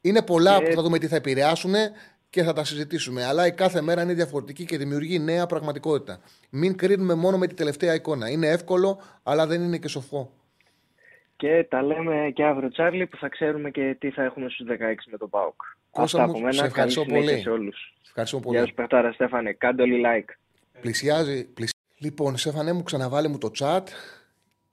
Είναι 0.00 0.22
πολλά 0.22 0.62
που 0.62 0.72
θα 0.74 0.82
δούμε 0.82 0.98
τι 0.98 1.06
θα 1.06 1.16
επηρεάσουν 1.16 1.74
και 2.30 2.42
θα 2.42 2.52
τα 2.52 2.64
συζητήσουμε. 2.64 3.24
Αλλά 3.24 3.46
η 3.46 3.52
κάθε 3.52 3.80
μέρα 3.80 4.02
είναι 4.02 4.12
διαφορετική 4.14 4.64
και 4.64 4.78
δημιουργεί 4.78 5.18
νέα 5.18 5.46
πραγματικότητα. 5.46 6.20
Μην 6.50 6.76
κρίνουμε 6.76 7.14
μόνο 7.14 7.38
με 7.38 7.46
τη 7.46 7.54
τελευταία 7.54 7.94
εικόνα. 7.94 8.30
Είναι 8.30 8.46
εύκολο, 8.48 9.00
αλλά 9.22 9.46
δεν 9.46 9.62
είναι 9.62 9.78
και 9.78 9.88
σοφό. 9.88 10.32
Και 11.36 11.66
τα 11.70 11.82
λέμε 11.82 12.30
και 12.34 12.44
αύριο, 12.44 12.68
Τσάρλι, 12.70 13.06
που 13.06 13.16
θα 13.16 13.28
ξέρουμε 13.28 13.70
και 13.70 13.96
τι 13.98 14.10
θα 14.10 14.22
έχουμε 14.22 14.48
στους 14.50 14.66
16 14.66 15.08
με 15.10 15.16
τον 15.18 15.30
ΠΑΟΚ. 15.30 15.54
Κώστα 15.90 16.02
Αυτά 16.02 16.24
μου, 16.24 16.30
από 16.30 16.38
μένα. 16.40 16.52
σε 16.52 16.58
Καλή 16.58 16.70
ευχαριστώ 16.70 17.00
συνέχεια 17.02 17.28
πολύ. 17.30 17.40
σε 17.42 17.50
όλους. 17.50 17.94
Ευχαριστώ 18.06 18.36
Γεια 18.36 18.46
πολύ. 18.46 18.66
σου, 18.68 18.74
Πεχτάρα 18.74 19.12
Στέφανε. 19.12 19.52
Κάντε 19.52 19.82
όλοι 19.82 20.02
like. 20.06 20.30
Πλησιάζει. 20.80 21.44
πλησι- 21.44 21.76
Λοιπόν, 21.98 22.36
Στέφανέ 22.36 22.72
μου, 22.72 22.82
ξαναβάλε 22.82 23.28
μου 23.28 23.38
το 23.38 23.50
chat. 23.58 23.82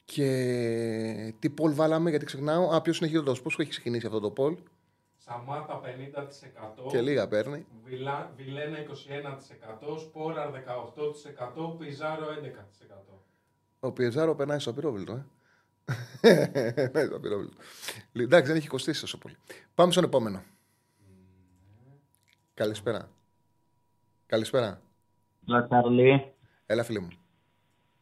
Και 0.06 1.34
τι 1.40 1.54
poll 1.58 1.74
βάλαμε, 1.74 2.10
γιατί 2.10 2.26
ξεχνάω. 2.26 2.70
Α, 2.76 2.82
ποιος 2.82 3.00
είναι 3.00 3.10
χειρότερο. 3.10 3.42
Πώς 3.42 3.54
έχεις 3.60 3.70
ξεκινήσει 3.70 4.06
αυτό 4.06 4.20
το 4.20 4.34
poll; 4.38 4.56
Σαμάτα 5.18 5.82
50%. 5.82 6.90
Και 6.90 7.02
λίγα 7.02 7.28
παίρνει. 7.28 7.66
Βιλά, 7.84 8.32
Βιλένα 8.36 8.78
21%, 8.78 10.00
Σπόρα 10.00 10.52
18%, 10.52 11.78
Πιζάρο 11.78 12.26
11%. 12.30 13.20
Ο 13.80 13.92
Πιεζάρο 13.92 14.36
περνάει 14.36 14.60
στο 14.60 14.70
απειρόβλητο, 14.70 15.14
ε. 15.14 15.26
Ναι, 16.94 17.06
στο 17.06 17.16
απειρόβλητο. 17.16 17.56
Λι- 18.12 18.26
Εντάξει, 18.26 18.48
δεν 18.48 18.56
έχει 18.58 18.68
κοστίσει 18.68 19.02
τόσο 19.02 19.18
πολύ. 19.18 19.36
Πάμε 19.76 19.92
στον 19.92 20.04
επόμενο. 20.04 20.44
Καλησπέρα. 22.54 23.10
Καλησπέρα. 24.26 24.82
Έλα, 25.48 25.66
Τσάρλι. 25.66 26.34
Έλα, 26.66 26.84
φίλε 26.84 27.00
μου. 27.00 27.10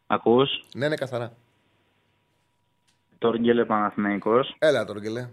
Ακούς; 0.07 0.65
Ναι, 0.75 0.87
ναι, 0.87 0.95
καθαρά. 0.95 1.33
Τόργκελε 3.17 3.65
Παναθηναϊκός. 3.65 4.55
Έλα, 4.59 4.85
τώρα 4.85 4.99
γκελέ. 4.99 5.29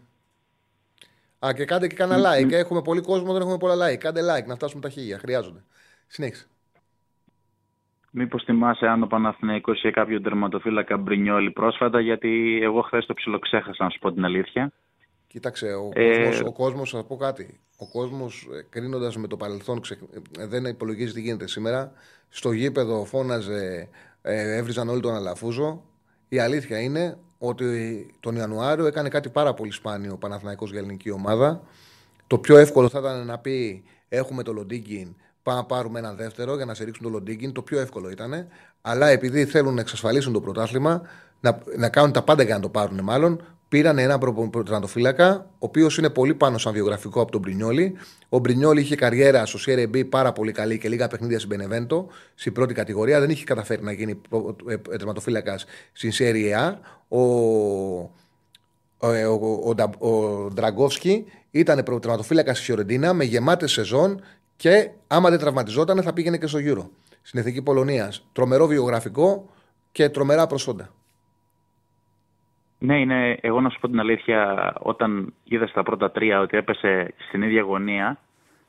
Α, 1.47 1.53
και 1.55 1.65
κάντε 1.65 1.87
και 1.87 1.95
κανένα 1.95 2.31
like. 2.35 2.53
Έχουμε 2.53 2.83
πολύ 2.83 3.01
κόσμο, 3.01 3.33
δεν 3.33 3.41
έχουμε 3.41 3.59
πολλά 3.59 3.89
like. 3.89 3.97
Κάντε 3.97 4.21
like 4.21 4.47
να 4.47 4.55
φτάσουμε 4.55 4.83
τα 4.83 4.89
χίλια. 4.89 5.19
Χρειάζονται. 5.19 5.63
Συνέχισε. 6.07 6.47
Μήπως 8.11 8.43
θυμάσαι 8.45 8.87
αν 8.87 9.03
ο 9.03 9.07
Παναθηναϊκός 9.07 9.77
είχε 9.77 9.91
κάποιο 9.91 10.21
τερματοφύλακα 10.21 10.97
Μπρινιόλη 10.97 11.51
πρόσφατα, 11.51 12.01
γιατί 12.01 12.59
εγώ 12.63 12.81
χθες 12.81 13.07
το 13.07 13.15
ψιλοξέχασα 13.15 13.85
να 13.85 13.91
σου 13.91 13.99
πω 13.99 14.13
την 14.13 14.25
αλήθεια. 14.25 14.73
Κοίταξε, 15.33 15.67
ο 15.67 15.89
Ε, 15.95 16.17
κόσμος, 16.19 16.41
ο 16.47 16.53
κόσμος, 16.53 16.91
θα 16.91 16.97
σας 16.97 17.07
πω 17.07 17.17
κάτι. 17.17 17.61
Ο 17.77 17.89
κόσμος, 17.89 18.49
ε, 18.59 18.67
κρίνοντας 18.71 19.17
με 19.17 19.27
το 19.27 19.37
παρελθόν, 19.37 19.81
ξε- 19.81 19.99
ε, 20.39 20.47
δεν 20.47 20.65
υπολογίζει 20.65 21.13
τι 21.13 21.21
γίνεται 21.21 21.49
σήμερα. 21.49 21.93
Στο 22.29 22.53
γήπεδο 22.53 23.05
φώναζε 23.05 23.89
ε, 24.23 24.57
έβριζαν 24.57 24.89
όλοι 24.89 25.01
τον 25.01 25.15
Αλαφούζο. 25.15 25.83
Η 26.29 26.39
αλήθεια 26.39 26.79
είναι 26.81 27.17
ότι 27.39 28.07
τον 28.21 28.37
Ιανουάριο 28.37 28.87
έκανε 28.87 29.09
κάτι 29.09 29.29
πάρα 29.29 29.55
πολύ 29.55 29.73
σπάνιο 29.73 30.13
ο 30.13 30.17
Παναθηναϊκός 30.17 30.71
για 30.71 30.79
ελληνική 30.79 31.11
ομάδα. 31.11 31.63
Το 32.27 32.39
πιο 32.39 32.57
εύκολο 32.57 32.89
θα 32.89 32.99
ήταν 32.99 33.27
να 33.27 33.39
πει: 33.39 33.85
Έχουμε 34.09 34.43
το 34.43 34.53
Λοντίγκιν, 34.53 35.15
πάμε 35.43 35.59
να 35.59 35.65
πάρουμε 35.65 35.99
ένα 35.99 36.15
δεύτερο 36.15 36.57
για 36.57 36.65
να 36.65 36.75
σε 36.75 36.85
ρίξουν 36.85 37.05
το 37.05 37.11
Λοντίγκιν. 37.11 37.53
Το 37.53 37.63
πιο 37.63 37.81
εύκολο 37.81 38.11
ήταν. 38.11 38.47
Αλλά 38.81 39.09
επειδή 39.09 39.45
θέλουν 39.45 39.75
να 39.75 39.81
εξασφαλίσουν 39.81 40.33
το 40.33 40.41
πρωτάθλημα, 40.41 41.03
να, 41.41 41.59
να 41.77 41.89
κάνουν 41.89 42.13
τα 42.13 42.23
πάντα 42.23 42.43
για 42.43 42.55
να 42.55 42.61
το 42.61 42.69
πάρουν 42.69 43.01
μάλλον, 43.03 43.45
πήραν 43.71 43.99
ένα 43.99 44.19
τερματοφύλακα, 44.19 45.47
ο 45.51 45.57
οποίος 45.59 45.99
είναι 45.99 46.11
πολύ 46.11 46.35
πάνω 46.35 46.59
σαν 46.59 46.73
βιογραφικό 46.73 47.21
από 47.21 47.31
τον 47.31 47.41
Μπρινιόλη. 47.41 47.97
Ο 48.29 48.39
Μπρινιόλη 48.39 48.81
είχε 48.81 48.95
καριέρα 48.95 49.47
στο 49.47 49.59
Serie 49.67 49.97
B 49.97 50.09
πάρα 50.09 50.33
πολύ 50.33 50.53
καλή 50.53 50.79
και 50.79 50.89
λίγα 50.89 51.09
παιχνίδια 51.09 51.39
στην 51.39 51.51
Μπενεβέντο, 51.51 52.07
στην 52.35 52.53
πρώτη 52.53 52.75
κατηγορία. 52.75 53.21
Δεν 53.21 53.31
είχε 53.31 53.45
καταφέρει 53.45 53.83
να 53.83 53.93
γίνει 53.93 54.21
ε, 54.69 54.73
ε, 54.73 54.97
τερματοφύλακας 54.97 55.65
στην 55.93 56.11
Serie 56.19 56.69
A. 56.69 56.75
Ο, 57.09 57.21
ο, 58.99 59.09
ο, 59.29 59.75
ο, 59.99 60.11
ο 60.11 60.51
Ντραγκόφσκι 60.55 61.25
ήταν 61.51 61.85
τερματοφύλακα 61.85 62.55
στη 62.55 62.65
Φιωρεντίνα 62.65 63.13
με 63.13 63.25
γεμάτες 63.25 63.73
σεζόν 63.73 64.21
και 64.57 64.91
άμα 65.07 65.31
δεν 65.31 65.39
τραυματιζόταν 65.39 66.03
θα 66.03 66.13
πήγαινε 66.13 66.39
και 66.39 66.47
στο 66.47 66.59
Euro. 66.63 66.89
Στην 67.23 67.41
Εθνική 67.41 67.63
Πολωνίας. 67.63 68.27
Τρομερό 68.33 68.67
βιογραφικό 68.67 69.49
και 69.93 70.09
τρομερά 70.09 70.47
προσόντα. 70.47 70.95
Ναι, 72.83 73.01
είναι, 73.01 73.39
εγώ 73.41 73.61
να 73.61 73.71
σου 73.71 73.81
πω 73.81 73.89
την 73.89 74.01
αλήθεια, 74.01 74.73
όταν 74.79 75.35
είδα 75.45 75.67
στα 75.67 75.83
πρώτα 75.83 76.11
τρία 76.11 76.41
ότι 76.41 76.57
έπεσε 76.57 77.15
στην 77.29 77.43
ίδια 77.43 77.63
γωνία, 77.63 78.19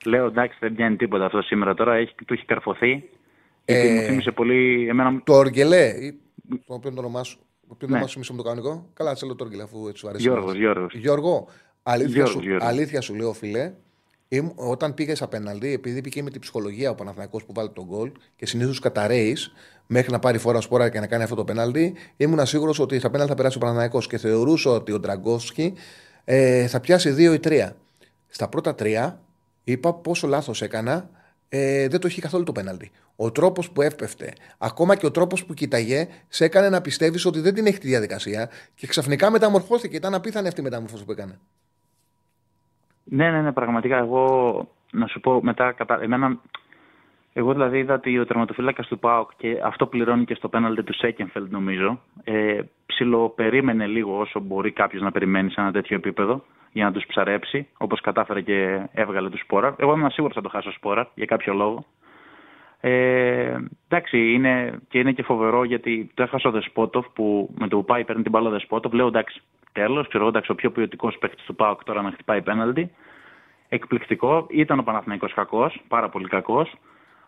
λέω 0.06 0.26
εντάξει 0.26 0.58
δεν 0.60 0.76
πιάνει 0.76 0.96
τίποτα 0.96 1.26
αυτό 1.26 1.42
σήμερα 1.42 1.74
τώρα, 1.74 1.96
έχει, 1.96 2.16
του 2.26 2.34
έχει 2.34 2.46
καρφωθεί. 2.46 3.10
Ε, 3.66 3.94
μου 3.94 4.02
θύμισε 4.02 4.32
πολύ 4.32 4.88
εμένα... 4.90 5.22
Το 5.24 5.34
Οργελέ, 5.34 5.94
το 6.66 6.74
οποίο 6.74 6.94
το 6.94 7.00
όνομά 7.00 7.24
σου, 7.24 7.38
το 7.68 7.68
οποίο 7.74 7.88
ναι. 7.88 8.08
σου 8.08 8.36
το 8.36 8.44
κανονικό. 8.44 8.90
Καλά, 8.94 9.16
σε 9.16 9.26
λέω 9.26 9.36
το 9.36 9.44
Οργελέ 9.44 9.64
αφού 9.64 9.88
έτσι 9.88 10.00
σου 10.00 10.08
αρέσει. 10.08 10.24
Γιώργος, 10.24 10.56
Γιώργος. 10.56 10.94
Γιώργο, 10.94 11.48
αλήθεια, 11.84 12.14
Γιώργος, 12.14 12.34
σου, 12.34 12.42
Γιώργος. 12.42 12.68
αλήθεια 12.68 13.02
σου 13.02 13.16
λέω 13.16 13.34
φίλε, 13.34 13.74
όταν 14.56 14.94
πήγε 14.94 15.14
απέναντι, 15.20 15.72
επειδή 15.72 16.02
πήγε 16.02 16.22
με 16.22 16.30
την 16.30 16.42
ψυχολογία 16.42 16.90
ο 16.90 16.96
Παναθηναϊκός 16.96 17.44
που 17.44 17.54
βάλει 17.54 17.70
τον 17.70 17.86
γκολ 17.86 18.12
και 18.36 18.46
συνήθως 18.46 18.80
καταραίεις 18.80 19.52
μέχρι 19.88 20.12
να 20.12 20.20
πάρει 20.20 20.38
φορά 20.38 20.62
σπόρα 20.62 20.90
και 20.90 21.00
να 21.00 21.08
κάνει 21.08 21.24
αυτό 21.24 21.36
το 21.36 21.44
πέναλτι, 21.44 21.94
ήμουν 22.18 22.46
σίγουρος 22.46 22.80
ότι 22.80 23.00
στα 23.00 23.10
πέναλτι 23.10 23.32
θα 23.32 23.38
περάσει 23.38 23.58
ο 23.58 23.60
Παναθηναϊκός 23.60 24.08
και 24.08 24.18
θεωρούσα 24.18 24.70
ότι 24.70 24.92
ο 24.92 25.00
Ντραγκόφσκι 25.00 25.74
ε, 26.24 26.68
θα 26.68 26.80
πιάσει 26.80 27.10
δύο 27.10 27.34
ή 27.34 27.40
τρία. 27.40 27.76
Στα 28.28 28.48
πρώτα 28.48 28.76
τρία 28.76 29.22
είπα 29.64 29.94
πόσο 29.94 30.28
λάθος 30.28 30.62
έκανα. 30.62 31.10
Ε, 31.50 31.88
δεν 31.88 32.00
το 32.00 32.08
έχει 32.08 32.22
καθόλου 32.22 32.44
το 32.44 32.52
πέναλτι. 32.52 32.92
Ο 33.16 33.32
τρόπος 33.32 33.72
που 33.72 33.82
έπεφτε, 33.82 34.34
ακόμα 34.58 34.96
και 34.96 35.06
ο 35.06 35.12
τρόπος 35.12 35.46
που 35.46 35.54
κοίταγε, 35.54 36.08
σε 36.28 36.46
έκανε 36.46 36.70
να 36.70 36.82
πιστεύεις 36.82 37.26
ότι 37.26 37.40
δεν 37.40 37.54
την 37.54 37.66
έχει 37.66 37.78
τη 37.78 37.88
διαδικασία 37.88 38.50
και 38.76 38.88
ξαφνικά 38.88 39.32
μεταμορφώθηκε. 39.32 39.96
Ήταν 39.96 40.14
απίθανη 40.14 40.48
αυτή 40.48 40.60
η 40.60 40.64
μεταμορφώση 40.64 41.06
που 41.06 41.12
έκανε. 41.12 41.40
Ναι, 43.04 43.32
ναι, 43.32 43.42
ναι, 43.42 43.52
πραγματικά. 43.52 43.98
Εγώ 43.98 44.68
να 44.92 45.08
σου 45.08 45.20
πω 45.20 45.40
μετά, 45.44 45.72
κατα... 45.72 46.02
εμένα, 46.02 46.38
εγώ 47.34 47.54
δηλαδή 47.54 47.78
είδα 47.78 47.94
ότι 47.94 48.20
ο 48.20 48.26
τερματοφύλακας 48.26 48.88
του 48.88 49.00
ΠΑΟΚ 49.00 49.32
και 49.38 49.60
αυτό 49.64 49.86
πληρώνει 49.86 50.26
και 50.26 50.36
στο 50.36 50.50
πέναλτι 50.50 50.84
του 50.84 50.94
Σέκενφελντ 50.94 51.52
νομίζω. 51.52 52.00
Ε, 52.24 52.60
ψιλοπερίμενε 52.86 53.86
λίγο 53.86 54.20
όσο 54.20 54.40
μπορεί 54.40 54.72
κάποιος 54.72 55.02
να 55.02 55.12
περιμένει 55.12 55.52
σε 55.52 55.62
ένα 55.62 55.72
τέτοιο 55.72 55.96
επίπεδο 55.96 56.44
για 56.72 56.86
να 56.86 56.92
τους 56.92 57.06
ψαρέψει, 57.06 57.68
όπως 57.78 58.02
κατάφερε 58.02 58.42
και 58.42 58.88
έβγαλε 58.92 59.30
του 59.30 59.38
σπόρα. 59.38 59.76
Εγώ 59.78 59.94
ήμουν 59.94 60.12
σίγουρος 60.12 60.36
θα 60.36 60.42
το 60.42 60.50
χάσω 60.50 60.72
σπόρα 60.72 61.10
για 61.16 61.26
κάποιο 61.26 61.54
λόγο. 61.54 61.86
Ε, 62.84 63.58
εντάξει, 63.88 64.34
είναι 64.34 64.80
και, 64.90 65.00
είναι 65.00 65.12
και 65.12 65.24
φοβερό 65.24 65.64
γιατί 65.64 66.12
το 66.14 66.24
έχασε 66.24 66.48
ο 66.48 66.52
Δεσπότοφ 66.52 67.06
που 67.14 67.54
με 67.58 67.68
το 67.68 67.78
που 67.78 67.86
πάει 67.86 68.04
παίρνει 68.04 68.22
την 68.22 68.32
μπάλα 68.32 68.48
ο 68.48 68.52
Δεσπότοφ. 68.52 68.94
Λέω 68.94 69.08
εντάξει, 69.08 69.42
τέλος. 69.72 70.08
Ξέρω 70.08 70.28
εντάξει, 70.28 70.52
ο 70.52 70.56
πιο 70.56 70.72
ποιοτικός 70.72 71.18
παίκτης 71.18 71.46
του 71.46 71.56
Πάουκ 71.56 71.84
τώρα 71.84 72.02
να 72.02 72.12
χτυπάει 72.12 72.42
πέναλτι. 72.42 72.92
Εκπληκτικό. 73.70 74.48
Ήταν 74.50 74.80
ο 74.80 74.84
Παναθηναϊκός 74.84 75.34
κακός, 75.34 75.82
πάρα 75.88 76.10
πολύ 76.10 76.28
κακός. 76.28 76.74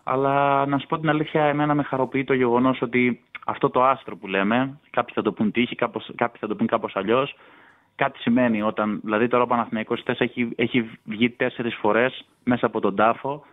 Αλλά 0.03 0.65
να 0.65 0.77
σου 0.77 0.87
πω 0.87 0.99
την 0.99 1.09
αλήθεια, 1.09 1.43
εμένα 1.43 1.73
με 1.73 1.83
χαροποιεί 1.83 2.23
το 2.23 2.33
γεγονός 2.33 2.81
ότι 2.81 3.23
αυτό 3.45 3.69
το 3.69 3.83
άστρο 3.83 4.15
που 4.17 4.27
λέμε, 4.27 4.79
κάποιοι 4.89 5.13
θα 5.13 5.21
το 5.21 5.31
πούν 5.31 5.51
τύχη, 5.51 5.75
κάποιοι 6.15 6.39
θα 6.39 6.47
το 6.47 6.55
πούν 6.55 6.67
κάπως 6.67 6.95
αλλιώς, 6.95 7.35
κάτι 7.95 8.19
σημαίνει 8.19 8.61
όταν. 8.61 8.99
Δηλαδή 9.03 9.27
τώρα 9.27 9.43
ο 9.43 9.47
Παναθηναϊκός 9.47 10.03
έχει, 10.05 10.49
έχει 10.55 10.89
βγει 11.03 11.29
τέσσερις 11.29 11.75
φορές 11.75 12.25
μέσα 12.43 12.65
από 12.65 12.79
τον 12.79 12.95
τάφο 12.95 13.45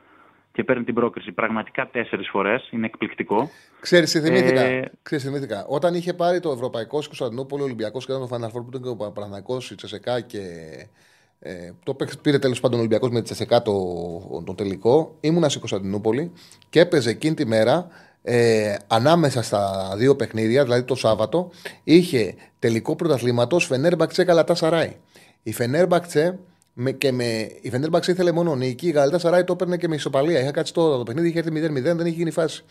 και 0.52 0.64
παίρνει 0.64 0.84
την 0.84 0.94
πρόκριση. 0.94 1.32
Πραγματικά 1.32 1.88
τέσσερις 1.92 2.28
φορές. 2.28 2.68
Είναι 2.70 2.86
εκπληκτικό. 2.86 3.50
Ξέρεις, 3.80 4.12
θυμήθηκα. 4.12 4.60
Ε... 4.60 4.90
Ξέρεις, 5.02 5.24
θυμήθηκα. 5.24 5.66
Όταν 5.68 5.94
είχε 5.94 6.14
πάρει 6.14 6.40
το 6.40 6.50
Ευρωπαϊκό 6.50 6.98
στο 7.00 7.08
Κωνσταντινούπολη, 7.08 7.62
ο 7.62 7.64
Ολυμπιακός 7.64 8.06
και 8.06 8.12
ήταν 8.12 8.28
το 8.28 8.36
Final 8.36 8.48
Four 8.48 8.62
που 8.62 8.68
ήταν 8.68 8.82
και 8.82 8.88
ο 8.88 9.10
Παναγικό, 9.10 9.58
η 9.70 9.74
Τσεσεκά 9.74 10.20
και. 10.20 10.40
Ε, 11.42 11.72
το 11.84 11.96
πήρε 12.22 12.38
τέλος 12.38 12.60
πάντων 12.60 12.76
ο 12.76 12.80
Ολυμπιακός 12.80 13.10
με 13.10 13.18
τη 13.18 13.24
Τσεσεκά 13.24 13.62
το, 13.62 14.42
το 14.46 14.54
τελικό. 14.54 15.16
Ήμουνα 15.20 15.48
στη 15.48 15.58
Κωνσταντινούπολη 15.58 16.32
και 16.70 16.80
έπαιζε 16.80 17.10
εκείνη 17.10 17.34
τη 17.34 17.46
μέρα 17.46 17.88
ε, 18.22 18.76
ανάμεσα 18.86 19.42
στα 19.42 19.92
δύο 19.96 20.16
παιχνίδια, 20.16 20.62
δηλαδή 20.62 20.82
το 20.82 20.94
Σάββατο, 20.94 21.50
είχε 21.84 22.34
τελικό 22.58 22.96
πρωταθλήματος 22.96 23.66
Φενέρμπαξε 23.66 24.24
Καλατά 24.24 24.54
Σαράι. 24.54 24.96
Η 25.42 25.52
Φενέρμπαξε 25.52 26.38
με, 26.72 26.92
και 26.92 27.12
με, 27.12 27.50
η 27.60 27.70
Φενέρμπαξ 27.70 28.08
ήθελε 28.08 28.32
μόνο 28.32 28.56
νίκη. 28.56 28.86
Η 28.86 28.90
Γαλατά 28.90 29.18
Σαράι 29.18 29.44
το 29.44 29.52
έπαιρνε 29.52 29.76
και 29.76 29.88
με 29.88 29.94
ισοπαλία. 29.94 30.40
Είχα 30.40 30.50
κάτσει 30.50 30.72
το, 30.72 30.96
το 30.96 31.02
παιχνίδι, 31.02 31.28
είχε 31.28 31.38
έρθει 31.38 31.50
0-0, 31.50 31.82
δεν 31.82 31.98
είχε 31.98 32.16
γίνει 32.16 32.30
φάση. 32.30 32.64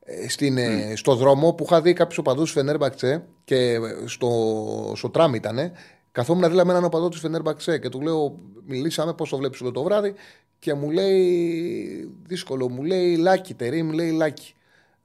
Ε, 0.00 0.28
στην, 0.28 0.56
mm. 0.58 0.92
Στο 0.94 1.14
δρόμο 1.14 1.52
που 1.52 1.64
είχα 1.64 1.80
δει 1.80 1.92
κάποιους 1.92 2.18
οπαδούς 2.18 2.52
τη 2.52 2.58
Φενέρμπαξε 2.58 3.24
και 3.44 3.78
στο, 4.04 4.92
στο 4.96 5.10
τραμ 5.10 5.34
ήταν, 5.34 5.72
καθόμουν 6.12 6.42
δίπλα 6.42 6.64
με 6.64 6.70
έναν 6.70 6.84
οπαδός 6.84 7.10
της 7.10 7.20
Φενέρμπαξε 7.20 7.78
και 7.78 7.88
του 7.88 8.00
λέω: 8.00 8.38
Μιλήσαμε 8.66 9.14
πώς 9.14 9.28
το 9.28 9.36
βλέπεις 9.36 9.60
όλο 9.60 9.70
το 9.70 9.82
βράδυ. 9.82 10.14
Και 10.58 10.74
μου 10.74 10.90
λέει: 10.90 12.14
Δύσκολο, 12.26 12.68
μου 12.68 12.82
λέει 12.82 13.16
Λάκι 13.16 13.54
Τερήμ, 13.54 13.90
λέει 13.90 14.10
Λάκι. 14.10 14.54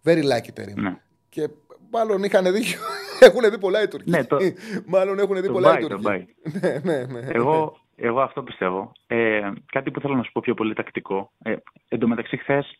Very 0.03 0.23
lucky 0.23 0.51
Τερήμ. 0.53 0.81
Ναι. 0.81 0.97
Και 1.29 1.49
μάλλον 1.91 2.23
είχαν 2.23 2.53
δίκιο. 2.53 2.79
έχουν 3.19 3.49
δει 3.49 3.57
πολλά 3.57 3.83
οι 3.83 3.87
Τουρκοί. 3.87 4.09
Ναι, 4.09 4.23
το... 4.23 4.37
μάλλον 4.85 5.19
έχουν 5.19 5.41
δει 5.41 5.49
πολλά 5.51 5.79
οι 5.79 5.85
Τουρκοί. 5.85 6.05
ναι, 6.61 6.79
ναι, 6.83 7.03
ναι. 7.03 7.27
Εγώ, 7.31 7.84
εγώ 7.95 8.21
αυτό 8.21 8.43
πιστεύω. 8.43 8.91
Ε, 9.07 9.51
κάτι 9.65 9.91
που 9.91 9.99
θέλω 9.99 10.15
να 10.15 10.23
σου 10.23 10.31
πω 10.31 10.41
πιο 10.43 10.53
πολύ 10.53 10.73
τακτικό. 10.73 11.31
Ε, 11.43 11.55
εν 11.87 11.99
τω 11.99 12.07
μεταξύ, 12.07 12.37
χθες 12.37 12.77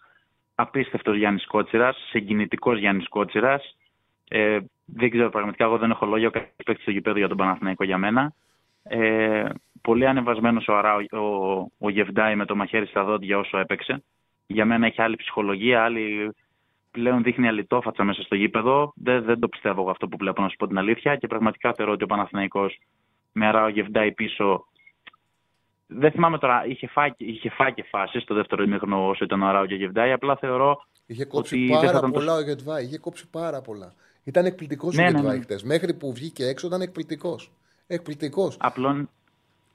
απίστευτος 0.55 1.17
Γιάννης 1.17 1.45
Κότσιρας, 1.45 1.97
συγκινητικός 2.09 2.79
Γιάννης 2.79 3.07
Κότσιρας. 3.07 3.77
Ε, 4.27 4.59
δεν 4.85 5.09
ξέρω 5.09 5.29
πραγματικά, 5.29 5.63
εγώ 5.63 5.77
δεν 5.77 5.91
έχω 5.91 6.05
λόγια. 6.05 6.27
Ο 6.27 6.31
παίκτης 6.31 6.81
στο 6.81 6.91
γηπέδο 6.91 7.17
για 7.17 7.27
τον 7.27 7.37
Παναθηναϊκό 7.37 7.83
για 7.83 7.97
μένα. 7.97 8.33
Ε, 8.83 9.49
πολύ 9.81 10.07
ανεβασμένος 10.07 10.67
ο, 10.67 10.75
Αρά, 10.77 10.95
ο, 10.95 11.55
ο 11.77 11.89
Γεβντάη 11.89 12.35
με 12.35 12.45
το 12.45 12.55
μαχαίρι 12.55 12.85
στα 12.85 13.03
δόντια 13.03 13.37
όσο 13.37 13.57
έπαιξε. 13.57 14.03
Για 14.47 14.65
μένα 14.65 14.85
έχει 14.85 15.01
άλλη 15.01 15.15
ψυχολογία, 15.15 15.83
άλλη. 15.83 16.35
Πλέον 16.91 17.23
δείχνει 17.23 17.47
αλυτόφατσα 17.47 18.03
μέσα 18.03 18.21
στο 18.21 18.35
γήπεδο. 18.35 18.93
Δεν, 18.95 19.23
δεν 19.23 19.39
το 19.39 19.47
πιστεύω 19.47 19.81
εγώ 19.81 19.89
αυτό 19.89 20.07
που 20.07 20.17
βλέπω, 20.17 20.41
να 20.41 20.49
σου 20.49 20.55
πω 20.55 20.67
την 20.67 20.77
αλήθεια. 20.77 21.15
Και 21.15 21.27
πραγματικά 21.27 21.73
θεωρώ 21.73 21.91
ότι 21.91 22.03
ο 22.03 22.07
Παναθηναϊκός 22.07 22.79
με 23.31 23.47
Αρά 23.47 23.63
ο 23.63 23.67
Γεβντάη 23.67 24.11
πίσω 24.11 24.65
δεν 25.87 26.11
θυμάμαι 26.11 26.37
τώρα, 26.37 26.65
είχε 26.65 26.87
φάει, 26.87 27.09
είχε 27.17 27.49
φάει 27.49 27.73
και 27.73 27.83
φάσεις 27.83 28.21
στο 28.21 28.35
δεύτερο 28.35 28.63
ημίχρονο 28.63 29.07
όσο 29.07 29.23
ήταν 29.23 29.41
ο 29.41 29.51
Ράου 29.51 29.65
και 29.65 29.75
Γεβδάη. 29.75 30.11
Απλά 30.11 30.35
θεωρώ. 30.35 30.85
Είχε 31.05 31.25
κόψει 31.25 31.55
ότι 31.55 31.85
πάρα 31.85 31.99
δεν 31.99 32.11
πολλά 32.11 32.33
το... 32.33 32.37
ο 32.37 32.41
Γεβδάη. 32.41 32.83
Είχε 32.83 32.97
κόψει 32.97 33.29
πάρα 33.29 33.61
πολλά. 33.61 33.93
Ήταν 34.23 34.45
εκπληκτικός 34.45 34.95
ναι, 34.95 35.03
ο 35.03 35.05
Γεβδάη 35.05 35.37
ναι, 35.37 35.45
ναι. 35.47 35.55
Μέχρι 35.63 35.93
που 35.93 36.13
βγήκε 36.13 36.45
έξω 36.45 36.67
ήταν 36.67 36.81
εκπληκτικός. 36.81 37.51
Εκπληκτικός. 37.87 38.57
Απλόν... 38.59 39.09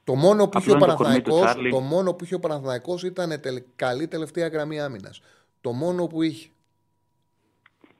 Το 0.03 0.15
μόνο 0.15 0.47
που 0.47 0.57
είχε 0.57 0.71
ο 0.71 0.77
Παναθηναϊκός, 0.77 1.55
το 1.69 1.79
μόνο 1.79 2.13
που 2.13 2.23
είχε 2.23 2.35
ο 2.35 2.39
Παναθηναϊκός 2.39 3.03
ήταν 3.03 3.41
τελ, 3.41 3.63
καλή 3.75 4.07
τελευταία 4.07 4.47
γραμμή 4.47 4.81
άμυνας. 4.81 5.21
Το 5.61 5.71
μόνο 5.71 6.07
που 6.07 6.21
είχε. 6.21 6.49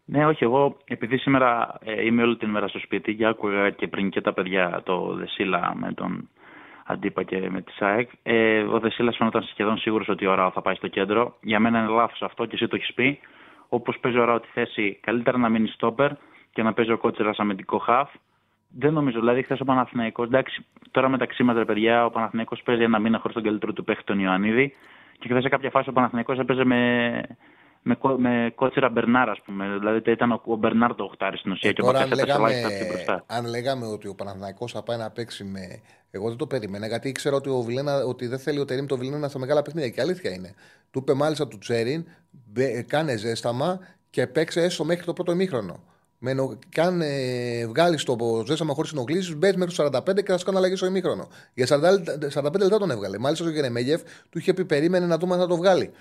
Ναι, 0.05 0.25
όχι, 0.25 0.43
εγώ 0.43 0.77
επειδή 0.85 1.17
σήμερα 1.17 1.77
ε, 1.81 2.05
είμαι 2.05 2.21
όλη 2.21 2.37
την 2.37 2.49
μέρα 2.49 2.67
στο 2.67 2.79
σπίτι 2.79 3.15
και 3.15 3.25
άκουγα 3.25 3.69
και 3.69 3.87
πριν 3.87 4.09
και 4.09 4.21
τα 4.21 4.33
παιδιά 4.33 4.81
το 4.85 5.13
Δεσίλα 5.13 5.75
με 5.75 5.93
τον 5.93 6.29
αντίπα 6.91 7.23
και 7.23 7.49
με 7.49 7.61
τη 7.61 7.71
ΣΑΕΚ. 7.71 8.09
Ε, 8.23 8.61
ο 8.61 8.79
Δεσίλας 8.79 9.17
φαίνονταν 9.17 9.43
σχεδόν 9.43 9.77
σίγουρος 9.77 10.07
ότι 10.07 10.25
ο 10.25 10.33
Ράο 10.35 10.51
θα 10.51 10.61
πάει 10.61 10.75
στο 10.75 10.87
κέντρο. 10.87 11.37
Για 11.41 11.59
μένα 11.59 11.79
είναι 11.79 11.87
λάθος 11.87 12.21
αυτό 12.21 12.45
και 12.45 12.55
εσύ 12.55 12.67
το 12.67 12.75
έχεις 12.75 12.93
πει. 12.93 13.19
Όπως 13.69 13.97
παίζει 13.99 14.17
ο 14.17 14.23
Ράο 14.23 14.39
τη 14.39 14.47
θέση, 14.53 14.99
καλύτερα 15.01 15.37
να 15.37 15.49
μείνει 15.49 15.67
στόπερ 15.67 16.11
και 16.53 16.63
να 16.63 16.73
παίζει 16.73 16.91
ο 16.91 16.97
Κότσερα 16.97 17.31
αμυντικό 17.37 17.77
χαφ. 17.77 18.09
Δεν 18.77 18.93
νομίζω, 18.93 19.19
δηλαδή 19.19 19.41
χθες 19.43 19.59
ο 19.59 19.65
Παναθηναϊκός, 19.65 20.27
εντάξει, 20.27 20.65
τώρα 20.91 21.09
μεταξύ 21.09 21.43
μας 21.43 21.55
ρε 21.55 21.65
παιδιά, 21.65 22.05
ο 22.05 22.09
Παναθηναϊκός 22.09 22.61
παίζει 22.61 22.83
ένα 22.83 22.99
μήνα 22.99 23.17
χωρίς 23.19 23.35
τον 23.35 23.43
καλύτερο 23.43 23.73
του 23.73 23.83
παίχτη 23.83 24.03
τον 24.03 24.19
Ιωαννίδη. 24.19 24.73
Και 25.19 25.27
χθες 25.27 25.41
σε 25.41 25.49
κάποια 25.49 25.69
φάση 25.69 25.89
ο 25.89 25.93
Παναθηναϊκός 25.93 26.39
έπαιζε 26.39 26.63
με, 26.63 27.21
με, 27.81 27.97
με 28.17 28.51
κότσιρα 28.55 28.89
Μπερνάρ, 28.89 29.29
ας 29.29 29.41
πούμε. 29.45 29.77
Δηλαδή 29.79 30.11
ήταν 30.11 30.31
ο, 30.31 30.41
ο 30.45 30.55
Μπερνάρ 30.55 30.95
το 30.95 31.03
οχτάρι 31.03 31.37
στην 31.37 31.51
ουσία 31.51 31.69
ε, 31.69 31.73
και 31.73 31.81
ο 31.81 31.85
Μπακασέτα 31.85 32.15
λέγαμε, 32.15 32.51
μπροστά. 32.89 33.23
Αν 33.27 33.45
λέγαμε 33.45 33.85
ότι 33.85 34.07
ο 34.07 34.15
Παναθυναϊκό 34.15 34.67
θα 34.67 34.83
πάει 34.83 34.97
να 34.97 35.11
παίξει 35.11 35.43
με. 35.43 35.81
Εγώ 36.11 36.27
δεν 36.27 36.37
το 36.37 36.47
περίμενα 36.47 36.87
γιατί 36.87 37.09
ήξερα 37.09 37.35
ότι, 37.35 37.49
ο 37.49 37.61
Βιλένα, 37.61 38.03
ότι 38.05 38.27
δεν 38.27 38.39
θέλει 38.39 38.59
ο 38.59 38.65
Τερήμ 38.65 38.85
το 38.85 38.97
Βιλένα 38.97 39.29
στα 39.29 39.39
μεγάλα 39.39 39.61
παιχνίδια. 39.61 39.89
Και 39.89 40.01
αλήθεια 40.01 40.31
είναι. 40.31 40.53
Του 40.91 40.99
είπε 40.99 41.13
μάλιστα 41.13 41.47
του 41.47 41.57
Τσέριν, 41.57 42.05
κάνε 42.87 43.17
ζέσταμα 43.17 43.79
και 44.09 44.27
παίξε 44.27 44.61
έστω 44.61 44.85
μέχρι 44.85 45.05
το 45.05 45.13
πρώτο 45.13 45.31
ημίχρονο. 45.31 45.83
Με 46.23 46.33
νο... 46.33 46.57
Και 46.69 46.81
αν 46.81 47.01
ε, 47.01 47.67
βγάλει 47.67 48.03
το 48.03 48.43
ζέσαμα 48.45 48.73
χωρίς 48.73 48.91
ενοχλήσει, 48.91 49.35
μπαίνει 49.35 49.57
μέχρι 49.57 49.75
το 49.75 49.89
45 49.93 50.15
και 50.15 50.31
θα 50.31 50.37
σου 50.37 50.45
κάνει 50.45 50.57
αλλαγή 50.57 50.75
στο 50.75 50.85
ημίχρονο. 50.85 51.27
Για 51.53 51.67
40, 51.69 51.71
45 52.33 52.53
λεπτά 52.59 52.77
τον 52.77 52.91
έβγαλε. 52.91 53.17
Μάλιστα 53.17 53.45
ο 53.45 53.49
Γερεμέγεφ 53.49 54.01
του 54.29 54.37
είχε 54.37 54.53
πει: 54.53 54.65
Περίμενε 54.65 55.05
να 55.05 55.17
δούμε 55.17 55.33
αν 55.33 55.39
θα 55.39 55.47
το 55.47 55.55
βγάλει. 55.55 55.91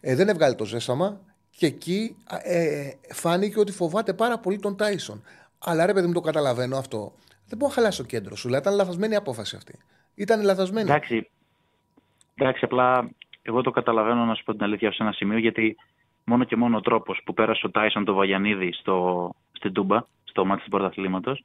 Ε, 0.00 0.14
δεν 0.14 0.28
έβγαλε 0.28 0.54
το 0.54 0.64
ζέσαμα 0.64 1.20
και 1.50 1.66
εκεί 1.66 2.16
ε, 2.42 2.90
φάνηκε 3.08 3.60
ότι 3.60 3.72
φοβάται 3.72 4.12
πάρα 4.12 4.38
πολύ 4.38 4.58
τον 4.58 4.76
Τάισον. 4.76 5.22
Αλλά 5.58 5.86
ρε 5.86 5.92
παιδί 5.92 6.06
μου 6.06 6.12
το 6.12 6.20
καταλαβαίνω 6.20 6.76
αυτό. 6.76 7.12
Δεν 7.48 7.58
μπορώ 7.58 7.68
να 7.68 7.74
χαλάσει 7.74 8.02
το 8.02 8.06
κέντρο 8.08 8.36
σου. 8.36 8.46
Δηλαδή 8.46 8.62
ήταν 8.62 8.76
λαθασμένη 8.76 9.12
η 9.12 9.16
απόφαση 9.16 9.56
αυτή. 9.56 9.78
Ήταν 10.14 10.42
λαθασμένη. 10.42 10.90
Εντάξει. 10.90 11.30
Εντάξει, 12.34 12.64
απλά 12.64 13.10
εγώ 13.42 13.62
το 13.62 13.70
καταλαβαίνω 13.70 14.24
να 14.24 14.34
σου 14.34 14.44
πω 14.44 14.52
την 14.52 14.62
αλήθεια 14.62 14.92
σε 14.92 15.02
ένα 15.02 15.12
σημείο 15.12 15.38
γιατί 15.38 15.76
μόνο 16.24 16.44
και 16.44 16.56
μόνο 16.56 16.76
ο 16.76 16.80
τρόπος 16.80 17.20
που 17.24 17.34
πέρασε 17.34 17.66
ο 17.66 17.70
Τάισον 17.70 18.04
το 18.04 18.14
Βαγιανίδη 18.14 18.72
στο, 18.72 19.30
στην 19.52 19.72
Τούμπα, 19.72 20.00
στο 20.24 20.44
μάτι 20.44 20.62
του 20.62 20.70
πρωταθλήματος, 20.70 21.44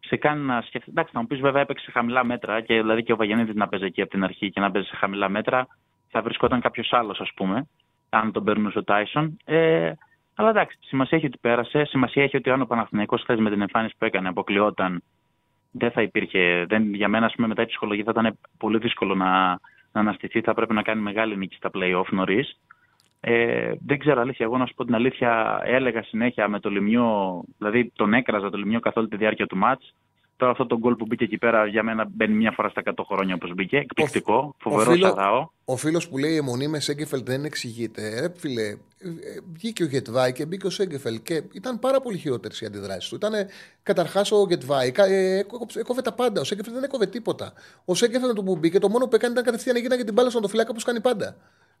σε 0.00 0.16
κάνει 0.16 0.44
να 0.44 0.60
σκεφτεί. 0.60 0.90
Εντάξει, 0.90 1.12
θα 1.12 1.20
μου 1.20 1.26
πεις 1.26 1.40
βέβαια 1.40 1.62
έπαιξε 1.62 1.84
σε 1.84 1.90
χαμηλά 1.90 2.24
μέτρα 2.24 2.60
και 2.60 2.74
δηλαδή 2.74 3.02
και 3.02 3.12
ο 3.12 3.16
Βαγιανίδης 3.16 3.54
να 3.54 3.68
παίζει 3.68 3.86
εκεί 3.86 4.00
από 4.00 4.10
την 4.10 4.24
αρχή 4.24 4.50
και 4.50 4.60
να 4.60 4.70
παίζει 4.70 4.88
σε 4.88 4.96
χαμηλά 4.96 5.28
μέτρα, 5.28 5.66
θα 6.08 6.22
βρισκόταν 6.22 6.60
κάποιος 6.60 6.92
άλλος, 6.92 7.20
ας 7.20 7.30
πούμε, 7.34 7.68
αν 8.08 8.32
τον 8.32 8.44
περνούσε 8.44 8.78
ο 8.78 8.84
Τάισον. 8.84 9.36
Ε, 9.44 9.92
αλλά 10.34 10.48
εντάξει, 10.48 10.78
σημασία 10.80 11.18
έχει 11.18 11.26
ότι 11.26 11.38
πέρασε. 11.40 11.84
Σημασία 11.84 12.22
έχει 12.22 12.36
ότι 12.36 12.50
αν 12.50 12.60
ο 12.60 12.66
Παναθηναϊκός 12.66 13.22
χθες 13.22 13.38
με 13.38 13.50
την 13.50 13.60
εμφάνιση 13.60 13.94
που 13.98 14.04
έκανε 14.04 14.28
αποκλειόταν, 14.28 15.02
δεν 15.76 15.90
θα 15.90 16.02
υπήρχε. 16.02 16.64
Δεν, 16.68 16.94
για 16.94 17.08
μένα, 17.08 17.26
ας 17.26 17.34
πούμε, 17.34 17.46
μετά 17.46 17.62
η 17.62 17.66
ψυχολογία 17.66 18.04
θα 18.04 18.12
ήταν 18.20 18.38
πολύ 18.58 18.78
δύσκολο 18.78 19.14
να, 19.14 19.48
να 19.92 20.00
αναστηθεί. 20.00 20.40
Θα 20.40 20.54
πρέπει 20.54 20.74
να 20.74 20.82
κάνει 20.82 21.02
μεγάλη 21.02 21.36
νίκη 21.36 21.56
στα 21.56 21.70
playoff 21.74 22.08
νωρίς. 22.10 22.60
Ε, 23.20 23.72
δεν 23.86 23.98
ξέρω 23.98 24.20
αλήθεια. 24.20 24.46
Εγώ 24.46 24.58
να 24.58 24.66
σου 24.66 24.74
πω 24.74 24.84
την 24.84 24.94
αλήθεια, 24.94 25.60
έλεγα 25.64 26.02
συνέχεια 26.02 26.48
με 26.48 26.60
το 26.60 26.70
λιμιό, 26.70 27.42
δηλαδή 27.58 27.92
τον 27.96 28.14
έκραζα 28.14 28.50
το 28.50 28.56
λιμιό 28.56 28.80
καθ' 28.80 28.96
όλη 28.96 29.08
τη 29.08 29.16
διάρκεια 29.16 29.46
του 29.46 29.56
μάτς. 29.56 29.94
Τώρα 30.36 30.52
αυτό 30.52 30.66
το 30.66 30.78
γκολ 30.78 30.94
που 30.94 31.06
μπήκε 31.06 31.24
εκεί 31.24 31.38
πέρα 31.38 31.66
για 31.66 31.82
μένα 31.82 32.06
μπαίνει 32.10 32.34
μια 32.34 32.50
φορά 32.50 32.68
στα 32.68 32.82
100 32.84 32.92
χρόνια 33.06 33.34
όπως 33.34 33.54
μπήκε. 33.54 33.76
Εκπληκτικό, 33.76 34.54
φοβερό 34.58 34.90
φίλο, 34.90 35.06
σαράω. 35.06 35.48
Ο 35.64 35.76
φίλος 35.76 36.08
που 36.08 36.18
λέει 36.18 36.32
η 36.32 36.36
αιμονή 36.36 36.68
με 36.68 36.80
Σέγκεφελ 36.80 37.22
δεν 37.24 37.44
εξηγείται. 37.44 38.20
Ρε 38.20 38.32
φίλε, 38.36 38.62
ε, 38.62 38.76
βγήκε 39.52 39.82
ο 39.82 39.86
Γετβάη 39.86 40.32
και 40.32 40.46
μπήκε 40.46 40.66
ο 40.66 40.70
Σέγκεφελ 40.70 41.22
και 41.22 41.42
ήταν 41.52 41.78
πάρα 41.78 42.00
πολύ 42.00 42.18
χειρότερες 42.18 42.60
οι 42.60 42.66
αντιδράσεις 42.66 43.08
του. 43.08 43.14
Ήταν 43.14 43.32
καταρχάς 43.82 44.32
ο 44.32 44.46
Γετβάη, 44.48 44.92
ε, 44.96 45.38
έκοβε 45.74 46.02
τα 46.02 46.12
πάντα. 46.12 46.40
Ο 46.40 46.44
Σέγκεφελ 46.44 46.72
δεν 46.72 46.82
έκοβε 46.82 47.06
τίποτα. 47.06 47.52
Ο 47.84 47.94
Σέγκεφελ 47.94 48.32
το 48.32 48.42
που 48.42 48.56
μπήκε, 48.56 48.78
το 48.78 48.88
μόνο 48.88 49.08
που 49.08 49.14
έκανε 49.14 49.32
ήταν 49.32 49.44
κατευθείαν 49.44 49.82
να 49.88 50.04
την 50.04 50.14
μπάλα 50.14 50.30
στον 50.30 50.42
το 50.42 50.48
φυλάκα 50.48 50.70
όπως 50.70 50.84
κάνει 50.84 51.00
πάντα. 51.00 51.36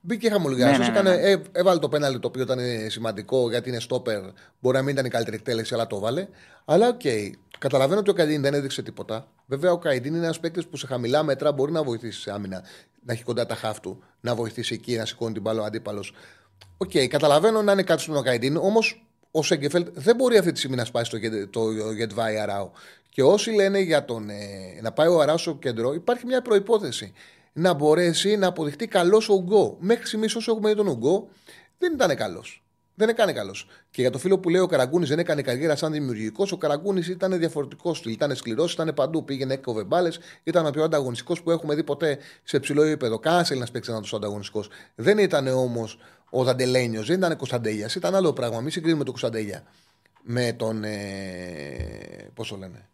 Μπήκε 0.06 0.30
χαμολογιάσιο. 0.30 0.84
Ναι, 0.84 1.00
ναι, 1.00 1.16
ναι, 1.16 1.16
ναι. 1.16 1.42
έβαλε 1.52 1.78
το 1.78 1.88
πέναλι 1.88 2.18
το 2.18 2.28
οποίο 2.28 2.42
ήταν 2.42 2.58
σημαντικό 2.88 3.50
γιατί 3.50 3.68
είναι 3.68 3.80
στόπερ. 3.80 4.20
Μπορεί 4.60 4.76
να 4.76 4.82
μην 4.82 4.92
ήταν 4.92 5.04
η 5.04 5.08
καλύτερη 5.08 5.36
εκτέλεση, 5.36 5.74
αλλά 5.74 5.86
το 5.86 5.98
βάλε. 5.98 6.26
Αλλά 6.64 6.88
οκ. 6.88 7.00
Okay. 7.04 7.30
Καταλαβαίνω 7.58 8.00
ότι 8.00 8.10
ο 8.10 8.12
Καϊντίν 8.12 8.42
δεν 8.42 8.54
έδειξε 8.54 8.82
τίποτα. 8.82 9.26
Βέβαια, 9.46 9.72
ο 9.72 9.78
Καϊντίν 9.78 10.14
είναι 10.14 10.24
ένας 10.24 10.40
παίκτης 10.40 10.66
που 10.66 10.76
σε 10.76 10.86
χαμηλά 10.86 11.22
μέτρα 11.22 11.52
μπορεί 11.52 11.72
να 11.72 11.82
βοηθήσει 11.82 12.20
σε 12.20 12.32
άμυνα. 12.32 12.62
Να 13.02 13.12
έχει 13.12 13.22
κοντά 13.22 13.46
τα 13.46 13.54
χαφ 13.54 13.81
του, 13.81 14.02
να 14.20 14.34
βοηθήσει 14.34 14.74
εκεί, 14.74 14.96
να 14.96 15.04
σηκώνει 15.04 15.32
την 15.32 15.42
μπάλα 15.42 15.62
ο 15.62 15.64
αντίπαλος. 15.64 16.14
OK, 16.76 16.90
okay, 16.90 17.06
καταλαβαίνω 17.06 17.62
να 17.62 17.72
είναι 17.72 17.82
κάτι 17.82 18.02
στον 18.02 18.22
Καϊντίν, 18.22 18.56
όμως 18.56 19.06
ο 19.30 19.42
Σένκεφελντ 19.42 19.88
δεν 19.92 20.16
μπορεί 20.16 20.36
αυτή 20.36 20.52
τη 20.52 20.58
στιγμή 20.58 20.76
να 20.76 20.84
σπάσει 20.84 21.10
το, 21.10 21.48
το 21.50 21.70
Γεντβάι 21.92 22.38
Αράο. 22.38 22.70
Και 23.08 23.22
όσοι 23.22 23.50
λένε 23.50 23.78
για 23.78 24.04
τον, 24.04 24.30
ε, 24.30 24.80
να 24.82 24.92
πάει 24.92 25.08
ο 25.08 25.20
Αράο 25.20 25.38
στο 25.38 25.54
κέντρο, 25.54 25.94
υπάρχει 25.94 26.26
μια 26.26 26.42
προϋπόθεση 26.42 27.12
να 27.56 27.72
μπορέσει 27.72 28.36
να 28.36 28.46
αποδειχτεί 28.46 28.86
καλός 28.86 29.28
ο 29.28 29.34
Ουγγό. 29.34 29.76
Μέχρι 29.80 30.06
στιγμής, 30.06 30.34
όσο 30.34 30.52
έχουμε 30.52 30.68
δει 30.68 30.74
τον 30.74 30.86
Ουγγό, 30.86 31.28
δεν 31.78 31.92
ήταν 31.92 32.16
καλός. 32.16 32.64
Δεν 32.94 33.08
έκανε 33.08 33.32
καλός. 33.32 33.66
Και 33.90 34.00
για 34.00 34.10
το 34.10 34.18
φίλο 34.18 34.38
που 34.38 34.48
λέει 34.48 34.60
ο 34.60 34.66
Καραγκούνης 34.66 35.08
δεν 35.08 35.18
έκανε 35.18 35.42
καριέρα 35.42 35.76
σαν 35.76 35.92
δημιουργικός, 35.92 36.52
ο 36.52 36.56
Καραγκούνης 36.56 37.08
ήταν 37.08 37.38
διαφορετικός 37.38 37.98
στυλ. 37.98 38.12
Ήταν 38.12 38.36
σκληρός, 38.36 38.72
ήταν 38.72 38.92
παντού. 38.94 39.24
Πήγαινε, 39.24 39.54
έκοβε 39.54 39.84
μπάλες. 39.84 40.18
Ήταν 40.42 40.66
ο 40.66 40.70
πιο 40.70 40.82
ανταγωνιστικός 40.82 41.42
που 41.42 41.50
έχουμε 41.50 41.74
δει 41.74 41.84
ποτέ 41.84 42.18
σε 42.42 42.60
ψηλό 42.60 42.82
επίπεδο. 42.82 43.18
Κάνα 43.18 43.46
Έλληνα 43.48 43.66
παίξει 43.72 43.90
ένα 43.90 44.00
τόσο 44.00 44.16
ανταγωνιστικός. 44.16 44.68
Δεν 44.94 45.18
ήταν 45.18 45.46
όμως 45.46 45.98
ο 46.30 46.44
Δαντελένιος, 46.44 47.06
δεν 47.06 47.16
ήταν 47.16 47.36
Κωνσταντέλιας. 47.36 47.94
Ήταν 47.94 48.14
άλλο 48.14 48.32
πράγμα. 48.32 48.60
Μην 48.60 48.70
συγκρίνουμε 48.70 49.04
τον 49.04 49.12
Κωνσταντέλια 49.12 49.62
με 50.22 50.52
τον. 50.52 50.84
Ε, 50.84 52.30
Πώς 52.34 52.48
το 52.48 52.56
λένε 52.56 52.88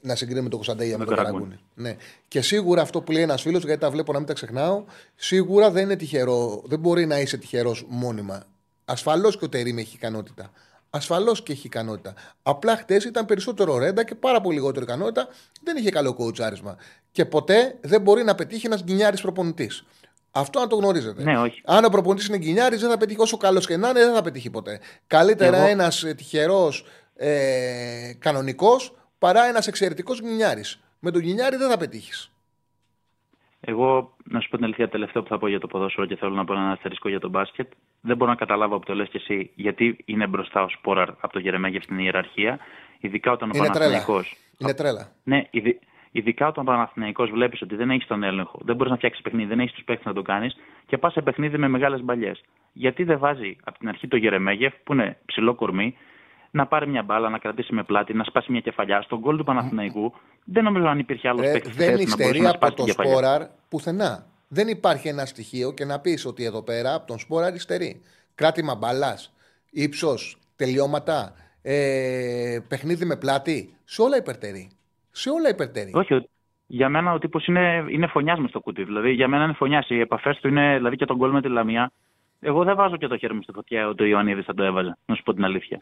να 0.00 0.14
συγκρίνουμε 0.14 0.42
με 0.42 0.48
τον 0.48 0.58
Κωνσταντέλια 0.58 0.98
με, 0.98 1.04
τον 1.04 1.16
Καραγκούνη. 1.16 1.58
Ναι. 1.74 1.96
Και 2.28 2.40
σίγουρα 2.40 2.82
αυτό 2.82 3.00
που 3.00 3.12
λέει 3.12 3.22
ένας 3.22 3.42
φίλος, 3.42 3.64
γιατί 3.64 3.80
τα 3.80 3.90
βλέπω 3.90 4.12
να 4.12 4.18
μην 4.18 4.26
τα 4.26 4.32
ξεχνάω, 4.34 4.84
σίγουρα 5.14 5.70
δεν 5.70 5.82
είναι 5.82 5.96
τυχερό. 5.96 6.62
Δεν 6.64 6.78
μπορεί 6.78 7.06
να 7.06 7.20
είσαι 7.20 7.36
τυχερός 7.36 7.86
μόνιμα. 7.88 8.44
Ασφαλώς 8.84 9.38
και 9.38 9.44
ο 9.44 9.48
Τερήμ 9.48 9.78
έχει 9.78 9.96
ικανότητα. 9.96 10.50
Ασφαλώς 10.90 11.42
και 11.42 11.52
έχει 11.52 11.66
ικανότητα. 11.66 12.14
Απλά 12.42 12.76
χτες 12.76 13.04
ήταν 13.04 13.26
περισσότερο 13.26 13.78
ρέντα 13.78 14.04
και 14.04 14.14
πάρα 14.14 14.40
πολύ 14.40 14.54
λιγότερη 14.54 14.84
ικανότητα. 14.84 15.28
Δεν 15.62 15.76
είχε 15.76 15.90
καλό 15.90 16.14
κοουτσάρισμα. 16.14 16.76
Και 17.12 17.24
ποτέ 17.24 17.76
δεν 17.80 18.00
μπορεί 18.00 18.24
να 18.24 18.34
πετύχει 18.34 18.66
ένας 18.66 18.82
γκινιάρης 18.82 19.20
προπονητής. 19.20 19.84
Αυτό 20.30 20.60
να 20.60 20.66
το 20.66 20.76
γνωρίζετε. 20.76 21.22
Ναι, 21.22 21.38
όχι. 21.38 21.62
Αν 21.64 21.84
ο 21.84 21.88
προπονητής 21.88 22.26
είναι 22.26 22.36
γκινιάρης, 22.36 22.80
δεν 22.80 22.90
θα 22.90 22.96
πετύχει 22.96 23.20
όσο 23.20 23.36
καλός 23.36 23.66
και 23.66 23.76
να 23.76 23.88
είναι, 23.88 24.00
δεν 24.04 24.14
θα 24.14 24.22
πετύχει 24.22 24.50
ποτέ. 24.50 24.80
Καλύτερα 25.06 25.56
Εγώ... 25.56 25.66
ένας 25.66 26.04
τυχερός 26.16 26.84
ε, 27.16 28.12
κανονικός 28.18 28.94
παρά 29.18 29.44
ένας 29.44 29.66
εξαιρετικός 29.66 30.20
γκινιάρη. 30.20 30.64
Με 31.00 31.10
τον 31.10 31.20
γκινιάρη 31.20 31.56
δεν 31.56 31.70
θα 31.70 31.76
πετύχεις. 31.76 32.32
Εγώ, 33.60 34.16
να 34.24 34.40
σου 34.40 34.48
πω 34.48 34.56
την 34.56 34.64
αλήθεια, 34.64 34.88
τελευταίο 34.88 35.22
που 35.22 35.28
θα 35.28 35.38
πω 35.38 35.48
για 35.48 35.60
το 35.60 35.66
ποδόσφαιρο 35.66 36.06
και 36.06 36.16
θέλω 36.16 36.34
να 36.34 36.44
πω 36.44 36.52
ένα 36.52 36.70
αστερίσκο 36.70 37.08
για 37.08 37.20
το 37.20 37.28
μπάσκετ. 37.28 37.72
Δεν 38.00 38.16
μπορώ 38.16 38.30
να 38.30 38.36
καταλάβω 38.36 38.76
από 38.76 38.86
το 38.86 38.94
λες 38.94 39.08
και 39.08 39.18
εσύ 39.18 39.50
γιατί 39.54 39.96
είναι 40.04 40.26
μπροστά 40.26 40.62
ο 40.62 40.68
Σπόραρ 40.68 41.08
από 41.08 41.32
το 41.32 41.38
Γερεμέγεφ 41.38 41.82
στην 41.82 41.98
ιεραρχία, 41.98 42.58
ειδικά 43.00 43.32
όταν 43.32 43.50
ο 43.50 43.58
Παναθηναϊκός... 43.58 44.36
Είναι 44.58 44.74
τρέλα. 44.74 45.12
Ναι, 45.22 45.46
ειδι... 45.50 45.78
ειδικά 46.10 46.46
όταν 46.46 46.62
ο 46.62 46.66
Παναθηναϊκός 46.66 47.30
βλέπεις 47.30 47.62
ότι 47.62 47.76
δεν 47.76 47.90
έχεις 47.90 48.06
τον 48.06 48.22
έλεγχο, 48.22 48.58
δεν 48.64 48.76
μπορείς 48.76 48.90
να 48.90 48.96
φτιάξεις 48.96 49.22
παιχνίδι, 49.22 49.48
δεν 49.48 49.60
έχεις 49.60 49.72
τους 49.72 49.84
παίχτε 49.84 50.08
να 50.08 50.14
το 50.14 50.22
κάνεις 50.22 50.56
και 50.86 50.98
πας 50.98 51.12
σε 51.12 51.20
παιχνίδι 51.20 51.58
με 51.58 51.68
μεγάλες 51.68 52.02
μπαλιές. 52.02 52.44
Γιατί 52.72 53.04
δεν 53.04 53.18
βάζει 53.18 53.56
από 53.64 53.78
την 53.78 53.88
αρχή 53.88 54.08
το 54.08 54.16
Γερεμέγεφ, 54.16 54.74
που 54.84 54.92
είναι 54.92 55.18
ψηλό 55.24 55.54
κορμί, 55.54 55.96
να 56.50 56.66
πάρει 56.66 56.88
μια 56.88 57.02
μπάλα, 57.02 57.28
να 57.28 57.38
κρατήσει 57.38 57.74
με 57.74 57.82
πλάτη, 57.82 58.14
να 58.14 58.24
σπάσει 58.24 58.50
μια 58.52 58.60
κεφαλιά. 58.60 59.02
Στον 59.02 59.18
γκολ 59.18 59.36
του 59.36 59.44
Παναθηναϊκού 59.44 60.12
δεν 60.44 60.64
νομίζω 60.64 60.86
αν 60.86 60.98
υπήρχε 60.98 61.28
άλλο 61.28 61.40
παίκτης 61.40 61.76
Δεν 61.76 61.98
υστερεί 61.98 62.46
από 62.46 62.72
το 62.72 62.86
σπόραρ 62.86 63.42
πουθενά. 63.68 64.26
Δεν 64.48 64.68
υπάρχει 64.68 65.08
ένα 65.08 65.24
στοιχείο 65.24 65.72
και 65.72 65.84
να 65.84 66.00
πεις 66.00 66.26
ότι 66.26 66.44
εδώ 66.44 66.62
πέρα 66.62 66.94
από 66.94 67.06
τον 67.06 67.18
σπόραρ 67.18 67.54
υστερεί. 67.54 68.02
Κράτημα 68.34 68.74
μπαλά, 68.74 69.18
ύψος, 69.70 70.38
τελειώματα, 70.56 71.32
ε, 71.62 72.58
παιχνίδι 72.68 73.04
με 73.04 73.16
πλάτη. 73.16 73.74
Σε 73.84 74.02
όλα 74.02 74.16
υπερτερεί. 74.16 74.70
Σε 75.10 75.30
όλα 75.30 75.48
υπερτερεί. 75.48 75.90
Όχι, 75.94 76.28
για 76.66 76.88
μένα 76.88 77.12
ο 77.12 77.18
τύπος 77.18 77.46
είναι, 77.46 77.84
είναι 77.88 78.06
φωνιάς 78.06 78.38
μες 78.38 78.50
στο 78.50 78.60
κουτί. 78.60 78.84
Δηλαδή, 78.84 79.10
για 79.10 79.28
μένα 79.28 79.44
είναι 79.44 79.52
φωνιάς. 79.52 79.88
Οι 79.88 80.00
επαφές 80.00 80.38
του 80.38 80.48
είναι, 80.48 80.74
δηλαδή 80.76 80.96
και 80.96 81.04
τον 81.04 81.16
γκολ 81.16 81.30
με 81.30 81.40
τη 81.40 81.48
Λαμία. 81.48 81.92
Εγώ 82.40 82.64
δεν 82.64 82.76
βάζω 82.76 82.96
και 82.96 83.06
το 83.06 83.16
χέρι 83.16 83.34
μου 83.34 83.42
στη 83.42 83.52
φωτιά 83.52 83.88
ότι 83.88 84.02
ο 84.02 84.06
Ιωαννίδης 84.06 84.44
θα 84.44 84.54
το 84.54 84.62
έβαζε, 84.62 84.96
να 85.06 85.14
σου 85.14 85.22
πω 85.22 85.34
την 85.34 85.44
αλήθεια. 85.44 85.78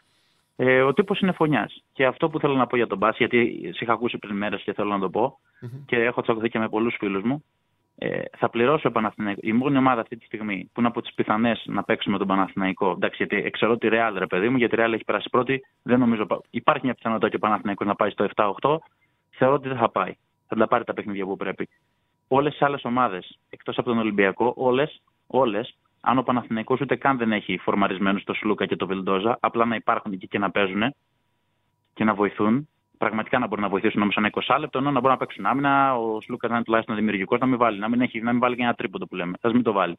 Ε, 0.56 0.82
ο 0.82 0.92
τύπος 0.92 1.20
είναι 1.20 1.32
φωνιάς. 1.32 1.82
Και 1.92 2.06
αυτό 2.06 2.28
που 2.28 2.38
θέλω 2.38 2.54
να 2.54 2.66
πω 2.66 2.76
για 2.76 2.86
τον 2.86 2.98
Μπάς, 2.98 3.16
γιατί 3.16 3.70
σε 3.74 3.78
είχα 3.84 3.92
ακούσει 3.92 4.18
πριν 4.18 4.36
μέρες 4.36 4.62
και 4.62 4.72
θέλω 4.72 4.88
να 4.88 4.98
το 4.98 5.10
πω, 5.10 5.38
mm-hmm. 5.62 5.82
και 5.86 5.96
έχω 5.96 6.22
τσακωθεί 6.22 6.48
και 6.48 6.58
με 6.58 6.68
πολλούς 6.68 6.96
φίλους 6.98 7.22
μου, 7.22 7.44
ε, 7.98 8.20
θα 8.36 8.48
πληρώσει 8.50 8.86
ο 8.86 8.90
Παναθηναϊκός. 8.90 9.48
Η 9.48 9.52
μόνη 9.52 9.76
ομάδα 9.76 10.00
αυτή 10.00 10.16
τη 10.16 10.24
στιγμή 10.24 10.70
που 10.72 10.80
είναι 10.80 10.88
από 10.88 11.02
τις 11.02 11.14
πιθανές 11.14 11.62
να 11.66 11.82
παίξουμε 11.82 12.18
τον 12.18 12.26
Παναθηναϊκό. 12.26 12.90
Εντάξει, 12.90 13.24
γιατί 13.24 13.50
ξέρω 13.50 13.78
τη 13.78 13.88
Real, 13.90 14.14
ρε 14.18 14.26
παιδί 14.26 14.48
μου, 14.48 14.56
γιατί 14.56 14.74
η 14.74 14.78
Real 14.80 14.92
έχει 14.92 15.04
περάσει 15.04 15.28
πρώτη. 15.30 15.60
Δεν 15.82 15.98
νομίζω. 15.98 16.26
Υπάρχει 16.50 16.84
μια 16.84 16.94
πιθανότητα 16.94 17.28
και 17.28 17.36
ο 17.36 17.38
Παναθηναϊκός 17.38 17.86
να 17.86 17.94
πάει 17.94 18.10
στο 18.10 18.26
7-8. 18.34 18.76
Θεωρώ 19.30 19.54
ότι 19.54 19.68
δεν 19.68 19.76
θα 19.76 19.90
πάει. 19.90 20.12
Θα 20.46 20.56
τα 20.56 20.66
πάρει 20.66 20.84
τα 20.84 20.92
παιχνίδια 20.92 21.24
που 21.24 21.36
πρέπει. 21.36 21.68
Όλες 22.28 22.56
τι 22.56 22.64
άλλες 22.64 22.84
ομάδες, 22.84 23.38
εκτός 23.50 23.78
από 23.78 23.88
τον 23.88 23.98
Ολυμπιακό, 23.98 24.52
όλες 24.56 25.00
όλες, 25.26 25.76
αν 26.00 26.18
ο 26.18 26.22
Παναθηναϊκός 26.22 26.80
ούτε 26.80 26.96
καν 26.96 27.18
δεν 27.18 27.32
έχει 27.32 27.58
φορμαρισμένου 27.58 28.20
το 28.24 28.34
Σλούκα 28.34 28.66
και 28.66 28.76
το 28.76 28.86
Βιλντόζα, 28.86 29.36
απλά 29.40 29.64
να 29.64 29.74
υπάρχουν 29.74 30.12
εκεί 30.12 30.28
και 30.28 30.38
να 30.38 30.50
παίζουν 30.50 30.94
και 31.94 32.04
να 32.04 32.14
βοηθούν. 32.14 32.68
Πραγματικά 32.98 33.38
να 33.38 33.46
μπορούν 33.46 33.64
να 33.64 33.70
βοηθήσουν 33.70 34.02
όμως 34.02 34.16
ένα 34.16 34.30
20 34.30 34.56
λεπτό, 34.60 34.78
ενώ 34.78 34.90
να 34.90 35.00
μπορούν 35.00 35.16
να 35.18 35.26
παίξουν 35.26 35.46
άμυνα. 35.46 35.96
Ο 35.96 36.20
Σλούκα 36.20 36.48
να 36.48 36.54
είναι 36.54 36.64
τουλάχιστον 36.64 36.96
δημιουργικός, 36.96 37.38
να 37.38 37.46
μην 37.46 37.58
βάλει, 37.58 37.78
να 37.78 37.88
μην, 37.88 38.00
έχει, 38.00 38.20
να 38.20 38.30
μην 38.30 38.40
βάλει 38.40 38.56
και 38.56 38.62
ένα 38.62 38.74
τρίποντο 38.74 39.06
που 39.06 39.14
λέμε. 39.14 39.32
Α 39.40 39.50
μην 39.52 39.62
το 39.62 39.72
βάλει. 39.72 39.98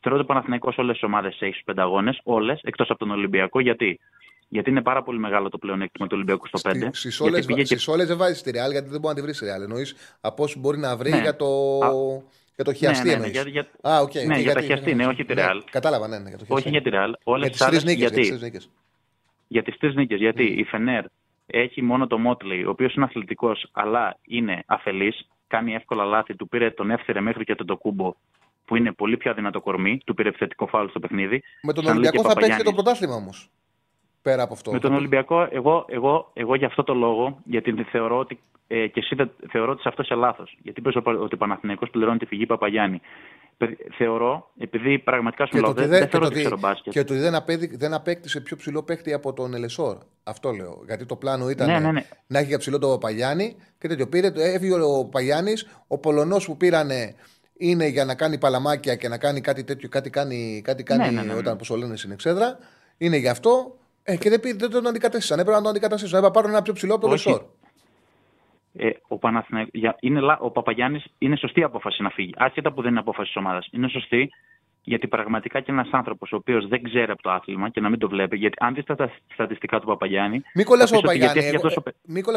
Θεωρώ 0.00 0.18
ότι 0.18 0.24
ο 0.24 0.32
Παναθηναϊκός 0.32 0.78
όλες 0.78 0.92
τις 0.92 1.02
ομάδες 1.02 1.40
έχει 1.40 1.52
στους 1.52 1.64
πενταγώνε, 1.64 2.16
όλες, 2.22 2.60
εκτός 2.62 2.90
από 2.90 2.98
τον 2.98 3.10
Ολυμπιακό. 3.10 3.60
Γιατί; 3.60 4.00
Γιατί 4.48 4.70
είναι 4.70 4.82
πάρα 4.82 5.02
πολύ 5.02 5.18
μεγάλο 5.18 5.48
το 5.48 5.58
πλεονέκτημα 5.58 6.06
του 6.06 6.14
Ολυμπιακού 6.16 6.46
στο 6.46 6.70
5. 6.70 6.88
Στι 6.92 7.90
όλες 7.90 8.06
δεν 8.06 8.16
βάζεις 8.16 8.42
τη 8.42 8.50
Ρεάλ, 8.50 8.70
γιατί 8.70 8.88
δεν 8.88 9.00
μπορεί 9.00 9.14
να 9.14 9.20
τη 9.20 9.26
βρεις 9.26 9.38
τη 9.38 9.44
Ρεάλ. 9.44 9.62
Εννοείς 9.62 10.16
από 10.20 10.42
όσου 10.42 10.58
μπορεί 10.58 10.78
να 10.78 10.96
βρει 10.96 11.10
ναι. 11.10 11.20
για 11.20 11.36
το. 11.36 11.46
Για 12.60 12.72
το 12.72 12.78
χιαστή 12.78 13.08
ναι, 13.08 13.14
ναι, 13.14 13.20
ναι, 13.20 13.26
για, 13.26 13.42
για, 13.42 13.66
Α, 13.80 14.02
okay, 14.02 14.26
ναι, 14.26 14.38
για, 14.38 14.54
τα 14.54 14.60
χιαστή, 14.60 14.94
ναι, 14.94 15.06
όχι 15.06 15.24
τη 15.24 15.34
ναι, 15.34 15.42
Ρεάλ. 15.42 15.62
Κατάλαβα, 15.70 16.08
ναι, 16.08 16.18
ναι, 16.18 16.28
για 16.28 16.38
το 16.38 16.44
χιαστή. 16.44 16.62
Όχι 16.62 16.68
για 16.68 16.82
τη 16.82 16.88
Ρεάλ. 16.88 17.14
Για 17.38 17.50
τις 17.50 17.58
τρεις 17.58 17.84
νίκες. 17.84 18.10
Γιατί, 18.10 18.38
για 19.48 19.62
τις 19.62 19.76
τρεις 19.78 19.94
νίκες. 19.94 20.18
Γιατί 20.18 20.42
η 20.44 20.64
Φενέρ 20.64 21.04
έχει 21.46 21.82
μόνο 21.82 22.06
το 22.06 22.18
Μότλεϊ, 22.18 22.64
ο 22.64 22.70
οποίος 22.70 22.94
είναι 22.94 23.04
αθλητικός, 23.04 23.68
αλλά 23.72 24.16
είναι 24.24 24.62
αφελής, 24.66 25.28
κάνει 25.46 25.74
εύκολα 25.74 26.04
λάθη, 26.04 26.36
του 26.36 26.48
πήρε 26.48 26.70
τον 26.70 26.90
έφθερε 26.90 27.20
μέχρι 27.20 27.44
και 27.44 27.54
τον 27.54 27.78
κούμπο, 27.78 28.14
που 28.64 28.76
είναι 28.76 28.92
πολύ 28.92 29.16
πιο 29.16 29.30
αδυνατό 29.30 29.60
κορμί, 29.60 30.00
του 30.04 30.14
πήρε 30.14 30.28
επιθετικό 30.28 30.66
φάουλ 30.66 30.88
στο 30.88 31.00
παιχνίδι. 31.00 31.42
Με 31.62 31.72
τον 31.72 31.86
Ολυμπιακό 31.86 32.22
θα 32.22 32.34
παίξει 32.34 32.56
και 32.56 32.62
το 32.62 32.72
πρωτάθλημα 32.72 33.14
όμως. 33.14 33.50
Πέρα 34.22 34.42
από 34.42 34.52
αυτό. 34.52 34.72
Με 34.72 34.78
τον 34.78 34.94
Ολυμπιακό, 34.94 35.48
εγώ, 35.50 35.84
εγώ, 35.88 36.30
εγώ 36.32 36.54
για 36.54 36.66
αυτό 36.66 36.82
το 36.82 36.94
λόγο, 36.94 37.38
γιατί 37.44 37.72
θεωρώ 37.90 38.18
ότι 38.18 38.38
ε, 38.72 38.86
και 38.86 39.00
εσύ 39.00 39.30
θεωρώ 39.50 39.72
ότι 39.72 39.80
σε 39.82 39.88
αυτό 39.88 40.02
σε 40.02 40.14
λάθος. 40.14 40.58
Γιατί 40.62 40.80
είπες 40.80 40.96
ότι 40.96 41.34
ο 41.34 41.38
Παναθηναϊκός 41.38 41.90
πληρώνει 41.90 42.18
τη 42.18 42.26
φυγή 42.26 42.46
Παπαγιάννη. 42.46 43.00
Θεωρώ, 43.96 44.50
επειδή 44.58 44.98
πραγματικά 44.98 45.46
σου 45.46 45.58
λέω, 45.58 45.72
δεν, 45.72 45.88
δεν 45.88 46.08
θεωρώ 46.08 46.26
ότι 46.26 46.34
ξέρω 46.34 46.58
μπάσκετ. 46.58 46.92
Και 46.92 46.98
ότι 46.98 47.14
δεν, 47.14 47.34
απέδει, 47.34 47.76
δεν 47.76 47.94
απέκτησε 47.94 48.40
πιο 48.40 48.56
ψηλό 48.56 48.82
παίχτη 48.82 49.12
από 49.12 49.32
τον 49.32 49.54
Ελεσόρ. 49.54 49.96
Αυτό 50.22 50.50
λέω. 50.50 50.82
Γιατί 50.86 51.06
το 51.06 51.16
πλάνο 51.16 51.48
ήταν 51.48 51.66
ναι, 51.66 51.78
ναι, 51.78 51.92
ναι. 51.92 52.04
να 52.26 52.38
έχει 52.38 52.48
για 52.48 52.58
ψηλό 52.58 52.78
τον 52.78 52.90
Παπαγιάννη 52.90 53.56
και 53.78 53.88
τέτοιο. 53.88 54.08
Πήρε, 54.08 54.32
έφυγε 54.34 54.72
ο 54.72 55.04
Παπαγιάννης, 55.04 55.82
ο 55.86 55.98
Πολωνός 55.98 56.46
που 56.46 56.56
πήρανε 56.56 57.14
είναι 57.56 57.86
για 57.86 58.04
να 58.04 58.14
κάνει 58.14 58.38
παλαμάκια 58.38 58.96
και 58.96 59.08
να 59.08 59.18
κάνει 59.18 59.40
κάτι 59.40 59.64
τέτοιο, 59.64 59.88
κάτι 59.88 60.10
κάνει, 60.10 60.60
κάτι 60.64 60.82
κάνει 60.82 61.04
ναι, 61.04 61.10
ναι, 61.10 61.32
ναι, 61.32 61.34
όταν 61.34 61.56
πώς 61.56 61.76
λένε 61.76 61.96
στην 61.96 62.10
εξέδρα. 62.10 62.58
Είναι 62.96 63.16
γι' 63.16 63.28
αυτό 63.28 63.78
ε, 64.02 64.16
και 64.16 64.28
δεν, 64.30 64.40
δεν 64.58 64.70
τον 64.70 64.86
αντικατέστησαν. 64.86 65.38
Έπρεπε 65.38 65.56
να 65.56 65.62
τον 65.62 65.70
αντικαταστήσουν. 65.70 66.18
Έπρεπε 66.18 66.34
να 66.34 66.40
πάρουν 66.40 66.50
ένα 66.56 66.62
πιο 66.62 66.72
ψηλό 66.72 66.92
από 66.92 67.02
τον 67.02 67.10
Λεσόρ. 67.10 67.42
Ε, 68.72 68.88
ο, 69.08 69.18
είναι, 70.00 70.20
ο 70.40 70.50
Παπαγιάννης 70.50 71.04
είναι 71.18 71.36
σωστή 71.36 71.62
απόφαση 71.62 72.02
να 72.02 72.10
φύγει. 72.10 72.34
Άσχετα 72.36 72.72
που 72.72 72.82
δεν 72.82 72.90
είναι 72.90 73.00
απόφαση 73.00 73.26
της 73.26 73.36
ομάδας. 73.36 73.68
Είναι 73.72 73.88
σωστή 73.88 74.30
γιατί 74.82 75.08
πραγματικά 75.08 75.60
και 75.60 75.70
ένας 75.70 75.88
άνθρωπος 75.92 76.32
ο 76.32 76.36
οποίος 76.36 76.68
δεν 76.68 76.82
ξέρει 76.82 77.10
από 77.10 77.22
το 77.22 77.30
άθλημα 77.30 77.68
και 77.68 77.80
να 77.80 77.88
μην 77.88 77.98
το 77.98 78.08
βλέπει. 78.08 78.36
Γιατί 78.36 78.56
αν 78.60 78.74
δεις 78.74 78.84
τα 78.84 79.10
στατιστικά 79.32 79.80
του 79.80 79.86
Παπαγιάννη. 79.86 80.42
Μην 80.54 80.64
κολλάς 80.64 80.92
ο 80.92 80.94
Παπαγιάννη. 80.94 81.44
Εγώ, 81.44 81.60
τόσο... 81.60 81.82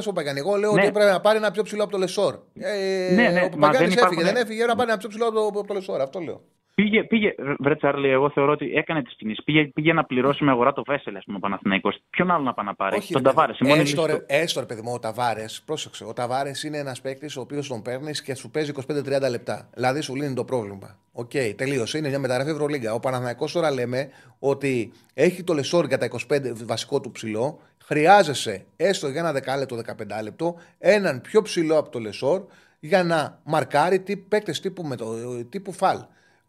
ο 0.09 0.13
Παπαγιάννη. 0.13 0.39
Εγώ 0.39 0.55
λέω 0.55 0.73
ναι. 0.73 0.81
ότι 0.81 0.91
πρέπει 0.91 1.11
να 1.11 1.19
πάρει 1.19 1.37
ένα 1.37 1.51
πιο 1.51 1.63
ψηλό 1.63 1.83
από 1.83 1.91
το 1.91 1.97
Λεσόρ. 1.97 2.35
Ε, 2.53 3.13
ναι, 3.13 3.29
ναι, 3.29 3.43
ο 3.43 3.49
Παπαγιάννης 3.49 3.95
έφυγε. 3.95 4.23
Δεν 4.23 4.35
έφυγε 4.35 4.65
να 4.65 4.75
πάρει 4.75 4.89
ένα 4.89 4.99
πιο 4.99 5.09
ψηλό 5.09 5.27
από 5.27 5.65
το 5.67 5.73
Λεσόρ. 5.73 6.01
Αυτό 6.01 6.19
λέω. 6.19 6.41
Πήγε, 6.75 7.03
πήγε, 7.03 7.35
βρε 7.59 7.75
Τσάρλι, 7.75 8.09
εγώ 8.09 8.29
θεωρώ 8.29 8.51
ότι 8.51 8.71
έκανε 8.75 9.01
τις 9.01 9.15
κινήσεις. 9.15 9.43
Πήγε, 9.43 9.65
πήγε 9.65 9.93
να 9.93 10.05
πληρώσει 10.05 10.43
με 10.43 10.51
αγορά 10.51 10.73
το 10.73 10.83
Βέσελι, 10.85 11.15
ας 11.15 11.23
πούμε, 11.23 11.37
ο 11.37 11.39
Παναθηναϊκός. 11.39 11.97
Ποιον 12.09 12.31
άλλο 12.31 12.43
να 12.43 12.53
πάει 12.53 12.65
να 12.65 12.75
πάρει, 12.75 12.97
Όχι, 12.97 13.13
τον 13.13 13.23
Ταβάρες. 13.23 13.59
Έστω, 13.59 14.05
ρε, 14.05 14.25
έστω, 14.27 14.59
ρε 14.59 14.65
παιδί 14.65 14.81
μου, 14.81 14.91
ο 14.93 14.99
Ταβάρες, 14.99 15.63
πρόσεξε. 15.65 16.05
Ο 16.05 16.13
Ταβάρες 16.13 16.63
είναι 16.63 16.77
ένας 16.77 17.01
παίκτης 17.01 17.37
ο 17.37 17.41
οποίος 17.41 17.67
τον 17.67 17.81
παίρνεις 17.81 18.21
και 18.21 18.35
σου 18.35 18.51
παίζει 18.51 18.71
25-30 18.71 19.29
λεπτά. 19.29 19.69
Δηλαδή 19.73 20.01
σου 20.01 20.15
λύνει 20.15 20.33
το 20.33 20.45
πρόβλημα. 20.45 20.97
OK, 21.11 21.31
okay, 21.33 21.53
τελείωσε. 21.57 21.97
Είναι 21.97 22.07
μια 22.07 22.19
μεταγραφή 22.19 22.49
Ευρωλίγκας. 22.49 22.93
Ο 22.93 22.99
Παναθηναϊκός 22.99 23.51
τώρα 23.51 23.71
λέμε 23.71 24.09
ότι 24.39 24.91
έχει 25.13 25.43
το 25.43 25.53
Λεσόρ 25.53 25.85
για 25.85 25.97
τα 25.97 26.07
25 26.07 26.65
βασικό 26.65 26.99
του 26.99 27.11
ψηλό. 27.11 27.59
Χρειάζεσαι 27.83 28.65
έστω 28.75 29.07
για 29.07 29.19
ένα 29.19 29.31
δεκάλεπτο, 29.31 29.75
15 29.75 30.23
λεπτό, 30.23 30.55
έναν 30.79 31.21
πιο 31.21 31.41
ψηλό 31.41 31.77
από 31.77 31.89
το 31.89 31.99
Λεσόρ 31.99 32.45
για 32.79 33.03
να 33.03 33.39
μαρκάρει 33.43 33.99
τι 33.99 34.17
παίκτες 34.17 34.59
τύπου, 34.59 34.83
με 34.83 34.95
το, 34.95 35.05
τύπου 35.49 35.71
φαλ 35.71 35.97
και 35.97 36.05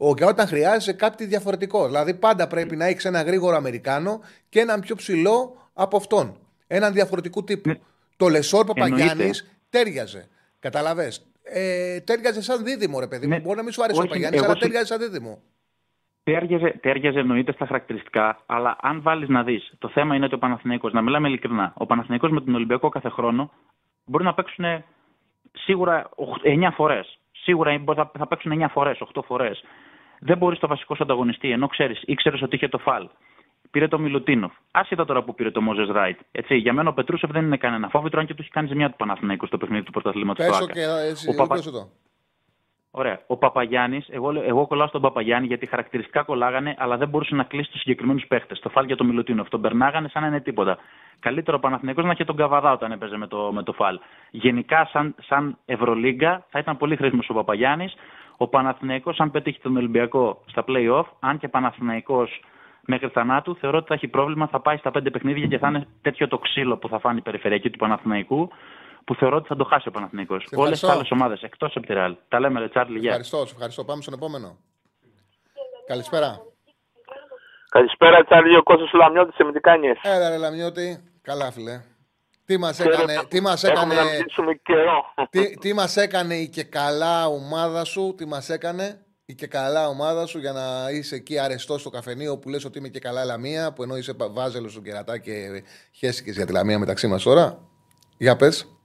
όταν 0.08 0.46
χρειάζεσαι 0.46 0.92
κάτι 0.92 1.24
διαφορετικό. 1.24 1.86
Δηλαδή 1.86 2.14
πάντα 2.14 2.46
πρέπει 2.46 2.76
να 2.76 2.84
έχεις 2.84 3.04
ένα 3.04 3.22
γρήγορο 3.22 3.56
Αμερικάνο 3.56 4.20
και 4.48 4.60
έναν 4.60 4.80
πιο 4.80 4.94
ψηλό 4.94 5.56
από 5.74 5.96
αυτόν. 5.96 6.36
Έναν 6.66 6.92
διαφορετικού 6.92 7.44
τύπου. 7.44 7.68
Ναι. 7.68 7.74
Το 8.16 8.28
Λεσόρ 8.28 8.64
Παπαγιάννης 8.66 9.58
τέριαζε. 9.70 10.28
Καταλαβέ. 10.58 11.12
Ε, 11.42 12.00
τέριαζε 12.00 12.42
σαν 12.42 12.64
δίδυμο, 12.64 13.00
ρε 13.00 13.06
παιδί 13.06 13.26
μου. 13.26 13.32
Ναι. 13.32 13.40
Μπορεί 13.40 13.56
να 13.56 13.62
μην 13.62 13.72
σου 13.72 13.82
άρεσε 13.82 14.00
ο 14.00 14.04
Παπαγιάννης, 14.04 14.42
αλλά 14.42 14.54
τέριαζε 14.54 14.86
σαν 14.86 14.98
δίδυμο. 14.98 15.42
Τέριαζε, 16.22 16.78
τέριαζε 16.80 17.18
εννοείται 17.18 17.52
στα 17.52 17.66
χαρακτηριστικά, 17.66 18.38
αλλά 18.46 18.76
αν 18.80 19.02
βάλεις 19.02 19.28
να 19.28 19.42
δεις, 19.42 19.72
το 19.78 19.88
θέμα 19.88 20.14
είναι 20.14 20.24
ότι 20.24 20.34
ο 20.34 20.38
Παναθηναϊκός, 20.38 20.92
να 20.92 21.02
μιλάμε 21.02 21.28
ειλικρινά, 21.28 21.72
ο 21.76 21.86
Παναθηναϊκός 21.86 22.30
με 22.30 22.40
τον 22.40 22.54
Ολυμπιακό 22.54 22.88
κάθε 22.88 23.08
χρόνο 23.08 23.50
μπορεί 24.04 24.24
να 24.24 24.34
παίξουν 24.34 24.64
σίγουρα 25.52 26.08
9 26.44 26.70
φορές. 26.74 27.18
Σίγουρα 27.32 27.82
θα, 27.94 28.10
θα 28.18 28.26
παίξουν 28.26 28.52
9 28.62 28.66
φορές, 28.70 28.98
8 29.14 29.22
φορές 29.26 29.64
δεν 30.26 30.38
μπορείς 30.38 30.58
το 30.58 30.66
βασικό 30.66 30.94
σου 30.94 31.02
ανταγωνιστή, 31.02 31.50
ενώ 31.50 31.66
ξέρεις, 31.66 32.02
ήξερες 32.04 32.42
ότι 32.42 32.56
είχε 32.56 32.68
το 32.68 32.78
φαλ. 32.78 33.08
Πήρε 33.70 33.88
το 33.88 33.98
Μιλουτίνοφ. 33.98 34.52
Άσχετα 34.70 35.04
τώρα 35.04 35.22
που 35.22 35.34
πήρε 35.34 35.50
το 35.50 35.60
Μόζε 35.60 35.92
Ράιτ. 35.92 36.18
Έτσι, 36.32 36.56
για 36.56 36.72
μένα 36.72 36.88
ο 36.88 36.92
Πετρούσεφ 36.92 37.30
δεν 37.30 37.44
είναι 37.44 37.56
κανένα 37.56 37.88
φόβητρο, 37.88 38.20
αν 38.20 38.26
και 38.26 38.34
του 38.34 38.42
έχει 38.42 38.50
κάνει 38.50 38.68
ζημιά 38.68 38.90
του 38.90 38.96
Παναθηναϊκού 38.96 39.46
στο 39.46 39.58
παιχνίδι 39.58 39.82
του 39.82 39.92
πρωταθλήματος. 39.92 40.46
Πέσω 40.46 40.66
και 40.66 40.80
εσύ, 41.10 41.30
ο 41.30 41.34
Παπα... 41.34 41.56
εδώ. 41.66 41.88
Ωραία. 42.90 43.20
Ο 43.26 43.36
Παπαγιάννης, 43.36 44.08
εγώ, 44.08 44.30
εγώ 44.44 44.66
κολλάω 44.66 44.86
στον 44.86 45.00
Παπαγιάννη 45.00 45.46
γιατί 45.46 45.66
χαρακτηριστικά 45.66 46.22
κολλάγανε, 46.22 46.74
αλλά 46.78 46.96
δεν 46.96 47.08
μπορούσε 47.08 47.34
να 47.34 47.42
κλείσει 47.42 47.70
τους 47.70 47.80
συγκεκριμένους 47.80 48.26
παίχτε. 48.26 48.54
Το 48.54 48.68
φάλ 48.68 48.86
για 48.86 48.96
το 48.96 49.04
Μιλουτίνοφ. 49.04 49.48
Τον 49.48 49.60
περνάγανε 49.60 50.08
σαν 50.08 50.22
να 50.22 50.28
είναι 50.28 50.40
τίποτα. 50.40 50.78
Καλύτερο 51.20 51.56
ο 51.56 51.60
Παναθηναϊκός 51.60 52.04
να 52.04 52.10
είχε 52.12 52.24
τον 52.24 52.36
Καβαδά 52.36 52.72
όταν 52.72 52.92
έπαιζε 52.92 53.16
με 53.16 53.26
το, 53.26 53.50
με 53.52 53.62
το 53.62 53.72
φάλ. 53.72 53.98
Γενικά, 54.30 54.88
σαν, 54.92 55.14
σαν 55.20 55.58
Ευρωλίγκα, 55.64 56.46
θα 56.50 56.58
ήταν 56.58 56.76
πολύ 56.76 56.96
χρήσιμος 56.96 57.28
ο 57.28 57.34
Παπαγιάννης. 57.34 57.94
Ο 58.36 58.48
Παναθηναϊκός 58.48 59.20
αν 59.20 59.30
πετύχει 59.30 59.60
τον 59.60 59.76
Ολυμπιακό 59.76 60.42
στα 60.46 60.64
play-off, 60.66 61.04
αν 61.20 61.38
και 61.38 61.48
Παναθηναϊκός 61.48 62.40
μέχρι 62.86 63.08
θανάτου, 63.08 63.56
θεωρώ 63.56 63.78
ότι 63.78 63.86
θα 63.86 63.94
έχει 63.94 64.08
πρόβλημα, 64.08 64.46
θα 64.46 64.60
πάει 64.60 64.76
στα 64.76 64.90
πέντε 64.90 65.10
παιχνίδια 65.10 65.46
και 65.46 65.58
θα 65.58 65.68
είναι 65.68 65.86
τέτοιο 66.02 66.28
το 66.28 66.38
ξύλο 66.38 66.76
που 66.76 66.88
θα 66.88 66.98
φάνει 66.98 67.18
η 67.18 67.22
περιφερειακή 67.22 67.70
του 67.70 67.78
Παναθηναϊκού, 67.78 68.50
που 69.04 69.14
θεωρώ 69.14 69.36
ότι 69.36 69.48
θα 69.48 69.56
το 69.56 69.64
χάσει 69.64 69.88
ο 69.88 69.90
Παναθηναϊκός. 69.90 70.46
Όλες 70.54 70.80
τι 70.80 70.86
άλλες 70.86 71.10
ομάδες 71.10 71.42
εκτός 71.42 71.76
από 71.76 71.86
τη 71.86 71.92
Ρεάλ. 71.92 72.16
Τα 72.28 72.40
λέμε, 72.40 72.60
ρε 72.60 72.68
Τσάρλι, 72.68 72.98
γεια. 72.98 73.08
Ευχαριστώ, 73.08 73.38
ευχαριστώ. 73.38 73.84
Πάμε 73.84 74.02
στον 74.02 74.14
επόμενο. 74.14 74.56
Καλησπέρα. 75.86 76.40
Καλησπέρα, 77.68 78.24
Τσάρλι, 78.24 78.56
ο 78.56 78.62
Κώστας 78.62 78.92
Λαμιώτης, 78.92 79.34
σε 79.34 79.52
τι 79.52 79.60
κάνει. 79.60 79.86
Έλα, 80.02 80.28
ρε 80.28 80.36
Λαμιώτη. 80.36 81.12
Καλά, 81.22 81.52
φιλέ. 81.52 81.93
Τι 82.46 82.58
μας 82.58 82.80
έκανε, 82.80 83.14
τι 83.28 83.40
μας 83.40 83.64
έκανε, 83.64 83.94
τι, 85.30 85.58
τι 85.58 85.72
μας 85.72 85.96
έκανε 85.96 86.34
η 86.34 86.48
και 86.48 86.64
καλά 86.64 87.26
ομάδα 87.26 87.84
σου, 87.84 88.14
τι 88.16 88.26
μας 88.26 88.48
έκανε 88.48 89.04
η 89.26 89.34
και 89.34 89.46
καλά 89.46 89.88
ομάδα 89.88 90.26
σου 90.26 90.38
για 90.38 90.52
να 90.52 90.90
είσαι 90.90 91.14
εκεί 91.14 91.38
αρεστός 91.38 91.80
στο 91.80 91.90
καφενείο 91.90 92.38
που 92.38 92.48
λες 92.48 92.64
ότι 92.64 92.78
είμαι 92.78 92.88
και 92.88 92.98
καλά 92.98 93.24
Λαμία, 93.24 93.72
που 93.72 93.82
ενώ 93.82 93.96
είσαι 93.96 94.12
βάζελος 94.30 94.70
στον 94.70 94.82
κερατά 94.82 95.18
και 95.18 95.62
χέστηκες 95.92 96.36
για 96.36 96.46
τη 96.46 96.52
Λαμία 96.52 96.78
μεταξύ 96.78 97.06
μας 97.06 97.22
τώρα. 97.22 97.58
Για 98.16 98.36
πες. 98.36 98.78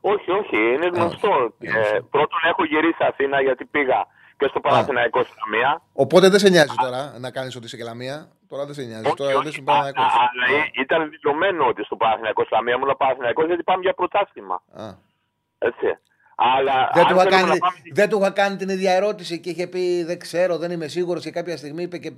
Όχι, 0.00 0.30
όχι, 0.30 0.56
είναι 0.56 0.86
γνωστό. 0.86 1.54
Ε, 1.58 1.98
πρώτον 2.10 2.38
έχω 2.50 2.64
γυρίσει 2.64 2.98
Αθήνα 2.98 3.40
γιατί 3.40 3.64
πήγα 3.64 4.06
και 4.36 4.46
στο 4.48 4.60
Παναθηναϊκό 4.60 5.22
στην 5.22 5.34
Λαμία. 5.44 5.82
Οπότε 5.92 6.28
δεν 6.28 6.38
σε 6.38 6.48
νοιάζει 6.48 6.74
τώρα 6.82 7.14
να 7.18 7.30
κάνεις 7.30 7.56
ότι 7.56 7.64
είσαι 7.64 7.76
και 7.76 7.84
Λαμία. 7.84 8.28
Τώρα 8.48 8.64
δεν 8.64 8.74
σε 8.74 8.82
νοιάζει. 8.82 9.06
Όχι, 9.06 9.14
τώρα 9.14 9.32
δεν 9.38 9.48
είσαι 9.48 9.62
Παναθηναϊκό. 9.62 10.00
Αλλά 10.00 10.46
ήταν 10.72 11.10
δηλωμένο 11.10 11.66
ότι 11.66 11.84
στο 11.84 11.96
Παναθηναϊκό 11.96 12.44
στην 12.44 12.56
Λαμία 12.56 12.74
ήμουν 12.74 12.96
Παναθηναϊκός 12.96 13.46
γιατί 13.46 13.62
πάμε 13.62 13.82
για 13.82 13.94
πρωτάθλημα. 13.94 14.62
Έτσι. 15.58 15.98
Αλλά 16.38 16.90
δεν, 16.94 17.06
του 17.06 17.14
είχα 17.14 17.26
κάνει, 17.26 17.58
πάμε... 17.58 17.76
δεν 17.92 18.08
του 18.08 18.18
είχα 18.18 18.30
κάνει 18.30 18.56
την 18.56 18.68
ίδια 18.68 18.92
ερώτηση 18.92 19.40
και 19.40 19.50
είχε 19.50 19.66
πει 19.66 20.02
Δεν 20.02 20.18
ξέρω, 20.18 20.58
δεν 20.58 20.70
είμαι 20.70 20.86
σίγουρος. 20.86 21.22
Και 21.22 21.30
κάποια 21.30 21.56
στιγμή 21.56 21.82
είπε 21.82 21.98
και, 21.98 22.12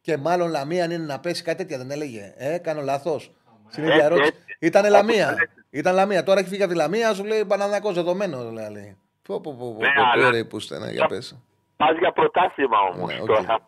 και 0.00 0.16
μάλλον 0.16 0.50
Λαμία 0.50 0.84
αν 0.84 0.90
είναι 0.90 1.04
να 1.04 1.20
πέσει 1.20 1.42
κάτι 1.42 1.56
τέτοια. 1.56 1.78
Δεν 1.78 1.90
έλεγε. 1.90 2.34
Ε, 2.36 2.58
κάνω 2.58 2.82
λάθος. 2.82 3.32
Στην 3.68 3.84
ίδια 3.84 4.04
ερώτηση. 4.04 4.32
Ήταν 4.58 4.90
Λαμία. 4.90 5.36
Ήταν 5.70 5.94
Λαμία. 5.94 6.22
Τώρα 6.22 6.40
έχει 6.40 6.48
φύγει 6.48 6.62
από 6.62 6.72
τη 6.72 6.78
Λαμία, 6.78 7.14
σου 7.14 7.24
λέει 7.24 7.44
Παναναναϊκό 7.44 7.92
δεδομένο. 7.92 8.50
Λέει. 8.50 8.96
Πω, 9.22 9.40
πω, 9.40 9.56
πω, 9.58 9.76
πω, 9.76 10.30
ναι, 10.30 10.44
που 10.44 10.56
είστε, 10.56 10.78
ναι, 10.78 10.90
για 10.90 11.06
πες. 11.06 11.38
Πας 11.76 11.96
για 11.98 12.12
πρωτάθλημα 12.12 12.78
όμως 12.80 13.12
ναι, 13.12 13.26
τώρα. 13.26 13.60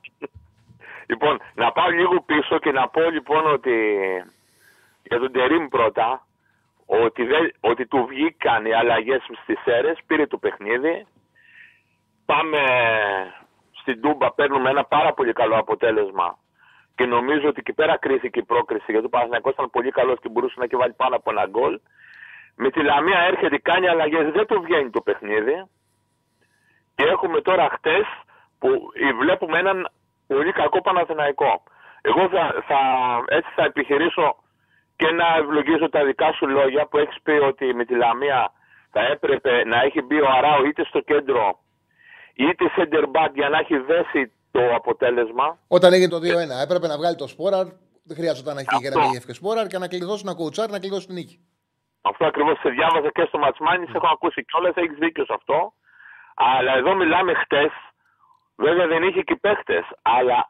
Λοιπόν, 1.07 1.41
να 1.55 1.73
πάω 1.73 1.89
λίγο 1.91 2.21
πίσω 2.21 2.59
και 2.59 2.73
να 2.73 2.89
πω 2.89 3.11
λοιπόν 3.11 3.53
ότι 3.53 3.75
για 5.03 5.19
τον 5.19 5.33
Τερήμ 5.33 5.69
πρώτα 5.69 6.27
ότι, 6.87 7.25
δεν, 7.25 7.53
ότι 7.61 7.87
του 7.87 8.07
βγήκαν 8.07 8.65
οι 8.67 8.73
αλλαγές 8.73 9.23
στις 9.43 9.59
αίρες, 9.65 9.99
πήρε 10.07 10.27
το 10.27 10.39
παιχνίδι. 10.39 11.07
Πάμε 12.27 12.59
στην 13.73 14.01
Τούμπα, 14.01 14.33
παίρνουμε 14.33 14.71
ένα 14.71 14.85
πάρα 14.85 15.13
πολύ 15.13 15.33
καλό 15.33 15.57
αποτέλεσμα. 15.59 16.39
Και 16.95 17.07
νομίζω 17.07 17.49
ότι 17.49 17.59
εκεί 17.61 17.73
πέρα 17.73 17.97
κρίθηκε 17.97 18.39
η 18.39 18.45
πρόκριση 18.45 18.93
γιατί 18.93 19.07
ο 19.07 19.09
Παναθηναϊκός 19.09 19.53
ήταν 19.53 19.71
πολύ 19.71 19.91
καλός 19.91 20.21
και 20.21 20.29
μπορούσε 20.29 20.55
να 20.59 20.65
έχει 20.65 20.77
βάλει 20.77 20.93
πάνω 20.93 21.17
από 21.17 21.31
ένα 21.31 21.47
γκολ. 21.47 21.81
Με 22.57 22.71
τη 22.71 22.83
Λαμία 22.83 23.19
έρχεται, 23.19 23.59
κάνει 23.59 23.89
αλλαγές, 23.89 24.33
δεν 24.33 24.47
του 24.47 24.61
βγαίνει 24.61 24.91
το 24.91 25.01
παιχνίδι. 25.01 25.65
Και 26.95 27.05
έχουμε 27.05 27.41
τώρα 27.41 27.71
χτες 27.71 28.05
που 28.59 28.93
βλέπουμε 29.19 29.59
έναν 29.59 29.89
πολύ 30.27 30.53
κακό 30.53 30.81
Παναθηναϊκό. 30.81 31.63
Εγώ 32.01 32.29
θα, 32.29 32.63
θα, 32.69 32.79
έτσι 33.29 33.51
θα 33.57 33.65
επιχειρήσω 33.65 34.37
και 34.97 35.11
να 35.11 35.37
ευλογήσω 35.37 35.89
τα 35.89 36.05
δικά 36.05 36.33
σου 36.33 36.47
λόγια 36.47 36.87
που 36.87 36.99
έχεις 36.99 37.19
πει 37.23 37.31
ότι 37.31 37.75
με 37.75 37.85
τη 37.85 37.95
Λαμία 37.95 38.53
θα 38.91 39.01
έπρεπε 39.01 39.65
να 39.65 39.83
έχει 39.83 40.03
μπει 40.03 40.21
ο 40.21 40.29
Αράου 40.37 40.67
είτε 40.67 40.85
στο 40.85 41.01
κέντρο 41.01 41.59
είτε 42.35 42.65
σε 42.75 42.89
back 43.15 43.31
για 43.35 43.49
να 43.49 43.59
έχει 43.59 43.77
δέσει 43.77 44.33
το 44.51 44.75
αποτέλεσμα. 44.75 45.59
Όταν 45.69 45.93
έγινε 45.93 46.09
το 46.09 46.17
2-1 46.17 46.21
έπρεπε 46.65 46.87
να 46.87 46.97
βγάλει 46.97 47.17
το 47.17 47.27
σπόρα, 47.27 47.61
δεν 48.05 48.17
χρειάζεται 48.17 48.53
να 48.53 48.61
έχει 48.61 48.77
για 48.81 48.91
να 48.91 49.03
έχει 49.03 49.33
σπόρα 49.33 49.67
και 49.67 49.79
να 49.79 49.89
κλειδώσει 49.89 50.23
ένα 50.27 50.35
κουτσάρι 50.35 50.73
να 50.73 50.79
κλειδώσει 50.79 51.07
την 51.07 51.15
νίκη. 51.15 51.37
Αυτό 52.01 52.27
ακριβώς 52.27 52.59
σε 52.59 52.69
διάβαζα 52.69 53.11
και 53.11 53.25
στο 53.29 53.39
Ματσμάνι, 53.39 53.87
έχω 53.95 54.09
ακούσει 54.13 54.45
κιόλας, 54.45 54.75
έχεις 54.75 54.99
δίκιο 54.99 55.25
σε 55.25 55.35
αυτό. 55.39 55.73
Αλλά 56.35 56.73
εδώ 56.77 56.95
μιλάμε 56.95 57.35
χτες. 57.35 57.73
Βέβαια 58.57 58.87
δεν 58.87 59.03
είχε 59.03 59.23
και 59.23 59.37
παίχτε. 59.37 59.85
Αλλά 60.03 60.49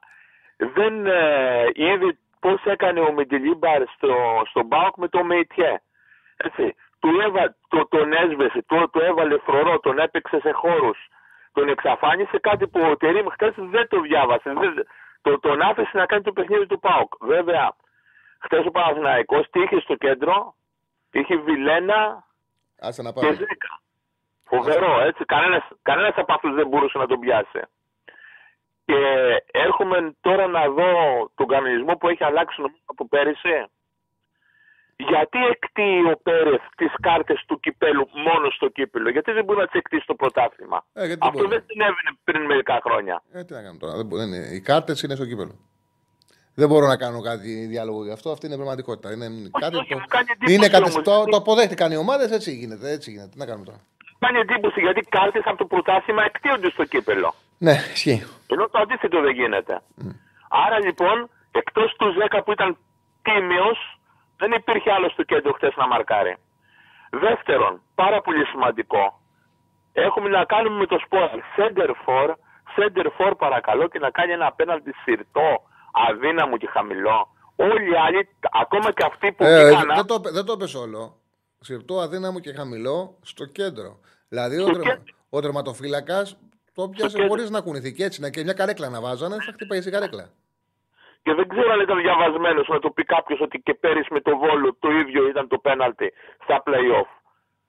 δεν 0.56 1.06
ε, 1.06 1.64
είδε 1.74 2.18
πώς 2.40 2.64
έκανε 2.64 3.00
ο 3.00 3.12
Μεντιλίμπαρ 3.12 3.82
στο, 3.94 4.42
στο 4.48 4.62
Μπάουκ 4.62 4.96
με 4.96 5.08
το 5.08 5.24
Μέιτιέ. 5.24 5.80
Έτσι. 6.36 6.74
Του 6.98 7.20
έβα, 7.20 7.56
το, 7.68 7.86
τον 7.88 8.12
έσβεσε, 8.12 8.64
το, 8.66 8.88
το 8.90 9.04
έβαλε 9.04 9.38
φρορό, 9.38 9.78
τον 9.80 9.98
έπαιξε 9.98 10.40
σε 10.40 10.50
χώρους. 10.50 10.98
Τον 11.52 11.68
εξαφάνισε 11.68 12.38
κάτι 12.38 12.66
που 12.66 12.80
ο 12.80 12.96
Τερήμ 12.96 13.26
χθες 13.28 13.54
δεν 13.56 13.88
το 13.88 14.00
διάβασε. 14.00 14.52
Δεν, 14.52 14.86
το, 15.22 15.38
τον 15.40 15.60
άφησε 15.60 15.90
να 15.92 16.06
κάνει 16.06 16.22
το 16.22 16.32
παιχνίδι 16.32 16.66
του 16.66 16.78
Πάουκ. 16.78 17.12
Βέβαια, 17.20 17.74
Χθες 18.38 18.66
ο 18.66 18.70
Παναθηναϊκός 18.70 19.50
τι 19.50 19.60
είχε 19.60 19.80
στο 19.80 19.94
κέντρο, 19.94 20.54
είχε 21.12 21.36
Βιλένα 21.36 22.24
Άσε 22.80 23.02
να 23.02 23.12
και 23.12 23.20
πάμε. 23.20 23.34
Ζέκα. 23.34 23.80
Φοβερό, 24.44 25.00
έτσι. 25.00 25.24
Κανένας, 25.24 25.62
κανένας 25.82 26.14
από 26.16 26.32
αυτούς 26.32 26.54
δεν 26.54 26.68
μπορούσε 26.68 26.98
να 26.98 27.06
τον 27.06 27.20
πιάσει. 27.20 27.60
Και 28.88 28.98
έρχομαι 29.66 29.98
τώρα 30.20 30.46
να 30.46 30.62
δω 30.78 30.90
τον 31.34 31.46
κανονισμό 31.46 31.92
που 31.96 32.08
έχει 32.08 32.24
αλλάξει 32.24 32.56
νομίζω 32.60 32.82
από 32.92 33.08
πέρυσι. 33.08 33.56
Γιατί 35.10 35.38
εκτείει 35.54 36.00
ο 36.12 36.16
Πέρεθ 36.26 36.62
τις 36.76 36.92
κάρτες 37.06 37.44
του 37.48 37.60
κυπέλου 37.60 38.04
μόνο 38.26 38.46
στο 38.56 38.68
κύπελο, 38.68 39.08
γιατί 39.10 39.32
δεν 39.32 39.44
μπορεί 39.44 39.58
να 39.58 39.64
τις 39.68 39.74
εκτίσει 39.80 40.02
στο 40.02 40.14
πρωτάθλημα; 40.14 40.78
Ε, 40.92 41.06
γιατί 41.06 41.20
Αυτό 41.22 41.38
μπορεί. 41.38 41.48
δεν 41.54 41.62
συνέβαινε 41.68 42.10
πριν 42.24 42.42
μερικά 42.44 42.80
χρόνια. 42.86 43.22
Ε, 43.32 43.44
τι 43.44 43.52
να 43.52 43.60
κάνουμε 43.62 43.78
τώρα. 43.78 43.94
Δεν, 43.96 44.06
μπο- 44.06 44.16
δεν 44.16 44.28
είναι. 44.28 44.46
Οι 44.56 44.60
κάρτες 44.60 45.02
είναι 45.02 45.14
στο 45.14 45.26
κύπελο. 45.26 45.54
Δεν 46.54 46.68
μπορώ 46.68 46.86
να 46.86 46.96
κάνω 46.96 47.20
κάτι 47.20 47.66
διάλογο 47.72 48.04
γι' 48.04 48.12
αυτό. 48.12 48.30
Αυτή 48.30 48.46
είναι 48.46 48.54
πραγματικότητα. 48.60 49.12
Είναι, 49.12 49.26
κάτι 49.60 49.76
όχι, 49.76 49.88
το, 49.92 49.98
μου 49.98 50.04
κάνει 50.16 50.26
εντύπωση 50.32 50.54
είναι 50.54 50.68
κάτι, 50.68 50.82
όμως, 50.90 50.94
το, 51.08 51.14
γιατί- 51.14 51.30
το 51.30 51.36
αποδέχτηκαν 51.36 51.92
οι 51.92 51.96
ομάδες, 51.96 52.30
έτσι 52.30 52.50
γίνεται. 52.60 52.90
Έτσι 52.96 53.10
γίνεται. 53.10 53.28
Τι 53.32 53.38
να 53.38 53.46
κάνουμε 53.46 53.64
τώρα. 53.64 53.80
Κάνει 54.18 54.38
εντύπωση 54.38 54.80
γιατί 54.80 55.00
κάρτες 55.16 55.42
από 55.44 55.56
το 55.62 55.66
πρωτάθλημα 55.66 56.22
εκτείονται 56.24 56.70
στο 56.70 56.84
κύπελο. 56.84 57.34
Ναι, 57.58 57.72
ισχύει. 57.92 58.26
Ενώ 58.46 58.68
το 58.68 58.78
αντίθετο 58.78 59.20
δεν 59.20 59.34
γίνεται. 59.34 59.80
Άρα 60.48 60.78
λοιπόν, 60.78 61.28
εκτός 61.50 61.94
του 61.98 62.14
10 62.30 62.40
που 62.44 62.52
ήταν 62.52 62.76
τίμιος, 63.22 63.78
δεν 64.36 64.52
υπήρχε 64.52 64.92
άλλος 64.92 65.12
στο 65.12 65.22
κέντρο 65.22 65.52
χθες 65.52 65.74
να 65.76 65.86
μαρκάρει. 65.86 66.36
Δεύτερον, 67.10 67.80
πάρα 67.94 68.20
πολύ 68.20 68.44
σημαντικό, 68.46 69.20
έχουμε 69.92 70.28
να 70.28 70.44
κάνουμε 70.44 70.76
με 70.78 70.86
το 70.86 70.98
σπορ. 71.04 71.28
Center 71.56 71.90
for, 72.06 72.28
center 72.76 73.06
for 73.18 73.32
παρακαλώ 73.38 73.88
και 73.88 73.98
να 73.98 74.10
κάνει 74.10 74.32
ένα 74.32 74.46
απέναντι 74.46 74.92
συρτό, 75.02 75.62
αδύναμο 76.10 76.56
και 76.56 76.66
χαμηλό. 76.72 77.28
Όλοι 77.56 77.90
οι 77.90 77.96
άλλοι, 78.06 78.28
ακόμα 78.52 78.92
και 78.92 79.04
αυτοί 79.06 79.32
που 79.32 79.44
Ε, 79.44 79.64
βγήκαν, 79.66 79.94
δεν, 79.94 80.06
το, 80.06 80.18
δεν 80.32 80.44
το 80.44 80.56
πες 80.56 80.74
όλο. 80.74 81.16
Συρτό, 81.60 82.00
αδύναμο 82.00 82.40
και 82.40 82.52
χαμηλό 82.52 83.18
στο 83.22 83.44
κέντρο. 83.44 83.98
Δηλαδή 84.28 84.56
ο, 84.58 84.62
Στο 84.62 84.70
τρεμα, 84.72 84.84
κέντρο. 84.88 85.02
ο 85.30 85.40
τερματοφύλακα 85.40 86.26
το 86.76 86.88
πιάσε 86.88 87.16
κέντρο. 87.16 87.28
χωρίς 87.28 87.50
να 87.50 87.60
κουνηθεί 87.60 87.92
και 87.92 88.04
έτσι. 88.04 88.20
Να, 88.20 88.30
και 88.30 88.42
μια 88.42 88.52
καρέκλα 88.52 88.88
να 88.88 89.00
βάζανε, 89.00 89.36
θα 89.46 89.52
χτυπάει 89.52 89.78
η 89.78 89.90
καρέκλα. 89.90 90.24
Και 91.22 91.34
δεν 91.34 91.48
ξέρω 91.48 91.72
αν 91.72 91.80
ήταν 91.80 91.98
διαβασμένος 92.00 92.68
να 92.68 92.78
το 92.78 92.90
πει 92.90 93.04
κάποιος 93.04 93.40
ότι 93.40 93.60
και 93.60 93.74
πέρυσι 93.74 94.12
με 94.12 94.20
το 94.20 94.36
βόλο 94.36 94.76
το 94.78 94.90
ίδιο 94.90 95.28
ήταν 95.28 95.48
το 95.48 95.58
πέναλτι 95.58 96.12
στα 96.44 96.62
playoff. 96.66 97.10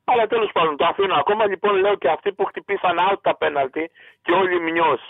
Αλλά 0.03 0.27
τέλος 0.27 0.51
πάντων 0.51 0.77
το 0.77 0.85
αφήνω 0.85 1.15
ακόμα. 1.15 1.45
Λοιπόν, 1.45 1.75
λέω 1.75 1.95
και 1.95 2.09
αυτοί 2.09 2.34
που 2.34 2.45
χτυπήσαν 2.45 2.97
out 3.09 3.19
τα 3.21 3.35
πέναλτι 3.35 3.91
και 4.21 4.31
όλοι 4.31 4.55
οι 4.55 4.59
μνιός 4.59 5.01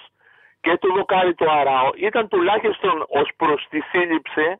και 0.61 0.77
το 0.77 0.93
δοκάρι 0.93 1.33
του 1.33 1.51
Αράο 1.51 1.89
ήταν 1.95 2.27
τουλάχιστον 2.27 3.05
ως 3.07 3.29
προς 3.35 3.67
τη 3.69 3.79
σύλληψη 3.79 4.59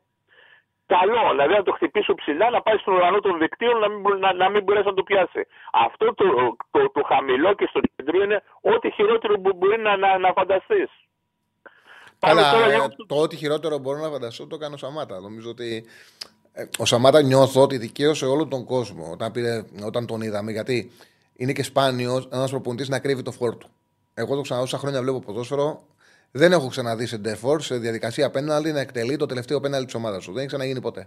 καλό. 0.94 1.22
Δηλαδή 1.32 1.52
να 1.60 1.64
το 1.68 1.72
χτυπήσω 1.78 2.12
ψηλά, 2.20 2.46
να 2.56 2.60
πάει 2.66 2.78
στον 2.82 2.94
ουρανό 2.94 3.20
των 3.26 3.34
δικτύων 3.42 3.76
να 3.82 3.88
μην, 3.92 4.00
μπο- 4.02 4.20
να, 4.24 4.30
να 4.42 4.46
μην 4.52 4.62
μπορέσει 4.64 4.88
να 4.92 4.96
το 4.98 5.02
πιάσει. 5.08 5.42
Αυτό 5.86 6.04
το, 6.14 6.26
το, 6.74 6.80
το, 6.96 7.02
χαμηλό 7.10 7.50
και 7.58 7.66
στο 7.72 7.80
κέντρο 7.94 8.16
είναι 8.24 8.38
ό,τι 8.72 8.88
χειρότερο 8.96 9.34
που 9.42 9.50
μπορεί 9.56 9.78
να, 9.86 9.92
να, 9.96 10.18
να 10.18 10.30
φανταστείς. 10.38 10.90
Καλά, 12.18 12.46
ε, 12.72 12.88
το 13.06 13.16
ό,τι 13.24 13.36
χειρότερο 13.36 13.78
μπορώ 13.78 13.98
να 13.98 14.10
φανταστώ 14.14 14.46
το 14.46 14.56
κάνω 14.56 14.74
ο 14.74 14.82
Σαμάτα. 14.84 15.20
Νομίζω 15.20 15.50
ότι 15.50 15.84
ε, 16.52 16.64
ο 16.78 16.84
Σαμάτα 16.84 17.22
νιώθω 17.22 17.62
ότι 17.62 17.76
δικαίωσε 17.78 18.26
όλο 18.26 18.46
τον 18.46 18.64
κόσμο 18.64 19.10
όταν, 19.12 19.32
πήρε, 19.32 19.64
όταν 19.86 20.06
τον 20.06 20.20
είδαμε. 20.20 20.50
Γιατί 20.52 20.90
είναι 21.36 21.52
και 21.52 21.62
σπάνιος 21.62 22.28
ένας 22.32 22.50
προπονητής 22.50 22.88
να 22.88 22.98
κρύβει 22.98 23.22
το 23.22 23.32
φόρ 23.32 23.56
του. 23.56 23.68
Εγώ 24.14 24.34
το 24.34 24.40
ξαναδώ 24.40 24.64
όσα 24.64 24.78
χρόνια 24.78 25.02
βλέπω 25.02 25.20
ποδόσφαιρο. 25.20 25.82
Δεν 26.30 26.52
έχω 26.52 26.68
ξαναδεί 26.68 27.06
σε 27.06 27.16
ντεφόρ, 27.18 27.60
σε 27.62 27.76
διαδικασία 27.78 28.30
πέναλτι 28.30 28.72
να 28.72 28.80
εκτελεί 28.80 29.16
το 29.16 29.26
τελευταίο 29.26 29.60
πέναλτι 29.60 29.84
της 29.86 29.94
ομάδας 29.94 30.22
σου. 30.22 30.30
Δεν 30.30 30.38
έχει 30.38 30.46
ξαναγίνει 30.46 30.80
ποτέ. 30.80 31.06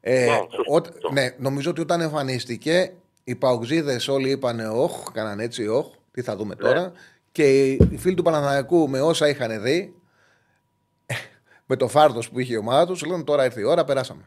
Ε, 0.00 0.24
Ναι, 0.24 0.36
σωστό. 0.50 0.74
ό, 1.08 1.12
ναι, 1.12 1.34
νομίζω 1.38 1.70
ότι 1.70 1.80
όταν 1.80 2.00
εμφανίστηκε, 2.00 2.92
οι 3.24 3.34
παοξίδες 3.34 4.08
όλοι 4.08 4.30
είπαν 4.30 4.60
Όχ, 4.60 5.12
κάναν 5.12 5.40
έτσι, 5.40 5.66
Όχ, 5.66 5.86
τι 6.10 6.22
θα 6.22 6.36
δούμε 6.36 6.54
τώρα. 6.54 6.92
Και 7.32 7.70
οι 7.72 7.96
φίλοι 7.98 8.14
του 8.14 8.22
Παναθηναϊκού 8.22 8.88
με 8.88 9.00
όσα 9.00 9.28
είχαν 9.28 9.62
δει, 9.62 9.94
με 11.66 11.76
το 11.76 11.88
φάρδος 11.88 12.30
που 12.30 12.38
είχε 12.38 12.52
η 12.52 12.56
ομάδα 12.56 12.86
τους, 12.86 13.04
λένε 13.04 13.22
τώρα 13.24 13.44
ήρθε 13.44 13.60
η 13.60 13.64
ώρα, 13.64 13.84
περάσαμε. 13.84 14.22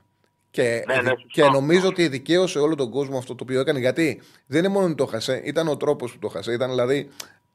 Και, 0.52 0.84
Ναι, 0.88 0.96
ναι, 0.96 1.10
σωστό. 1.10 1.28
και 1.28 1.44
νομίζω 1.44 1.88
ότι 1.88 2.08
δικαίωσε 2.08 2.60
όλο 2.60 2.76
τον 2.76 2.90
κόσμο 2.92 3.18
αυτό 3.18 3.36
το 3.36 3.44
οποίο 3.44 3.60
έκανε. 3.60 3.80
Γιατί 3.80 4.22
δεν 4.48 4.60
είναι 4.64 4.74
μόνο 4.74 4.86
ότι 4.86 4.96
το 4.96 5.06
χασέ, 5.06 5.42
ήταν 5.44 5.68
ο 5.68 5.78
τρόπος 5.78 6.12
που 6.12 6.20
το 6.20 6.28
χασέ. 6.28 6.54
Ήταν 6.54 6.70
δηλαδή. 6.70 7.10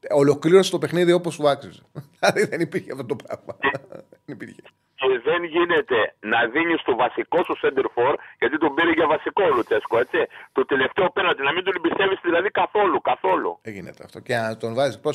Ολοκλήρωσε 0.09 0.71
το 0.71 0.77
παιχνίδι 0.77 1.11
όπως 1.11 1.35
του 1.35 1.49
άξιζε. 1.49 1.81
δηλαδή 2.19 2.45
δεν 2.45 2.59
υπήρχε 2.61 2.91
αυτό 2.91 3.05
το 3.05 3.15
πράγμα. 3.15 3.57
δεν 4.25 4.35
υπήρχε. 4.35 4.61
Και 4.95 5.19
δεν 5.23 5.43
γίνεται 5.43 5.99
να 6.19 6.39
δίνεις 6.47 6.81
το 6.81 6.95
βασικό 6.95 7.43
σου 7.43 7.55
center 7.61 7.85
for, 7.95 8.13
γιατί 8.39 8.57
τον 8.57 8.73
πήρε 8.75 8.91
για 8.91 9.07
βασικό 9.07 9.43
ο 9.43 9.55
Λουτσέσκο, 9.55 9.97
έτσι. 9.97 10.17
Το 10.51 10.65
τελευταίο 10.65 11.11
πέναντι, 11.11 11.41
να 11.43 11.51
μην 11.53 11.63
τον 11.63 11.73
εμπιστεύεις 11.75 12.19
δηλαδή 12.23 12.49
καθόλου, 12.49 13.01
καθόλου. 13.01 13.59
Δεν 13.61 13.73
γίνεται 13.73 14.03
αυτό. 14.03 14.19
Και 14.19 14.35
αν 14.35 14.59
τον 14.59 14.73
βάζεις, 14.73 14.99
πώ 14.99 15.11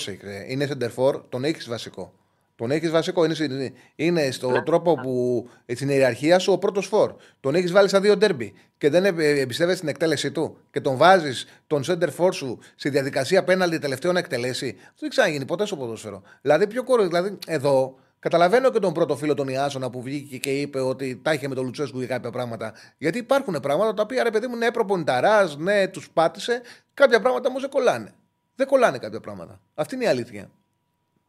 είναι 0.48 0.68
center 0.70 0.90
for, 0.98 1.12
τον 1.28 1.44
έχεις 1.44 1.68
βασικό. 1.68 2.12
Τον 2.56 2.70
έχεις 2.70 2.90
βασικό. 2.90 3.24
Είναι, 3.24 3.34
στην- 3.34 3.72
είναι 3.96 4.30
στον 4.30 4.52
Ναι. 4.52 4.62
τρόπο 4.62 4.94
που 4.94 5.48
στην 5.74 5.88
ιεραρχία 5.88 6.38
σου 6.38 6.52
ο 6.52 6.58
πρώτος 6.58 6.86
φόρ. 6.86 7.14
Τον 7.40 7.54
έχεις 7.54 7.72
βάλει 7.72 7.88
στα 7.88 8.00
δύο 8.00 8.16
ντέρμπι 8.16 8.54
και 8.78 8.90
δεν 8.90 9.04
ε, 9.04 9.24
εμπιστεύεσαι 9.26 9.80
την 9.80 9.88
εκτέλεσή 9.88 10.30
του 10.30 10.56
και 10.70 10.80
τον 10.80 10.96
βάζεις 10.96 11.46
τον 11.66 11.82
center 11.86 12.08
for 12.18 12.32
σου 12.32 12.58
στη 12.76 12.88
διαδικασία 12.88 13.44
πέναλτι 13.44 13.78
τελευταίο 13.78 14.12
να 14.12 14.18
εκτελέσει. 14.18 14.76
Αυτό 14.78 14.94
δεν 15.00 15.08
ξαναγίνει 15.10 15.44
ποτέ 15.44 15.66
στο 15.66 15.76
ποδόσφαιρο. 15.76 16.22
Δηλαδή, 16.42 16.66
πιο 16.66 16.84
κορο... 16.84 17.06
δηλαδή 17.06 17.38
εδώ 17.46 17.98
καταλαβαίνω 18.18 18.70
και 18.70 18.78
τον 18.78 18.92
πρώτο 18.92 19.16
φίλο 19.16 19.34
τον 19.34 19.48
Ιάσονα 19.48 19.90
που 19.90 20.02
βγήκε 20.02 20.36
και 20.38 20.50
είπε 20.60 20.80
ότι 20.80 21.20
τα 21.24 21.32
είχε 21.32 21.48
με 21.48 21.54
τον 21.54 21.64
Λουτσέσκου 21.64 21.98
για 21.98 22.06
κάποια 22.06 22.30
πράγματα. 22.30 22.72
Γιατί 22.98 23.18
υπάρχουν 23.18 23.58
πράγματα 23.62 23.94
τα 23.94 24.02
οποία 24.02 24.22
ρε 24.22 24.30
παιδί 24.30 24.46
μου, 24.46 24.56
ναι, 24.56 24.70
προπονηταρά, 24.70 25.54
ναι, 25.58 25.88
τους 25.88 26.10
πάτησε. 26.10 26.60
Κάποια 26.94 27.20
πράγματα 27.20 27.48
όμως 27.48 27.60
δεν 27.60 27.70
κολλάνε. 27.70 28.12
Δεν 28.54 28.66
κολλάνε 28.66 28.98
κάποια 28.98 29.20
πράγματα. 29.20 29.60
Αυτή 29.74 29.94
είναι 29.94 30.04
η 30.04 30.08
αλήθεια. 30.08 30.50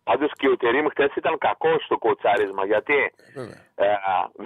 Πάντως 0.07 0.31
και 0.39 0.47
ο 0.49 0.57
Τερήμ 0.57 0.85
χθες 0.93 1.11
ήταν 1.15 1.37
κακός 1.37 1.83
στο 1.83 1.97
κοτσάρισμα, 1.97 2.65
γιατί 2.65 2.93
Βέβαια. 3.35 3.55
ε, 3.75 3.85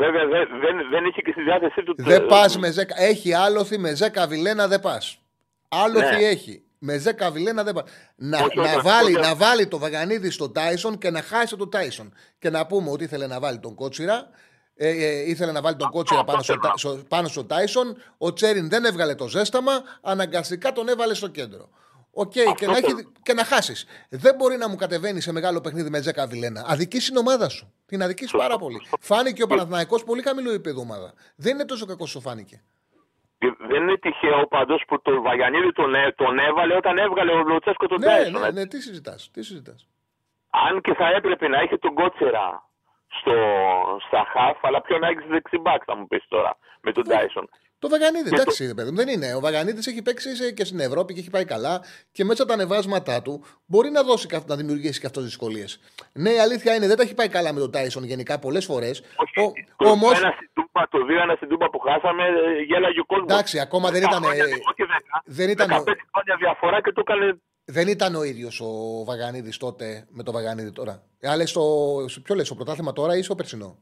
βέβαια 0.02 0.26
δεν, 0.34 0.44
δεν, 0.64 0.76
δεν 0.92 1.06
είχε 1.06 1.22
και 1.22 1.32
στη 1.32 1.42
διάθεσή 1.44 1.84
του. 1.84 1.94
Δεν 1.98 2.26
πας 2.26 2.58
με 2.58 2.72
ζέκα. 2.72 2.96
Έχει 3.02 3.34
άλοθη 3.34 3.78
με 3.78 3.94
ζέκα 3.96 4.28
βιλένα 4.28 4.68
δεν 4.68 4.80
πας. 4.80 5.18
Άλοθη 5.70 6.16
Ναι. 6.16 6.28
έχει. 6.28 6.64
Με 6.80 6.98
ζέκα 6.98 7.32
βιλένα 7.32 7.64
δεν 7.64 7.74
πας. 7.74 7.84
Να, 8.16 8.38
Όχι, 8.44 8.58
να, 8.58 8.64
όχι, 8.64 8.80
βάλει, 8.82 9.16
όχι. 9.16 9.28
να 9.28 9.36
βάλει 9.36 9.68
το 9.68 9.78
Βαγανίδη 9.80 10.30
στον 10.32 10.54
Τάισον 10.54 10.98
και 10.98 11.10
να 11.10 11.22
χάσει 11.22 11.56
τον 11.58 11.70
Τάισον. 11.70 12.14
Και 12.40 12.50
να 12.50 12.66
πούμε 12.68 12.90
ότι 12.92 13.04
ήθελε 13.04 13.28
να 13.28 13.40
βάλει 13.40 13.60
τον 13.60 13.76
Κότσιρα. 13.76 14.30
Ε, 14.76 14.90
ε, 14.90 15.30
ήθελε 15.30 15.52
να 15.52 15.62
βάλει 15.62 15.76
τον 15.76 15.90
Κότσιρα 15.90 16.24
πάνω, 16.24 16.42
στο, 16.42 16.58
τέρμα. 16.60 16.78
στο- 16.78 17.00
πάνω 17.08 17.28
στον 17.28 17.48
Τάισον. 17.48 17.98
Ο 18.18 18.34
Τσέριν 18.34 18.70
δεν 18.70 18.86
έβγαλε 18.86 19.16
το 19.16 19.28
ζέσταμα. 19.28 19.72
Αναγκαστικά 20.02 20.72
τον 20.72 20.88
έβαλε 20.88 21.14
στο 21.14 21.28
κέντρο. 21.28 21.70
Οκ, 22.14 22.32
και, 22.32 22.66
να 22.68 22.78
έχει- 22.78 23.12
και 23.24 23.34
να 23.34 23.44
χάσεις. 23.44 23.86
Δεν 24.10 24.36
μπορεί 24.36 24.58
να 24.58 24.70
μου 24.70 24.76
κατεβαίνει 24.76 25.22
σε 25.22 25.32
μεγάλο 25.32 25.62
παιχνίδι 25.62 25.90
με 25.90 26.02
Ζέκα 26.02 26.28
Βιλένα. 26.28 26.66
Αδικεί 26.68 26.98
την 27.00 27.18
ομάδα 27.18 27.50
σου. 27.50 27.74
Την 27.86 28.04
αδικεί 28.04 28.38
πάρα 28.38 28.58
πολύ. 28.58 28.82
Φάνηκε 29.00 29.44
ο 29.44 29.48
Παναθηναϊκός 29.48 30.04
πολύ 30.04 30.22
χαμηλό 30.22 30.52
επίπεδο 30.52 30.82
ομάδα. 30.82 31.14
Δεν 31.36 31.54
είναι 31.54 31.66
τόσο 31.66 31.86
κακός 31.86 32.10
όσο 32.10 32.20
φάνηκε. 32.20 32.62
Και 33.38 33.54
Δεν 33.60 33.82
είναι 33.82 33.98
τυχαίο 33.98 34.48
πάντως 34.48 34.76
που 34.88 35.02
το 35.02 35.22
Βαγιανίδη 35.22 35.72
τον, 35.72 35.96
έ- 35.96 36.16
τον 36.16 36.40
έβαλε 36.40 36.76
όταν 36.76 36.98
έβγαλε 36.98 37.32
ο 37.32 37.44
Λουτσέσκο 37.44 37.88
τον 37.88 38.00
Ναι, 38.00 38.06
Τάισον. 38.06 38.32
ναι, 38.32 38.40
έτσι. 38.48 38.54
ναι, 38.60 38.66
τι 38.68 38.82
συζητάς. 38.82 39.30
Τι 39.34 39.44
συζητάς. 39.44 39.88
Αν 40.50 40.82
και 40.82 40.94
θα 40.94 41.08
έπρεπε 41.16 41.48
να 41.48 41.62
είχε 41.62 41.78
τον 41.78 41.94
Κότσερα 41.94 42.70
στο, 43.20 43.34
στα 44.08 44.26
χαφ, 44.34 44.66
αλλά 44.66 44.82
ποιον 44.82 45.00
να 45.00 45.08
έχεις 45.08 45.26
δεξιμπάκ, 45.30 45.82
θα 45.86 45.96
μου 45.96 46.08
πεις 46.08 46.24
τώρα, 46.28 46.58
με 46.82 46.92
τον 46.92 47.04
Τάισον. 47.04 47.50
Το 47.82 47.90
Βαγανίδη, 47.90 48.30
Και 48.30 48.36
εντάξει, 48.36 48.66
ρε 48.66 48.74
παιδί 48.74 48.90
μου, 48.90 48.96
δεν 48.96 49.08
είναι. 49.08 49.34
Ο 49.36 49.40
Βαγανίδης 49.40 49.88
έχει 49.88 50.02
παίξει 50.02 50.36
σε- 50.36 50.52
και 50.52 50.66
στην 50.66 50.80
Ευρώπη 50.80 51.14
και 51.14 51.20
έχει 51.20 51.30
πάει 51.30 51.46
καλά 51.46 51.82
και 52.12 52.24
μέσα 52.24 52.44
από 52.44 52.52
τα 52.52 52.58
ανεβάσματά 52.58 53.22
του 53.22 53.46
μπορεί 53.66 53.90
να, 53.90 54.04
δώσει, 54.04 54.28
κα- 54.28 54.44
να 54.48 54.56
δημιουργήσει 54.56 55.00
και 55.00 55.06
αυτός 55.06 55.24
δυσκολίες. 55.24 55.80
Ναι, 56.14 56.30
η 56.30 56.40
αλήθεια 56.40 56.76
είναι 56.76 56.88
δεν 56.88 56.98
τα 56.98 57.04
έχει 57.04 57.14
πάει 57.14 57.28
καλά 57.30 57.54
με 57.54 57.60
τον 57.60 57.72
Τάισον 57.72 58.04
γενικά 58.04 58.40
πολλές 58.40 58.66
φορές. 58.66 59.02
Όχι, 59.16 59.66
το 59.78 59.90
Όμω. 59.90 60.08
ένα 60.16 60.32
στην 60.36 60.50
Τούπα, 60.54 60.88
το 60.92 60.98
2-1 61.06 61.36
στην 61.36 61.48
Τούπα 61.48 61.70
που 61.70 61.80
χάσαμε, 61.80 62.24
ε, 62.24 62.62
γέλαγε 62.68 63.00
ο 63.00 63.06
κόσμος. 63.06 63.32
Εντάξει, 63.32 63.60
ακόμα 63.60 63.92
δεν 63.92 64.04
ήταν, 64.04 64.24
ε, 64.24 64.28
Όχι 64.28 64.42
10, 64.42 65.22
δεν 65.26 65.50
ήταν- 65.50 65.68
15 65.70 65.96
χρόνια 66.12 66.36
διαφορά 66.40 66.82
και 66.82 66.92
το 66.92 67.02
έκανε. 67.08 67.40
Δεν 67.66 67.88
ήταν 67.88 68.16
ο 68.16 68.24
ίδιος 68.24 68.62
ο 68.62 69.04
Βαγανίδης 69.06 69.58
τότε 69.58 70.06
με 70.10 70.24
τον 70.24 70.34
Βαγανίδη 70.34 70.72
τώρα. 70.72 71.04
Ε, 71.20 71.30
Αλλά 71.30 71.46
στο, 71.46 71.62
στο- 72.08 72.22
ποιο 72.22 72.36
λες, 72.36 72.46
στο 72.46 72.56
πρωτάθλημα 72.56 72.94
τώρα 72.94 73.18
ή 73.18 73.22
στο 73.22 73.36
περσινό; 73.36 73.78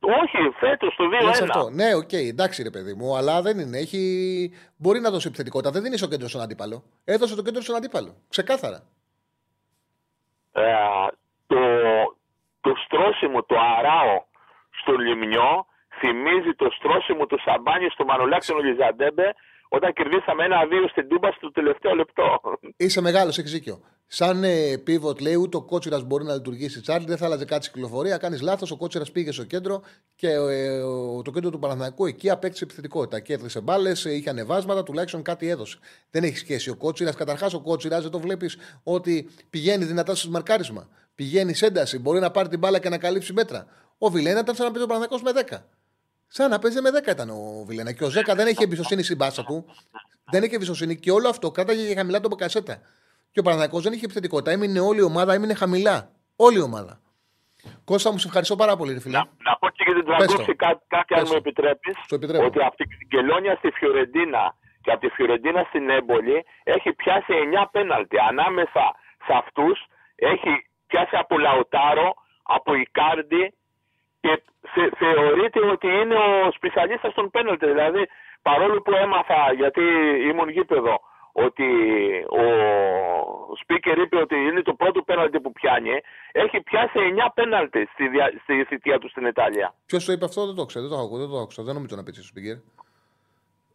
Όχι, 0.00 0.50
φέτος 0.58 0.94
το 0.96 1.04
2-1. 1.20 1.24
Λες 1.24 1.40
αυτό. 1.40 1.70
Ναι, 1.70 1.94
οκ, 1.94 2.12
εντάξει 2.12 2.62
ρε 2.62 2.70
παιδί 2.70 2.94
μου, 2.94 3.16
αλλά 3.16 3.42
δεν 3.42 3.58
είναι. 3.58 3.78
Έχει... 3.78 4.52
Μπορεί 4.76 5.00
να 5.00 5.10
δώσει 5.10 5.26
επιθετικότητα. 5.28 5.70
Δεν 5.70 5.82
δίνει 5.82 5.96
στο 5.96 6.08
κέντρο 6.08 6.28
στον 6.28 6.40
αντίπαλο. 6.40 6.82
Έδωσε 7.04 7.34
το 7.34 7.42
κέντρο 7.42 7.62
στον 7.62 7.76
αντίπαλο. 7.76 8.14
Ξεκάθαρα. 8.28 8.82
Ε, 10.52 10.62
το, 11.46 11.56
το 12.60 12.72
στρώσιμο, 12.84 13.42
το 13.42 13.56
αράο 13.78 14.24
στο 14.80 14.92
λιμνιό 14.92 15.66
θυμίζει 16.00 16.54
το 16.56 16.70
στρώσιμο 16.70 17.26
του 17.26 17.38
Σαμπάνι 17.44 17.88
στο 17.90 18.04
Μανολάξενο 18.04 18.58
Λιζαντέμπε 18.58 19.34
όταν 19.68 19.92
κερδίσαμε 19.92 20.44
ένα-δύο 20.44 20.88
στην 20.88 21.08
Τούμπα 21.08 21.32
στο 21.32 21.50
τελευταίο 21.50 21.94
λεπτό. 21.94 22.40
Είσαι 22.76 23.00
μεγάλος, 23.00 23.38
έχεις 23.38 23.52
δίκιο. 23.52 23.80
Σαν 24.10 24.44
ε, 24.44 24.82
pivot 24.86 25.20
λέει, 25.20 25.34
ούτε 25.34 25.56
ο 25.56 25.62
κότσιρας 25.62 26.02
μπορεί 26.02 26.24
να 26.24 26.34
λειτουργήσει 26.34 26.80
Τσάρλι, 26.80 27.06
δεν 27.06 27.16
θα 27.16 27.24
άλλαζε 27.26 27.44
κάτι 27.44 27.64
στην 27.64 27.74
κυκλοφορία. 27.74 28.16
Κάνεις 28.16 28.40
λάθος, 28.40 28.70
ο 28.70 28.76
κότσιρας 28.76 29.10
πήγε 29.10 29.32
στο 29.32 29.44
κέντρο 29.44 29.82
και 30.16 30.28
ε, 30.30 30.80
ο- 30.80 31.22
το 31.22 31.30
κέντρο 31.30 31.50
του 31.50 31.58
Παναθηναϊκού 31.58 32.06
εκεί 32.06 32.30
απέκτησε 32.30 32.64
επιθετικότητα. 32.64 33.20
Κέρδισε 33.20 33.60
μπάλες, 33.60 34.04
είχε 34.04 34.30
ανεβάσματα, 34.30 34.82
τουλάχιστον 34.82 35.22
κάτι 35.22 35.48
έδωσε. 35.48 35.78
Δεν 36.10 36.24
έχει 36.24 36.36
σχέση 36.36 36.70
ο 36.70 36.74
κότσιρας. 36.76 37.14
Καταρχάς, 37.14 37.54
ο 37.54 37.60
κότσιρας 37.60 38.02
δεν 38.02 38.10
το 38.10 38.18
βλέπεις 38.20 38.56
ότι 38.82 39.28
πηγαίνει 39.50 39.84
δυνατά 39.84 40.14
στο 40.14 40.30
μαρκάρισμα. 40.30 40.88
Πηγαίνει 41.14 41.54
σε 41.54 41.66
ένταση, 41.66 41.98
μπορεί 41.98 42.20
να 42.20 42.30
πάρει 42.30 42.48
την 42.48 42.58
μπάλα 42.58 42.78
και 42.78 42.88
να 42.88 42.98
καλύψει 42.98 43.32
μέτρα. 43.32 43.66
Ο 43.98 44.08
Βιλένα 44.10 44.40
ήταν 44.40 44.54
σαν 44.54 44.64
να 44.66 44.70
παίζει 44.72 44.84
ο 44.84 44.88
Παναθηναϊκός 44.88 45.22
με 45.22 45.56
10. 45.58 45.64
Σαν 46.28 46.50
να 46.50 46.58
παίζει 46.58 46.80
με 46.80 46.90
10 47.04 47.10
ήταν 47.10 47.30
ο 47.30 47.64
Βιλένα. 47.66 47.92
Και 47.92 48.04
ο 48.04 48.10
Ζέκα 48.10 48.34
δεν 48.34 48.46
έχει 48.46 48.62
εμπιστοσύνη 48.62 49.02
στην 49.02 49.16
μπάσα 49.16 49.44
του. 49.44 49.64
Δεν 50.30 50.42
έχει 50.42 50.54
εμπιστοσύνη 50.54 50.96
και 50.96 51.10
όλο 51.10 51.28
αυτό 51.28 51.50
κράταγε 51.50 51.82
για 51.86 51.94
χαμηλά 51.96 52.20
τον 52.20 52.30
Μπακασέτα. 52.30 52.80
Και 53.38 53.44
ο 53.44 53.50
Παναθηναϊκός 53.50 53.82
δεν 53.82 53.92
είχε 53.92 54.04
επιθετικότητα. 54.04 54.50
Έμεινε 54.50 54.80
όλη 54.80 54.98
η 54.98 55.02
ομάδα, 55.02 55.32
έμεινε 55.34 55.54
χαμηλά. 55.54 55.96
Όλη 56.36 56.58
η 56.58 56.60
ομάδα. 56.70 57.00
Κώστα 57.84 58.10
μου, 58.12 58.18
σε 58.18 58.26
ευχαριστώ 58.26 58.56
πάρα 58.56 58.76
πολύ, 58.76 58.92
ρε 58.92 59.00
φίλε. 59.00 59.16
Να, 59.18 59.24
να 59.48 59.56
πω 59.60 59.68
και 59.76 59.82
για 59.86 59.94
την 59.94 60.04
Πες 60.04 60.16
Τραγκόψη 60.16 60.46
το. 60.46 60.54
κάτι, 60.64 60.82
κάτι 60.96 61.14
αν 61.14 61.20
Πες 61.20 61.28
μου 61.28 61.34
το. 61.40 61.42
επιτρέπεις. 61.44 61.94
Σου 62.08 62.14
επιτρέπω. 62.14 62.44
Ότι 62.44 62.58
από 62.62 62.76
την 62.76 62.88
Κελόνια 63.08 63.54
στη 63.60 63.70
Φιωρεντίνα 63.70 64.54
και 64.82 64.90
από 64.92 65.00
τη 65.00 65.08
Φιωρεντίνα 65.14 65.62
στην 65.68 65.90
Έμπολη 65.90 66.44
έχει 66.74 66.92
πιάσει 66.92 67.32
9 67.62 67.64
πέναλτι. 67.70 68.16
Ανάμεσα 68.30 68.84
σε 69.26 69.32
αυτούς 69.42 69.76
έχει 70.16 70.50
πιάσει 70.86 71.16
από 71.22 71.38
Λαουτάρο, 71.38 72.14
από 72.42 72.74
Ικάρντι 72.74 73.44
και 74.20 74.42
θε- 74.74 74.94
θεωρείται 74.98 75.60
ότι 75.74 75.86
είναι 76.00 76.14
ο 76.46 76.50
σπιθαλίστας 76.56 77.14
των 77.14 77.30
πέναλτι. 77.30 77.66
Δηλαδή, 77.66 78.02
παρόλο 78.42 78.80
που 78.82 78.92
έμαθα, 79.04 79.52
γιατί 79.56 79.82
ήμουν 80.30 80.48
γήπεδο, 80.48 80.94
ότι 81.46 81.64
ο 82.40 82.44
speaker 83.62 83.96
είπε 84.04 84.16
ότι 84.16 84.34
είναι 84.34 84.62
το 84.62 84.74
πρώτο 84.74 85.02
πέναλτι 85.02 85.40
που 85.40 85.52
πιάνει, 85.52 85.90
έχει 86.32 86.60
πιάσει 86.60 86.98
9 87.26 87.28
πέναλτι 87.34 87.88
στη, 87.92 88.08
δια... 88.08 88.32
στη 88.42 88.64
θητεία 88.64 88.98
του 88.98 89.08
στην 89.08 89.26
Ιταλία. 89.26 89.74
Ποιος 89.86 90.04
το 90.04 90.12
είπε 90.12 90.24
αυτό, 90.24 90.46
δεν 90.46 90.54
το 90.54 90.64
ξέρω. 90.64 90.88
Δεν 90.88 90.96
το 90.96 91.02
έχω, 91.04 91.16
δεν 91.18 91.28
το 91.28 91.38
άκουσα. 91.38 91.62
Δεν 91.62 91.74
νομίζω 91.74 91.96
να 91.96 92.02
πει 92.02 92.12
στο 92.12 92.22
speaker. 92.32 92.58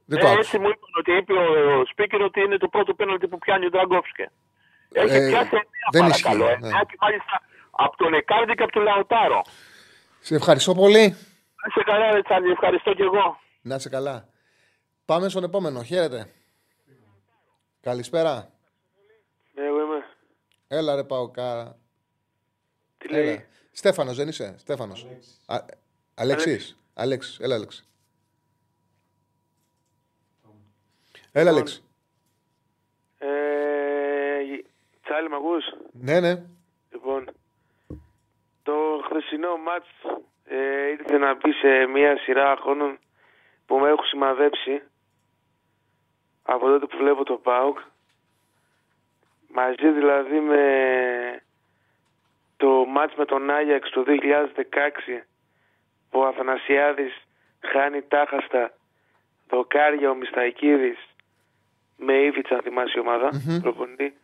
Δεν 0.06 0.18
Ε, 0.18 0.22
το 0.22 0.28
έτσι 0.28 0.40
άκουσα. 0.40 0.60
μου 0.60 0.68
είπαν 0.70 0.90
ότι 1.00 1.12
είπε 1.18 1.34
ο 1.34 1.84
speaker 1.96 2.22
ότι 2.26 2.40
είναι 2.42 2.58
το 2.58 2.68
πρώτο 2.68 2.94
πέναλτι 2.94 3.28
που 3.28 3.38
πιάνει 3.38 3.66
ο 3.66 3.70
Ντραγκόφσκι. 3.70 4.26
Έχει 4.92 5.16
Ε, 5.18 5.30
πιάσει 5.30 5.50
9 5.54 5.58
δεν 5.92 6.06
ισχύει, 6.08 6.24
παρακαλώ. 6.24 6.46
ναι. 6.60 6.70
9 6.70 6.86
και 6.90 6.98
μάλιστα 7.00 7.42
από 7.72 7.98
τον 7.98 8.14
Εκάρντι 8.14 8.54
και 8.54 8.64
από 8.64 8.72
τον 8.72 8.84
Λαουτάρο. 8.84 9.42
Σε 10.20 10.36
ευχαριστώ 10.36 10.74
πολύ. 10.74 11.06
Να 11.60 11.66
είσαι 11.68 11.84
καλά, 11.86 12.12
ρε 12.12 12.22
Τσάρλι, 12.22 12.52
ευχαριστώ 12.52 12.94
και 12.94 13.04
εγώ. 13.04 13.40
Να 13.62 13.76
είσαι 13.76 13.90
καλά. 13.90 14.28
Πάμε 15.06 15.30
στον 15.30 15.44
επόμενο. 15.44 15.84
Χαίρετε. 15.84 16.28
Καλησπέρα. 17.84 18.52
Ναι, 19.54 19.66
εγώ 19.66 19.82
είμαι. 19.82 20.06
Έλα 20.68 20.96
ρε 20.96 21.04
Παοκάρα. 21.04 21.78
Τι 22.98 23.10
λέει; 23.10 23.28
Έλα. 23.28 23.46
Στέφανος 23.72 24.16
δεν 24.16 24.28
είσαι; 24.28 24.56
Στέφανος. 24.58 25.08
Α, 25.46 25.66
Αλέξης. 26.16 26.78
Αλέξης. 26.94 27.40
Έλα 27.40 27.56
Αλέξης. 27.56 27.90
Έλα 31.32 31.52
Λοιπόν. 31.52 31.56
Αλέξης. 31.56 31.84
Ε, 33.18 33.28
Τσάλι, 35.04 35.30
μ' 35.30 35.34
ακούς; 35.34 35.64
Ναι, 35.92 36.20
ναι. 36.20 36.44
Λοιπόν, 36.92 37.30
το 38.64 38.74
χθεσινό 39.06 39.58
μάτς 39.58 39.88
ε, 40.44 40.88
ήρθε 40.90 41.18
να 41.18 41.36
μπει 41.36 41.52
σε 41.52 41.86
μια 41.86 42.18
σειρά 42.18 42.52
αγώνων 42.52 43.00
που 43.66 43.78
με 43.78 43.90
έχουν 43.90 44.06
σημαδέψει 44.06 44.82
από 46.44 46.68
τότε 46.68 46.86
που 46.86 46.98
βλέπω 46.98 47.24
το 47.24 47.34
ΠΑΟΚ 47.34 47.78
μαζί 49.48 49.90
δηλαδή 49.92 50.40
με 50.40 50.64
το 52.58 52.86
μάτς 52.86 53.16
με 53.16 53.26
τον 53.26 53.50
Άγιαξ 53.50 53.90
το 53.90 54.04
2016 54.08 54.10
που 56.10 56.20
ο 56.20 56.26
Αθανασιάδης 56.26 57.14
χάνει 57.60 58.02
τάχαστα 58.02 58.74
δοκάρια 59.50 60.10
ο 60.10 60.16
Μισταϊκίδης 60.16 60.98
με 61.98 62.14
Ήβιτσα, 62.14 62.56
αν 62.56 62.62
θυμάσαι 62.62 62.94
η 62.96 63.00
ομάδα, 63.00 63.30
προπονητή. 63.62 64.18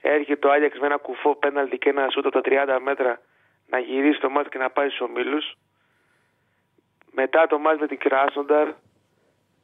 Έρχεται 0.00 0.36
το 0.36 0.50
Άγιαξ 0.50 0.78
με 0.78 0.86
ένα 0.86 0.96
κουφό 0.96 1.34
πέναλτι 1.34 1.78
και 1.78 1.88
ένα 1.88 2.08
σούτ 2.10 2.26
από 2.26 2.40
τα 2.40 2.76
30 2.78 2.78
μέτρα 2.82 3.20
να 3.66 3.78
γυρίσει 3.78 4.20
το 4.20 4.30
μάτι 4.30 4.48
και 4.48 4.58
να 4.58 4.70
πάει 4.70 4.88
στους 4.88 5.00
ομίλους. 5.00 5.56
Μετά 7.10 7.46
το 7.46 7.58
μάτι 7.58 7.80
με 7.80 7.86
την 7.86 7.98
Κράσνονταρ 7.98 8.68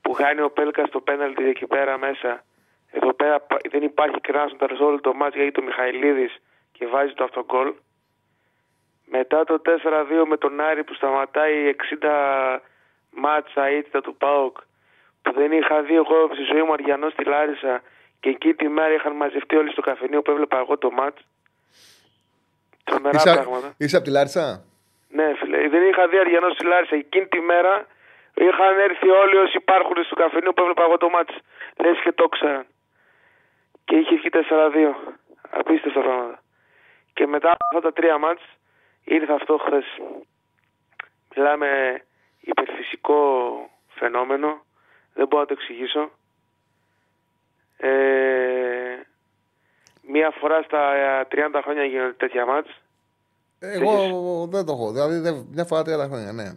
που 0.09 0.15
χάνει 0.15 0.41
ο 0.41 0.51
Πέλκας 0.51 0.91
το 0.91 1.01
πέναλτι 1.01 1.45
εκεί 1.49 1.67
πέρα 1.67 1.99
μέσα. 1.99 2.45
Εδώ 2.91 3.13
πέρα 3.13 3.41
πα- 3.41 3.61
δεν 3.71 3.83
υπάρχει 3.83 4.21
Κράσνονταρ 4.21 4.77
σε 4.77 4.83
όλο 4.83 5.01
το 5.01 5.13
μάτι 5.15 5.37
γιατί 5.37 5.53
το 5.53 5.63
Μιχαηλίδης 5.63 6.37
και 6.73 6.87
βάζει 6.87 7.13
το 7.13 7.25
αυτογκολ. 7.25 7.73
Μετά 9.05 9.45
το 9.45 9.59
4-2 9.59 10.27
με 10.27 10.37
τον 10.37 10.61
Άρη 10.61 10.85
που 10.85 10.95
σταματάει 10.95 11.75
60 12.01 12.61
μάτσα 13.11 13.71
ήττα 13.71 14.01
του 14.01 14.17
ΠΑΟΚ 14.17 14.57
που 15.23 15.33
δεν 15.33 15.53
είχα 15.53 15.83
δει 15.83 15.95
εγώ 15.95 16.29
στη 16.33 16.43
ζωή 16.53 16.63
μου 16.63 16.73
Αριανός 16.73 17.13
στη 17.13 17.25
Λάρισα 17.25 17.83
και 18.21 18.29
εκεί 18.29 18.55
τη 18.55 18.69
μέρα 18.69 18.95
είχαν 18.95 19.13
μαζευτεί 19.17 19.57
όλοι 19.57 19.71
στο 19.71 19.81
καφενείο 19.81 20.23
που 20.23 20.31
έβλεπα 20.31 20.59
εγώ 20.59 20.79
το 20.79 20.91
μάτς. 20.91 21.21
Τρομερά 22.85 23.17
Είσαι, 23.17 23.33
πράγματα. 23.35 23.75
είσαι 23.77 23.97
από 23.97 24.05
τη 24.05 24.11
Λάρισα; 24.11 24.65
Ναι, 25.09 25.35
φίλε. 25.37 25.69
Δεν 25.69 25.83
είχα 25.89 26.09
δει 26.09 26.19
Αριανός 26.19 26.53
στη 26.53 26.65
Λάρισα. 26.67 26.95
Εκείνη 26.95 27.27
τη 27.27 27.41
μέρα 27.41 27.87
είχαν 28.47 28.79
έρθει 28.79 29.09
όλοι 29.09 29.37
όσοι 29.37 29.57
υπάρχουν 29.57 30.05
στο 30.05 30.15
καφενείο 30.15 30.53
που 30.53 30.61
έβλεπα 30.63 30.83
εγώ 30.83 30.97
το 30.97 31.09
μάτς. 31.09 31.35
Λες 31.77 31.99
και 32.05 32.13
το 32.13 32.29
ξέραν. 32.29 32.67
Και 33.85 33.97
είχε 33.97 34.15
βγει 34.17 34.29
4-2. 34.33 34.95
Απίστευτα 35.51 36.01
πράγματα. 36.01 36.43
Και 37.13 37.27
μετά 37.27 37.51
από 37.51 37.65
αυτά 37.69 37.81
τα 37.81 37.93
τρία 37.93 38.19
μάτς 38.19 38.43
ήρθε 39.05 39.33
αυτό 39.33 39.59
χθες. 39.65 39.85
Μιλάμε 41.37 42.01
υπερφυσικό 42.41 43.21
φαινόμενο. 43.89 44.65
Δεν 45.15 45.27
μπορώ 45.27 45.41
να 45.43 45.49
το 45.49 45.55
εξηγήσω. 45.59 46.11
Ε, 47.77 47.89
μία 50.03 50.31
φορά 50.31 50.63
στα 50.63 50.95
ε, 50.95 51.27
30 51.31 51.61
χρόνια 51.63 51.85
γίνονται 51.85 52.13
τέτοια 52.13 52.47
μάτς. 52.47 52.71
Εγώ 53.59 54.47
δεν 54.51 54.65
το 54.67 54.73
έχω. 54.73 54.93
Δηλαδή 54.93 55.19
δεν- 55.19 55.47
μια 55.53 55.65
φορά 55.65 55.83
30 55.83 56.07
χρόνια, 56.09 56.33
ναι. 56.33 56.51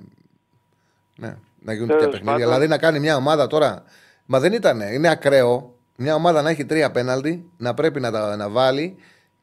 Ναι, 1.15 1.35
να 1.59 1.73
γίνουν 1.73 1.87
Τέλος 1.87 2.03
τέτοια 2.03 2.19
παιχνίδια. 2.19 2.31
πάντων. 2.31 2.43
Δηλαδή 2.47 2.67
να 2.67 2.77
κάνει 2.77 2.99
μια 2.99 3.15
ομάδα 3.15 3.47
τώρα. 3.47 3.83
Μα 4.25 4.39
δεν 4.39 4.53
ήταν. 4.53 4.81
Είναι 4.81 5.09
ακραίο 5.09 5.75
μια 5.95 6.15
ομάδα 6.15 6.41
να 6.41 6.49
έχει 6.49 6.65
τρία 6.65 6.91
πέναλτι, 6.91 7.49
να 7.57 7.73
πρέπει 7.73 7.99
να 7.99 8.11
τα 8.11 8.35
να 8.35 8.49
βάλει 8.49 8.95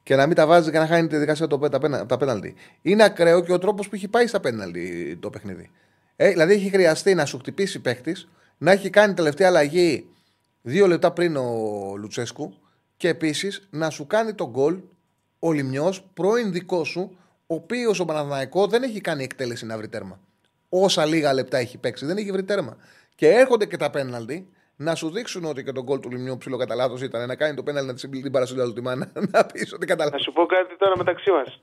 και 0.02 0.16
να 0.16 0.26
μην 0.26 0.36
τα 0.36 0.46
βάζει 0.46 0.70
και 0.70 0.78
να 0.78 0.86
χάνει 0.86 1.06
τη 1.08 1.16
δικασία 1.16 1.46
το, 1.46 1.58
τα, 1.58 1.78
πένα- 1.78 2.06
τα 2.06 2.16
πέναλτι. 2.16 2.54
Είναι 2.82 3.04
ακραίο 3.04 3.40
και 3.40 3.52
ο 3.52 3.58
τρόπος 3.58 3.88
που 3.88 3.94
έχει 3.94 4.08
πάει 4.08 4.26
στα 4.26 4.40
πέναλτι 4.40 5.16
το 5.20 5.30
παιχνίδι. 5.30 5.70
Ε, 6.16 6.28
δηλαδή 6.30 6.52
έχει 6.52 6.70
χρειαστεί 6.70 7.14
να 7.14 7.24
σου 7.24 7.38
χτυπήσει 7.38 7.80
παίχτη, 7.80 8.16
να 8.58 8.70
έχει 8.72 8.90
κάνει 8.90 9.14
τελευταία 9.14 9.48
αλλαγή 9.48 10.08
δύο 10.62 10.86
λεπτά 10.86 11.12
πριν 11.12 11.36
ο 11.36 11.52
Λουτσέσκου 11.96 12.54
και 12.96 13.08
επίσης 13.08 13.68
να 13.70 13.90
σου 13.90 14.06
κάνει 14.06 14.34
τον 14.34 14.50
γκολ 14.50 14.78
ο 15.38 15.52
Λιμιό, 15.52 15.94
πρώην 16.14 16.52
δικό 16.52 16.84
σου, 16.84 17.16
ο 17.46 17.54
οποίος 17.54 18.00
ο 18.00 18.04
Παναθηναϊκός 18.04 18.66
δεν 18.68 18.82
έχει 18.82 19.00
κάνει 19.00 19.22
εκτέλεση 19.24 19.66
να 19.66 19.76
βρει 19.76 19.88
τέρμα. 19.88 20.20
Όσα 20.68 21.06
λίγα 21.06 21.32
λεπτά 21.34 21.58
έχει 21.58 21.78
παίξει, 21.78 22.06
δεν 22.06 22.16
έχει 22.16 22.30
βρει 22.32 22.44
τέρμα. 22.44 22.76
Και 23.14 23.28
έρχονται 23.28 23.66
και 23.66 23.76
τα 23.76 23.90
πέναλτι 23.90 24.52
να 24.76 24.94
σου 24.94 25.10
δείξουν 25.10 25.44
ότι 25.44 25.64
και 25.64 25.72
τον 25.72 25.84
γκολ 25.84 26.00
του 26.00 26.10
Λιμιού 26.10 26.36
ψηλό 26.38 26.56
κατά 26.56 26.74
λάθος 26.74 27.02
ήταν 27.02 27.26
να 27.26 27.36
κάνει 27.36 27.54
το 27.56 27.62
πέναλτι 27.62 27.86
να 27.86 27.94
τη 27.94 28.00
συμπληρεί 28.00 28.22
την 28.22 28.32
παρασύλλα 28.32 28.64
του 28.64 28.72
τη 28.72 28.80
μάνα. 28.82 29.12
Να 29.32 29.46
πεις 29.46 29.72
ότι 29.72 29.86
κατά 29.86 30.04
Να 30.04 30.10
λάθος. 30.10 30.22
σου 30.22 30.32
πω 30.32 30.46
κάτι 30.46 30.76
τώρα 30.76 30.96
μεταξύ 30.96 31.30
μας. 31.30 31.62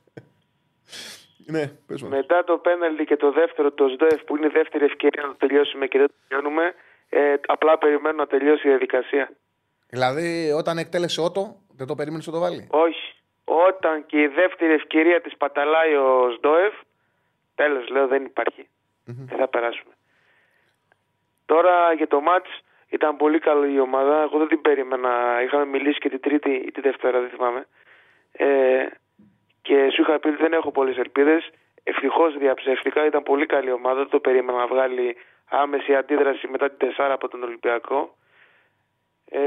Ναι, 1.46 1.68
πες 1.88 2.02
μας. 2.02 2.12
Μετά 2.12 2.44
το 2.44 2.58
πέναλτι 2.58 3.04
και 3.06 3.18
το 3.18 3.32
δεύτερο, 3.32 3.72
το 3.72 3.86
ΣΔΕΦ 3.88 4.24
που 4.24 4.38
είναι 4.38 4.46
η 4.46 4.50
δεύτερη 4.54 4.86
ευκαιρία 4.86 5.22
να 5.22 5.28
το 5.28 5.36
τελειώσουμε 5.36 5.86
και 5.88 5.98
δεν 5.98 6.08
το 6.08 6.14
τελειώνουμε, 6.28 6.74
ε, 7.10 7.34
απλά 7.48 7.78
περιμένω 7.78 8.16
να 8.16 8.28
τελειώσει 8.28 8.68
η 8.68 8.70
διαδικασία. 8.70 9.32
Δηλαδή, 9.90 10.52
όταν 10.52 10.78
εκτέλεσε 10.78 11.22
ότο, 11.22 11.56
δεν 11.76 11.88
το 11.88 11.96
περίμενες 11.96 12.26
να 12.28 12.34
το 12.34 12.40
βάλει; 12.40 12.68
Όχι. 12.72 13.14
Όταν 13.44 14.06
και 14.06 14.22
η 14.22 14.28
δεύτερη 14.28 14.74
ευκαιρία 14.74 15.22
της 15.22 15.38
παταλάει 15.38 15.96
ο 15.96 16.32
ΣΔΟΕΦ, 16.38 16.74
τέλος 17.56 17.90
λέω 17.90 18.08
δεν 18.08 18.34
υπαρχει 19.06 19.30
Δεν 19.30 19.38
θα 19.38 19.48
περάσουμε. 19.48 19.94
Τώρα 21.46 21.94
για 21.94 22.08
το 22.08 22.22
μάτς 22.22 22.50
ήταν 22.90 23.18
πολύ 23.18 23.40
καλή 23.40 23.74
η 23.74 23.80
ομάδα. 23.80 24.22
Εγώ 24.22 24.38
δεν 24.38 24.48
την 24.48 24.62
περίμενα. 24.62 25.42
Είχαμε 25.44 25.66
μιλήσει 25.66 26.00
και 26.00 26.10
την 26.10 26.20
Τρίτη 26.20 26.52
ή 26.52 26.72
τη 26.72 26.82
Δευτέρα, 26.82 27.20
δεν 27.20 27.30
θυμάμαι. 27.30 27.68
Ε, 28.32 28.86
και 29.62 29.90
σου 29.94 30.02
είχα 30.02 30.20
πει 30.20 30.28
ότι 30.28 30.38
δεν 30.38 30.54
έχω 30.54 30.72
πολλές 30.72 30.98
ελπίδες. 30.98 31.50
Ευτυχώς 31.84 32.38
διαψεύτηκα. 32.38 33.06
Ήταν 33.06 33.24
πολύ 33.24 33.46
καλή 33.46 33.72
ομάδα. 33.72 33.96
Δεν 33.96 34.10
το 34.10 34.20
περίμενα 34.20 34.58
να 34.58 34.68
βγάλει 34.68 35.16
άμεση 35.50 35.96
αντίδραση 35.96 36.48
μετά 36.48 36.70
την 36.70 36.78
Τεσσάρα 36.78 37.14
από 37.14 37.28
τον 37.28 37.44
Ολυμπιακό. 37.44 38.16
Ε, 39.30 39.40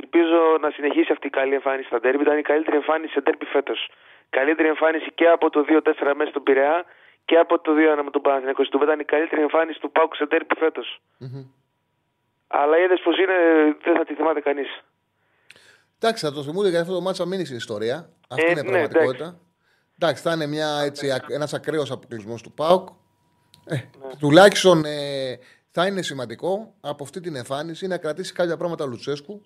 Ελπίζω 0.00 0.58
να 0.60 0.70
συνεχίσει 0.70 1.12
αυτή 1.12 1.26
η 1.26 1.30
καλή 1.30 1.54
εμφάνιση 1.54 1.86
στα 1.86 2.00
ντέρμπι. 2.00 2.22
Ήταν 2.22 2.38
η 2.38 2.42
καλύτερη 2.42 2.76
εμφάνιση 2.76 3.12
σε 3.12 3.20
ντέρμπι 3.20 3.44
φέτος. 3.44 3.90
Καλύτερη 4.30 4.68
εμφάνιση 4.68 5.10
και 5.14 5.28
από 5.28 5.50
το 5.50 5.64
2-4 5.68 6.12
μέσα 6.14 6.30
στον 6.30 6.42
Πειραιά 6.42 6.84
και 7.28 7.36
από 7.36 7.60
το 7.60 7.72
2-1 7.72 8.02
με 8.04 8.10
τον 8.10 8.22
Παναθηναϊκός. 8.22 8.66
Στην 8.66 8.78
Τούμπα 8.78 8.90
ήταν 8.92 9.00
η 9.04 9.08
καλύτερη 9.14 9.40
εμφάνιση 9.42 9.78
του 9.80 9.90
Πάουκ 9.92 10.14
σε 10.14 10.24
ντέρμπι 10.26 10.54
φέτος. 10.58 10.88
Αλλά 12.46 12.78
είδες 12.78 13.00
πως 13.04 13.16
είναι, 13.18 13.36
δεν 13.84 13.96
θα 13.96 14.04
τη 14.04 14.14
θυμάται 14.14 14.40
κανείς. 14.40 14.68
Εντάξει, 15.98 16.24
θα 16.26 16.32
το 16.32 16.42
θυμούνται 16.42 16.68
γιατί 16.68 16.82
αυτό 16.82 16.94
το 16.94 17.00
μάτσα 17.00 17.26
μείνει 17.26 17.44
στην 17.44 17.56
ιστορία. 17.56 17.96
Αυτή 18.28 18.44
Ε, 18.46 18.50
είναι 18.50 18.60
η 18.60 18.62
ναι, 18.62 18.70
πραγματικότητα. 18.70 19.38
Εντάξει, 19.98 20.22
θα 20.22 20.32
είναι 20.32 20.46
μια, 20.46 20.68
έτσι, 20.84 21.12
ακ- 21.12 21.30
ένας 21.30 21.54
ακραίος 21.54 21.90
αποκλεισμός 21.90 22.42
του 22.42 22.52
ΠΑΟΚ. 22.52 22.88
Ε, 23.66 23.76
Τουλάχιστον 24.18 24.84
ε, 24.84 25.38
θα 25.70 25.86
είναι 25.86 26.02
σημαντικό 26.02 26.74
από 26.80 27.02
αυτή 27.04 27.20
την 27.20 27.36
εμφάνιση 27.36 27.86
να 27.86 27.98
κρατήσει 27.98 28.32
κάποια 28.32 28.56
πράγματα 28.56 28.84
ο 28.84 28.86
Λουτσέσκου 28.86 29.42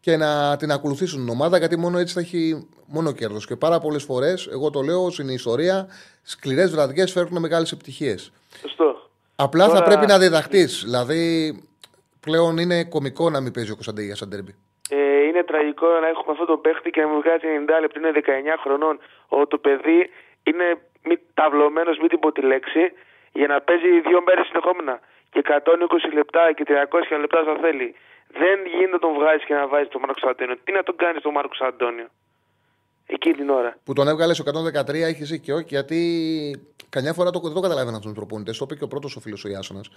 και 0.00 0.16
να 0.16 0.56
την 0.56 0.70
ακολουθήσουν 0.70 1.20
την 1.20 1.28
ομάδα 1.28 1.58
γιατί 1.58 1.76
μόνο 1.78 1.98
έτσι 1.98 2.14
θα 2.14 2.20
έχει 2.20 2.68
μόνο 2.86 3.12
κέρδος. 3.12 3.46
Και 3.46 3.56
πάρα 3.56 3.78
πολλές 3.80 4.04
φορές, 4.04 4.46
εγώ 4.46 4.70
το 4.70 4.80
λέω 4.80 5.10
στην 5.10 5.28
ιστορία, 5.28 5.86
σκληρές 6.22 6.70
βραδιές 6.70 7.12
φέρνουν 7.12 7.40
μεγάλες 7.40 7.72
επιτυχίες. 7.72 8.32
Σωστό. 8.60 9.10
Απλά 9.36 9.64
θα 9.68 9.72
Τώρα- 9.74 9.84
πρέπει 9.88 10.06
να 10.06 10.18
διδαχτείς. 10.18 10.82
Δηλαδή, 10.84 11.22
πλέον 12.20 12.58
είναι 12.58 12.84
κομικό 12.84 13.30
να 13.30 13.40
μην 13.40 13.52
παίζει 13.52 13.70
ο 13.70 13.74
Κωνσταντίνια 13.74 14.14
σαν 14.16 14.30
τέρμπι. 14.30 14.54
Ε, 14.90 15.22
είναι 15.28 15.42
τραγικό 15.50 15.86
να 16.02 16.08
έχουμε 16.12 16.32
αυτό 16.32 16.44
το 16.44 16.56
παίχτη 16.56 16.90
και 16.90 17.00
να 17.00 17.08
μου 17.08 17.20
βγάζει 17.22 17.46
90 17.46 17.80
λεπτά. 17.80 17.98
Είναι 17.98 18.12
19 18.14 18.56
χρονών. 18.64 18.98
Ο, 19.28 19.46
το 19.46 19.58
παιδί 19.58 20.00
είναι 20.42 20.66
μη, 21.08 21.14
ταυλωμένος, 21.34 21.98
μην 22.00 22.08
την 22.08 22.18
πω 22.18 22.32
τη 22.32 22.42
λέξη, 22.52 22.82
για 23.32 23.46
να 23.52 23.60
παίζει 23.60 23.88
δύο 24.08 24.20
μέρες 24.26 24.46
συνεχόμενα. 24.46 24.94
Και 25.32 25.38
120 25.38 26.10
λεπτά 26.18 26.42
και 26.56 26.64
300 26.66 27.16
λεπτά 27.24 27.38
θα 27.48 27.54
θέλει. 27.64 27.88
Δεν 28.32 28.66
γίνεται 28.66 28.92
να 28.92 28.98
τον 28.98 29.14
βγάζεις 29.14 29.44
και 29.44 29.54
να 29.54 29.68
βάζεις 29.68 29.88
τον 29.88 30.00
Μάρκος 30.00 30.22
Αντώνιο. 30.30 30.56
Τι 30.64 30.72
να 30.72 30.82
τον 30.82 30.96
κάνεις 30.96 31.22
τον 31.22 31.32
Μάρκος 31.32 31.60
Αντώνιο; 31.60 32.08
Εκείνη 33.06 33.34
την 33.34 33.50
ώρα. 33.50 33.76
Που 33.84 33.92
τον 33.92 34.08
έβγαλες 34.08 34.36
στο 34.36 34.44
113, 34.44 34.94
έχεις 34.94 35.28
δίκιο, 35.28 35.58
γιατί 35.58 36.00
καμιά 36.88 37.12
φορά 37.12 37.30
το, 37.30 37.40
δεν 37.40 37.52
το 37.52 37.60
καταλαβαίνω 37.60 37.96
αυτού 37.96 38.08
του 38.08 38.14
προπονητέ. 38.14 38.50
Το 38.52 38.58
είπε 38.62 38.74
και 38.74 38.84
ο 38.84 38.88
πρώτος 38.88 39.16
ο 39.16 39.20
φίλος 39.20 39.44
ο 39.44 39.48
Ιάσονας. 39.48 39.90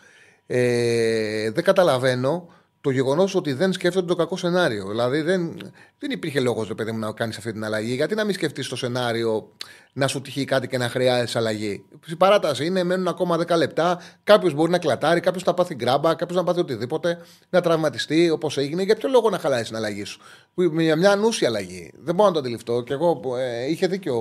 Ε, 0.47 1.51
δεν 1.51 1.64
καταλαβαίνω 1.64 2.49
το 2.84 2.89
γεγονός 2.89 3.35
ότι 3.35 3.53
δεν 3.53 3.73
σκέφτονται 3.73 4.05
το 4.07 4.15
κακό 4.15 4.38
σενάριο. 4.38 4.88
Δηλαδή 4.88 5.22
δεν, 5.22 5.57
δεν 5.99 6.11
υπήρχε 6.11 6.39
λόγος, 6.39 6.68
ρε 6.68 6.73
παιδί 6.73 6.91
μου, 6.91 6.97
να 6.99 7.11
κάνεις 7.11 7.38
αυτή 7.38 7.51
την 7.51 7.64
αλλαγή. 7.64 7.93
Γιατί 7.93 8.15
να 8.15 8.23
μην 8.23 8.34
σκεφτείς 8.34 8.68
το 8.68 8.76
σενάριο 8.76 9.49
να 9.93 10.07
σου 10.07 10.22
τυχεί 10.22 10.45
κάτι 10.45 10.68
και 10.68 10.77
να 10.77 10.89
χρειάζεσαι 10.89 11.38
αλλαγή; 11.38 11.85
Στην 12.05 12.18
παράταση 12.18 12.65
είναι, 12.65 12.84
μένουν 12.84 13.07
ακόμα 13.07 13.38
10 13.38 13.57
λεπτά. 13.57 14.01
Κάποιος 14.23 14.53
μπορεί 14.53 14.72
να 14.72 14.77
κλατάρει, 14.77 15.19
κάποιος 15.19 15.43
να 15.43 15.53
πάθει 15.53 15.76
γκράμπα, 15.76 16.15
κάποιος 16.15 16.38
να 16.38 16.43
πάθει 16.43 16.60
οτιδήποτε, 16.60 17.19
να 17.49 17.61
τραυματιστεί 17.61 18.30
όπως 18.30 18.57
έγινε. 18.57 18.84
Για 18.84 18.95
ποιο 18.95 19.10
λόγο 19.10 19.30
να 19.30 19.38
χαλάσει 19.39 19.64
την 19.64 19.76
αλλαγή 19.76 20.03
σου; 20.03 20.19
Μια, 20.53 20.95
μια 20.95 21.11
ανούσια 21.11 21.47
αλλαγή. 21.47 21.91
Δεν 21.97 22.15
μπορώ 22.15 22.27
να 22.27 22.34
το 22.34 22.39
αντιληφθώ. 22.39 22.84
Και 22.84 22.93
εγώ 22.93 23.22
ε, 23.38 23.69
είχε 23.69 23.88
δίκιο. 23.88 24.15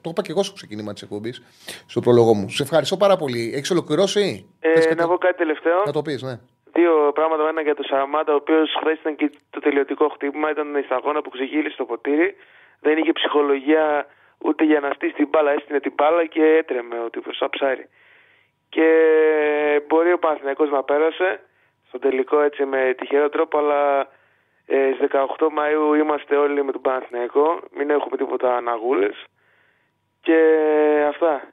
Το 0.00 0.10
είπα 0.10 0.22
και 0.22 0.30
εγώ 0.30 0.42
στο 0.42 0.54
ξεκίνημα 0.54 0.92
της 0.92 1.02
εκπομπής, 1.02 1.42
στο 1.86 2.00
πρόλογο 2.00 2.34
μου. 2.34 2.50
Σε 2.50 2.62
ευχαριστώ 2.62 2.96
πάρα 2.96 3.16
πολύ. 3.16 3.52
Έχεις 3.54 3.70
ολοκληρώσει; 3.70 4.46
Θες 4.58 4.84
Ε, 4.84 4.88
κάτι- 4.88 5.00
να 5.00 5.06
πω 5.08 5.18
κάτι 5.18 5.36
τελευταίο. 5.36 5.82
Να 5.86 5.92
το 5.92 6.02
πεις, 6.02 6.22
ναι. 6.22 6.38
Δύο 6.76 7.12
πράγματα. 7.14 7.48
Ένα 7.48 7.62
για 7.62 7.74
τον 7.74 7.84
Σαμάτα, 7.84 8.32
ο 8.32 8.34
οποίος 8.34 8.68
χθες 8.80 8.98
ήταν 8.98 9.16
και 9.16 9.30
το 9.50 9.60
τελειωτικό 9.60 10.08
χτύπημα. 10.08 10.50
Ήταν 10.50 10.76
η 10.76 10.82
σταγόνα 10.82 11.22
που 11.22 11.30
ξεγύλισε 11.30 11.76
το 11.76 11.84
ποτήρι. 11.84 12.36
Δεν 12.80 12.98
είχε 12.98 13.12
ψυχολογία 13.12 14.06
ούτε 14.38 14.64
για 14.64 14.80
να 14.80 14.90
στήσει 14.94 15.12
την 15.12 15.28
μπάλα. 15.28 15.50
Έστεινε 15.52 15.80
την 15.80 15.92
μπάλα 15.96 16.26
και 16.26 16.42
έτρεμε 16.42 16.98
ο 17.00 17.10
τύπος, 17.10 17.36
σαν 17.36 17.50
ψάρι. 17.50 17.88
Και 18.68 18.88
μπορεί 19.86 20.12
ο 20.12 20.18
Παναθηναϊκός 20.18 20.70
να 20.70 20.82
πέρασε 20.82 21.40
στο 21.88 21.98
τελικό 21.98 22.40
έτσι 22.40 22.64
με 22.64 22.94
τυχερό 22.98 23.28
τρόπο, 23.28 23.58
αλλά 23.58 24.08
ε, 24.66 24.92
στις 24.94 25.08
18 25.12 25.44
Μαΐου 25.58 25.98
είμαστε 25.98 26.36
όλοι 26.36 26.64
με 26.64 26.72
τον 26.72 26.80
Παναθηναϊκό. 26.80 27.60
Μην 27.76 27.90
έχουμε 27.90 28.16
τίποτα 28.16 28.56
αναγούλες. 28.56 29.24
Και 30.20 30.38
αυτά. 31.08 31.52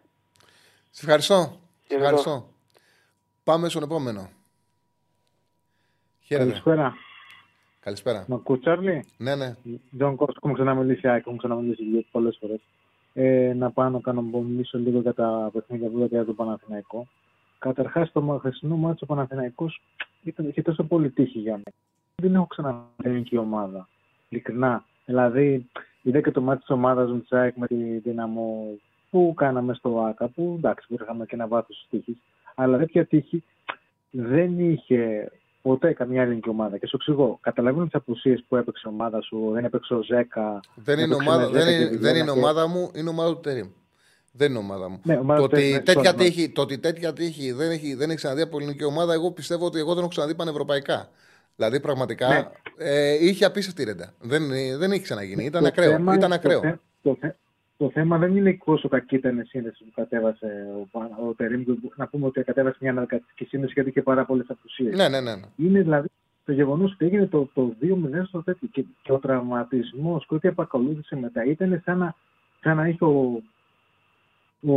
Σε 0.90 1.06
ευχαριστώ. 1.06 1.36
Σε 1.42 1.60
Χαιρετώ. 1.88 2.06
ευχαριστώ. 2.06 2.48
Πάμε 3.44 3.70
στον 3.70 3.84
επόμενο. 3.84 4.30
Χαίρετε. 6.26 6.50
Καλησπέρα. 6.50 6.94
Καλησπέρα. 7.80 8.26
Μ' 8.28 8.34
ακούς, 8.34 8.60
Τσάρλι; 8.60 9.06
Ναι, 9.18 9.36
ναι. 9.36 9.56
Τζον 9.98 10.16
Κόστ, 10.16 10.36
έχουμε 10.36 10.54
ξαναμιλήσει, 10.54 11.08
Άκη, 11.08 11.20
έχουμε 11.20 11.38
ξαναμιλήσει 11.38 12.06
πολλές 12.12 12.38
φορές. 12.40 12.60
Ε, 13.14 13.54
να 13.54 13.72
πάω 13.72 13.90
να 13.90 14.00
κάνω 14.00 14.22
να 14.22 14.38
μιλήσω 14.38 14.78
λίγο 14.78 15.00
για 15.00 15.14
τα 15.14 15.50
παιχνίδια 15.54 15.90
που 15.90 15.98
είδα 15.98 16.06
για 16.06 16.26
τον 16.26 16.36
Παναθηναϊκό. 16.36 17.08
Καταρχάς, 17.60 18.12
το 18.12 18.38
χθεσινό 18.40 18.76
μάτσο 18.76 19.06
ο 19.10 19.14
Παναθηναϊκός 19.14 19.82
ήταν, 20.24 20.48
είχε 20.48 20.62
τόσο 20.62 20.84
πολύ 20.84 21.10
τύχη 21.10 21.40
για 21.40 21.52
μένα. 21.52 21.78
Δεν 22.16 22.36
έχω 22.36 22.46
ξαναδεί 22.46 22.86
ελληνική 23.04 23.38
ομάδα. 23.38 23.88
Ειλικρινά. 24.30 24.86
Δηλαδή, 25.06 25.70
είδα 26.02 26.22
και 26.22 26.32
το 26.32 26.42
μάτι 26.42 26.60
της 26.60 26.70
ομάδας 26.70 27.12
μου 27.12 27.22
Τσάικ 27.22 27.56
με 27.56 27.68
τη 27.68 27.98
δύναμο 27.98 28.66
που 29.10 29.34
κάναμε 29.36 29.74
στο 29.74 30.00
ΑΚΑ, 30.00 30.28
που 30.28 30.54
εντάξει, 30.58 30.94
είχαμε 30.94 31.26
και 31.26 31.36
ένα 31.36 31.48
βάθος 31.48 31.78
της 31.78 31.88
τύχης. 31.90 32.22
Αλλά 32.56 32.78
τέτοια 32.78 33.06
τύχη 33.06 33.44
δεν 34.12 34.60
είχε 34.60 35.32
ποτέ 35.64 35.94
καμιά 35.94 36.22
ελληνική 36.22 36.50
ομάδα. 36.50 36.78
Και 36.78 36.88
σου 36.88 36.96
εξηγώ, 36.96 37.38
καταλαβαίνω 37.42 37.84
τις 37.86 37.94
απουσίες 37.96 38.44
που 38.48 38.56
έπαιξε 38.56 38.84
η 38.86 38.90
ομάδα 38.94 39.22
σου, 39.22 39.50
δεν 39.54 39.66
έπαιξε 39.66 39.94
ο 39.94 40.02
Ζέκα. 40.04 40.60
Δεν 40.76 41.00
είναι, 41.00 41.04
έπαιξε 41.14 41.30
ομάδα, 41.30 41.50
με 41.50 41.52
Ζέκα 41.60 41.66
δεν, 41.66 41.68
και 41.68 41.82
είναι, 41.82 41.90
δεν 41.90 41.98
Βιλένα 42.00 42.18
είναι 42.18 42.32
και- 42.32 42.38
ομάδα 42.40 42.68
μου, 42.68 42.92
είναι 42.96 43.10
ομάδα 43.10 43.34
του 43.34 43.40
Τερήμ. 43.40 43.68
Δεν 44.32 44.50
είναι 44.50 44.60
ομάδα 44.60 44.90
μου. 44.90 45.00
Ναι, 45.04 45.18
ομάδα 45.18 45.40
το, 45.42 45.48
του 45.48 45.54
Τερίμ, 45.56 45.68
ότι 45.76 45.78
ναι, 45.78 45.94
τέτοια 45.94 46.12
sorry, 46.14 46.18
τύχη, 46.18 46.50
το 46.50 46.62
ότι 46.62 46.78
τέτοια 46.78 47.14
τύχη 47.14 47.52
δεν 47.52 47.72
έχει, 47.72 47.94
δεν 47.94 48.08
έχει 48.10 48.18
ξαναδεί 48.18 48.42
από 48.42 48.58
ελληνική 48.58 48.84
ομάδα, 48.84 49.14
εγώ 49.14 49.32
πιστεύω 49.32 49.66
ότι 49.66 49.80
εγώ 49.80 49.90
δεν 49.90 50.00
έχω 50.00 50.08
ξαναδεί 50.08 50.36
πανευρωπαϊκά. 50.36 51.10
Δηλαδή 51.56 51.80
πραγματικά 51.80 52.28
Ναι. 52.28 52.48
ε, 52.78 53.26
είχε 53.26 53.46
απίστευτη 53.46 53.84
ρέντα. 53.84 54.14
Δεν, 54.22 54.44
δεν 54.78 54.92
είχε 54.92 55.02
ξαναγίνει. 55.02 55.46
Ήταν 55.46 55.62
Το 55.62 55.68
ακραίο. 55.68 55.92
θέμα- 55.92 56.14
Ήταν 56.14 56.30
το 56.30 56.36
ακραίο. 56.36 56.60
θε- 56.60 56.76
Το, 57.02 57.18
θε- 57.20 57.36
το 57.78 57.90
θέμα 57.90 58.18
δεν 58.18 58.36
είναι 58.38 58.60
πόσο 58.66 58.88
κακή 58.88 59.16
ήταν 59.16 59.40
η 59.40 59.44
σύνδεσης 59.46 59.80
που 59.86 59.92
κατέβασε 59.96 60.68
ο, 60.82 60.88
Πα- 60.92 61.18
ο 61.28 61.34
Τερήμ. 61.34 61.64
Να 61.96 62.08
πούμε 62.08 62.26
ότι 62.26 62.44
κατέβασε 62.44 62.78
μια 62.82 62.92
αναρκατική 62.92 63.46
σύνδεση 63.46 63.74
γιατί 63.74 63.90
είχε 63.90 64.02
πάρα 64.02 64.26
πολλές 64.26 64.46
απουσίες. 64.50 64.96
Ναι, 64.96 65.10
ναι, 65.10 65.22
ναι. 65.22 65.36
ναι. 65.36 65.46
Είναι 65.56 65.82
δηλαδή 65.82 66.08
το 66.46 66.52
γεγονός 66.52 66.92
ότι 66.92 67.06
έγινε 67.06 67.26
το, 67.28 67.50
το 67.54 67.76
2-0 67.82 67.88
στο 68.28 68.44
τέτοιο 68.44 68.68
και, 68.72 68.86
και 69.02 69.12
ο 69.12 69.18
τραυματισμός 69.20 70.26
και 70.28 70.36
ό,τι 70.36 70.48
επακολούθησε 70.48 71.16
μετά 71.16 71.44
ήταν 71.46 71.82
σαν 71.86 71.98
να, 71.98 72.16
σαν 72.62 72.76
να 72.78 72.88
είχε 72.88 73.04
ο, 73.06 73.42
ο, 74.68 74.74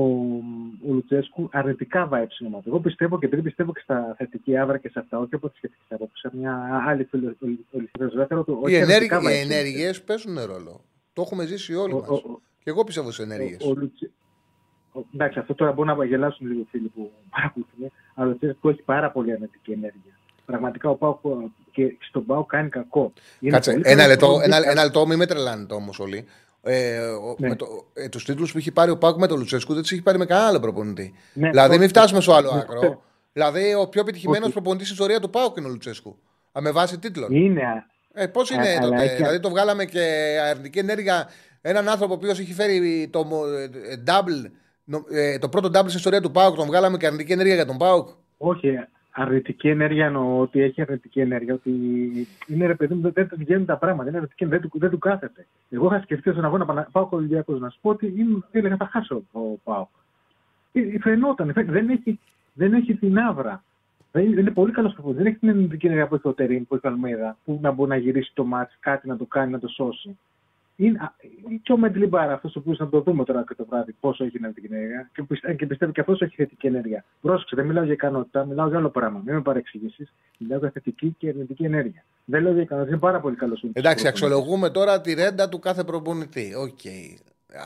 ο 0.89 0.93
Λουτσέσκου 0.93 1.49
αρνητικά 1.53 2.09
vibes 2.13 2.27
στην 2.29 2.47
ομάδα. 2.47 2.63
Εγώ 2.67 2.81
πιστεύω 2.81 3.19
και 3.19 3.27
επειδή 3.27 3.43
πιστεύω 3.43 3.73
και 3.73 3.81
στα 3.83 4.15
θετική 4.19 4.57
άβρα 4.57 4.79
και 4.79 4.89
σε 4.89 4.99
αυτά, 4.99 5.19
όχι 5.19 5.35
από 5.35 5.49
τη 5.49 5.57
σχετική 5.57 5.83
άποψη, 5.95 6.29
σε 6.29 6.37
μια 6.37 6.83
άλλη 6.87 7.05
φιλοσοφία, 7.05 8.39
ότι 8.39 8.51
Οι, 8.51 8.55
όχι 8.63 8.75
ενέργ, 8.75 8.93
αρνητικά 8.93 9.21
οι 9.21 9.25
vibes. 9.25 9.51
ενέργειες 9.51 10.03
παίζουν 10.03 10.39
ρόλο. 10.47 10.81
Το 11.13 11.23
έχουμε 11.23 11.45
ζήσει 11.47 11.75
όλοι 11.75 11.93
Ο- 11.93 11.97
μας. 12.09 12.23
Ο- 12.67 12.73
Και 12.73 12.73
εγώ 12.73 12.85
πιστεύω 12.85 13.11
στι 13.11 13.23
ενέργειες. 13.23 13.61
ο, 13.65 13.69
ο 13.69 13.75
Λουτσε- 13.75 14.11
ο- 14.93 15.05
εντάξει, 15.15 15.39
αυτό 15.39 15.55
τώρα 15.55 15.73
μπορεί 15.73 15.89
να 15.89 16.05
γελάσουν 16.05 16.47
λίγο 16.47 16.61
οι 16.61 16.67
φίλοι 16.71 16.89
που 16.89 17.11
παρακολουθούν, 17.31 17.93
αλλά 18.15 18.27
ο 18.27 18.31
Λουτσέσκου 18.31 18.69
έχει 18.69 18.83
πάρα 18.83 19.11
πολύ 19.11 19.33
αρνητική 19.33 19.71
ενέργεια. 19.73 20.13
Πραγματικά 20.47 20.89
ο 20.89 20.95
Πάου 20.95 21.21
και 21.73 21.97
στον 22.09 22.27
Πάου 22.27 22.47
κάνει 22.47 22.69
κακό. 22.69 23.13
Είναι 23.41 23.53
Κάτσε, 23.53 23.71
πολύ 23.71 23.83
ένα 23.87 23.95
καλός 23.95 24.11
λεπτό, 24.11 24.27
προπονητής, 24.27 24.57
ένα, 24.57 24.71
ένα 24.71 24.83
λεπτό, 24.85 25.07
μην 25.07 25.19
με 25.19 25.27
τρελάνετε 25.27 25.75
όμως 25.75 25.99
όλοι. 25.99 26.25
Ε, 26.63 26.99
ο- 27.09 27.37
Ναι. 27.39 27.49
με 27.49 27.57
το, 27.57 27.67
ε, 27.95 28.09
τους 28.09 28.25
τίτλους 28.25 28.53
που 28.53 28.59
έχει 28.59 28.73
πάρει 28.73 28.91
ο 28.91 28.99
Πάκου 28.99 29.19
με 29.19 29.27
τον 29.27 29.39
Λουτσέσκου 29.39 29.73
δεν 29.73 29.83
τους 29.83 29.93
έχει 29.93 30.03
πάρει 30.03 30.19
με 30.19 30.27
κανένα 30.27 30.47
άλλο 30.49 30.61
προπονητή. 30.61 31.15
Ναι, 31.33 31.49
δηλαδή, 31.51 31.71
όχι, 31.71 31.79
μην 31.79 31.89
φτάσουμε 31.89 32.21
στο 32.21 32.33
άλλο 32.35 32.53
ναι, 32.55 32.61
άκρο. 32.61 32.79
ξέρω. 32.79 33.03
Δηλαδή, 33.33 33.75
ο 33.75 33.89
πιο 33.89 34.01
επιτυχημένος 34.01 34.43
Όχι. 34.45 34.53
προπονητής 34.53 34.87
στην 34.87 34.99
ιστορίας 34.99 35.21
του 35.21 35.31
Πάουκ 35.31 35.57
είναι 35.57 35.67
ο 35.67 35.71
Λουτσέσκου. 35.71 36.19
Α, 36.59 36.61
με 36.61 36.71
βάση 36.71 36.99
τίτλων. 36.99 37.33
Είναι, 37.33 37.63
α- 37.63 37.95
Ε, 38.19 38.27
Πώς 38.27 38.51
είναι 38.51 38.69
Α- 38.69 38.77
αλλά 38.81 38.89
τότε, 38.91 39.03
έχει- 39.03 39.15
Δηλαδή, 39.17 39.41
το 39.41 39.49
βγάλαμε 39.51 39.85
και 39.85 40.01
αρνητική 40.51 40.79
ενέργεια. 40.79 41.29
Έναν 41.69 41.89
άνθρωπο 41.89 42.13
ο 42.13 42.17
οποίος 42.17 42.39
έχει 42.39 42.53
φέρει 42.55 43.09
το, 43.13 43.25
μο- 43.25 43.47
ε, 43.47 44.03
double, 44.07 44.51
νο- 44.85 45.05
ε, 45.11 45.39
το 45.39 45.49
πρώτο 45.49 45.69
double 45.69 45.85
στην 45.87 45.97
ιστορία 45.97 46.21
του 46.21 46.31
Πάουκ, 46.31 46.57
τον 46.57 46.67
βγάλαμε 46.67 46.97
και 46.97 47.07
αρνητική 47.07 47.33
ενέργεια 47.33 47.55
για 47.55 47.67
τον 47.67 47.77
Πάουκ. 47.77 48.09
όχι, 48.39 48.79
αρνητική 49.11 49.69
ενέργεια 49.69 50.07
εννοώ 50.07 50.41
ότι 50.41 50.61
έχει 50.63 50.81
αρνητική 50.83 51.21
ενέργεια, 51.21 51.55
ότι 51.55 51.71
είναι 52.47 52.67
ρε 52.67 52.75
παιδί 52.75 52.95
μου, 52.95 53.01
δεν, 53.01 53.13
δεν 53.13 53.29
του 53.29 53.37
βγαίνουν 53.39 53.65
τα 53.67 53.77
πράγματα, 53.77 54.09
είναι 54.09 54.17
αρνητική, 54.17 54.45
δεν, 54.45 54.61
του, 54.61 54.71
δεν 54.75 54.91
του 54.91 54.99
κάθεται. 54.99 55.47
Εγώ 55.71 55.87
είχα 55.87 56.01
σκεφτεί 56.03 56.31
στον 56.31 56.45
αγώνα 56.45 56.73
να 56.73 56.83
πάω 56.93 57.09
Ολυμπιακός 57.11 57.61
να 57.61 57.69
σου 57.69 57.79
πω 57.81 57.91
ότι 57.91 58.07
ήμουν- 58.17 58.45
έλεγα 58.51 58.77
θα 58.77 58.89
χάσω 58.93 59.23
ο 59.33 59.41
Πάο. 59.65 59.87
Φαινόταν, 61.01 61.53
φαι- 61.53 61.71
δεν 61.71 61.89
έχει, 61.89 62.19
δεν 62.53 62.73
έχει 62.75 62.95
την 62.95 63.19
άβρα. 63.19 63.63
Δεν 64.13 64.25
είναι, 64.25 64.41
είναι 64.41 64.51
πολύ 64.51 64.73
καλός 64.73 64.93
προπονητής. 64.93 65.23
Δεν 65.23 65.33
έχει 65.33 65.41
την 65.41 65.49
αρνητική 65.51 65.87
ενέργεια 65.87 66.07
που 66.09 66.15
έχει 66.15 66.29
ο 66.29 66.33
Τερήμ, 66.33 66.65
που 66.65 66.75
έχει 66.75 66.87
ο 66.87 66.91
Αλμίδα, 66.91 67.37
που 67.45 67.59
να 67.63 67.71
μπορεί 67.71 67.91
να 67.91 67.97
γυρίσει 67.97 68.31
το 68.35 68.45
μάτς, 68.45 68.77
κάτι 68.81 69.09
να 69.09 69.17
το 69.17 69.25
κάνει, 69.25 69.51
να 69.53 69.59
το 69.59 69.69
σώσει. 69.69 70.19
Είναι, 70.77 70.99
α, 71.03 71.13
και 71.63 71.73
ο 71.73 71.77
Μεντλιμπάρα, 71.77 72.33
αυτός 72.33 72.57
ο 72.57 72.59
οποίος 72.59 72.77
θα 72.77 72.89
το 72.89 73.01
δούμε 73.01 73.25
τώρα 73.25 73.45
και 73.49 73.55
το 73.55 73.67
βράδυ, 73.71 73.93
πόσο 74.01 74.25
έχει 74.25 74.37
αρνητική 74.43 74.67
ενέργεια. 74.75 75.11
Και, 75.15 75.23
πιστε- 75.23 75.57
και 75.57 75.67
πιστεύω 75.67 75.93
και 75.93 76.01
αυτός 76.01 76.21
έχει 76.21 76.35
θετική 76.37 76.67
ενέργεια. 76.67 77.05
Πρόσεξε, 77.21 77.57
δεν 77.57 77.67
μιλάω 77.67 77.85
για 77.85 77.93
ικανότητα, 77.93 78.45
μιλάω 78.45 78.69
για 78.69 78.79
άλλο 78.79 78.89
πράγμα. 78.91 79.23
Μην 79.25 79.35
με 79.35 79.41
παρεξηγήσεις. 79.43 80.13
Μιλάω 80.39 80.59
για 80.59 80.71
θετική 80.71 81.15
και 81.19 81.29
αρνητική 81.29 81.65
ενέργεια. 81.65 82.05
Δεν 82.25 82.43
λέω 82.43 82.53
για 82.53 82.63
ικανότητα, 82.63 82.93
είναι 82.95 83.03
πάρα 83.05 83.21
πολύ 83.21 83.37
καλός. 83.37 83.65
Εντάξει, 83.73 84.09
αξιολογούμε 84.09 84.71
τώρα 84.71 85.01
τη 85.01 85.15
ρέντα 85.15 85.49
του 85.49 85.59
κάθε 85.59 85.85
προπονητή. 85.85 86.53
Οκ. 86.57 86.81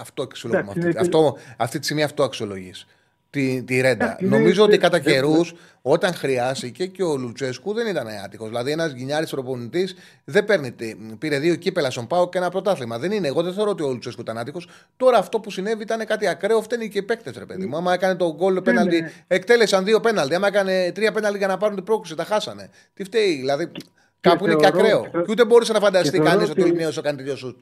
Αυτό 0.00 0.22
αξιολογούμε. 0.22 0.70
Εντάξει, 0.72 0.88
Αυτή, 0.98 1.16
είναι- 1.16 1.26
αυτό, 1.26 1.36
αυτή 1.56 1.78
τη 1.78 1.84
στιγμή 1.84 2.02
αυτό 2.02 2.22
αξιολογείς. 2.22 2.86
Τη, 3.30 3.62
τη 3.62 3.80
ρέντα. 3.80 4.04
Εντάξει, 4.04 4.24
είναι- 4.24 4.36
Νομίζω 4.36 4.62
ότι 4.62 4.70
δεν- 4.70 4.80
κατά 4.80 4.98
δεν- 5.00 5.12
καιρούς, 5.12 5.54
όταν 5.82 6.14
χρειάστηκε 6.14 6.86
και 6.86 7.02
ο 7.02 7.16
Λουτσέσκου 7.16 7.72
δεν 7.72 7.86
ήταν 7.86 8.06
άτυχος. 8.24 8.48
Δηλαδή, 8.48 8.70
ένας 8.70 8.92
γκινιάρης 8.92 9.26
προπονητής 9.28 9.94
δεν 10.24 10.44
παίρνει. 10.44 10.72
τι- 10.72 10.94
Πήρε 11.18 11.38
δύο 11.38 11.54
κύπελα 11.54 11.90
στον 11.90 12.06
ΠΑΟΚ 12.06 12.28
και 12.28 12.38
ένα 12.38 12.50
πρωτάθλημα. 12.50 12.98
Δεν 12.98 13.12
είναι. 13.12 13.26
Εγώ 13.26 13.42
δεν 13.42 13.52
θεωρώ 13.52 13.70
ότι 13.70 13.82
ο 13.82 13.88
Λουτσέσκου 13.88 14.20
ήταν 14.20 14.38
άτυχος. 14.38 14.68
Τώρα 14.96 15.18
αυτό 15.18 15.40
που 15.40 15.50
συνέβη 15.50 15.82
ήταν 15.82 16.06
κάτι 16.06 16.26
ακραίο. 16.26 16.62
Φταίνε 16.62 16.88
και 16.88 16.98
οι 16.98 17.02
παίκτες, 17.02 17.36
ρε 17.38 17.44
παιδί 17.46 17.66
μου. 17.66 17.76
Άμα 17.76 17.92
έκανε 17.92 18.14
το 18.14 18.34
γκολ 18.36 18.60
πέναλτι, 18.62 19.00
ναι. 19.00 19.12
εκτέλεσαν 19.26 19.84
δύο 19.84 20.00
πέναλτι. 20.00 20.34
Άμα 20.34 20.46
έκανε 20.46 20.92
τρία 20.94 21.12
πέναλτι 21.12 21.38
για 21.38 21.46
να 21.46 21.56
πάρουν 21.56 21.74
την 21.76 21.84
πρόκριση, 21.84 22.14
τα 22.14 22.24
χάσανε. 22.24 22.70
Τι 22.94 23.04
φταίει. 23.04 23.34
Δηλαδή, 23.36 23.70
Κάπου 24.20 24.44
είναι 24.46 24.54
και 24.54 24.60
θεωρώ- 24.62 24.78
ακραίο. 24.80 25.02
και- 25.02 25.18
Και 25.18 25.30
ούτε 25.30 25.44
μπορούσε 25.44 25.72
να 25.72 25.80
φανταστεί 25.80 26.10
και 26.10 26.16
θεωρώ 26.16 26.30
κανείς 26.30 26.50
ότι 26.50 26.60
ο 26.60 26.64
ότι- 26.64 26.72
Ολυμπιακό 26.72 27.00
κάνει 27.00 27.16
τέτοιο 27.16 27.36
σουτ. 27.36 27.56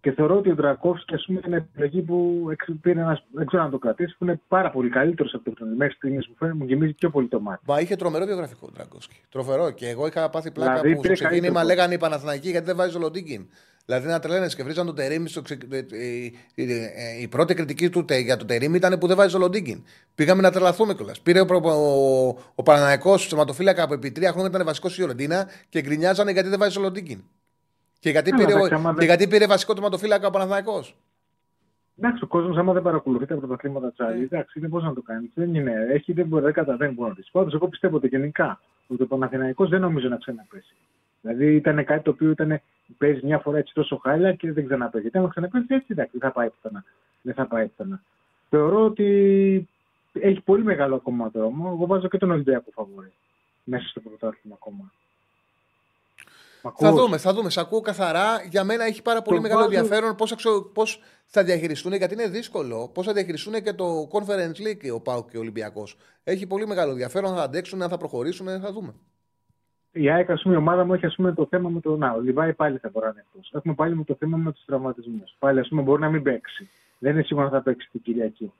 Και 0.00 0.12
θεωρώ 0.12 0.36
ότι 0.36 0.50
ο 0.50 0.54
Ντρακόφσκι 0.54 1.14
ας 1.14 1.24
πούμε, 1.26 1.40
είναι 1.46 1.56
επιλογή 1.56 2.02
που 2.02 2.48
εξ- 2.50 2.72
πήρε 2.80 3.00
ένας, 3.00 3.24
δεν 3.32 3.46
ξέρω 3.46 3.62
αν 3.62 3.70
το 3.70 3.78
κρατήσει, 3.78 4.16
που 4.18 4.24
είναι 4.24 4.40
πάρα 4.48 4.70
πολύ 4.70 4.88
καλύτερος 4.90 5.34
από 5.34 5.54
τον 5.54 5.68
μέχρι 5.76 5.94
στιγμής 5.94 6.26
που 6.28 6.34
φαίνεται 6.38 6.56
μου 6.58 6.64
γεμίζει 6.64 6.92
πιο 6.92 7.10
πολύ 7.10 7.28
το 7.28 7.40
μάτι. 7.40 7.62
Μα 7.66 7.80
είχε 7.80 7.96
τρομερό 7.96 8.24
βιογραφικό 8.26 8.66
ο 8.68 8.72
Ντραγκόσκι. 8.74 9.20
Τροφερό. 9.30 9.70
Και 9.70 9.88
εγώ 9.88 10.06
είχα 10.06 10.30
πάθει 10.30 10.50
πλάκα 10.50 10.70
Δηλαδή, 10.72 10.88
που 10.88 10.98
στο 10.98 11.02
πήρε 11.02 11.14
ξεκίνημα 11.14 11.46
καλύτερο. 11.54 11.66
λέγανε 11.66 11.94
οι 11.94 11.98
Παναθηναϊκοί 11.98 12.50
γιατί 12.50 12.66
δεν 12.66 12.76
βάζει 12.76 12.96
ο 12.96 13.00
Λοντίγκιν. 13.00 13.48
Δηλαδή 13.84 14.06
να 14.08 14.18
τρελαίνε 14.18 14.46
και 14.46 14.62
βρίζαν 14.62 14.86
τον 14.86 14.94
Τερήμι. 14.94 15.28
Στο 15.28 15.42
ξε... 15.42 15.58
ε, 15.70 15.76
ε, 15.78 15.84
ε, 16.54 16.62
ε, 16.64 17.20
η 17.20 17.28
πρώτη 17.28 17.54
κριτική 17.54 17.90
του 17.90 18.04
τε- 18.04 18.20
για 18.22 18.36
τον 18.36 18.46
Τερήμι 18.46 18.76
ήταν 18.76 18.98
που 18.98 19.06
δεν 19.06 19.16
βάζει 19.16 19.36
ο 19.36 19.38
Λοντίγκιν. 19.38 19.84
Πήγαμε 20.14 20.42
να 20.42 20.50
τρελαθούμε 20.50 20.94
κιόλας. 20.94 21.20
Πήρε 21.20 21.40
ο, 21.40 21.44
προ- 21.44 21.64
ο, 21.64 22.26
ο 22.54 22.62
Παναναϊκό 22.62 23.16
σωματοφύλακα 23.16 23.86
που 23.86 23.92
επί 23.92 24.10
τρία 24.10 24.30
χρόνια 24.32 24.48
ήταν 24.54 24.64
βασικός 24.66 24.92
στη 24.92 25.00
Ιωρεντίνα 25.00 25.48
και 25.68 25.80
γκρινιάζανε 25.80 26.30
γιατί 26.32 26.48
δεν 26.48 26.58
βάζει 26.58 26.78
ο 26.78 26.80
Λοντίγκιν. 26.80 27.22
Και 27.98 28.10
γιατί, 28.10 28.30
Καλά, 28.30 28.42
πήρε, 28.44 28.54
ο- 28.54 28.56
εντάξει, 28.58 28.74
άμα 28.74 28.90
και 28.90 28.96
δεν- 28.96 29.06
γιατί 29.06 29.28
πήρε 29.28 29.46
βασικό 29.46 29.72
τερματοφύλακα 29.74 30.26
ο 30.26 30.30
Παναθηναϊκός; 30.30 30.96
Εντάξει, 31.98 32.24
ο 32.24 32.26
κόσμος, 32.26 32.56
άμα 32.56 32.72
δεν 32.72 32.82
παρακολουθεί 32.82 33.26
τα 33.26 33.34
πρωταθλήματα 33.36 33.86
Ναι. 33.86 33.92
τη 33.92 34.04
άλλη, 34.04 34.22
εντάξει, 34.22 34.58
είναι 34.58 34.68
πώς 34.68 34.82
να 34.82 34.92
το 34.94 35.02
κάνει. 35.02 35.30
Δεν 35.34 35.54
είναι, 35.54 35.72
έχει, 35.90 36.12
δεν 36.12 36.26
μπορεί, 36.26 36.44
δεν 36.44 36.52
καταλαβαίνει 36.52 36.92
μπορεί 36.92 37.08
να 37.08 37.14
τη 37.14 37.22
Πάντω, 37.32 37.50
εγώ 37.54 37.68
πιστεύω 37.68 37.96
ότι 37.96 38.06
γενικά 38.06 38.60
ότι 38.86 39.02
ο 39.02 39.06
Παναθηναϊκός 39.06 39.68
δεν 39.68 39.80
νομίζω 39.80 40.08
να 40.08 40.16
ξαναπέσει. 40.16 40.74
Δηλαδή 41.20 41.54
ήταν 41.54 41.84
κάτι 41.84 42.02
το 42.02 42.10
οποίο 42.10 42.30
ήταν, 42.30 42.60
παίζει 42.98 43.20
μια 43.26 43.38
φορά 43.38 43.58
έτσι 43.58 43.74
τόσο 43.74 43.96
χάλια 43.96 44.32
και 44.34 44.52
δεν 44.52 44.66
ξαναπέζει. 44.66 45.02
Γιατί 45.02 45.18
άμα 45.18 45.28
ξαναπέσει 45.28 45.64
έτσι, 45.68 45.86
εντάξει, 45.88 46.18
δεν 46.18 46.28
θα 46.28 46.34
πάει 46.34 46.48
πουθενά. 46.50 46.84
Δεν 47.22 47.34
θα 47.34 47.46
πάει 47.46 47.66
πουθενά. 47.66 48.02
Θεωρώ 48.48 48.84
ότι 48.84 49.68
έχει 50.12 50.40
πολύ 50.40 50.64
μεγάλο 50.64 50.94
ακόμα 50.94 51.28
δρόμο. 51.28 51.70
Εγώ 51.74 51.86
βάζω 51.86 52.08
και 52.08 52.18
τον 52.18 52.30
Ολυμπιακό 52.30 52.70
φαβορή 52.74 53.12
μέσα 53.64 53.88
στο 53.88 54.00
πρωτάθλημα 54.00 54.56
ακόμα. 54.60 54.92
Μ' 56.62 56.68
Θα 56.78 56.88
ακούς; 56.88 57.00
δούμε, 57.00 57.16
θα 57.18 57.32
δούμε. 57.34 57.50
Σε 57.50 57.60
ακούω 57.60 57.80
καθαρά. 57.80 58.42
Για 58.50 58.64
μένα 58.64 58.84
έχει 58.84 59.02
πάρα 59.02 59.22
πολύ 59.22 59.36
Το 59.36 59.42
μεγάλο 59.42 59.60
βάζω- 59.60 59.74
ενδιαφέρον 59.76 60.14
πώς 60.14 60.34
πώς 60.72 61.02
θα 61.26 61.44
διαχειριστούν, 61.44 61.92
γιατί 61.92 62.14
είναι 62.14 62.28
δύσκολο, 62.28 62.90
πώς 62.94 63.06
θα 63.06 63.12
διαχειριστούν 63.12 63.62
και 63.62 63.72
το 63.72 64.08
Conference 64.12 64.66
League 64.66 64.94
ο 64.94 65.00
Πάουκ 65.00 65.30
και 65.30 65.36
ο 65.36 65.40
Ολυμπιακός. 65.40 65.96
Έχει 66.24 66.46
πολύ 66.46 66.66
μεγάλο 66.66 66.90
ενδιαφέρον, 66.90 67.34
θα 67.34 67.42
αντέξουν, 67.42 67.82
αν 67.82 67.88
θα 67.88 67.96
προχωρήσουν, 67.96 68.46
θα 68.60 68.72
δούμε. 68.72 68.94
Η 69.92 70.10
ΑΕΚ, 70.10 70.30
ας 70.30 70.42
πούμε, 70.42 70.54
η 70.54 70.58
ομάδα 70.58 70.84
μου 70.84 70.94
έχει 70.94 71.06
ας 71.06 71.14
πούμε, 71.14 71.32
το 71.32 71.46
θέμα 71.50 71.68
με 71.68 71.80
το. 71.80 71.96
Να, 71.96 72.12
ο 72.12 72.20
Λιβάη 72.20 72.52
πάλι 72.54 72.78
θα 72.78 72.88
μπορεί 72.92 73.04
να 73.06 73.10
είναι 73.12 73.24
εκτός. 73.28 73.50
Έχουμε 73.54 73.74
πάλι 73.74 73.96
με 73.96 74.04
το 74.04 74.14
θέμα 74.18 74.36
με 74.36 74.52
τους 74.52 74.64
τραυματισμούς. 74.64 75.34
Πάλι, 75.38 75.60
ας 75.60 75.68
πούμε, 75.68 75.82
μπορεί 75.82 76.00
να 76.00 76.08
μην 76.10 76.22
παίξει. 76.22 76.68
Δεν 76.98 77.12
είναι 77.12 77.22
σίγουρο 77.22 77.44
αν 77.46 77.50
θα 77.52 77.62
παίξει 77.62 77.88
την 77.92 78.02
Κυριακή. 78.02 78.52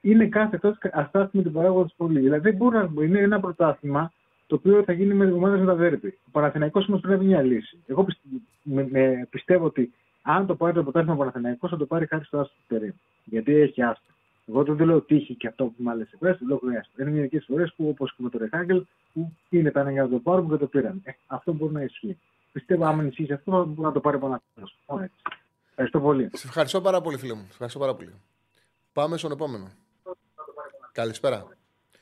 Είναι 0.00 0.26
κάθε 0.26 0.58
τόσο 0.58 0.78
αστάθμη 0.92 1.42
την 1.42 1.52
παράγοντα 1.52 1.90
πολύ. 1.96 2.20
Δηλαδή, 2.20 2.40
δεν 2.50 2.56
μπορεί 2.56 2.76
να 2.76 3.04
είναι 3.04 3.18
ένα 3.20 3.40
πρωτάθλημα 3.40 4.12
το 4.50 4.56
οποίο 4.56 4.82
θα 4.82 4.92
γίνει 4.92 5.14
με 5.14 5.32
ομάδε 5.32 5.56
με 5.56 5.66
τα 5.66 5.74
δέρπη. 5.74 6.18
Ο 6.26 6.30
Παναθηναϊκός 6.30 6.88
όμως 6.88 7.00
πρέπει 7.00 7.14
να 7.14 7.18
βρει 7.20 7.28
μια 7.28 7.42
λύση. 7.42 7.78
Εγώ 7.86 8.04
πιστε- 8.04 8.22
με- 8.62 8.88
με- 8.90 9.26
πιστεύω 9.30 9.64
ότι 9.64 9.92
αν 10.22 10.46
το 10.46 10.54
πάρει 10.54 10.72
το 10.74 10.82
πρωτάθλημα 10.82 11.14
ο 11.14 11.16
Παναθηναϊκός 11.16 11.70
θα 11.70 11.76
το 11.76 11.86
πάρει 11.86 12.06
χάρη 12.06 12.24
στο 12.24 12.38
άστρο 12.38 12.54
του 12.56 12.74
Τερήμ. 12.74 12.92
Γιατί 13.24 13.54
έχει 13.54 13.82
άστρο. 13.82 14.14
Εγώ 14.48 14.62
δεν 14.64 14.76
το 14.76 14.84
λέω 14.84 15.00
τύχη 15.00 15.34
και 15.34 15.46
αυτό 15.46 15.64
που 15.64 15.74
μου 15.76 15.90
άλλες 15.90 16.08
φορέ, 16.18 16.32
δεν 16.40 16.48
το 16.48 16.58
χρειάζεται. 16.58 17.02
Είναι 17.02 17.10
μερικές 17.10 17.44
φορές 17.48 17.72
που 17.76 17.88
όπως 17.88 18.10
και 18.16 18.22
με 18.22 18.28
το 18.28 18.38
Ρεχάγκελ 18.38 18.84
που 19.12 19.32
είναι 19.48 19.70
τα 19.70 19.90
για 19.90 20.02
να 20.02 20.08
το 20.08 20.18
πάρουν 20.18 20.48
και 20.50 20.56
το 20.56 20.66
πήραν. 20.66 21.00
Ε, 21.04 21.10
αυτό 21.26 21.52
μπορεί 21.52 21.72
να 21.72 21.82
ισχύει. 21.82 22.18
Πιστεύω 22.52 22.84
άμα 22.84 23.04
ισχύει 23.04 23.32
αυτό 23.32 23.50
θα 23.52 23.64
μπορεί 23.64 23.80
να 23.80 23.92
το 23.92 24.00
πάρει 24.00 24.16
ο 24.16 24.20
Παναθηναϊκός. 24.20 24.76
Μόνο 24.86 25.02
έτσι. 25.02 25.16
Ευχαριστώ 25.70 26.00
πολύ. 26.00 26.30
Σε 26.32 26.46
ευχαριστώ 26.46 26.80
πάρα 26.80 27.00
πολύ, 27.00 27.18
φίλε 27.18 27.34
μου. 27.34 27.42
Σε 27.42 27.50
ευχαριστώ 27.50 27.78
πάρα 27.78 27.94
πολύ. 27.94 28.14
Πάμε 28.92 29.16
στον 29.16 29.32
επόμενο. 29.32 29.70
Καλησπέρα. 30.92 31.46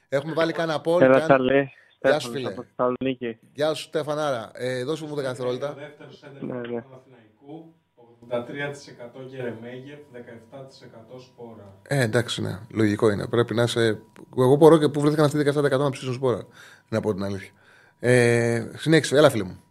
Έχουμε 0.09 0.33
βάλει 0.33 0.53
κάνα 0.53 0.81
πόλ. 0.81 1.01
Έλα, 2.01 2.17
κάνα- 2.19 2.19
Τσαρλί. 2.19 2.39
Γεια 2.39 2.39
σου, 2.39 2.39
Στέφανος 2.39 2.39
φίλε. 2.39 2.49
από 2.49 2.63
Θεσσαλονίκη. 2.63 3.39
Γεια 3.55 3.75
σου, 3.75 3.83
Στεφανάρα. 3.83 4.51
Ε, 4.55 4.85
δώσε 4.85 5.05
μου 5.07 5.15
10 5.15 5.23
δευτερόλεπτα. 5.23 5.73
Δεύτερο 5.75 6.13
σέντερ 6.13 6.43
Ναι, 6.43 6.63
του 6.63 6.71
ναι. 6.75 6.83
Παναθηναϊκού, 6.83 7.75
83% 8.29 9.21
Γερεμέγεφ, 9.27 9.99
17% 10.13 11.19
Σπόρα. 11.21 11.75
Ε, 11.89 12.01
εντάξει, 12.03 12.43
ναι. 12.43 12.59
Λογικό 12.71 13.11
είναι. 13.11 13.27
Πρέπει 13.29 13.55
να 13.55 13.63
είσαι. 13.63 14.01
Εγώ 14.39 14.57
μπορώ 14.57 14.79
και 14.79 14.89
πού 14.89 15.01
βρέθηκαν 15.01 15.25
αυτοί 15.25 15.39
οι 15.39 15.43
17% 15.43 15.79
να 15.79 15.91
ψήσουν 15.91 16.15
σπόρα. 16.15 16.47
Να 16.89 17.01
πω 17.01 17.15
την 17.15 17.25
αλήθεια. 17.25 17.51
Ε, 18.01 18.71
συνέχισε, 18.77 19.17
έλα, 19.17 19.31
φίλε 19.31 19.45
μου. 19.45 19.63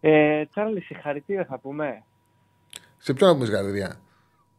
Ε, 0.00 0.44
Τσάρλι, 0.46 0.80
συγχαρητήρια 0.80 1.44
θα 1.44 1.58
πούμε. 1.58 2.04
Σε 2.98 3.12
ποιον 3.14 3.28
να 3.28 3.34
πούμε 3.34 3.46
συγχαρητήρια; 3.46 4.00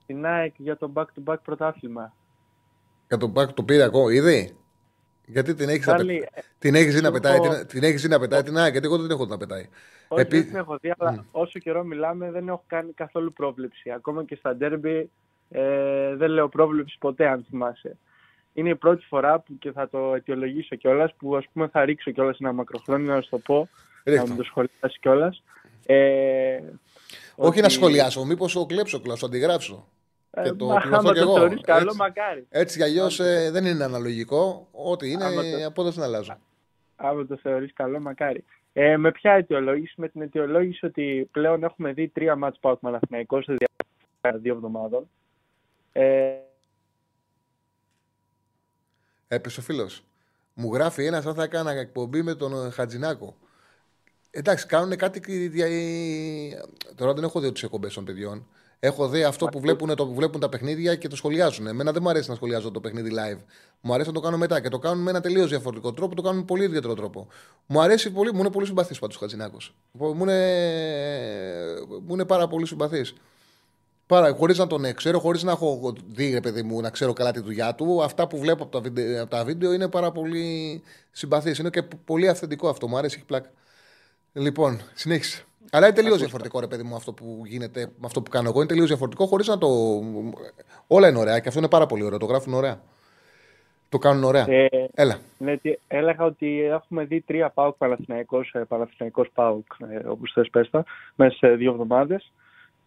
Στην 0.03 0.25
ΑΕΚ 0.25 0.53
για 0.57 0.77
το 0.77 0.91
back-to-back 0.93 1.35
πρωτάθλημα. 1.43 2.13
Για 3.07 3.17
τον 3.17 3.29
Μπακ 3.29 3.51
το 3.53 3.63
πήρε 3.63 3.83
ακόμα, 3.83 4.13
ήδη; 4.13 4.55
Γιατί 5.25 5.53
την 5.53 5.69
έχεις 5.69 5.85
να, 5.85 5.93
Τσάρλι, 5.93 6.27
πε... 6.35 6.41
την 6.59 6.75
έχεις 6.75 6.93
δει 6.95 7.01
να 7.01 7.07
σου 7.07 7.13
πετάει, 7.13 7.37
πω- 7.37 7.49
την, 7.49 7.67
την 7.67 7.83
έχεις 7.83 8.01
δει 8.01 8.07
να 8.07 8.19
πετάει 8.19 8.43
την 8.43 8.57
ΑΕΚ, 8.57 8.71
γιατί 8.71 8.85
εγώ 8.85 8.95
δεν 8.97 9.05
την 9.05 9.15
έχω 9.15 9.25
δει 9.25 9.31
να 9.31 9.37
πετάει. 9.37 9.67
Όχι, 10.07 10.21
Επί- 10.21 10.39
δεν 10.39 10.47
την 10.47 10.55
έχω 10.55 10.77
δει, 10.81 10.93
αλλά 10.97 11.25
όσο 11.31 11.59
καιρό 11.59 11.83
μιλάμε 11.83 12.31
δεν 12.31 12.47
έχω 12.47 12.63
κάνει 12.67 12.91
καθόλου 12.93 13.33
πρόβλεψη. 13.33 13.91
Ακόμα 13.91 14.23
και 14.23 14.35
στα 14.35 14.55
ντέρμπι 14.55 15.09
ε, 15.49 16.15
δεν 16.15 16.29
λέω 16.29 16.49
πρόβλεψη 16.49 16.97
ποτέ, 16.99 17.27
αν 17.27 17.45
θυμάσαι. 17.49 17.97
Είναι 18.53 18.69
η 18.69 18.75
πρώτη 18.75 19.05
φορά 19.05 19.39
που 19.39 19.57
και 19.59 19.71
θα 19.71 19.89
το 19.89 20.13
αιτιολογήσω 20.15 20.75
κιόλας, 20.75 21.13
που 21.17 21.35
ας 21.35 21.45
πούμε 21.53 21.67
θα 21.67 21.85
ρίξω 21.85 22.11
κιόλας 22.11 22.37
ένα 22.39 22.51
μακροχρόνιο 22.53 23.13
να 23.13 23.21
σου 23.21 23.29
το 23.29 23.37
πω, 23.39 23.69
να 24.03 24.11
Ρίχτω. 24.13 24.27
μου 24.27 24.35
το 24.35 24.43
σχολιάσεις 24.43 24.99
κιόλας. 24.99 25.43
Ε, 25.85 26.55
Όχι 27.35 27.49
ότι- 27.49 27.61
να 27.61 27.69
σχολιάσω, 27.69 28.25
μήπως 28.25 28.53
το 28.53 28.65
κλέψω, 28.65 28.99
κλάσω, 28.99 29.19
το 29.19 29.25
αντιγράψω. 29.25 29.87
Ε, 30.35 30.41
και 30.43 30.51
το 30.53 30.65
μα, 30.65 30.79
πληρωθώ 30.79 30.97
άμα 30.99 31.13
κι 31.13 31.19
το 31.19 31.25
εγώ. 31.25 31.37
θεωρείς 31.37 31.61
καλό, 31.61 31.85
Έτσι. 31.85 31.97
μακάρι. 31.97 32.45
Έτσι 32.49 32.77
κι 32.77 32.83
αλλιώς 32.83 33.15
δεν 33.51 33.65
είναι 33.65 33.83
αναλογικό. 33.83 34.67
Ό,τι 34.71 35.11
είναι, 35.11 35.23
Άμα 35.23 35.41
το- 35.41 35.65
από 35.67 35.83
δεν 35.91 36.03
αλλάζω. 36.03 36.37
Άμα 36.95 37.25
το 37.25 37.37
θεωρείς 37.37 37.73
καλό, 37.73 37.99
μακάρι. 37.99 38.43
Ε, 38.73 38.97
με 38.97 39.11
ποια 39.11 39.31
αιτιολόγηση, 39.31 39.93
με 39.97 40.09
την 40.09 40.21
αιτιολόγηση 40.21 40.85
ότι 40.85 41.29
πλέον 41.31 41.63
έχουμε 41.63 41.93
δει 41.93 42.07
τρία 42.07 42.35
μάτς 42.35 42.59
πάω 42.59 42.75
Παναθηναϊκός 42.75 43.43
σε 43.43 43.53
διάρκεια 43.53 44.41
δύο 44.41 44.53
εβδομάδων. 44.53 45.09
Ε, 45.91 46.31
Έπεσε 49.27 49.59
ο 49.59 49.63
φίλος. 49.63 50.03
Μου 50.53 50.73
γράφει 50.73 51.05
ένας 51.05 51.23
σαν 51.23 51.33
θα 51.35 51.43
έκανα 51.43 51.71
εκπομπή 51.71 52.21
με 52.21 52.35
τον 52.35 52.65
ε, 52.65 52.69
Χατζινάκο. 52.69 53.35
Εντάξει, 54.31 54.65
κάνουν 54.65 54.95
κάτι. 54.97 55.19
και 55.19 55.33
δια- 55.33 56.65
Τώρα 56.95 57.13
δεν 57.13 57.23
έχω 57.23 57.39
δει 57.39 57.51
τις 57.51 57.63
εκπομπές 57.63 57.93
των 57.93 58.05
παιδιών. 58.05 58.47
Έχω 58.85 59.07
δει 59.07 59.23
αυτό 59.23 59.45
που 59.45 59.59
βλέπουν, 59.59 59.95
το, 59.95 60.07
που 60.07 60.13
βλέπουν 60.13 60.39
τα 60.39 60.49
παιχνίδια 60.49 60.95
και 60.95 61.07
το 61.07 61.15
σχολιάζουν. 61.15 61.67
Εμένα 61.67 61.91
δεν 61.91 62.01
μου 62.03 62.09
αρέσει 62.09 62.29
να 62.29 62.35
σχολιάζω 62.35 62.71
το 62.71 62.79
παιχνίδι 62.79 63.11
live. 63.13 63.39
Μου 63.81 63.93
αρέσει 63.93 64.07
να 64.09 64.15
το 64.15 64.19
κάνω 64.21 64.37
μετά 64.37 64.61
και 64.61 64.69
το 64.69 64.79
κάνουν 64.79 65.03
με 65.03 65.09
ένα 65.09 65.21
τελείως 65.21 65.49
διαφορετικό 65.49 65.93
τρόπο. 65.93 66.15
Το 66.15 66.21
κάνουν 66.21 66.37
με 66.37 66.45
πολύ 66.45 66.63
ιδιαίτερο 66.63 66.93
τρόπο. 66.93 67.27
Μου 67.65 67.81
αρέσει 67.81 68.11
πολύ, 68.11 68.33
μου 68.33 68.39
είναι 68.39 68.49
πολύ 68.49 68.65
συμπαθής 68.65 68.99
πάντως 68.99 69.15
ο 69.15 69.19
Χατζινάκο. 69.19 69.57
Μου 69.91 70.21
είναι, 70.21 70.37
μου 72.05 72.13
είναι 72.13 72.25
πάρα 72.25 72.47
πολύ 72.47 72.67
συμπαθής. 72.67 73.13
Πάρα, 74.05 74.33
χωρίς 74.33 74.57
να 74.57 74.67
τον 74.67 74.93
ξέρω, 74.93 75.19
χωρίς 75.19 75.43
να 75.43 75.51
έχω 75.51 75.93
δει, 76.07 76.31
ρε 76.33 76.39
παιδί 76.39 76.63
μου, 76.63 76.81
να 76.81 76.89
ξέρω 76.89 77.13
καλά 77.13 77.31
τη 77.31 77.39
δουλειά 77.39 77.75
του. 77.75 78.03
Αυτά 78.03 78.27
που 78.27 78.37
βλέπω 78.37 78.63
από 78.63 78.71
τα 78.71 78.81
βίντεο, 78.81 79.21
από 79.21 79.29
τα 79.29 79.43
βίντεο 79.43 79.73
είναι 79.73 79.87
πάρα 79.87 80.11
πολύ 80.11 80.81
συμπαθής. 81.11 81.57
Είναι 81.57 81.69
και 81.69 81.83
πολύ 82.05 82.29
αυθεντικό 82.29 82.69
αυτό. 82.69 82.87
Μου 82.87 82.97
αρέσει, 82.97 83.15
έχει 83.15 83.25
πλάκα. 83.25 83.51
Λοιπόν, 84.33 84.81
συνέχισε. 84.93 85.45
Αλλά 85.71 85.85
είναι 85.87 85.95
τελείως 85.95 86.17
διαφορετικό, 86.17 86.59
ρε 86.59 86.67
παιδί 86.67 86.83
μου, 86.83 86.95
αυτό 86.95 87.13
που 87.13 87.41
γίνεται 87.45 87.81
με 87.81 88.05
αυτό 88.05 88.21
που 88.21 88.29
κάνω 88.29 88.49
εγώ. 88.49 88.57
Είναι 88.59 88.67
τελείως 88.67 88.87
διαφορετικό, 88.87 89.25
χωρίς 89.25 89.47
να 89.47 89.57
το. 89.57 89.67
Όλα 90.87 91.07
είναι 91.09 91.19
ωραία 91.19 91.39
και 91.39 91.47
αυτό 91.47 91.59
είναι 91.59 91.69
πάρα 91.69 91.85
πολύ 91.85 92.03
ωραίο. 92.03 92.17
Το 92.17 92.25
γράφουν 92.25 92.53
ωραία. 92.53 92.81
Το 93.89 93.97
κάνουν 93.97 94.23
ωραία. 94.23 94.45
ε, 94.49 94.67
Έλα. 94.93 95.17
ναι, 95.37 95.57
τι- 95.57 95.77
έλεγα 95.87 96.25
ότι 96.25 96.61
έχουμε 96.61 97.05
δει 97.05 97.21
τρία 97.21 97.49
ΠΑΟΚ 97.49 97.75
Παναθηναϊκός, 97.77 98.51
ε, 98.53 98.59
Παναθηναϊκός 98.59 99.29
ΠΑΟΚ, 99.33 99.65
ε, 99.89 100.07
όπως 100.07 100.31
θες 100.33 100.49
πες 100.49 100.69
τα, 100.69 100.83
μέσα 101.15 101.35
σε 101.37 101.47
δύο 101.47 101.71
εβδομάδες. 101.71 102.31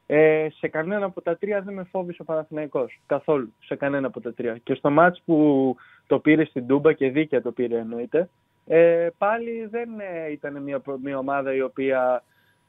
Ε, 0.07 0.47
σε 0.59 0.69
κανένα 0.69 1.05
από 1.07 1.21
τα 1.23 1.37
τρία 1.37 1.61
δεν 1.61 1.75
με 1.75 1.87
φόβησε 1.91 2.23
ο 2.23 2.25
Παναθηναϊκός. 2.25 3.01
Καθόλου. 3.07 3.53
Σε 3.65 3.75
κανένα 3.75 4.07
από 4.07 4.21
τα 4.21 4.35
τρία. 4.35 4.59
Και 4.63 4.75
στο 4.75 4.91
μάτς 4.91 5.23
που 5.25 5.77
το 6.07 6.19
πήρε 6.19 6.45
στην 6.45 6.67
Τούμπα 6.67 6.93
και 6.93 7.11
δίκαια 7.11 7.43
το 7.43 7.53
πήρε 7.53 7.79
εννοείται, 7.79 8.29
ε, 8.67 9.09
πάλι 9.19 9.67
δεν 9.71 9.89
ε, 10.01 10.31
ήταν 10.33 10.63
μια, 10.63 10.83
μια 11.03 11.19
ομάδα 11.19 11.55
η 11.55 11.61
οποία 11.61 12.23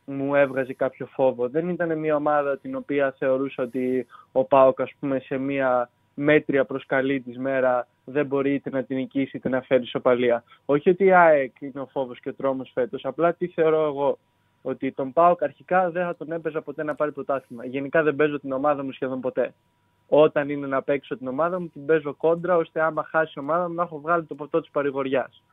μου 0.09 0.35
έβγαζε 0.35 0.73
κάποιο 0.73 1.05
φόβο. 1.05 1.49
Δεν 1.49 1.69
ήταν 1.69 1.99
μια 1.99 2.15
ομάδα 2.15 2.57
την 2.57 2.75
οποία 2.75 3.15
θεωρούσα 3.17 3.63
ότι 3.63 4.07
ο 4.31 4.43
ΠΑΟΚ 4.43 4.81
ας 4.81 4.91
πούμε 4.99 5.19
σε 5.19 5.37
μια 5.37 5.89
μέτρια 6.13 6.65
προς 6.65 6.85
καλή 6.85 7.21
της 7.21 7.37
μέρα 7.37 7.87
δεν 8.05 8.25
μπορεί 8.25 8.53
είτε 8.53 8.69
να 8.69 8.83
την 8.83 8.97
νικήσει 8.97 9.37
είτε 9.37 9.49
να 9.49 9.61
φέρει 9.61 9.83
ισοπαλία. 9.83 10.43
Όχι 10.65 10.89
ότι 10.89 11.03
η 11.03 11.13
ΑΕΚ 11.13 11.51
είναι 11.59 11.79
ο 11.79 11.85
φόβος 11.85 12.19
και 12.19 12.29
ο 12.29 12.33
τρόμος 12.33 12.71
φέτος, 12.73 13.05
απλά 13.05 13.33
τι 13.33 13.47
θεωρώ 13.47 13.85
εγώ. 13.85 14.17
Ότι 14.61 14.91
τον 14.91 15.13
ΠΑΟΚ 15.13 15.43
αρχικά 15.43 15.89
δεν 15.89 16.05
θα 16.05 16.15
τον 16.15 16.31
έπαιζα 16.31 16.61
ποτέ 16.61 16.83
να 16.83 16.95
πάρει 16.95 17.11
πρωτάθλημα. 17.11 17.65
Γενικά 17.65 18.03
δεν 18.03 18.15
παίζω 18.15 18.39
την 18.39 18.51
ομάδα 18.51 18.83
μου 18.83 18.91
σχεδόν 18.91 19.21
ποτέ. 19.21 19.53
Όταν 20.07 20.49
είναι 20.49 20.67
να 20.67 20.81
παίξω 20.81 21.17
την 21.17 21.27
ομάδα 21.27 21.59
μου, 21.59 21.67
την 21.67 21.85
παίζω 21.85 22.13
κόντρα, 22.13 22.57
ώστε 22.57 22.81
άμα 22.81 23.03
χάσει 23.03 23.33
η 23.35 23.39
ομάδα 23.39 23.69
μου 23.69 23.75
να 23.75 23.83
έχω 23.83 23.99
βγάλει 23.99 24.23
το 24.23 24.35
ποτό 24.35 24.59
της 24.59 24.69
παρηγοριάς. 24.69 25.43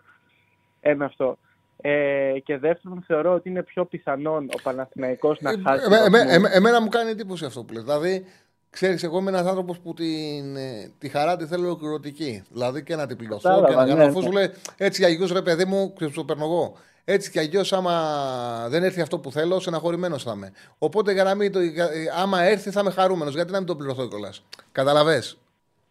Ένα 0.81 1.05
αυτό. 1.05 1.39
Ε, 1.81 2.33
και 2.45 2.59
δεύτερον, 2.59 3.05
θεωρώ 3.07 3.35
ότι 3.35 3.49
είναι 3.49 3.63
πιο 3.63 3.85
πιθανόν 3.85 4.49
ο 4.59 4.61
Παναθηναϊκός 4.63 5.41
να 5.41 5.51
χάσει. 5.51 5.85
Εμέ- 5.85 6.01
εμέ- 6.01 6.11
βαθμούς. 6.11 6.35
εμέ- 6.35 6.55
εμένα 6.55 6.81
μου 6.83 6.89
κάνει 6.89 7.11
εντύπωση 7.11 7.45
αυτό 7.45 7.63
που 7.63 7.73
λες. 7.73 7.83
Δηλαδή, 7.83 8.25
ξέρεις, 8.71 9.03
εγώ 9.03 9.19
είμαι 9.19 9.31
ένας 9.31 9.47
άνθρωπος 9.47 9.79
που 9.79 9.95
την, 9.95 10.57
ε, 10.57 10.91
τη 10.99 11.09
χαρά 11.09 11.37
τη 11.37 11.47
θέλω 11.47 11.65
ολοκληρωτική. 11.67 12.43
Δηλαδή 12.51 12.83
και 12.83 12.97
να 12.97 13.07
την 13.07 13.17
πληρωθώ 13.17 13.49
Κατάλαβα, 13.49 13.69
και 13.69 13.75
να 13.75 13.85
κάνω. 13.87 13.97
ναι, 13.97 14.05
Αφού 14.05 14.19
ναι. 14.19 14.25
σου 14.27 14.33
λέει 14.33 14.51
έτσι 14.77 15.01
για 15.01 15.11
γιου 15.11 15.27
ρε 15.33 15.43
παιδί 15.43 15.65
μου, 15.65 15.93
ξέρεις, 15.97 16.15
το 16.15 16.25
παίρνω 16.25 16.45
εγώ. 16.45 16.77
Έτσι 17.05 17.31
κι 17.31 17.39
αλλιώς, 17.39 17.73
άμα 17.73 18.67
δεν 18.69 18.83
έρθει 18.83 19.01
αυτό 19.01 19.19
που 19.19 19.33
θέλω, 19.33 19.61
στεναχωρημένος 19.61 20.23
θα 20.23 20.33
είμαι. 20.37 20.53
Οπότε 20.79 21.13
για 21.13 21.25
να 21.25 21.35
μην 21.35 21.53
το, 21.53 21.61
για- 21.61 21.89
άμα 22.19 22.43
έρθει, 22.43 22.71
θα 22.71 22.81
είμαι 22.81 22.91
χαρούμενος. 22.91 23.35
Γιατί 23.35 23.53
να 23.53 23.59
μην 23.59 23.67
το 23.67 23.77
πληρωθώ 23.77 24.09
κιόλας. 24.09 24.45
Καταλαβέ. 24.73 25.23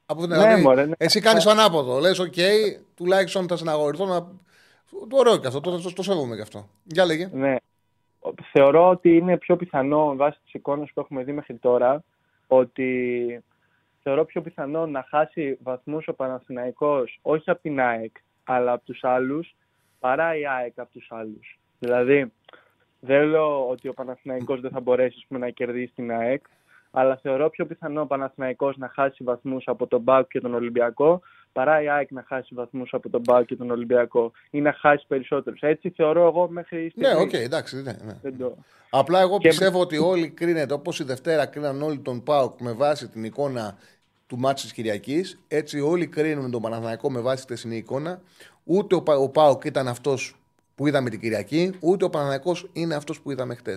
Από 0.06 0.22
την 0.22 0.30
Ναι, 0.30 0.36
δηλαδή, 0.38 0.62
μωρέ, 0.62 0.86
ναι. 0.86 0.94
εσύ 0.98 1.20
κάνεις 1.20 1.44
το 1.44 1.50
ανάποδο. 1.50 2.00
Λες, 2.00 2.20
οκ, 2.20 2.34
τουλάχιστον 2.96 3.48
θα 3.48 3.56
στεναχωρηθώ 3.56 4.06
να. 4.06 4.28
Το 5.10 5.18
ωραίο 5.18 5.38
και 5.38 5.48
αυτό, 5.48 5.60
το, 5.60 5.82
το, 5.82 5.94
το 5.94 6.04
σέβομαι 6.04 6.36
και 6.36 6.42
αυτό. 6.42 6.68
Για 6.84 7.06
λέγε. 7.06 7.30
Ναι. 7.34 7.56
Θεωρώ 8.52 8.90
ότι 8.90 9.16
είναι 9.18 9.38
πιο 9.38 9.56
πιθανό 9.56 10.16
βάσει 10.16 10.40
της 10.44 10.54
εικόνας 10.54 10.92
που 10.94 11.00
έχουμε 11.00 11.24
δει 11.24 11.32
μέχρι 11.32 11.56
τώρα 11.56 12.04
ότι 12.48 13.44
θεωρώ 14.04 14.26
πιο 14.26 14.42
πιθανό 14.42 14.86
να 14.86 15.06
χάσει 15.10 15.58
βαθμούς 15.64 16.08
ο 16.08 16.14
Παναθηναϊκός 16.14 17.20
όχι 17.22 17.50
από 17.50 17.62
την 17.62 17.80
ΑΕΚ 17.80 18.12
αλλά 18.44 18.72
από 18.72 18.86
τους 18.86 19.04
άλλους 19.04 19.56
παρά 20.00 20.38
η 20.38 20.48
ΑΕΚ 20.48 20.80
από 20.80 20.92
τους 20.92 21.08
άλλους. 21.10 21.60
Δηλαδή 21.80 22.32
δεν 23.00 23.28
λέω 23.28 23.70
ότι 23.70 23.88
ο 23.88 23.94
Παναθηναϊκός 23.94 24.62
δεν 24.62 24.72
θα 24.72 24.80
μπορέσει 24.80 25.16
ας 25.18 25.26
πούμε, 25.28 25.40
να 25.40 25.50
κερδίσει 25.50 25.94
την 25.96 26.12
ΑΕΚ 26.12 26.44
αλλά 26.92 27.18
θεωρώ 27.18 27.50
πιο 27.50 27.66
πιθανό 27.66 28.02
ο 28.02 28.06
Παναθηναϊκός 28.06 28.78
να 28.78 28.88
χάσει 28.88 29.24
βαθμούς 29.24 29.64
από 29.68 29.88
τον 29.88 30.04
ΠΑΟΚ 30.04 30.28
και 30.28 30.40
τον 30.40 30.54
Ολυμπιακό 30.54 31.22
παρά 31.54 31.82
η 31.82 31.90
ΑΕΚ 31.90 32.12
να 32.12 32.24
χάσει 32.28 32.54
βαθμούς 32.54 32.90
από 32.94 33.10
τον 33.10 33.22
ΠΑΟΚ 33.22 33.46
και 33.46 33.56
τον 33.56 33.72
Ολυμπιακό 33.72 34.32
ή 34.50 34.62
να 34.62 34.74
χάσει 34.74 35.06
περισσότερους. 35.08 35.60
Έτσι 35.62 35.90
θεωρώ 35.90 36.28
εγώ 36.28 36.48
μέχρι 36.50 36.92
Ναι, 36.96 37.08
στιγμής. 37.08 37.24
οκ, 37.26 37.34
εντάξει. 37.34 37.76
Ναι, 37.76 37.92
ναι. 38.06 38.18
Δεν 38.22 38.38
το... 38.38 38.58
Απλά 38.90 39.20
εγώ 39.22 39.38
Και- 39.38 39.48
πιστεύω 39.48 39.80
ότι 39.80 39.98
όλοι 39.98 40.30
κρίνετε 40.30 40.74
όπως 40.74 41.00
η 41.00 41.04
Δευτέρα 41.04 41.46
κρίναν 41.46 41.82
όλοι 41.82 41.98
τον 42.00 42.24
ΠΑΟΚ 42.24 42.60
με 42.62 42.72
βάση 42.72 43.08
την 43.08 43.24
εικόνα 43.24 43.78
του 44.28 44.38
ματς 44.38 44.62
της 44.62 44.74
Κυριακής. 44.74 45.40
Έτσι, 45.48 45.80
όλοι 45.80 46.08
κρίνουν 46.08 46.52
τον 46.52 46.62
Παναθηναϊκό 46.62 47.12
με 47.12 47.20
βάση 47.20 47.38
τη 47.38 47.42
χθεσινή 47.54 47.76
εικόνα. 47.78 48.22
Ούτε 48.64 48.96
ο, 48.96 49.02
Πα- 49.02 49.16
ο 49.18 49.30
Πάοκ 49.30 49.64
ήταν 49.64 49.88
αυτός 49.88 50.36
που 50.76 50.88
είδαμε 50.88 51.10
την 51.10 51.20
Κυριακή, 51.20 51.74
ούτε 51.80 52.06
ο 52.06 52.10
Παναθηναϊκός 52.10 52.70
είναι 52.74 52.96
αυτός 52.96 53.22
που 53.22 53.32
είδαμε 53.32 53.56
χτε. 53.56 53.76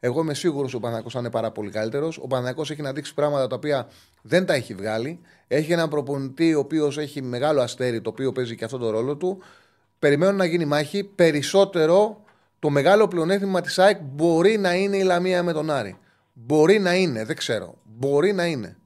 Εγώ 0.00 0.20
είμαι 0.20 0.34
σίγουρος 0.34 0.66
ότι 0.66 0.76
ο 0.76 0.78
Παναθηναϊκός 0.78 1.12
θα 1.12 1.18
είναι 1.18 1.30
πάρα 1.30 1.50
πολύ 1.50 1.70
καλύτερος. 1.70 2.18
Ο 2.18 2.26
Παναθηναϊκός 2.26 2.70
έχει 2.70 2.82
να 2.82 2.92
δείξει 2.92 3.14
πράγματα 3.14 3.46
τα 3.46 3.56
οποία 3.56 3.88
δεν 4.22 4.46
τα 4.46 4.54
έχει 4.54 4.74
βγάλει. 4.74 5.20
Έχει 5.48 5.72
έναν 5.72 5.88
προπονητή 5.88 6.54
ο 6.54 6.58
οποίος 6.58 6.98
έχει 6.98 7.22
μεγάλο 7.22 7.60
αστέρι, 7.60 8.00
το 8.00 8.10
οποίο 8.10 8.32
παίζει 8.32 8.56
και 8.56 8.64
αυτόν 8.64 8.80
τον 8.80 8.90
ρόλο 8.90 9.16
του. 9.16 9.42
Περιμένω 9.98 10.32
να 10.32 10.44
γίνει 10.44 10.64
μάχη. 10.64 11.04
Περισσότερο 11.04 12.20
το 12.58 12.70
μεγάλο 12.70 13.08
πλεονέκτημα 13.08 13.60
της 13.60 13.78
ΑΕΚ 13.78 13.98
μπορεί 14.02 14.58
να 14.58 14.74
είναι 14.74 14.96
η 14.96 15.02
Λαμία 15.02 15.42
με 15.42 15.52
τον 15.52 15.70
Άρη. 15.70 15.98
Μπορεί 16.32 16.78
να 16.78 16.94
είναι, 16.94 17.24
δεν 17.24 17.36
ξέρω. 17.36 17.74
Μπορεί 17.84 18.32
να 18.32 18.46
είναι. 18.46 18.76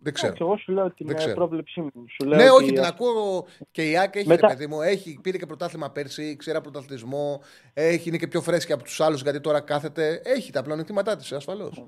Δεν 0.00 0.12
ξέρω. 0.12 0.32
Εντάξει, 0.32 0.44
εγώ 0.48 0.56
σου 0.58 0.72
λέω 0.72 0.90
την 0.90 1.06
Δεν 1.06 1.14
ε, 1.16 1.18
ξέρω. 1.18 1.34
πρόβλεψή 1.34 1.80
μου. 1.80 1.92
Σου 2.08 2.26
λέω 2.28 2.38
Ναι, 2.38 2.50
ότι, 2.50 2.62
όχι, 2.64 2.72
την 2.72 2.82
ακούω 2.84 3.46
και 3.70 3.90
η 3.90 3.98
ΑΕΚ 3.98 4.16
έχει, 4.16 4.26
Μετά- 4.26 4.46
ρε 4.48 4.52
παιδί 4.52 4.66
μου, 4.66 4.80
έχει, 4.82 5.18
πήρε 5.22 5.38
και 5.38 5.46
πρωτάθλημα 5.46 5.90
πέρσι, 5.90 6.36
ξέρει 6.36 6.56
από 6.56 6.70
πρωταθλητισμό, 6.70 7.40
έχει, 7.74 8.08
είναι 8.08 8.18
και 8.18 8.26
πιο 8.28 8.40
φρέσκια 8.40 8.74
από 8.74 8.84
τους 8.84 9.00
άλλους 9.00 9.22
γιατί 9.22 9.40
τώρα 9.40 9.60
κάθεται. 9.60 10.20
Έχει 10.24 10.52
τα 10.52 10.62
πλεονεκτήματά 10.62 11.16
της, 11.16 11.32
ασφαλώς. 11.32 11.86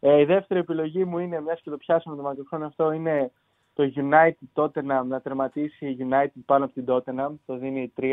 Ε, 0.00 0.20
η 0.20 0.24
δεύτερη 0.24 0.60
επιλογή 0.60 1.04
μου 1.04 1.18
είναι, 1.18 1.40
μιας 1.40 1.60
και 1.60 1.70
το 1.70 1.76
πιάσαμε 1.76 2.16
το 2.16 2.22
μακροχρόνιο 2.22 2.66
αυτό, 2.66 2.92
είναι 2.92 3.32
το 3.78 3.92
United 3.96 4.62
Tottenham 4.62 5.04
να 5.06 5.20
τερματίσει 5.20 5.86
η 5.86 5.96
United 6.10 6.40
πάνω 6.46 6.64
από 6.64 6.74
την 6.74 6.84
Tottenham. 6.88 7.30
Το 7.46 7.56
δίνει 7.58 7.92
3-30 8.00 8.04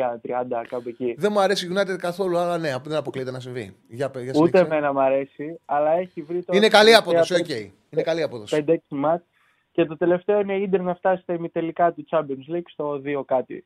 κάπου 0.70 0.90
εκεί. 0.90 1.16
Δεν 1.18 1.32
μου 1.34 1.40
αρέσει 1.40 1.66
η 1.66 1.70
United 1.76 1.96
καθόλου, 1.98 2.38
αλλά 2.38 2.58
ναι, 2.58 2.76
δεν 2.84 2.98
αποκλείεται 2.98 3.32
να 3.32 3.40
συμβεί. 3.40 3.76
Για, 3.88 4.12
για 4.14 4.22
Ούτε 4.22 4.34
συνέχισε. 4.34 4.64
εμένα 4.64 4.94
μου 4.94 5.00
αρέσει, 5.02 5.60
αλλά 5.66 5.92
έχει 5.92 6.22
βρει 6.22 6.44
το. 6.44 6.56
Είναι 6.56 6.68
καλή 6.68 6.92
τελευταία 6.92 7.00
απόδοση, 7.00 7.34
οκ. 7.34 7.48
πέντε- 7.48 7.72
Είναι 7.90 8.02
καλή 8.02 8.22
απόδοση. 8.22 8.64
5-6 8.68 8.78
μάτς. 8.90 9.24
Και 9.72 9.86
το 9.86 9.98
τελευταίο 9.98 10.40
είναι 10.40 10.54
η 10.58 10.62
Ίντερ 10.62 10.82
να 10.82 10.96
φτάσει 10.96 11.22
στα 11.22 11.34
ημιτελικά 11.34 11.94
του 11.94 12.06
Champions 12.10 12.56
League 12.56 12.68
στο 12.72 13.02
2 13.04 13.24
κάτι. 13.26 13.66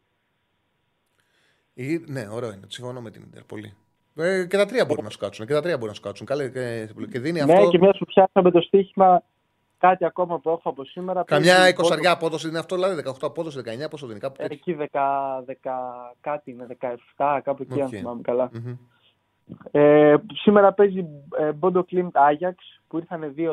Η- 1.74 2.04
Ναι, 2.08 2.28
ωραίο 2.32 2.52
είναι. 2.52 2.66
Συμφωνώ 2.68 3.02
με 3.02 3.12
την 3.12 3.22
Ιντερ. 3.22 3.44
Πολύ. 3.44 3.74
Ε, 4.16 4.46
και 4.46 4.58
τα 4.58 4.66
τρία 4.66 4.86
μπορεί 4.86 5.02
να 5.04 5.10
σου 5.10 5.18
κάτσουν. 5.18 5.46
Και 5.46 5.54
τα 5.54 5.62
τρία 5.62 5.76
μπορεί 5.78 5.88
να 5.90 5.94
σου 5.96 6.02
κάτσουν. 6.02 6.26
Καλέ, 6.26 6.50
και, 6.50 6.90
και 7.12 7.20
δίνει 7.20 7.44
Ναι, 7.44 7.54
αυτό. 7.54 7.70
και 7.70 7.78
μια 7.78 7.96
που 8.00 8.06
πιάσαμε 8.06 8.52
το 8.52 8.62
στοίχημα, 8.62 9.24
κάτι 9.80 10.06
ακόμα 10.06 10.40
που 10.40 10.50
έχω 10.50 10.70
από 10.70 10.86
σήμερα. 10.86 11.24
Καμιά 11.24 11.56
παίζει 11.56 11.70
εικοσαριά 11.70 12.12
απόδοση 12.12 12.48
είναι 12.48 12.60
αυτό, 12.60 12.76
δηλαδή 12.76 13.02
18 13.06 13.12
απόδοση, 13.22 13.62
19, 13.86 13.90
πόσο 13.90 14.08
δίνει, 14.08 14.20
κάπου 14.20 14.38
τέτοιο. 14.38 14.56
Εκεί 14.56 14.90
10, 14.92 15.00
10 15.46 15.54
κάτι 16.22 16.52
είναι, 16.52 16.68
17, 17.18 17.40
κάπου 17.44 17.62
εκεί, 17.62 17.82
αν 17.82 17.88
Οκ. 17.88 17.94
θυμάμαι 17.94 18.22
καλά. 18.22 18.50
Μμμ. 18.54 18.78
Ε, 19.72 20.16
σήμερα 20.34 20.74
παίζει 20.74 21.06
ε, 21.38 21.52
Bodo 21.60 21.82
Glimt 21.92 22.12
Ajax 22.12 22.56
που 22.88 22.98
ήρθαν 22.98 23.34
2-2 23.38 23.52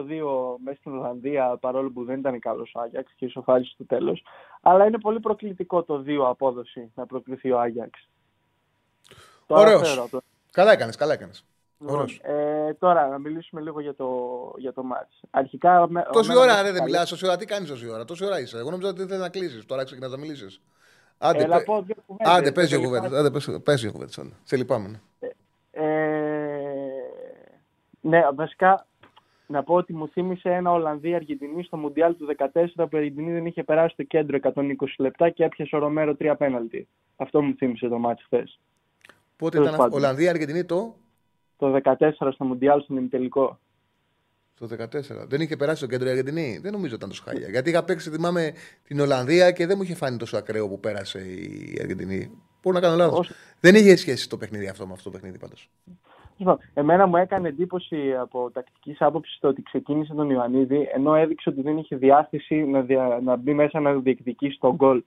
μέσα 0.64 0.76
στην 0.78 0.92
Ολλανδία 0.92 1.56
παρόλο 1.60 1.90
που 1.90 2.04
δεν 2.04 2.18
ήταν 2.18 2.38
καλός 2.38 2.74
ο 2.74 2.80
Ajax 2.80 3.04
και 3.16 3.24
ισοφάρισε 3.24 3.70
στο 3.74 3.84
τέλος. 3.84 4.22
Αλλά 4.60 4.86
είναι 4.86 4.98
πολύ 4.98 5.20
προκλητικό 5.20 5.82
το 5.82 6.04
2 6.06 6.18
απόδοση 6.28 6.92
να 6.94 7.06
προκληθεί 7.06 7.50
ο 7.52 7.60
Ajax. 7.62 7.90
Το 9.46 9.54
Ωραίος. 9.54 9.80
αναφέρω 9.80 10.02
αυτό. 10.02 10.20
Καλά 10.50 10.72
έκανες, 10.72 10.96
καλά 10.96 11.12
έκανες. 11.12 11.44
Λοιπόν, 11.78 12.06
ε, 12.22 12.74
τώρα 12.74 13.08
να 13.08 13.18
μιλήσουμε 13.18 13.60
λίγο 13.60 13.80
για 13.80 13.94
το, 13.94 14.08
για 14.56 14.72
το 14.72 14.82
match. 14.92 15.26
Αρχικά, 15.30 15.86
με- 15.90 16.06
Τόση 16.12 16.30
εμένα 16.30 16.44
ώρα 16.46 16.54
με 16.56 16.60
ρε, 16.62 16.66
δεν 16.66 16.74
έχει 16.76 16.84
μιλάς, 16.84 17.08
τόση 17.08 17.26
ώρα 17.26 17.36
τι 17.36 17.44
κάνεις 17.44 17.68
τόση 17.68 17.88
ώρα; 17.90 18.04
Τόση 18.04 18.24
ώρα 18.24 18.40
είσαι. 18.40 18.58
Εγώ 18.58 18.70
νόμιζα 18.70 18.88
ότι 18.88 19.02
ήθελε 19.02 19.18
να 19.20 19.28
κλείσεις. 19.28 19.66
Τώρα 19.66 19.84
ξεκινάς 19.84 20.10
να 20.10 20.16
μιλήσεις. 20.16 20.60
Άντε, 21.18 21.42
Έλα, 21.42 21.56
πε- 21.56 21.64
πω 21.66 21.82
δύο 21.82 21.94
κουβέντες. 22.06 22.32
Άντε, 22.34 22.52
πες 22.52 22.68
δύο 22.68 22.78
Σε 22.78 22.84
κουβέντες. 22.84 23.08
λυπάμαι. 23.10 23.26
Άντε, 23.28 23.30
πες- 23.30 23.60
πες 23.62 23.80
δύο 23.80 23.92
κουβέντες. 23.92 24.18
άντε. 24.18 24.30
Σε 24.44 24.56
λυπάμαι. 24.56 24.88
ναι. 24.88 25.28
Ε, 25.70 27.02
ναι, 28.00 28.22
βασικά 28.34 28.86
να 29.46 29.62
πω 29.62 29.74
ότι 29.74 29.92
μου 29.94 30.08
θύμισε 30.08 30.48
ένα 30.50 30.72
Ολλανδία-Αργεντινή 30.72 31.62
στο 31.62 31.76
Μουντιάλ 31.76 32.16
του 32.16 32.26
2014 32.26 32.86
που 32.88 32.96
η 32.96 32.98
Αργεντινή 32.98 33.32
δεν 33.32 33.46
είχε 33.46 33.62
περάσει 33.64 33.96
το 33.96 34.02
κέντρο 34.02 34.36
120 34.42 34.62
λεπτά 34.98 35.30
και 35.30 35.44
έπιασε 35.44 35.76
ο 35.76 35.78
Ρομέρο 35.78 36.14
τρία 36.16 36.36
πέναλτι. 36.36 36.88
Αυτό 37.16 37.42
μου 37.42 37.54
θύμισε 37.56 37.88
το 37.88 37.98
μάτι 37.98 38.22
χθες. 38.22 38.58
Πότε 39.36 39.50
Τέλος 39.50 39.66
ήταν 39.66 39.80
αυτό; 39.80 39.82
πάντων. 39.82 39.98
Ολλανδία, 39.98 40.30
Αργεντινή 40.30 40.64
το, 40.64 40.94
Το 41.56 41.80
14 41.84 41.94
στο 42.32 42.44
Μουντιάλ 42.44 42.80
στον 42.80 42.96
ημιτελικό. 42.96 43.58
το 44.58 44.66
14. 44.66 45.26
Δεν 45.28 45.40
είχε 45.40 45.56
περάσει 45.56 45.80
το 45.80 45.86
κέντρο 45.86 46.08
η 46.08 46.10
Αργεντινή. 46.10 46.58
Δεν 46.62 46.72
νομίζω 46.72 46.94
ήταν 46.94 47.08
τόσο 47.08 47.22
χάλια. 47.24 47.48
Γιατί 47.48 47.70
είχα 47.70 47.84
παίξει, 47.84 48.10
θυμάμαι, 48.10 48.52
την 48.82 49.00
Ολλανδία 49.00 49.50
και 49.50 49.66
δεν 49.66 49.76
μου 49.76 49.82
είχε 49.82 49.94
φάνει 49.94 50.16
τόσο 50.16 50.36
ακραίο 50.36 50.68
που 50.68 50.80
πέρασε 50.80 51.18
η 51.18 51.78
Αργεντινή. 51.80 52.30
Μπορεί 52.62 52.76
να 52.76 52.82
κάνω 52.82 52.96
λάθος. 52.96 53.18
Όχι. 53.18 53.32
Δεν 53.60 53.74
είχε 53.74 53.96
σχέση 53.96 54.28
το 54.28 54.36
παιχνίδι 54.36 54.68
αυτό 54.68 54.86
με 54.86 54.92
αυτό 54.92 55.04
το 55.04 55.10
παιχνίδι 55.10 55.38
πάντως. 55.38 55.70
Λοιπόν, 56.36 56.58
εμένα 56.74 57.06
μου 57.06 57.16
έκανε 57.16 57.48
εντύπωση 57.48 58.14
από 58.20 58.50
τακτικής 58.50 59.00
άποψης 59.00 59.38
το 59.40 59.48
ότι 59.48 59.62
ξεκίνησε 59.62 60.14
τον 60.14 60.30
Ιωαννίδη, 60.30 60.88
ενώ 60.94 61.14
έδειξε 61.14 61.48
ότι 61.48 61.62
δεν 61.62 61.76
είχε 61.76 61.96
διάθεση 61.96 62.54
να, 62.54 62.80
δια, 62.80 63.20
να 63.22 63.36
μπει 63.36 63.54
μέσα 63.54 63.80
να 63.80 63.92
διεκδικήσει 63.94 64.58
τον 64.60 64.74
γκολ. 64.74 65.02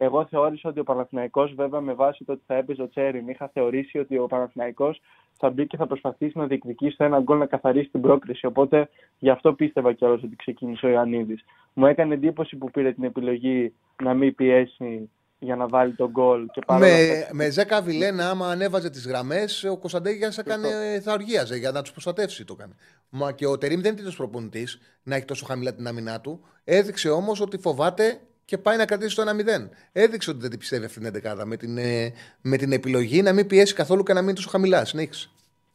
Εγώ 0.00 0.26
θεώρησα 0.26 0.68
ότι 0.68 0.80
ο 0.80 0.84
Παναθηναϊκός, 0.84 1.54
βέβαια 1.54 1.80
με 1.80 1.92
βάση 1.92 2.24
το 2.24 2.32
ότι 2.32 2.42
θα 2.46 2.54
έπαιζε 2.54 2.82
ο 2.82 2.88
Τσέριν, 2.88 3.28
είχα 3.28 3.50
θεωρήσει 3.52 3.98
ότι 3.98 4.18
ο 4.18 4.26
Παναθηναϊκός 4.26 5.00
θα 5.36 5.50
μπει 5.50 5.66
και 5.66 5.76
θα 5.76 5.86
προσπαθήσει 5.86 6.38
να 6.38 6.46
διεκδικήσει 6.46 6.96
το 6.96 7.04
ένα 7.04 7.20
γκολ 7.20 7.38
να 7.38 7.46
καθαρίσει 7.46 7.88
την 7.88 8.00
πρόκριση. 8.00 8.46
Οπότε 8.46 8.88
γι' 9.18 9.30
αυτό 9.30 9.52
πίστευα 9.52 9.92
κιόλας 9.92 10.22
ότι 10.22 10.36
ξεκίνησε 10.36 10.86
ο 10.86 10.88
Ιωαννίδης. 10.88 11.44
Μου 11.72 11.86
έκανε 11.86 12.14
εντύπωση 12.14 12.56
που 12.56 12.70
πήρε 12.70 12.92
την 12.92 13.04
επιλογή 13.04 13.72
να 14.02 14.14
μην 14.14 14.34
πιέσει 14.34 15.10
για 15.38 15.56
να 15.56 15.68
βάλει 15.68 15.94
τον 15.94 16.10
γκολ. 16.10 16.46
Και 16.46 16.60
παρόλα 16.66 16.86
Με, 16.86 17.02
αυτά- 17.02 17.34
με 17.34 17.50
Ζέκα 17.50 17.82
Βιλένα, 17.82 18.30
άμα 18.30 18.48
ανέβαζε 18.50 18.90
τις 18.90 19.06
γραμμές, 19.06 19.64
ο 19.64 19.76
Κωνσταντέγιας 19.76 20.38
έκανε, 20.38 20.68
θα 21.02 21.12
οργίαζε 21.12 21.56
για 21.56 21.70
να 21.70 21.82
τους 21.82 21.92
προστατεύσει. 21.92 22.44
Το 22.44 22.54
έκανε. 22.58 22.72
Μα 23.10 23.32
και 23.32 23.46
ο 23.46 23.58
Τερήμ 23.58 23.80
δεν 23.80 23.92
είναι 23.92 24.00
τέτοιο 24.00 24.16
προπονητής 24.16 24.78
να 25.02 25.14
έχει 25.16 25.24
τόσο 25.24 25.44
χαμηλά 25.44 25.74
την 25.74 25.86
άμυνά 25.86 26.20
του. 26.20 26.40
Έδειξε 26.64 27.10
όμως 27.10 27.40
ότι 27.40 27.58
φοβάται 27.58 28.20
και 28.48 28.58
πάει 28.58 28.76
να 28.76 28.84
κρατήσει 28.84 29.16
το 29.16 29.22
1-0. 29.22 29.68
Έδειξε 29.92 30.30
ότι 30.30 30.40
δεν 30.40 30.50
την 30.50 30.58
πιστεύει 30.58 30.84
αυτή 30.84 31.00
την 31.00 31.22
11 31.38 31.44
με 31.44 31.56
την, 31.56 31.78
ε, 31.78 32.12
με 32.42 32.56
την 32.56 32.72
επιλογή 32.72 33.22
να 33.22 33.32
μην 33.32 33.46
πιέσει 33.46 33.74
καθόλου 33.74 34.02
και 34.02 34.12
να 34.12 34.18
μην 34.18 34.28
είναι 34.28 34.36
τόσο 34.36 34.48
χαμηλά. 34.48 34.84
Συνέχισε. 34.84 35.28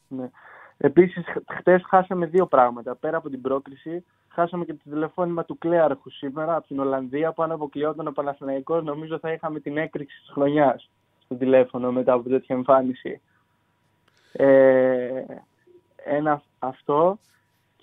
Ναι. 0.07 0.29
Επίσης, 0.77 1.25
χτες 1.59 1.83
χάσαμε 1.87 2.25
δύο 2.25 2.45
πράγματα. 2.45 2.95
Πέρα 2.95 3.17
από 3.17 3.29
την 3.29 3.41
πρόκριση, 3.41 4.05
χάσαμε 4.27 4.65
και 4.65 4.73
το 4.73 4.89
τηλεφώνημα 4.89 5.45
του 5.45 5.57
Κλέαρχου 5.57 6.09
σήμερα 6.09 6.55
από 6.55 6.67
την 6.67 6.79
Ολλανδία 6.79 7.31
που 7.31 7.43
αν 7.43 7.51
αποκλειόταν 7.51 8.07
ο 8.07 8.11
Παναθηναϊκός 8.11 8.83
νομίζω 8.83 9.19
θα 9.19 9.31
είχαμε 9.31 9.59
την 9.59 9.77
έκρηξη 9.77 10.19
της 10.19 10.29
χρονιάς 10.33 10.89
στο 11.25 11.35
τηλέφωνο 11.35 11.91
μετά 11.91 12.13
από 12.13 12.29
τέτοια 12.29 12.55
εμφάνιση. 12.55 13.21
Ε, 14.31 15.23
ένα 16.05 16.41
αυτό. 16.59 17.17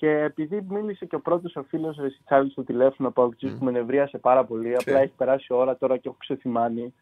Και 0.00 0.10
επειδή 0.10 0.66
μίλησε 0.68 1.06
και 1.06 1.14
ο 1.14 1.20
πρώτος 1.20 1.56
ο 1.56 1.62
φίλος 1.62 1.96
Ρεσιτσάλη 1.96 2.50
στο 2.50 2.64
τηλέφωνο 2.64 3.10
που 3.10 3.22
mm. 3.22 3.56
που 3.58 3.64
με 3.64 3.70
νευρίασε 3.70 4.18
πάρα 4.18 4.44
πολύ, 4.44 4.74
απλά 4.74 4.98
έχει 4.98 5.12
περάσει 5.16 5.52
ώρα 5.52 5.76
τώρα 5.76 5.96
και 5.96 6.08
έχω 6.08 6.16
ξεθυμάνει. 6.20 6.94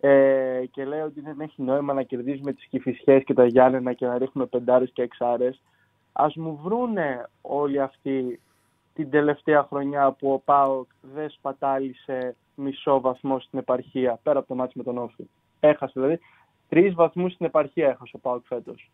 Ε, 0.00 0.62
και 0.70 0.84
λέει 0.84 1.00
ότι 1.00 1.20
δεν 1.20 1.40
έχει 1.40 1.62
νόημα 1.62 1.92
να 1.92 2.02
κερδίζουμε 2.02 2.52
τις 2.52 2.66
Κηφισιές 2.66 3.24
και 3.24 3.34
τα 3.34 3.46
Γιάννενα 3.46 3.92
και 3.92 4.06
να 4.06 4.18
ρίχνουμε 4.18 4.46
πεντάρες 4.46 4.90
και 4.92 5.02
εξάρες. 5.02 5.62
Ας 6.12 6.34
μου 6.34 6.60
βρούνε 6.62 7.28
όλοι 7.40 7.80
αυτοί 7.80 8.40
την 8.94 9.10
τελευταία 9.10 9.62
χρονιά 9.62 10.10
που 10.12 10.32
ο 10.32 10.38
ΠΑΟΚ 10.38 10.88
δεν 11.14 11.30
σπατάλησε 11.30 12.36
μισό 12.54 13.00
βαθμό 13.00 13.40
στην 13.40 13.58
επαρχία, 13.58 14.18
πέρα 14.22 14.38
από 14.38 14.48
το 14.48 14.54
μάτι 14.54 14.72
με 14.76 14.82
τον 14.82 14.98
Όφη. 14.98 15.28
Έχασε 15.60 15.92
δηλαδή. 15.94 16.18
Τρεις 16.68 16.94
βαθμούς 16.94 17.32
στην 17.32 17.46
επαρχία 17.46 17.88
έχασε 17.88 18.16
ο 18.16 18.18
ΠΑΟΚ 18.18 18.44
φέτος. 18.46 18.90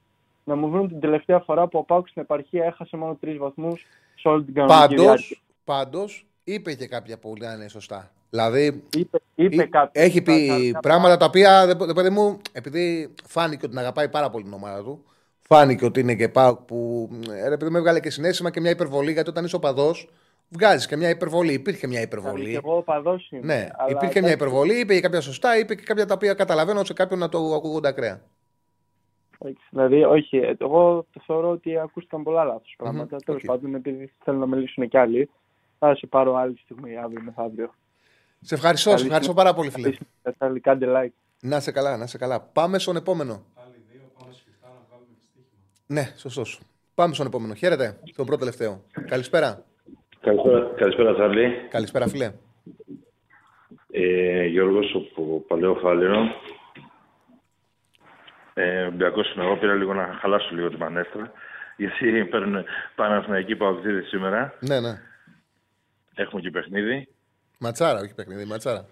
Να 0.48 0.56
μου 0.56 0.70
βρουν 0.70 0.88
την 0.88 1.00
τελευταία 1.00 1.40
φορά 1.40 1.66
που 1.68 1.78
ο 1.78 1.84
ΠΑΟΚ 1.84 2.08
στην 2.08 2.22
επαρχία 2.22 2.64
έχασε 2.64 2.96
μόνο 2.96 3.14
τρεις 3.20 3.38
βαθμούς 3.38 3.86
σε 4.14 4.28
όλη 4.28 4.44
την 4.44 4.54
κανονική 4.54 4.78
Πάντως, 4.78 5.04
διάρκεια. 5.04 5.36
πάντως, 5.64 6.26
είπε 6.44 6.74
και 6.74 6.86
κάποια 6.86 7.18
που 7.18 7.34
λένε 7.40 7.68
σωστά. 7.68 8.10
Δηλαδή, 8.30 8.82
είπε, 8.96 9.18
είπε 9.34 9.64
κάτι, 9.64 10.00
έχει 10.00 10.22
πει 10.22 10.76
πράγματα 10.82 11.16
τα 11.16 11.24
οποία, 11.24 11.66
δεν 11.66 11.94
παιδί 11.94 12.10
μου, 12.10 12.40
επειδή 12.52 13.14
φάνηκε 13.24 13.60
ότι 13.60 13.68
την 13.68 13.78
αγαπάει 13.78 14.08
πάρα 14.08 14.30
πολύ 14.30 14.44
την 14.44 14.52
ομάδα 14.52 14.82
του, 14.82 15.04
φάνηκε 15.40 15.84
ότι 15.84 16.00
είναι 16.00 16.14
και 16.14 16.28
πάω 16.28 16.56
που. 16.56 17.08
Ρε 17.48 17.56
παιδί 17.56 17.70
μου, 17.70 17.76
έβγαλε 17.76 18.00
και 18.00 18.10
συνέστημα 18.10 18.50
και 18.50 18.60
μια 18.60 18.70
υπερβολή, 18.70 19.12
γιατί 19.12 19.30
όταν 19.30 19.44
είσαι 19.44 19.56
οπαδό, 19.56 19.94
βγάζεις 20.48 20.86
και 20.86 20.96
μια 20.96 21.08
υπερβολή. 21.08 21.52
Υπήρχε 21.52 21.86
μια 21.86 22.00
υπερβολή. 22.00 22.54
εγώ 22.54 22.76
οπαδό 22.76 23.20
είμαι. 23.30 23.54
Ναι, 23.54 23.68
αλλά 23.76 23.90
υπήρχε 23.90 24.20
μια 24.20 24.32
υπερβολή, 24.32 24.74
είπε 24.74 24.94
και 24.94 25.00
κάποια 25.00 25.20
σωστά, 25.20 25.58
είπε 25.58 25.74
και 25.74 25.82
κάποια 25.82 26.06
τα 26.06 26.14
οποία 26.14 26.34
καταλαβαίνω 26.34 26.84
σε 26.84 26.92
κάποιον 26.92 27.18
να 27.18 27.28
το 27.28 27.38
ακούγονται 27.38 27.88
ακραία. 27.88 28.20
Δηλαδή, 29.70 30.04
όχι, 30.04 30.56
εγώ 30.58 31.06
θεωρώ 31.26 31.50
ότι 31.50 31.78
ακούστηκαν 31.78 32.22
πολλά 32.22 32.44
λάθος 32.44 32.74
πράγματα. 32.78 33.16
Mm-hmm. 33.16 33.24
Τέλος 33.24 33.42
okay. 33.42 33.46
πάντων, 33.46 33.74
επειδή 33.74 34.12
θέλουν 34.24 34.40
να 34.40 34.46
μιλήσουν 34.46 34.88
κι 34.88 34.96
άλλοι, 34.98 35.30
θα 35.78 35.94
σε 35.94 36.06
πάρω 36.06 36.34
άλλη 36.34 36.58
στιγμή 36.58 36.96
αύριο 36.96 37.22
μεθαύριο. 37.22 37.74
Σε 38.40 38.54
ευχαριστώ, 38.54 38.96
σε 38.96 39.04
ευχαριστώ 39.04 39.34
πάρα 39.34 39.54
πολύ, 39.54 39.70
φίλε. 39.70 39.96
Κάντε 40.60 40.86
like. 40.88 41.12
Να 41.40 41.60
σε 41.60 41.72
καλά, 41.72 41.96
να 41.96 42.06
σε 42.06 42.18
καλά. 42.18 42.40
Πάμε 42.40 42.78
στον 42.78 42.96
επόμενο. 42.96 43.42
Ναι, 45.86 46.02
σωστός. 46.16 46.60
Πάμε 46.94 47.14
στον 47.14 47.26
επόμενο. 47.26 47.54
Χαίρετε, 47.54 48.00
τον 48.16 48.26
πρώτο 48.26 48.40
τελευταίο. 48.40 48.82
Καλησπέρα. 49.06 49.64
Καλησπέρα, 50.20 50.72
καλησπέρα 50.76 51.14
Τσάρλι. 51.14 51.68
Καλησπέρα, 51.70 52.08
φίλε. 52.08 52.32
Ε, 53.90 54.46
Γιώργος, 54.46 54.94
από 54.94 55.44
Παλαιό 55.48 55.74
Φάλαιρο. 55.74 56.18
Ε, 58.60 58.82
Ολυμπιακός 58.82 59.34
είμαι 59.34 59.44
εγώ, 59.44 59.56
πήρα 59.56 59.74
λίγο 59.74 59.94
να 59.94 60.18
χαλάσω 60.20 60.54
λίγο 60.54 60.68
τη 60.68 60.76
μανέστρα. 60.76 61.32
Γιατί 61.76 62.24
παίρνουν 62.24 62.64
Παναθηναϊκοί 62.94 63.56
παγκοσμίδες 63.56 64.06
σήμερα. 64.06 64.54
Ναι, 64.60 64.80
ναι. 64.80 65.00
Έχουμε 66.14 66.40
και 66.40 66.50
παιχνίδι. 66.50 67.08
Ματσάρα, 67.58 68.00
όχι 68.00 68.14
παιχνίδι, 68.14 68.44
ματσάρα. 68.44 68.86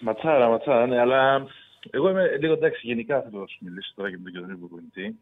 Ματσάρα, 0.00 0.48
ματσάρα, 0.48 0.86
ναι, 0.86 1.00
αλλά 1.00 1.46
εγώ 1.90 2.10
είμαι 2.10 2.36
λίγο 2.40 2.52
εντάξει, 2.52 2.86
γενικά 2.86 3.22
θέλω 3.22 3.40
να 3.40 3.46
σου 3.46 3.58
μιλήσω 3.60 3.92
τώρα 3.94 4.10
και 4.10 4.16
με 4.16 4.30
τον 4.30 4.32
κεντρικό 4.32 4.58
προπονητή. 4.58 5.18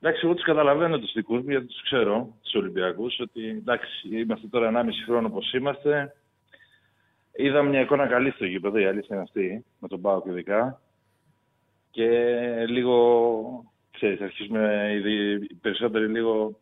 Εντάξει, 0.00 0.20
εγώ 0.24 0.34
τους 0.34 0.44
καταλαβαίνω 0.44 0.98
τους 0.98 1.12
δικούς 1.12 1.42
μου 1.42 1.50
γιατί 1.50 1.66
τους 1.66 1.82
ξέρω, 1.82 2.36
τους 2.42 2.54
Ολυμπιακούς, 2.54 3.20
ότι 3.20 3.48
εντάξει, 3.48 4.08
είμαστε 4.10 4.46
τώρα 4.46 4.70
1,5 4.70 4.88
χρόνο 5.06 5.26
όπως 5.26 5.52
είμαστε. 5.52 6.14
Είδα 7.32 7.62
μια 7.62 7.80
εικόνα 7.80 8.06
καλή 8.06 8.30
στο 8.30 8.44
γήπεδο, 8.44 8.78
η 8.78 8.86
αλήθεια 8.86 9.08
είναι 9.16 9.24
αυτή, 9.24 9.64
με 9.78 9.88
τον 9.88 10.00
Πάο 10.00 10.22
ειδικά. 10.26 10.80
Και 11.92 12.08
λίγο, 12.68 12.94
ξέρεις, 13.90 14.20
αρχίζουμε 14.20 14.90
οι 15.48 15.54
περισσότεροι 15.54 16.06
λίγο 16.08 16.60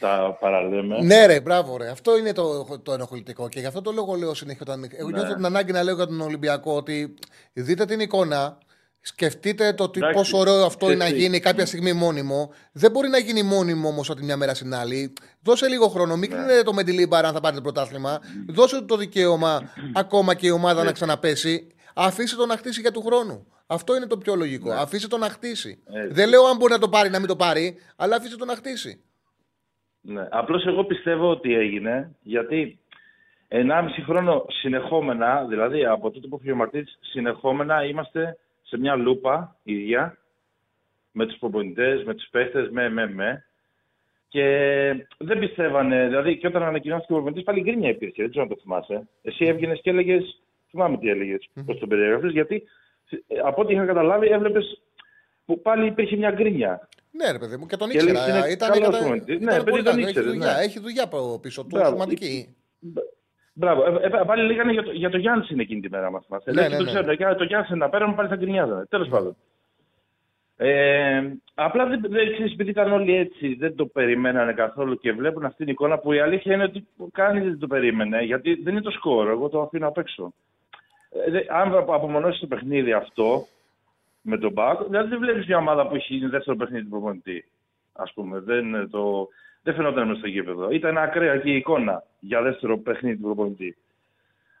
τα 0.00 0.36
παραλέμε. 0.40 1.02
Ναι, 1.02 1.26
ρε, 1.26 1.40
μπράβο, 1.40 1.76
ρε. 1.76 1.88
Αυτό 1.88 2.18
είναι 2.18 2.32
το, 2.32 2.78
το 2.82 2.92
ενοχλητικό. 2.92 3.48
Και 3.48 3.60
γι' 3.60 3.66
αυτό 3.66 3.82
το 3.82 3.92
λόγο 3.92 4.14
λέω 4.14 4.34
συνέχεια. 4.34 4.62
Όταν... 4.68 4.88
Εγώ 4.96 5.10
ναι. 5.10 5.18
νιώθω 5.18 5.34
την 5.34 5.44
ανάγκη 5.44 5.72
να 5.72 5.82
λέω 5.82 5.94
για 5.94 6.06
τον 6.06 6.20
Ολυμπιακό 6.20 6.76
ότι 6.76 7.14
δείτε 7.52 7.84
την 7.84 8.00
εικόνα. 8.00 8.58
Σκεφτείτε 9.00 9.72
το 9.72 9.84
ότι 9.84 10.00
πόσο 10.12 10.38
ωραίο 10.38 10.64
αυτό 10.64 10.86
είναι 10.86 11.04
να 11.04 11.08
γίνει 11.08 11.40
κάποια 11.40 11.66
στιγμή 11.66 11.92
μόνιμο. 11.92 12.50
Δεν 12.72 12.90
μπορεί 12.90 13.08
να 13.08 13.18
γίνει 13.18 13.42
μόνιμο 13.42 13.88
όμως 13.88 14.10
από 14.10 14.18
τη 14.18 14.24
μια 14.24 14.36
μέρα 14.36 14.54
στην 14.54 14.74
άλλη. 14.74 15.12
Δώσε 15.42 15.68
λίγο 15.68 15.88
χρόνο. 15.88 16.16
Μην 16.16 16.30
ναι. 16.30 16.62
το 16.62 16.72
Μεντιλίμπαρ 16.72 17.24
αν 17.24 17.32
θα 17.32 17.40
πάρετε 17.40 17.60
πρωτάθλημα. 17.60 18.20
Δώσε 18.48 18.82
το 18.82 18.96
δικαίωμα 18.96 19.72
ακόμα 19.94 20.34
και 20.34 20.46
η 20.46 20.50
ομάδα 20.50 20.84
να 20.84 20.92
ξαναπέσει. 20.92 21.66
Αφήστε 21.94 22.36
το 22.36 22.46
να 22.46 22.56
χτίσει 22.56 22.80
για 22.80 22.92
του 22.92 23.02
χρόνου. 23.02 23.46
Αυτό 23.70 23.96
είναι 23.96 24.06
το 24.06 24.18
πιο 24.18 24.34
λογικό. 24.34 24.68
Ναι. 24.68 24.80
Αφήστε 24.80 25.08
το 25.08 25.18
να 25.18 25.28
χτίσει. 25.28 25.82
Δεν 26.10 26.28
λέω 26.28 26.44
αν 26.44 26.56
μπορεί 26.56 26.72
να 26.72 26.78
το 26.78 26.88
πάρει 26.88 27.10
να 27.10 27.18
μην 27.18 27.28
το 27.28 27.36
πάρει, 27.36 27.76
αλλά 27.96 28.16
αφήστε 28.16 28.36
το 28.36 28.44
να 28.44 28.54
χτίσει. 28.54 29.02
Ναι. 30.00 30.28
Απλώς 30.30 30.66
εγώ 30.66 30.84
πιστεύω 30.84 31.30
ότι 31.30 31.54
έγινε, 31.54 32.16
γιατί 32.22 32.78
1,5 33.48 33.60
χρόνο 34.04 34.44
συνεχόμενα, 34.48 35.44
δηλαδή 35.48 35.84
από 35.86 36.10
τότε 36.10 36.26
που 36.26 36.38
φύγει 36.38 36.84
συνεχόμενα 37.00 37.84
είμαστε 37.84 38.36
σε 38.62 38.78
μια 38.78 38.96
λούπα 38.96 39.56
ίδια, 39.62 40.18
με 41.12 41.26
τους 41.26 41.38
προπονητές, 41.38 42.04
με 42.04 42.14
τους 42.14 42.28
παίχτες, 42.30 42.70
με, 42.70 42.88
με, 42.88 43.10
με. 43.12 43.44
Και 44.28 44.44
δεν 45.18 45.38
πιστεύανε, 45.38 46.06
δηλαδή 46.06 46.38
και 46.38 46.46
όταν 46.46 46.62
ανακοινώθηκε 46.62 47.12
ο 47.12 47.14
προπονητής 47.14 47.44
πάλι 47.44 47.60
γκρίνια 47.60 47.90
υπήρχε, 47.90 48.22
δεν 48.22 48.30
ξέρω 48.30 48.44
αν 48.44 48.50
το 48.50 48.60
θυμάσαι. 48.62 49.08
Εσύ 49.22 49.44
έβγαινες 49.44 49.80
και 49.82 49.90
έλεγες, 49.90 50.42
θυμάμαι 50.70 50.98
τι 50.98 51.08
έλεγες, 51.08 51.48
mm-hmm. 51.48 51.62
πώς 51.66 51.78
τον 51.78 51.88
περιέγραφε, 51.88 52.28
γιατί 52.28 52.62
από 53.44 53.62
ό,τι 53.62 53.72
είχα 53.72 53.84
καταλάβει 53.84 54.28
έβλεπες 54.28 54.82
που 55.44 55.60
πάλι 55.62 55.86
υπήρχε 55.86 56.16
μια 56.16 56.30
γκρίνια. 56.30 56.88
Ναι, 57.10 57.30
ρε 57.32 57.38
παιδί 57.38 57.56
μου, 57.56 57.66
και 57.66 57.76
τον 57.76 57.90
ήξερα. 57.90 58.12
Και 58.46 58.52
ήταν, 58.52 58.72
ήταν, 58.74 58.90
ήταν, 58.90 59.38
ναι, 59.40 59.62
παιδί 59.62 59.82
τον 59.82 59.98
ήξερε. 59.98 60.20
Έχει 60.20 60.30
δουλειά, 60.30 60.52
ναι. 60.52 60.62
έχει 60.62 60.80
δουλειά 60.80 61.08
πίσω 61.40 61.64
του, 61.64 61.80
σημαντική. 61.84 62.56
Μπράβο. 63.52 63.84
Ε, 63.84 64.06
ε, 64.06 64.08
πάλι 64.26 64.42
λέγανε 64.42 64.72
για 64.72 64.82
το, 64.82 64.90
για 64.90 65.10
το 65.10 65.18
Γιάννης 65.18 65.46
την 65.46 65.60
εκεινη 65.60 65.88
μας. 65.88 66.26
Ναι, 66.44 66.52
ναι, 66.52 66.68
ναι, 66.68 66.76
το 66.76 66.84
ξέρω. 66.84 67.12
Για 67.12 67.34
το 67.34 67.44
Γιάννη 67.44 67.78
να 67.78 67.88
πέραμε 67.88 68.14
πάλι 68.14 68.28
θα 68.28 68.36
γκρινιάζανε. 68.36 68.84
Τέλος 68.84 69.08
πάντων. 69.08 69.36
Ε, 70.56 71.22
απλά 71.54 71.86
δεν, 71.86 72.00
δεν 72.08 72.32
ξέρεις, 72.32 72.52
επειδή 72.52 72.70
ήταν 72.70 72.92
όλοι 72.92 73.16
έτσι, 73.16 73.54
δεν 73.54 73.76
το 73.76 73.86
περιμένανε 73.86 74.52
καθόλου 74.52 74.98
και 74.98 75.12
βλέπουν 75.12 75.44
αυτή 75.44 75.64
την 75.64 75.72
εικόνα 75.72 75.98
που 75.98 76.12
η 76.12 76.20
αλήθεια 76.20 76.54
είναι 76.54 76.62
ότι 76.62 76.86
κανείς 77.12 77.42
δεν 77.42 77.58
το 77.58 77.66
περίμενε. 77.66 78.22
Γιατί 78.22 78.54
δεν 78.54 78.72
είναι 78.72 78.82
το 78.82 78.90
σκόρ, 78.90 79.28
εγώ 79.28 79.48
το 79.48 79.60
αφήνω 79.60 79.88
απ' 79.88 79.98
έξω. 79.98 80.32
Ε, 81.10 81.40
αν 81.48 81.74
απομονώσεις 81.74 82.40
το 82.40 82.46
παιχνίδι 82.46 82.92
αυτό, 82.92 83.46
με 84.28 84.38
τον 84.38 84.52
Μπακ. 84.52 84.82
Δηλαδή 84.82 85.08
δεν 85.08 85.18
βλέπεις 85.18 85.46
μια 85.46 85.56
ομάδα 85.56 85.86
που 85.86 85.94
έχει 85.94 86.26
δεύτερο 86.26 86.56
παιχνίδι 86.56 86.84
του 86.84 86.90
προπονητή. 86.90 87.44
Α 87.92 88.04
πούμε. 88.12 88.38
Δεν, 88.38 88.90
το... 88.90 89.28
δεν 89.62 89.74
φαινόταν 89.74 90.06
μέσα 90.06 90.18
στο 90.18 90.28
γήπεδο. 90.28 90.70
Ήταν 90.70 90.98
ακραία 90.98 91.38
και 91.38 91.50
η 91.50 91.56
εικόνα 91.56 92.04
για 92.20 92.42
δεύτερο 92.42 92.78
παιχνίδι 92.78 93.16
του 93.16 93.22
προπονητή. 93.22 93.76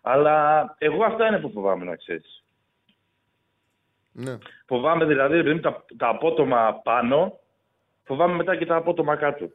Αλλά 0.02 0.64
εγώ 0.78 1.04
αυτά 1.04 1.26
είναι 1.26 1.38
που 1.38 1.50
φοβάμαι 1.50 1.84
να 1.84 1.96
ξέρεις. 1.96 2.42
Ναι. 4.12 4.38
Φοβάμαι 4.66 5.04
δηλαδή, 5.04 5.40
δηλαδή 5.40 5.60
τα, 5.60 5.84
τα 5.96 6.08
απότομα 6.08 6.80
πάνω, 6.82 7.38
φοβάμαι 8.04 8.34
μετά 8.34 8.56
και 8.56 8.66
τα 8.66 8.76
απότομα 8.76 9.16
κάτω. 9.16 9.50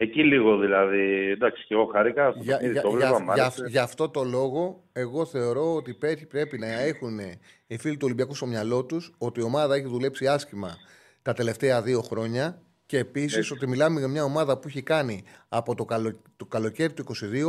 Εκεί 0.00 0.24
λίγο 0.24 0.58
δηλαδή, 0.58 1.30
εντάξει 1.30 1.64
και 1.66 1.74
εγώ 1.74 1.84
χαρήκα. 1.84 2.34
Για, 2.36 2.58
για, 2.62 2.82
το 2.82 2.96
για, 2.96 3.24
για, 3.34 3.52
για, 3.68 3.82
αυτό 3.82 4.08
το 4.08 4.24
λόγο, 4.24 4.84
εγώ 4.92 5.24
θεωρώ 5.26 5.74
ότι 5.74 5.94
πρέπει, 5.94 6.26
πρέπει 6.26 6.58
να 6.58 6.66
έχουν 6.66 7.18
οι 7.66 7.78
φίλοι 7.78 7.96
του 7.96 8.04
Ολυμπιακού 8.04 8.34
στο 8.34 8.46
μυαλό 8.46 8.84
τους 8.84 9.14
ότι 9.18 9.40
η 9.40 9.42
ομάδα 9.42 9.74
έχει 9.74 9.86
δουλέψει 9.86 10.26
άσχημα 10.26 10.76
τα 11.22 11.32
τελευταία 11.32 11.82
δύο 11.82 12.00
χρόνια 12.00 12.62
και 12.86 12.98
επίσης 12.98 13.50
ότι 13.50 13.66
μιλάμε 13.66 13.98
για 13.98 14.08
μια 14.08 14.24
ομάδα 14.24 14.58
που 14.58 14.68
έχει 14.68 14.82
κάνει 14.82 15.24
από 15.48 15.74
το, 15.74 15.84
καλο, 15.84 16.20
το 16.36 16.44
καλοκαίρι 16.44 16.92
του 16.92 17.04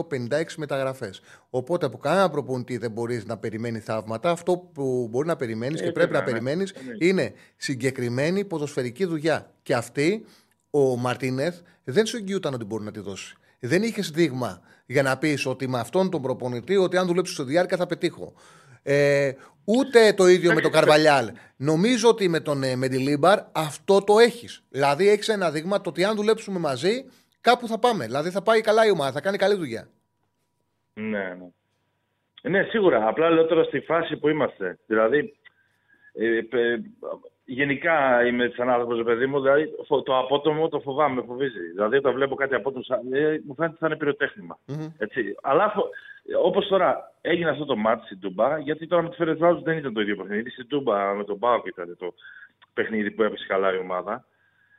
22 0.10 0.18
56 0.30 0.44
μεταγραφές. 0.58 1.22
Οπότε 1.50 1.86
από 1.86 1.98
κανένα 1.98 2.30
προπονητή 2.30 2.78
δεν 2.78 2.92
μπορείς 2.92 3.26
να 3.26 3.38
περιμένεις 3.38 3.84
θαύματα. 3.84 4.32
Αυτό 4.32 4.70
που 4.74 5.08
μπορεί 5.10 5.28
να 5.28 5.36
περιμένεις 5.36 5.82
και 5.82 5.92
πρέπει 5.92 6.14
να 6.14 6.24
περιμένεις 6.24 6.74
είναι 7.00 7.34
συγκεκριμένη 7.56 8.46
ποδοσφαιρική 8.46 9.06
δουλειά. 9.06 9.52
Και 9.64 9.74
αυτή 9.74 10.26
ο 10.70 10.96
Μαρτίνεθ 10.98 11.60
δεν 11.84 12.06
σου 12.06 12.18
εγγυούταν 12.18 12.54
ότι 12.54 12.66
μπορεί 12.66 12.84
να 12.84 12.92
τη 12.92 13.00
δώσει. 13.00 13.38
Δεν 13.60 13.84
είχες 13.84 14.10
δείγμα 14.10 14.62
για 14.86 15.04
να 15.04 15.18
πεις 15.18 15.46
ότι 15.46 15.68
με 15.68 15.80
αυτόν 15.80 16.10
τον 16.10 16.22
προπονητή, 16.22 16.78
ότι 16.78 16.98
αν 16.98 17.08
δουλέψεις 17.08 17.36
στο 17.36 17.44
διάρκεια 17.44 17.78
θα 17.78 17.86
πετύχω. 17.86 18.34
Ε, 18.84 19.32
ούτε 19.64 20.14
το 20.14 20.28
ίδιο 20.28 20.54
με 20.54 20.62
τον 20.62 20.72
Καρβαλιάλ. 20.72 21.32
Νομίζω 21.56 22.10
ότι 22.10 22.28
με 22.28 22.40
τον 22.40 22.64
ε, 22.64 22.76
Μεντιλίμπαρ 22.76 23.40
αυτό 23.52 24.04
το 24.04 24.20
έχεις. 24.20 24.64
Δηλαδή 24.70 25.10
έχεις 25.10 25.28
ένα 25.28 25.52
δείγμα 25.52 25.82
το 25.82 25.90
ότι 25.90 26.04
αν 26.04 26.16
δουλέψουμε 26.16 26.60
μαζί, 26.60 27.06
κάπου 27.42 27.68
θα 27.68 27.80
πάμε. 27.80 28.06
Δηλαδή 28.06 28.30
θα 28.30 28.42
πάει 28.42 28.62
καλά 28.62 28.86
η 28.86 28.92
ομάδα, 28.92 29.12
θα 29.12 29.22
κάνει 29.22 29.38
καλή 29.38 29.56
δουλειά. 29.56 29.90
Ναι, 30.94 31.36
ναι. 31.40 31.48
Ναι, 32.42 32.64
σίγουρα. 32.64 33.08
Απλά 33.08 33.30
λέω 33.30 33.46
τώρα 33.46 33.64
στη 33.64 33.80
φάση 33.80 34.18
που 34.18 34.30
είμαστε. 34.30 34.80
Δηλαδή, 34.86 35.34
ε, 36.14 36.40
γενικά 37.50 38.26
είμαι 38.26 38.48
της 38.48 38.60
άνθρωπο, 38.60 39.04
παιδί 39.04 39.26
μου. 39.26 39.42
Δηλαδή 39.42 39.70
το 40.04 40.18
απότομο 40.18 40.68
το 40.70 40.80
φοβάμαι, 40.80 41.16
με 41.16 41.24
φοβίζει. 41.28 41.60
Δηλαδή 41.74 41.96
όταν 41.96 42.14
βλέπω 42.14 42.36
κάτι 42.36 42.56
απότομο, 42.56 42.84
ε, 43.12 43.40
μου 43.46 43.56
φαίνεται 43.56 43.74
ότι 43.74 43.78
θα 43.78 43.88
είναι 43.88 43.98
πυροτέχνημα. 43.98 44.58
Mm-hmm. 44.68 44.94
Έτσι. 44.98 45.36
Αλλά 45.42 45.74
όπως 46.44 46.68
τώρα 46.68 47.12
έγινε 47.22 47.50
αυτό 47.50 47.66
το 47.66 47.76
μάτι 47.76 48.06
στην 48.06 48.20
Τούμπα, 48.20 48.58
γιατί 48.58 48.88
τώρα 48.88 49.02
με 49.04 49.10
τη 49.10 49.16
Φερετβάζου 49.16 49.62
δεν 49.62 49.78
ήταν 49.78 49.94
το 49.94 50.02
ίδιο 50.02 50.16
παιχνίδι. 50.16 50.50
Στην 50.50 50.68
Τούμπα 50.68 51.14
με 51.14 51.24
τον 51.24 51.38
Μπάουκ 51.38 51.66
ήταν 51.66 51.96
το 52.00 52.14
παιχνίδι 52.74 53.12
που 53.12 53.24
έπεσε 53.24 53.46
καλά 53.48 53.74
η 53.76 53.78
ομάδα. 53.78 54.26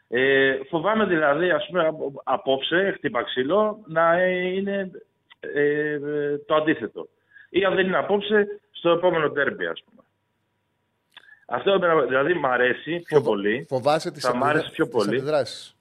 Ε, 0.09 0.59
φοβάμαι 0.69 1.05
δηλαδή, 1.05 1.51
ας 1.51 1.67
πούμε, 1.67 1.91
απόψε, 2.25 2.93
χτύπα 2.97 3.23
ξύλο, 3.23 3.85
να 3.87 4.23
είναι 4.29 4.91
ε, 5.41 5.99
το 6.47 6.55
αντίθετο. 6.55 7.09
Ή 7.49 7.65
αν 7.65 7.75
δεν 7.75 7.87
είναι 7.87 7.99
απόψε, 7.99 8.61
στο 8.71 8.91
επόμενο 8.91 9.31
τέρμπι, 9.31 9.67
ας 9.67 9.83
πούμε. 9.85 10.03
Αυτό 11.52 11.78
δηλαδή 12.09 12.35
μου 12.35 12.47
αρέσει 12.47 13.01
πιο 13.01 13.20
πολύ. 13.22 13.66
Φοβάσαι 13.68 14.10
τις, 14.10 14.24
αντιδρα... 14.24 14.64
πιο 14.72 14.89
πολύ. 14.89 15.09
αντιδράσεις. 15.09 15.77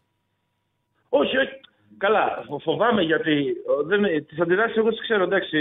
Όχι, 1.09 1.37
όχι. 1.37 1.59
Καλά, 1.97 2.45
φοβάμαι 2.63 3.01
γιατί 3.01 3.55
δεν, 3.85 4.25
τις 4.25 4.39
αντιδράσεις 4.39 4.77
εγώ 4.77 4.89
τις 4.89 5.01
ξέρω, 5.01 5.23
εντάξει, 5.23 5.57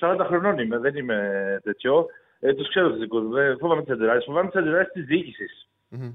40 0.00 0.24
χρονών 0.26 0.58
είμαι, 0.58 0.78
δεν 0.78 0.96
είμαι 0.96 1.60
τέτοιο. 1.62 2.06
Ε, 2.40 2.54
τους 2.54 2.68
ξέρω 2.68 2.90
τους 2.90 2.98
δικούς 2.98 3.22
μου, 3.22 3.58
φοβάμαι 3.58 3.82
τις 3.82 3.92
αντιδράσεις. 3.92 4.24
Φοβάμαι 4.24 4.50
τις 4.50 4.60
αντιδράσεις 4.60 4.92
της 4.92 5.04
διοίκησης. 5.04 5.68
Mm-hmm. 5.90 6.12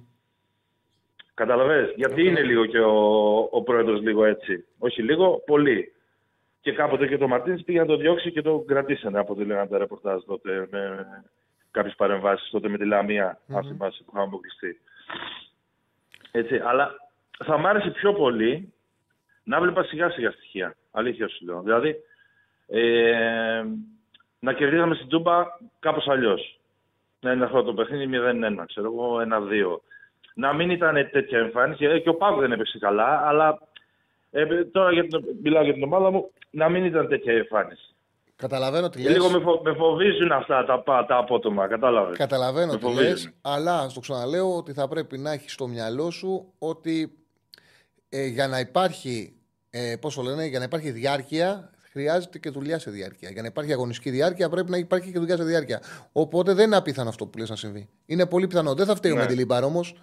Καταλαβαίνεις, 1.34 1.94
γιατί 1.96 2.28
είναι 2.28 2.42
λίγο 2.42 2.66
και 2.66 2.80
ο, 2.80 3.38
ο 3.52 3.62
πρόεδρος 3.64 4.02
λίγο 4.02 4.26
έτσι. 4.26 4.66
Όχι 4.80 5.02
λίγο, 5.02 5.44
πολύ. 5.46 5.94
Και 6.62 6.72
κάποτε 6.72 7.08
και 7.08 7.18
το 7.18 7.28
Μαρτίνς 7.28 7.64
πήγε 7.64 7.80
να 7.80 7.86
το 7.86 7.96
διώξει 7.96 8.32
και 8.32 8.42
το 8.42 8.64
κρατήσανε 8.68 9.20
από 9.20 9.34
ό,τι 9.34 9.46
λέγανε 9.46 9.68
τα 9.68 9.78
ρεπορτάζ 9.78 10.24
τότε 10.24 10.68
με 10.72 11.06
κάποιες 11.72 11.96
παρεμβάσεις 11.96 12.50
τότε 12.50 12.70
με 12.70 12.78
τη 12.78 12.86
Λαμία, 12.86 13.38
mm-hmm. 13.38 13.56
αν 13.56 13.64
θυμάσαι, 13.64 14.04
που 14.04 14.10
είχαμε 14.12 14.28
αποκλειστεί. 14.28 14.82
Έτσι, 16.32 16.62
αλλά 16.66 16.92
θα 17.46 17.58
μ' 17.58 17.68
άρεσε 17.68 17.90
πιο 17.90 18.14
πολύ 18.14 18.74
να 19.44 19.62
βλέπα 19.62 19.84
σιγά 19.84 20.10
σιγά 20.10 20.32
στοιχεία. 20.32 20.76
Αλήθεια 20.92 21.28
σου 21.28 21.46
λέω. 21.46 21.62
Δηλαδή, 21.62 21.96
ε, 22.68 23.64
να 24.40 24.54
κερδίζαμε 24.54 24.96
στην 24.96 25.08
Τούμπα 25.08 25.46
κάπως 25.80 26.08
αλλιώς. 26.08 26.60
Να 27.20 27.32
είναι 27.32 27.46
αυτό 27.46 27.64
το 27.64 27.74
παιχνίδι 27.74 28.08
0-1, 28.08 28.66
ξέρω 28.66 28.88
εγώ, 28.88 29.20
1-2. 29.20 29.82
Να 30.34 30.54
μην 30.54 30.70
ήταν 30.70 31.10
τέτοια 31.12 31.40
εμφάνιση, 31.40 31.86
ε, 31.86 32.00
και 32.00 32.10
ο 32.10 32.16
Παύλο 32.16 32.40
δεν 32.40 32.52
έπαιξε 32.52 32.78
καλά, 32.78 33.28
αλλά 33.28 33.60
ε, 34.32 34.66
τώρα 34.66 34.92
για 34.92 35.08
την, 35.08 35.20
μιλάω 35.44 35.64
για 35.64 35.74
την 35.74 35.84
ομάδα 35.84 36.12
μου, 36.12 36.32
να 36.50 36.70
μην 36.70 36.86
ήταν 36.86 37.08
τέτοια 37.08 37.34
εμφάνιση. 37.34 37.91
Καταλαβαίνω 38.42 38.90
τι 38.90 39.02
λες. 39.02 39.14
Λίγο 39.14 39.30
με, 39.30 39.40
φο, 39.40 39.62
με 39.64 39.74
φοβίζουν 39.74 40.32
αυτά 40.32 40.66
τα, 40.66 41.06
τα 41.08 41.18
απότομα, 41.18 41.68
κατάλαβες. 41.68 42.18
Καταλαβαίνω 42.18 42.78
τι 42.78 42.94
λες, 42.94 43.30
αλλά 43.42 43.90
στο 43.90 44.00
ξαναλέω 44.00 44.56
ότι 44.56 44.74
θα 44.74 44.88
πρέπει 44.88 45.18
να 45.18 45.32
έχεις 45.32 45.54
στο 45.54 45.68
μυαλό 45.68 46.12
σου 46.12 46.54
ότι 46.60 47.12
ε, 48.10 48.26
για 48.26 48.48
να 48.48 48.60
υπάρχει, 48.60 49.34
ε, 49.70 49.96
πώς 50.02 50.16
το 50.16 50.22
λένε, 50.22 50.46
για 50.46 50.60
να 50.60 50.66
υπάρχει 50.66 50.92
διάρκεια 50.92 51.72
χρειάζεται 51.92 52.40
και 52.40 52.50
δουλειά 52.50 52.80
σε 52.80 52.92
διάρκεια. 52.92 53.30
Για 53.30 53.42
να 53.42 53.48
υπάρχει 53.48 53.72
αγωνιστική 53.72 54.10
διάρκεια 54.10 54.50
πρέπει 54.50 54.70
να 54.70 54.78
υπάρχει 54.78 55.12
και 55.12 55.20
δουλειά 55.20 55.36
σε 55.36 55.44
διάρκεια. 55.44 55.82
Οπότε 56.12 56.54
δεν 56.54 56.66
είναι 56.66 56.76
απίθανο 56.76 57.10
αυτό 57.10 57.26
που 57.26 57.38
λες 57.38 57.50
να 57.50 57.56
συμβεί. 57.56 57.90
Είναι 58.06 58.26
πολύ 58.26 58.48
πιθανό. 58.48 58.74
Δεν 58.74 58.86
θα 58.86 58.96
φταίει 58.96 59.12
ναι. 59.12 59.20
ο 59.20 59.22
Μεντιλίμπαρ 59.22 59.64
όμως. 59.64 59.96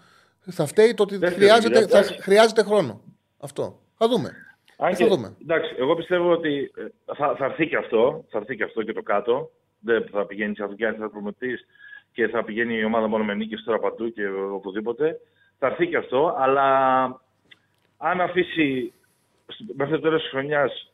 Θα 0.50 0.66
φταίει 0.66 0.94
το 0.94 1.02
ότι 1.02 1.18
χρειάζεται, 1.18 1.86
θα, 1.86 2.02
χρειάζεται 2.02 2.62
χρόνο. 2.62 3.00
Αυτό. 3.38 3.80
Θα 3.96 4.08
δούμε. 4.08 4.32
Αν 4.80 4.94
και, 4.94 5.06
δούμε. 5.06 5.36
Εντάξει, 5.42 5.74
εγώ 5.78 5.94
πιστεύω 5.94 6.30
ότι 6.30 6.70
ε, 6.76 7.14
θα, 7.14 7.34
θα 7.36 7.44
έρθει 7.44 7.68
και 7.68 7.76
αυτό, 7.76 8.24
θα 8.30 8.38
έρθει 8.38 8.56
και 8.56 8.64
αυτό 8.64 8.82
και 8.82 8.92
το 8.92 9.02
κάτω. 9.02 9.50
Δεν 9.80 10.08
θα 10.10 10.26
πηγαίνει 10.26 10.54
σε 10.54 10.64
δουλειά, 10.64 10.96
θα 10.98 11.10
προμετεί 11.10 11.58
και 12.12 12.28
θα 12.28 12.44
πηγαίνει 12.44 12.78
η 12.78 12.84
ομάδα 12.84 13.08
μόνο 13.08 13.24
με 13.24 13.34
νίκες 13.34 13.62
τώρα 13.64 13.78
παντού 13.78 14.12
και 14.12 14.28
οπουδήποτε. 14.52 15.20
Θα 15.58 15.66
έρθει 15.66 15.86
και 15.86 15.96
αυτό, 15.96 16.34
αλλά 16.38 16.66
αν 17.96 18.20
αφήσει 18.20 18.92
μέχρι 19.76 19.94
το 19.94 20.00
τέλος 20.00 20.22
της 20.22 20.30
χρονιάς 20.30 20.92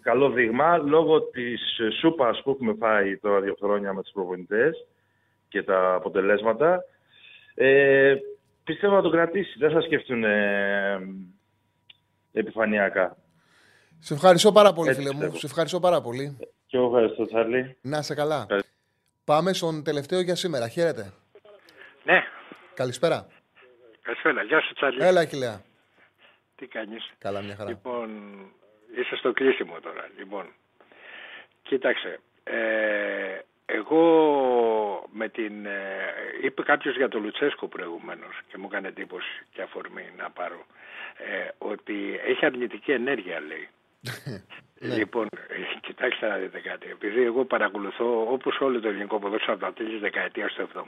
καλό 0.00 0.30
δείγμα 0.30 0.76
λόγω 0.76 1.22
της 1.22 1.60
σούπας 2.00 2.42
που 2.42 2.50
έχουμε 2.50 2.74
φάει 2.78 3.16
τώρα 3.16 3.40
δύο 3.40 3.56
χρόνια 3.60 3.92
με 3.92 4.02
τους 4.02 4.12
προπονητές 4.12 4.86
και 5.48 5.62
τα 5.62 5.94
αποτελέσματα. 5.94 6.84
Ε, 7.54 8.16
πιστεύω 8.64 8.94
να 8.94 9.02
το 9.02 9.10
κρατήσει. 9.10 9.58
Δεν 9.58 9.70
θα 9.70 9.80
σκεφτούν 9.80 10.24
ε, 10.24 10.98
επιφανειακά. 12.32 13.16
Σε 14.00 14.14
ευχαριστώ 14.14 14.52
πάρα 14.52 14.72
πολύ, 14.72 14.94
φίλε 14.94 15.12
μου. 15.14 15.34
Σε 15.34 15.46
ευχαριστώ 15.46 15.80
πάρα 15.80 16.00
πολύ. 16.00 16.36
Και 16.66 16.76
εγώ 16.76 16.86
ευχαριστώ, 16.86 17.26
Τσάρλι. 17.26 17.76
Να 17.80 18.02
σε 18.02 18.14
καλά. 18.14 18.46
Πάμε 19.24 19.52
στον 19.52 19.84
τελευταίο 19.84 20.20
για 20.20 20.34
σήμερα. 20.34 20.68
Χαίρετε. 20.68 21.12
Ναι. 22.04 22.24
Καλησπέρα. 22.74 23.26
Καλησπέρα. 24.02 24.42
Γεια 24.42 24.60
σου, 24.60 24.74
Τσάρλι. 24.74 25.04
Έλα, 25.04 25.24
Χιλέα. 25.24 25.62
Τι 26.56 26.66
κάνεις; 26.66 27.10
Καλά, 27.18 27.42
μια 27.42 27.56
χαρά. 27.56 27.68
Λοιπόν, 27.68 28.10
είσαι 28.96 29.16
στο 29.16 29.32
κλείσιμο 29.32 29.80
τώρα. 29.80 30.08
Λοιπόν, 30.18 30.46
κοίταξε. 31.62 32.20
Ε, 32.44 33.38
εγώ 33.66 34.02
με 35.10 35.28
την... 35.28 35.66
Ε, 35.66 35.80
είπε 36.42 36.62
κάποιος 36.62 36.96
για 36.96 37.08
το 37.08 37.18
Λουτσέσκο 37.18 37.66
προηγουμένως 37.68 38.40
και 38.48 38.58
μου 38.58 38.68
έκανε 38.70 38.88
εντύπωση 38.88 39.44
και 39.52 39.62
αφορμή 39.62 40.12
να 40.16 40.30
πάρω 40.30 40.64
ε, 41.16 41.48
ότι 41.58 42.20
έχει 42.26 42.44
αρνητική 42.44 42.92
ενέργεια 42.92 43.40
λέει. 43.40 43.68
Ναι. 44.00 44.42
Λοιπόν, 44.96 45.26
κοιτάξτε 45.80 46.28
να 46.28 46.36
δείτε 46.36 46.58
κάτι. 46.60 46.88
Επειδή 46.90 47.22
εγώ 47.22 47.44
παρακολουθώ 47.44 48.26
όπως 48.32 48.60
όλο 48.60 48.80
το 48.80 48.88
ελληνικό 48.88 49.18
ποδόσφαιρο 49.18 49.52
από 49.52 49.64
τα 49.64 49.72
τέλη 49.72 49.90
της 49.90 50.00
δεκαετίας 50.00 50.52
του 50.52 50.68
70 50.74 50.78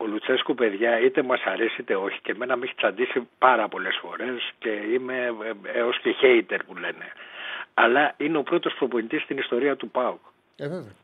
ο 0.00 0.06
Λουτσέσκου, 0.06 0.54
παιδιά, 0.54 1.00
είτε 1.00 1.22
μας 1.22 1.42
αρέσει 1.44 1.80
είτε 1.80 1.94
όχι, 1.96 2.20
και 2.22 2.32
εμένα 2.32 2.56
με 2.56 2.64
έχει 2.64 2.74
τσαντήσει 2.74 3.28
πάρα 3.38 3.68
πολλές 3.68 3.98
φορές 4.00 4.52
και 4.58 4.68
είμαι 4.68 5.16
ε, 5.16 5.78
έως 5.78 6.00
και 6.00 6.14
hater 6.22 6.58
που 6.66 6.74
λένε. 6.74 7.12
Αλλά 7.74 8.14
είναι 8.16 8.38
ο 8.38 8.42
πρώτος 8.42 8.74
προπονητής 8.74 9.22
στην 9.22 9.38
ιστορία 9.38 9.76
του 9.76 9.90
ΠΑΟΚ. 9.90 10.20
Ε, 10.56 10.68
βέβαια. 10.68 10.94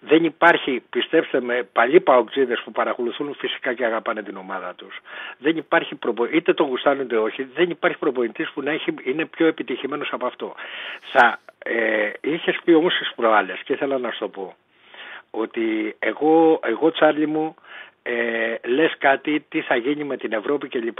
Δεν 0.00 0.24
υπάρχει, 0.24 0.82
πιστέψτε 0.90 1.40
με, 1.40 1.62
παλιοί 1.72 2.00
παοκτζίδε 2.00 2.56
που 2.64 2.72
παρακολουθούν 2.72 3.34
φυσικά 3.38 3.74
και 3.74 3.84
αγαπάνε 3.84 4.22
την 4.22 4.36
ομάδα 4.36 4.74
τους. 4.74 4.98
Δεν 5.38 5.56
υπάρχει 5.56 5.94
προπο... 5.94 6.24
είτε 6.24 6.54
το 6.54 6.64
γουστάνουν 6.64 7.04
είτε 7.04 7.16
όχι, 7.16 7.42
δεν 7.42 7.70
υπάρχει 7.70 7.98
προπονητής 7.98 8.50
που 8.50 8.62
να 8.62 8.70
έχει... 8.70 8.94
είναι 9.04 9.24
πιο 9.26 9.46
επιτυχημένος 9.46 10.08
από 10.12 10.26
αυτό. 10.26 10.54
Θα 11.12 11.38
ε, 11.58 12.10
είχες 12.20 12.58
πει 12.64 12.72
όμως 12.72 12.94
τις 12.98 13.12
προάλλες 13.16 13.60
και 13.64 13.72
ήθελα 13.72 13.98
να 13.98 14.10
σου 14.10 14.18
το 14.18 14.28
πω 14.28 14.54
ότι 15.30 15.96
εγώ, 15.98 16.60
εγώ 16.62 16.90
Τσάρλι 16.90 17.26
μου 17.26 17.54
ε, 18.02 18.54
λες 18.68 18.94
κάτι 18.98 19.44
τι 19.48 19.60
θα 19.60 19.76
γίνει 19.76 20.04
με 20.04 20.16
την 20.16 20.32
Ευρώπη 20.32 20.68
κλπ. 20.68 20.98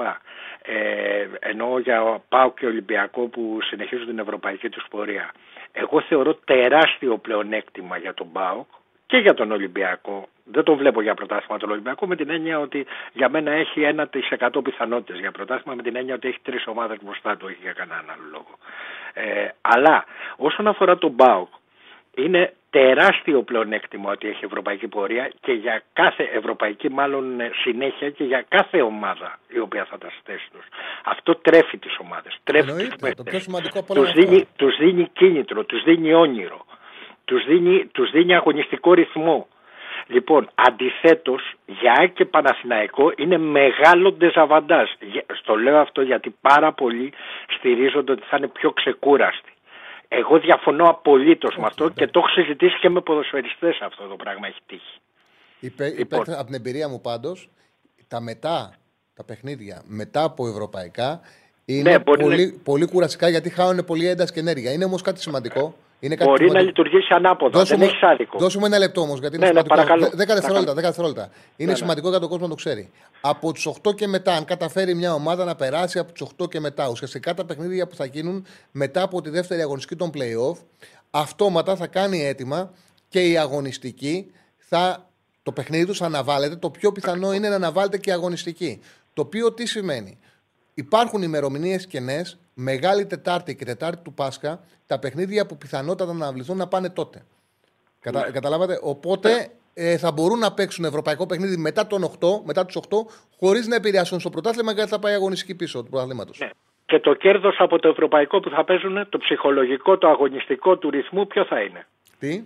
Ε, 0.62 1.27
εννοώ 1.39 1.79
για 1.79 2.23
ΠΑΟ 2.29 2.53
και 2.53 2.66
Ολυμπιακό 2.66 3.27
που 3.27 3.59
συνεχίζουν 3.62 4.07
την 4.07 4.19
ευρωπαϊκή 4.19 4.69
τους 4.69 4.87
πορεία. 4.91 5.33
Εγώ 5.73 6.01
θεωρώ 6.01 6.35
τεράστιο 6.35 7.19
πλεονέκτημα 7.19 7.97
για 7.97 8.15
τον 8.15 8.33
ΠΑΟΚ 8.33 8.66
και 9.09 9.17
για 9.17 9.35
τον 9.35 9.51
Ολυμπιακό. 9.51 10.29
Δεν 10.45 10.65
το 10.65 10.75
βλέπω 10.75 11.03
για 11.03 11.15
πρωτάθλημα 11.15 11.59
τον 11.59 11.71
Ολυμπιακό 11.71 12.07
με 12.07 12.17
την 12.17 12.31
έννοια 12.31 12.59
ότι 12.59 12.87
για 13.13 13.29
μένα 13.29 13.51
έχει 13.51 13.81
1% 14.41 14.63
πιθανότητες 14.63 15.21
για 15.21 15.33
πρωτάθλημα 15.33 15.75
με 15.77 15.83
την 15.83 15.97
έννοια 15.97 16.15
ότι 16.15 16.29
έχει 16.29 16.39
τρεις 16.43 16.67
ομάδες 16.67 16.99
μπροστά 17.03 17.37
του, 17.37 17.47
έχει 17.47 17.59
για 17.63 17.73
κανέναν 17.73 18.05
άλλο 18.11 18.27
λόγο. 18.33 18.53
Ε, 19.13 19.49
αλλά 19.61 20.05
όσον 20.37 20.67
αφορά 20.67 20.99
τον 20.99 21.17
ΠΑΟΚ, 21.17 21.49
είναι 22.15 22.53
τεράστιο 22.71 23.43
πλεονέκτημα 23.43 24.11
ότι 24.11 24.29
έχει 24.29 24.45
ευρωπαϊκή 24.45 24.89
πορεία 24.89 25.31
και 25.41 25.53
για 25.53 25.83
κάθε 25.93 26.23
ευρωπαϊκή 26.23 26.89
μάλλον 26.91 27.41
ε, 27.41 27.51
συνέχεια 27.63 28.11
και 28.11 28.25
για 28.25 28.45
κάθε 28.49 28.83
ομάδα 28.83 29.39
η 29.49 29.59
οποία 29.59 29.85
θα 29.85 29.99
τα 29.99 30.11
στέσει 30.21 30.49
τους. 30.53 30.67
Αυτό 31.05 31.35
τρέφει 31.35 31.79
τις 31.79 31.97
ομάδες, 32.01 32.39
τρέφει 32.45 32.71
Εννοείται, 32.71 33.15
το 33.15 33.23
πιο 33.23 33.41
σημαντικό 33.41 33.79
από 33.79 33.95
τους, 33.95 34.13
δίνει, 34.13 34.49
τους 34.57 34.77
δίνει 34.77 35.09
κίνητρο, 35.13 35.65
τους 35.65 35.83
δίνει 35.83 36.15
όνειρο, 36.15 36.65
τους 37.29 37.45
δίνει, 37.45 37.87
τους 37.93 38.11
δίνει 38.11 38.35
αγωνιστικό 38.35 38.93
ρυθμό. 38.93 39.49
Λοιπόν, 40.07 40.51
αντιθέτως, 40.55 41.43
για 41.67 42.11
και 42.15 42.25
Παναθηναϊκό 42.25 43.13
είναι 43.17 43.39
μεγάλο 43.39 44.13
ντεζαβαντάζ. 44.13 44.89
Στο 45.41 45.55
λέω 45.57 45.79
αυτό 45.79 46.03
γιατί 46.03 46.35
πάρα 46.41 46.73
πολλοί 46.73 47.13
στηρίζονται 47.57 48.13
ότι 48.13 48.23
θα 48.31 48.37
είναι 48.37 48.49
πιο 48.49 48.71
ξεκούραστοι. 48.73 49.53
Εγώ 50.09 50.39
διαφωνώ 50.39 50.85
απολύτως 50.89 51.57
με 51.57 51.67
αυτό 51.67 51.89
και 51.89 52.07
το 52.07 52.19
έχω 52.19 52.29
συζητήσει 52.29 52.79
και 52.79 52.89
με 52.89 53.01
ποδοσφαιριστές 53.01 53.79
αυτό 53.81 54.07
το 54.07 54.17
πράγμα 54.17 54.47
έχει 54.47 54.61
τύχει. 54.67 54.99
Υπέ, 55.61 55.89
λοιπόν. 55.89 56.21
Από 56.21 56.45
την 56.45 56.55
εμπειρία 56.55 56.89
μου 56.89 57.01
πάντως, 57.01 57.49
τα 58.09 58.21
μετά, 58.21 58.75
τα 59.15 59.25
παιχνίδια 59.25 59.83
μετά 59.87 60.23
από 60.23 60.49
ευρωπαϊκά 60.49 61.21
είναι 61.65 61.91
ναι, 61.91 61.99
πολύ, 61.99 62.61
πολύ 62.65 62.87
κουραστικά 62.87 63.29
γιατί 63.29 63.51
χάνουν 63.51 63.85
πολύ 63.85 64.07
ένταση 64.09 64.33
και 64.33 64.41
ενέργεια. 64.41 64.73
Είναι 64.73 64.85
όμως 64.85 65.03
κάτι 65.03 65.21
σημαντικό. 65.21 65.75
Είναι 66.01 66.15
κάτι 66.15 66.31
Μπορεί 66.31 66.51
να 66.51 66.61
λειτουργήσει 66.61 67.15
ανάποδα. 67.15 67.59
Δώσουμε, 67.59 67.79
δεν 67.79 67.89
έχεις 67.89 68.03
άδικο. 68.03 68.39
Δώσουμε 68.39 68.66
ένα 68.66 68.79
λεπτό 68.79 69.01
όμως, 69.01 69.20
γιατί 69.20 69.37
είναι 69.37 69.47
ναι, 69.47 69.53
ναι 69.53 69.61
σημαντικό. 69.61 69.97
Ναι, 69.97 70.07
10 70.07 70.11
δευτερόλεπτα. 70.16 70.73
10 70.73 70.75
δευτερόλεπτα. 70.75 71.31
Είναι 71.57 71.70
ναι, 71.70 71.77
σημαντικό 71.77 72.09
για 72.09 72.19
τον 72.19 72.29
κόσμο 72.29 72.45
να 72.45 72.51
το 72.51 72.57
ξέρει. 72.57 72.91
Από 73.20 73.53
τους 73.53 73.69
8 73.83 73.95
και 73.95 74.07
μετά, 74.07 74.33
αν 74.33 74.45
καταφέρει 74.45 74.95
μια 74.95 75.15
ομάδα 75.15 75.45
να 75.45 75.55
περάσει 75.55 75.99
από 75.99 76.12
τους 76.12 76.29
8 76.43 76.49
και 76.49 76.61
μετά, 76.61 76.89
ουσιαστικά 76.89 77.35
τα 77.35 77.45
παιχνίδια 77.45 77.87
που 77.87 77.95
θα 77.95 78.05
γίνουν 78.05 78.47
μετά 78.70 79.03
από 79.03 79.20
τη 79.20 79.31
δεύτερη 79.31 79.61
αγωνιστική 79.61 79.97
των 79.97 80.11
playoff, 80.15 80.57
αυτόματα 81.11 81.77
θα 81.77 81.87
κάνει 81.87 82.27
έτοιμα 82.27 82.70
και 83.09 83.29
η 83.29 83.39
αγωνιστική 83.39 84.31
θα. 84.57 85.07
Το 85.43 85.55
παιχνίδι 85.55 85.87
τους 85.87 86.03
αναβάλλεται. 86.03 86.57
Το 86.57 86.70
πιο 86.70 86.93
πιθανό 86.93 87.33
είναι 87.33 87.49
να 87.49 87.55
αναβάλλεται 87.55 87.99
και 87.99 88.11
η 88.11 88.12
αγωνιστική. 88.12 88.81
Το 89.15 89.23
οποίο 89.23 89.53
τι 89.53 89.66
σημαίνει; 89.66 90.19
Υπάρχουν 90.79 91.23
ημερομηνίες 91.23 91.87
κενές, 91.87 92.39
Μεγάλη 92.61 93.07
Τετάρτη 93.07 93.57
και 93.57 93.65
Τετάρτη 93.65 94.03
του 94.03 94.15
Πάσχα, 94.15 94.61
τα 94.87 94.99
παιχνίδια 94.99 95.47
που 95.47 95.57
πιθανότατα 95.57 96.13
να 96.13 96.27
αυληθούν 96.27 96.57
να 96.57 96.67
πάνε 96.69 96.91
τότε. 96.91 97.23
Κατα... 98.01 98.21
Ναι. 98.21 98.31
Καταλάβατε; 98.31 98.79
Οπότε 98.83 99.33
ναι. 99.33 99.47
ε, 99.75 99.99
θα 99.99 100.13
μπορούν 100.13 100.39
να 100.39 100.53
παίξουν 100.53 100.85
ευρωπαϊκό 100.85 101.27
παιχνίδι 101.27 101.57
μετά, 101.57 101.87
τον 101.87 102.05
8, 102.05 102.27
μετά 102.45 102.67
τους 102.67 102.77
8, 102.77 102.97
χωρίς 103.39 103.67
να 103.67 103.75
επηρεάσουν 103.75 104.21
στο 104.21 104.31
πρωτάθλημα 104.31 104.73
γιατί 104.73 104.91
θα 104.91 104.99
πάει 104.99 105.15
αγωνιστική 105.15 105.55
πίσω 105.55 105.83
του 105.83 105.91
πρωταθλήματος. 105.91 106.39
Ναι. 106.39 106.51
Και 106.87 107.01
το 107.01 107.15
κέρδος 107.15 107.57
από 107.59 107.79
το 107.79 107.89
ευρωπαϊκό 107.89 108.41
που 108.41 108.51
θα 108.51 108.65
παίζουν, 108.65 109.09
το 109.09 109.19
ψυχολογικό, 109.19 109.99
το 109.99 110.09
αγωνιστικό 110.09 110.77
του 110.77 110.91
ρυθμού, 110.91 111.27
ποιο 111.27 111.45
θα 111.45 111.61
είναι; 111.61 111.87
Τι; 112.19 112.45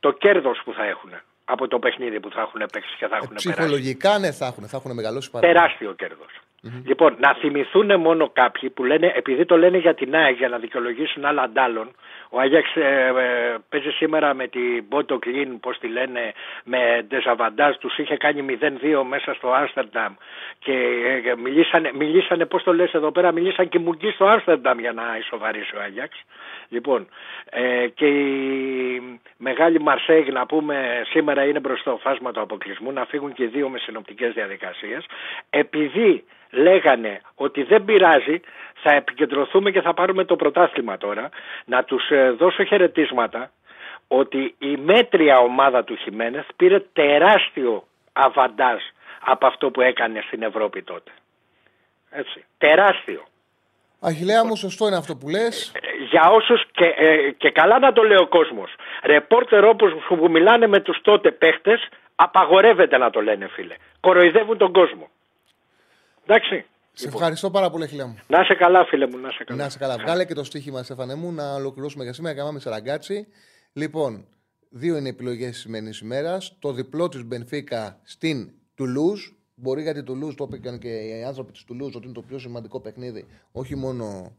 Το 0.00 0.12
κέρδος 0.12 0.60
που 0.64 0.72
θα 0.72 0.84
έχουν 0.84 1.10
από 1.44 1.68
το 1.68 1.78
παιχνίδι 1.78 2.20
που 2.20 2.30
θα 2.30 2.40
έχουν 2.40 2.60
παίξει 2.72 2.96
και 2.98 3.06
θα 3.06 3.16
έχουν 3.16 3.32
ε, 3.32 3.34
Ψυχολογικά, 3.34 4.18
ναι, 4.18 4.32
θα 4.32 4.46
έχουν, 4.46 4.64
θα 4.68 4.76
έχουν 4.76 4.94
μεγαλώσει 4.94 5.30
πάρα 5.30 5.46
Τεράστιο 5.46 5.94
κέρδο. 6.62 6.82
Λοιπόν, 6.84 7.16
να 7.18 7.34
θυμηθούν 7.34 8.00
μόνο 8.00 8.30
κάποιοι 8.32 8.70
που 8.70 8.84
λένε, 8.84 9.12
επειδή 9.16 9.44
το 9.44 9.56
λένε 9.56 9.78
για 9.78 9.94
την 9.94 10.14
ΑΕΚ 10.14 10.36
για 10.36 10.48
να 10.48 10.58
δικαιολογήσουν 10.58 11.24
άλλα 11.24 11.42
αντάλλων, 11.42 11.94
ο 12.30 12.40
Άγιαξ 12.40 12.76
ε, 12.76 12.80
ε, 12.80 13.56
παίζει 13.68 13.90
σήμερα 13.90 14.34
με 14.34 14.48
την 14.48 14.88
Πόντο 14.88 15.18
Κλίν, 15.18 15.60
πώς 15.60 15.78
τη 15.78 15.88
λένε, 15.88 16.32
με 16.64 17.04
ντεζαβαντάζ, 17.08 17.76
τους 17.76 17.98
είχε 17.98 18.16
κάνει 18.16 18.58
0-2 18.60 19.02
μέσα 19.08 19.34
στο 19.34 19.52
Άμστερνταμ 19.52 20.14
και 20.58 20.72
ε, 21.24 21.34
μιλήσανε, 21.36 21.90
μιλήσανε 21.94 22.46
πώς 22.46 22.62
το 22.62 22.72
λες 22.74 22.92
εδώ 22.92 23.10
πέρα, 23.12 23.32
μιλήσαν 23.32 23.68
και 23.68 23.78
μουγκί 23.78 24.10
στο 24.10 24.26
Άμστερνταμ 24.26 24.78
για 24.78 24.92
να 24.92 25.16
ισοβαρήσει 25.18 25.76
ο 25.76 25.80
Άγιαξ. 25.80 26.24
Λοιπόν, 26.68 27.08
ε, 27.50 27.88
και 27.94 28.06
η 28.06 29.20
μεγάλη 29.36 29.80
Μαρσέγ 29.80 30.28
να 30.28 30.46
πούμε 30.46 31.02
σήμερα 31.10 31.44
είναι 31.44 31.60
μπροστά 31.60 31.90
στο 31.90 31.98
φάσμα 32.02 32.32
του 32.32 32.40
αποκλεισμού, 32.40 32.92
να 32.92 33.04
φύγουν 33.04 33.32
και 33.32 33.46
δύο 33.46 33.68
με 33.68 33.78
συνοπτικές 33.78 34.32
διαδικασίες, 34.32 35.06
επειδή 35.50 36.24
λέγανε 36.50 37.20
ότι 37.34 37.62
δεν 37.62 37.84
πειράζει, 37.84 38.40
θα 38.82 38.92
επικεντρωθούμε 38.92 39.70
και 39.70 39.80
θα 39.80 39.94
πάρουμε 39.94 40.24
το 40.24 40.36
πρωτάθλημα 40.36 40.96
τώρα, 40.96 41.28
να 41.64 41.84
τους 41.84 42.10
ε, 42.10 42.30
δώσω 42.30 42.64
χαιρετίσματα 42.64 43.50
ότι 44.08 44.54
η 44.58 44.76
μέτρια 44.76 45.38
ομάδα 45.38 45.84
του 45.84 45.96
Χιμένεθ 45.96 46.46
πήρε 46.56 46.80
τεράστιο 46.80 47.86
αβαντάζ 48.12 48.80
από 49.20 49.46
αυτό 49.46 49.70
που 49.70 49.80
έκανε 49.80 50.20
στην 50.26 50.42
Ευρώπη 50.42 50.82
τότε. 50.82 51.10
Έτσι, 52.10 52.44
τεράστιο. 52.58 53.24
Αχιλέα 54.00 54.44
μου, 54.44 54.56
σωστό 54.56 54.86
είναι 54.86 54.96
αυτό 54.96 55.16
που 55.16 55.28
λες. 55.28 55.72
Για 56.10 56.30
όσους 56.30 56.66
και, 56.72 56.84
ε, 56.84 57.30
και 57.30 57.50
καλά 57.50 57.78
να 57.78 57.92
το 57.92 58.02
λέει 58.02 58.16
ο 58.16 58.26
κόσμος. 58.28 58.74
Ρεπόρτερ 59.02 59.64
όπως 59.64 59.92
που 60.08 60.30
μιλάνε 60.30 60.66
με 60.66 60.80
τους 60.80 61.00
τότε 61.02 61.30
παίχτες, 61.30 61.88
απαγορεύεται 62.14 62.98
να 62.98 63.10
το 63.10 63.20
λένε, 63.20 63.48
φίλε. 63.48 63.74
Κοροϊδεύουν 64.00 64.58
τον 64.58 64.72
κόσμο. 64.72 65.08
Εντάξει. 66.26 66.64
Σε 66.92 67.08
ευχαριστώ 67.08 67.50
πάρα 67.50 67.70
πολύ, 67.70 67.84
Αχιλέα 67.84 68.06
μου. 68.06 68.18
Να 68.26 68.44
σε 68.44 68.54
καλά, 68.54 68.84
φίλε 68.84 69.06
μου, 69.06 69.18
να 69.18 69.30
σε 69.30 69.44
καλά. 69.44 69.62
Να 69.62 69.68
σε 69.68 69.78
καλά. 69.78 69.96
Βγάλε 69.98 70.24
και 70.24 70.34
το 70.34 70.44
στοίχημα, 70.44 70.82
Στέφανε 70.82 71.14
μου, 71.14 71.32
να 71.32 71.54
ολοκληρώσουμε 71.54 72.04
για 72.04 72.12
σήμερα. 72.12 72.36
Καμάμε 72.36 72.60
σε 72.60 72.70
ραγκάτσι. 72.70 73.26
Λοιπόν, 73.72 74.26
δύο 74.70 74.96
είναι 74.96 75.08
επιλογές 75.08 75.50
της 75.50 75.60
σημερινής 75.60 76.00
ημέρας. 76.00 76.56
Το 76.58 76.72
διπλό 76.72 77.08
της 77.08 77.24
Μπενφίκα 77.24 78.00
στην 78.04 78.50
Τουλούζ 78.74 79.20
Μπορεί 79.58 79.82
γιατί 79.82 80.02
το 80.02 80.12
Τουλούζ, 80.12 80.34
το 80.34 80.48
είπαν 80.52 80.78
και 80.78 80.88
οι 80.88 81.24
άνθρωποι 81.24 81.52
της 81.52 81.64
Τουλούζ, 81.64 81.94
ότι 81.94 82.04
είναι 82.04 82.14
το 82.14 82.22
πιο 82.22 82.38
σημαντικό 82.38 82.80
παιχνίδι, 82.80 83.26
όχι 83.52 83.76
μόνο 83.76 84.36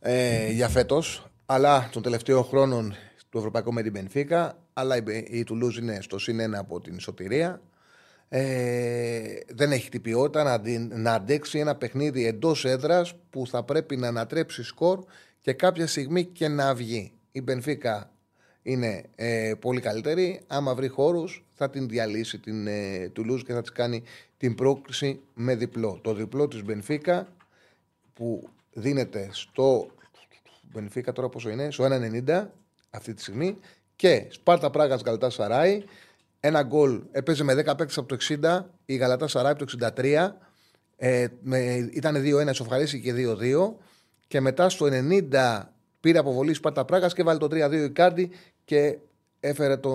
ε, 0.00 0.50
για 0.50 0.68
φέτος, 0.68 1.26
αλλά 1.46 1.88
των 1.92 2.02
τελευταίων 2.02 2.44
χρόνων 2.44 2.94
του 3.28 3.38
Ευρωπαϊκού 3.38 3.72
με 3.72 3.82
την 3.82 3.92
Μπενφίκα. 3.92 4.58
Αλλά 4.72 4.96
η, 4.96 5.02
η 5.26 5.44
Τουλούζ 5.44 5.76
είναι 5.76 5.98
στο 6.00 6.18
συν 6.18 6.40
ένα 6.40 6.58
από 6.58 6.80
την 6.80 7.00
σωτηρία. 7.00 7.62
Ε, 8.28 9.38
δεν 9.48 9.72
έχει 9.72 9.90
την 9.90 10.02
ποιότητα 10.02 10.42
να, 10.42 10.62
να 10.98 11.12
αντέξει 11.12 11.58
ένα 11.58 11.74
παιχνίδι 11.74 12.26
εντός 12.26 12.64
έδρας 12.64 13.14
που 13.30 13.46
θα 13.46 13.62
πρέπει 13.62 13.96
να 13.96 14.08
ανατρέψει 14.08 14.62
σκορ 14.62 15.04
και 15.40 15.52
κάποια 15.52 15.86
στιγμή 15.86 16.24
και 16.24 16.48
να 16.48 16.74
βγει. 16.74 17.12
Η 17.32 17.42
Μπενφίκα 17.42 18.13
είναι 18.66 19.04
ε, 19.14 19.52
πολύ 19.60 19.80
καλύτερη. 19.80 20.40
Άμα 20.46 20.74
βρει 20.74 20.88
χώρους, 20.88 21.44
θα 21.52 21.70
την 21.70 21.88
διαλύσει 21.88 22.38
την 22.38 22.66
ε, 22.66 23.08
Τουλούζ 23.12 23.42
και 23.42 23.52
θα 23.52 23.60
της 23.60 23.72
κάνει 23.72 24.02
την 24.36 24.54
πρόκληση 24.54 25.20
με 25.34 25.54
διπλό. 25.54 25.98
Το 26.02 26.14
διπλό 26.14 26.48
της 26.48 26.64
Μπενφίκα 26.64 27.28
που 28.14 28.48
δίνεται 28.72 29.28
στο. 29.32 29.86
Μπενφίκα 30.72 31.12
τώρα 31.12 31.28
πόσο 31.28 31.50
είναι, 31.50 31.70
στο 31.70 31.84
1,90 31.84 32.46
αυτή 32.90 33.14
τη 33.14 33.22
στιγμή. 33.22 33.58
Και 33.96 34.26
Σπάρτα 34.28 34.70
Πράγας 34.70 35.02
Γαλατά 35.02 35.30
Σαράι. 35.30 35.84
Ένα 36.40 36.62
γκολ 36.62 37.02
έπαιζε 37.10 37.44
με 37.44 37.52
10 37.52 37.56
παίκτες 37.56 37.98
από 37.98 38.08
το 38.08 38.16
60, 38.42 38.64
η 38.84 38.94
Γαλατά 38.96 39.28
Σαράι 39.28 39.52
από 39.52 39.64
το 39.64 39.92
63. 39.96 40.28
Ε, 40.96 41.26
με, 41.40 41.88
ήταν 41.92 42.22
2-1, 42.48 42.48
σοφαρίσει 42.52 43.00
και 43.00 43.12
2-2. 43.16 43.74
Και 44.26 44.40
μετά 44.40 44.68
στο 44.68 44.86
90 45.32 45.60
πήρε 46.00 46.18
αποβολή 46.18 46.54
Σπάρτα 46.54 46.84
Πράγας 46.84 47.14
και 47.14 47.22
βάλει 47.22 47.38
το 47.38 47.48
3-2 47.50 47.72
η 47.72 47.90
Κάρντι 47.90 48.30
και 48.64 48.98
έφερε 49.40 49.76
το 49.76 49.90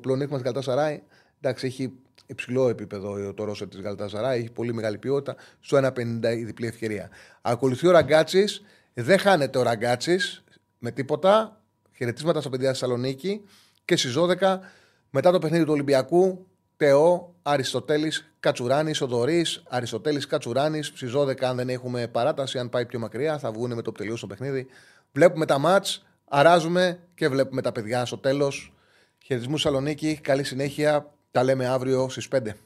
πλονίκμα 0.00 0.36
τη 0.36 0.42
Γαλατά 0.42 0.62
Σαράι. 0.62 1.02
Εντάξει, 1.40 1.66
έχει 1.66 1.92
υψηλό 2.26 2.68
επίπεδο 2.68 3.34
το 3.34 3.44
Ρώσο 3.44 3.68
της 3.68 3.80
Γαλαταζαρά, 3.80 4.32
έχει 4.32 4.50
πολύ 4.50 4.74
μεγάλη 4.74 4.98
ποιότητα. 4.98 5.36
Στο 5.60 5.76
1,50 5.76 6.36
η 6.36 6.44
διπλή 6.44 6.66
ευκαιρία. 6.66 7.10
Ακολουθεί 7.42 7.86
ο 7.86 7.90
Ραγκάτσης, 7.90 8.62
δεν 8.94 9.18
χάνεται 9.18 9.58
ο 9.58 9.62
Ραγκάτσης 9.62 10.44
με 10.78 10.90
τίποτα. 10.90 11.60
Χαιρετίσματα 11.96 12.40
στα 12.40 12.50
παιδιά 12.50 12.68
Θεσσαλονίκη 12.68 13.42
και 13.84 13.96
στις 13.96 14.14
12 14.16 14.58
μετά 15.10 15.30
το 15.30 15.38
παιχνίδι 15.38 15.64
του 15.64 15.72
Ολυμπιακού. 15.72 16.46
Τεό, 16.76 17.34
Αριστοτέλης, 17.42 18.32
Κατσουράνης, 18.40 19.00
Οδωρής, 19.00 19.62
Αριστοτέλης, 19.68 20.26
Κατσουράνης. 20.26 20.86
Στις 20.86 21.12
12, 21.12 21.46
αν 21.46 21.56
δεν 21.56 21.68
έχουμε 21.68 22.08
παράταση, 22.08 22.58
αν 22.58 22.68
πάει 22.68 22.86
πιο 22.86 22.98
μακριά, 22.98 23.38
θα 23.38 23.52
βγουν 23.52 23.74
με 23.74 23.82
το 23.82 23.92
τελείω 23.92 24.16
στο 24.16 24.26
παιχνίδι. 24.26 24.66
Βλέπουμε 25.12 25.46
τα 25.46 25.58
μάτς, 25.58 26.05
αράζουμε 26.28 26.98
και 27.14 27.28
βλέπουμε 27.28 27.62
τα 27.62 27.72
παιδιά 27.72 28.04
στο 28.04 28.18
τέλος. 28.18 28.72
Χαιρετισμού 29.24 29.58
Σαλονίκη, 29.58 30.18
καλή 30.22 30.44
συνέχεια. 30.44 31.14
Τα 31.30 31.42
λέμε 31.42 31.66
αύριο 31.66 32.08
στις 32.08 32.28
5. 32.28 32.56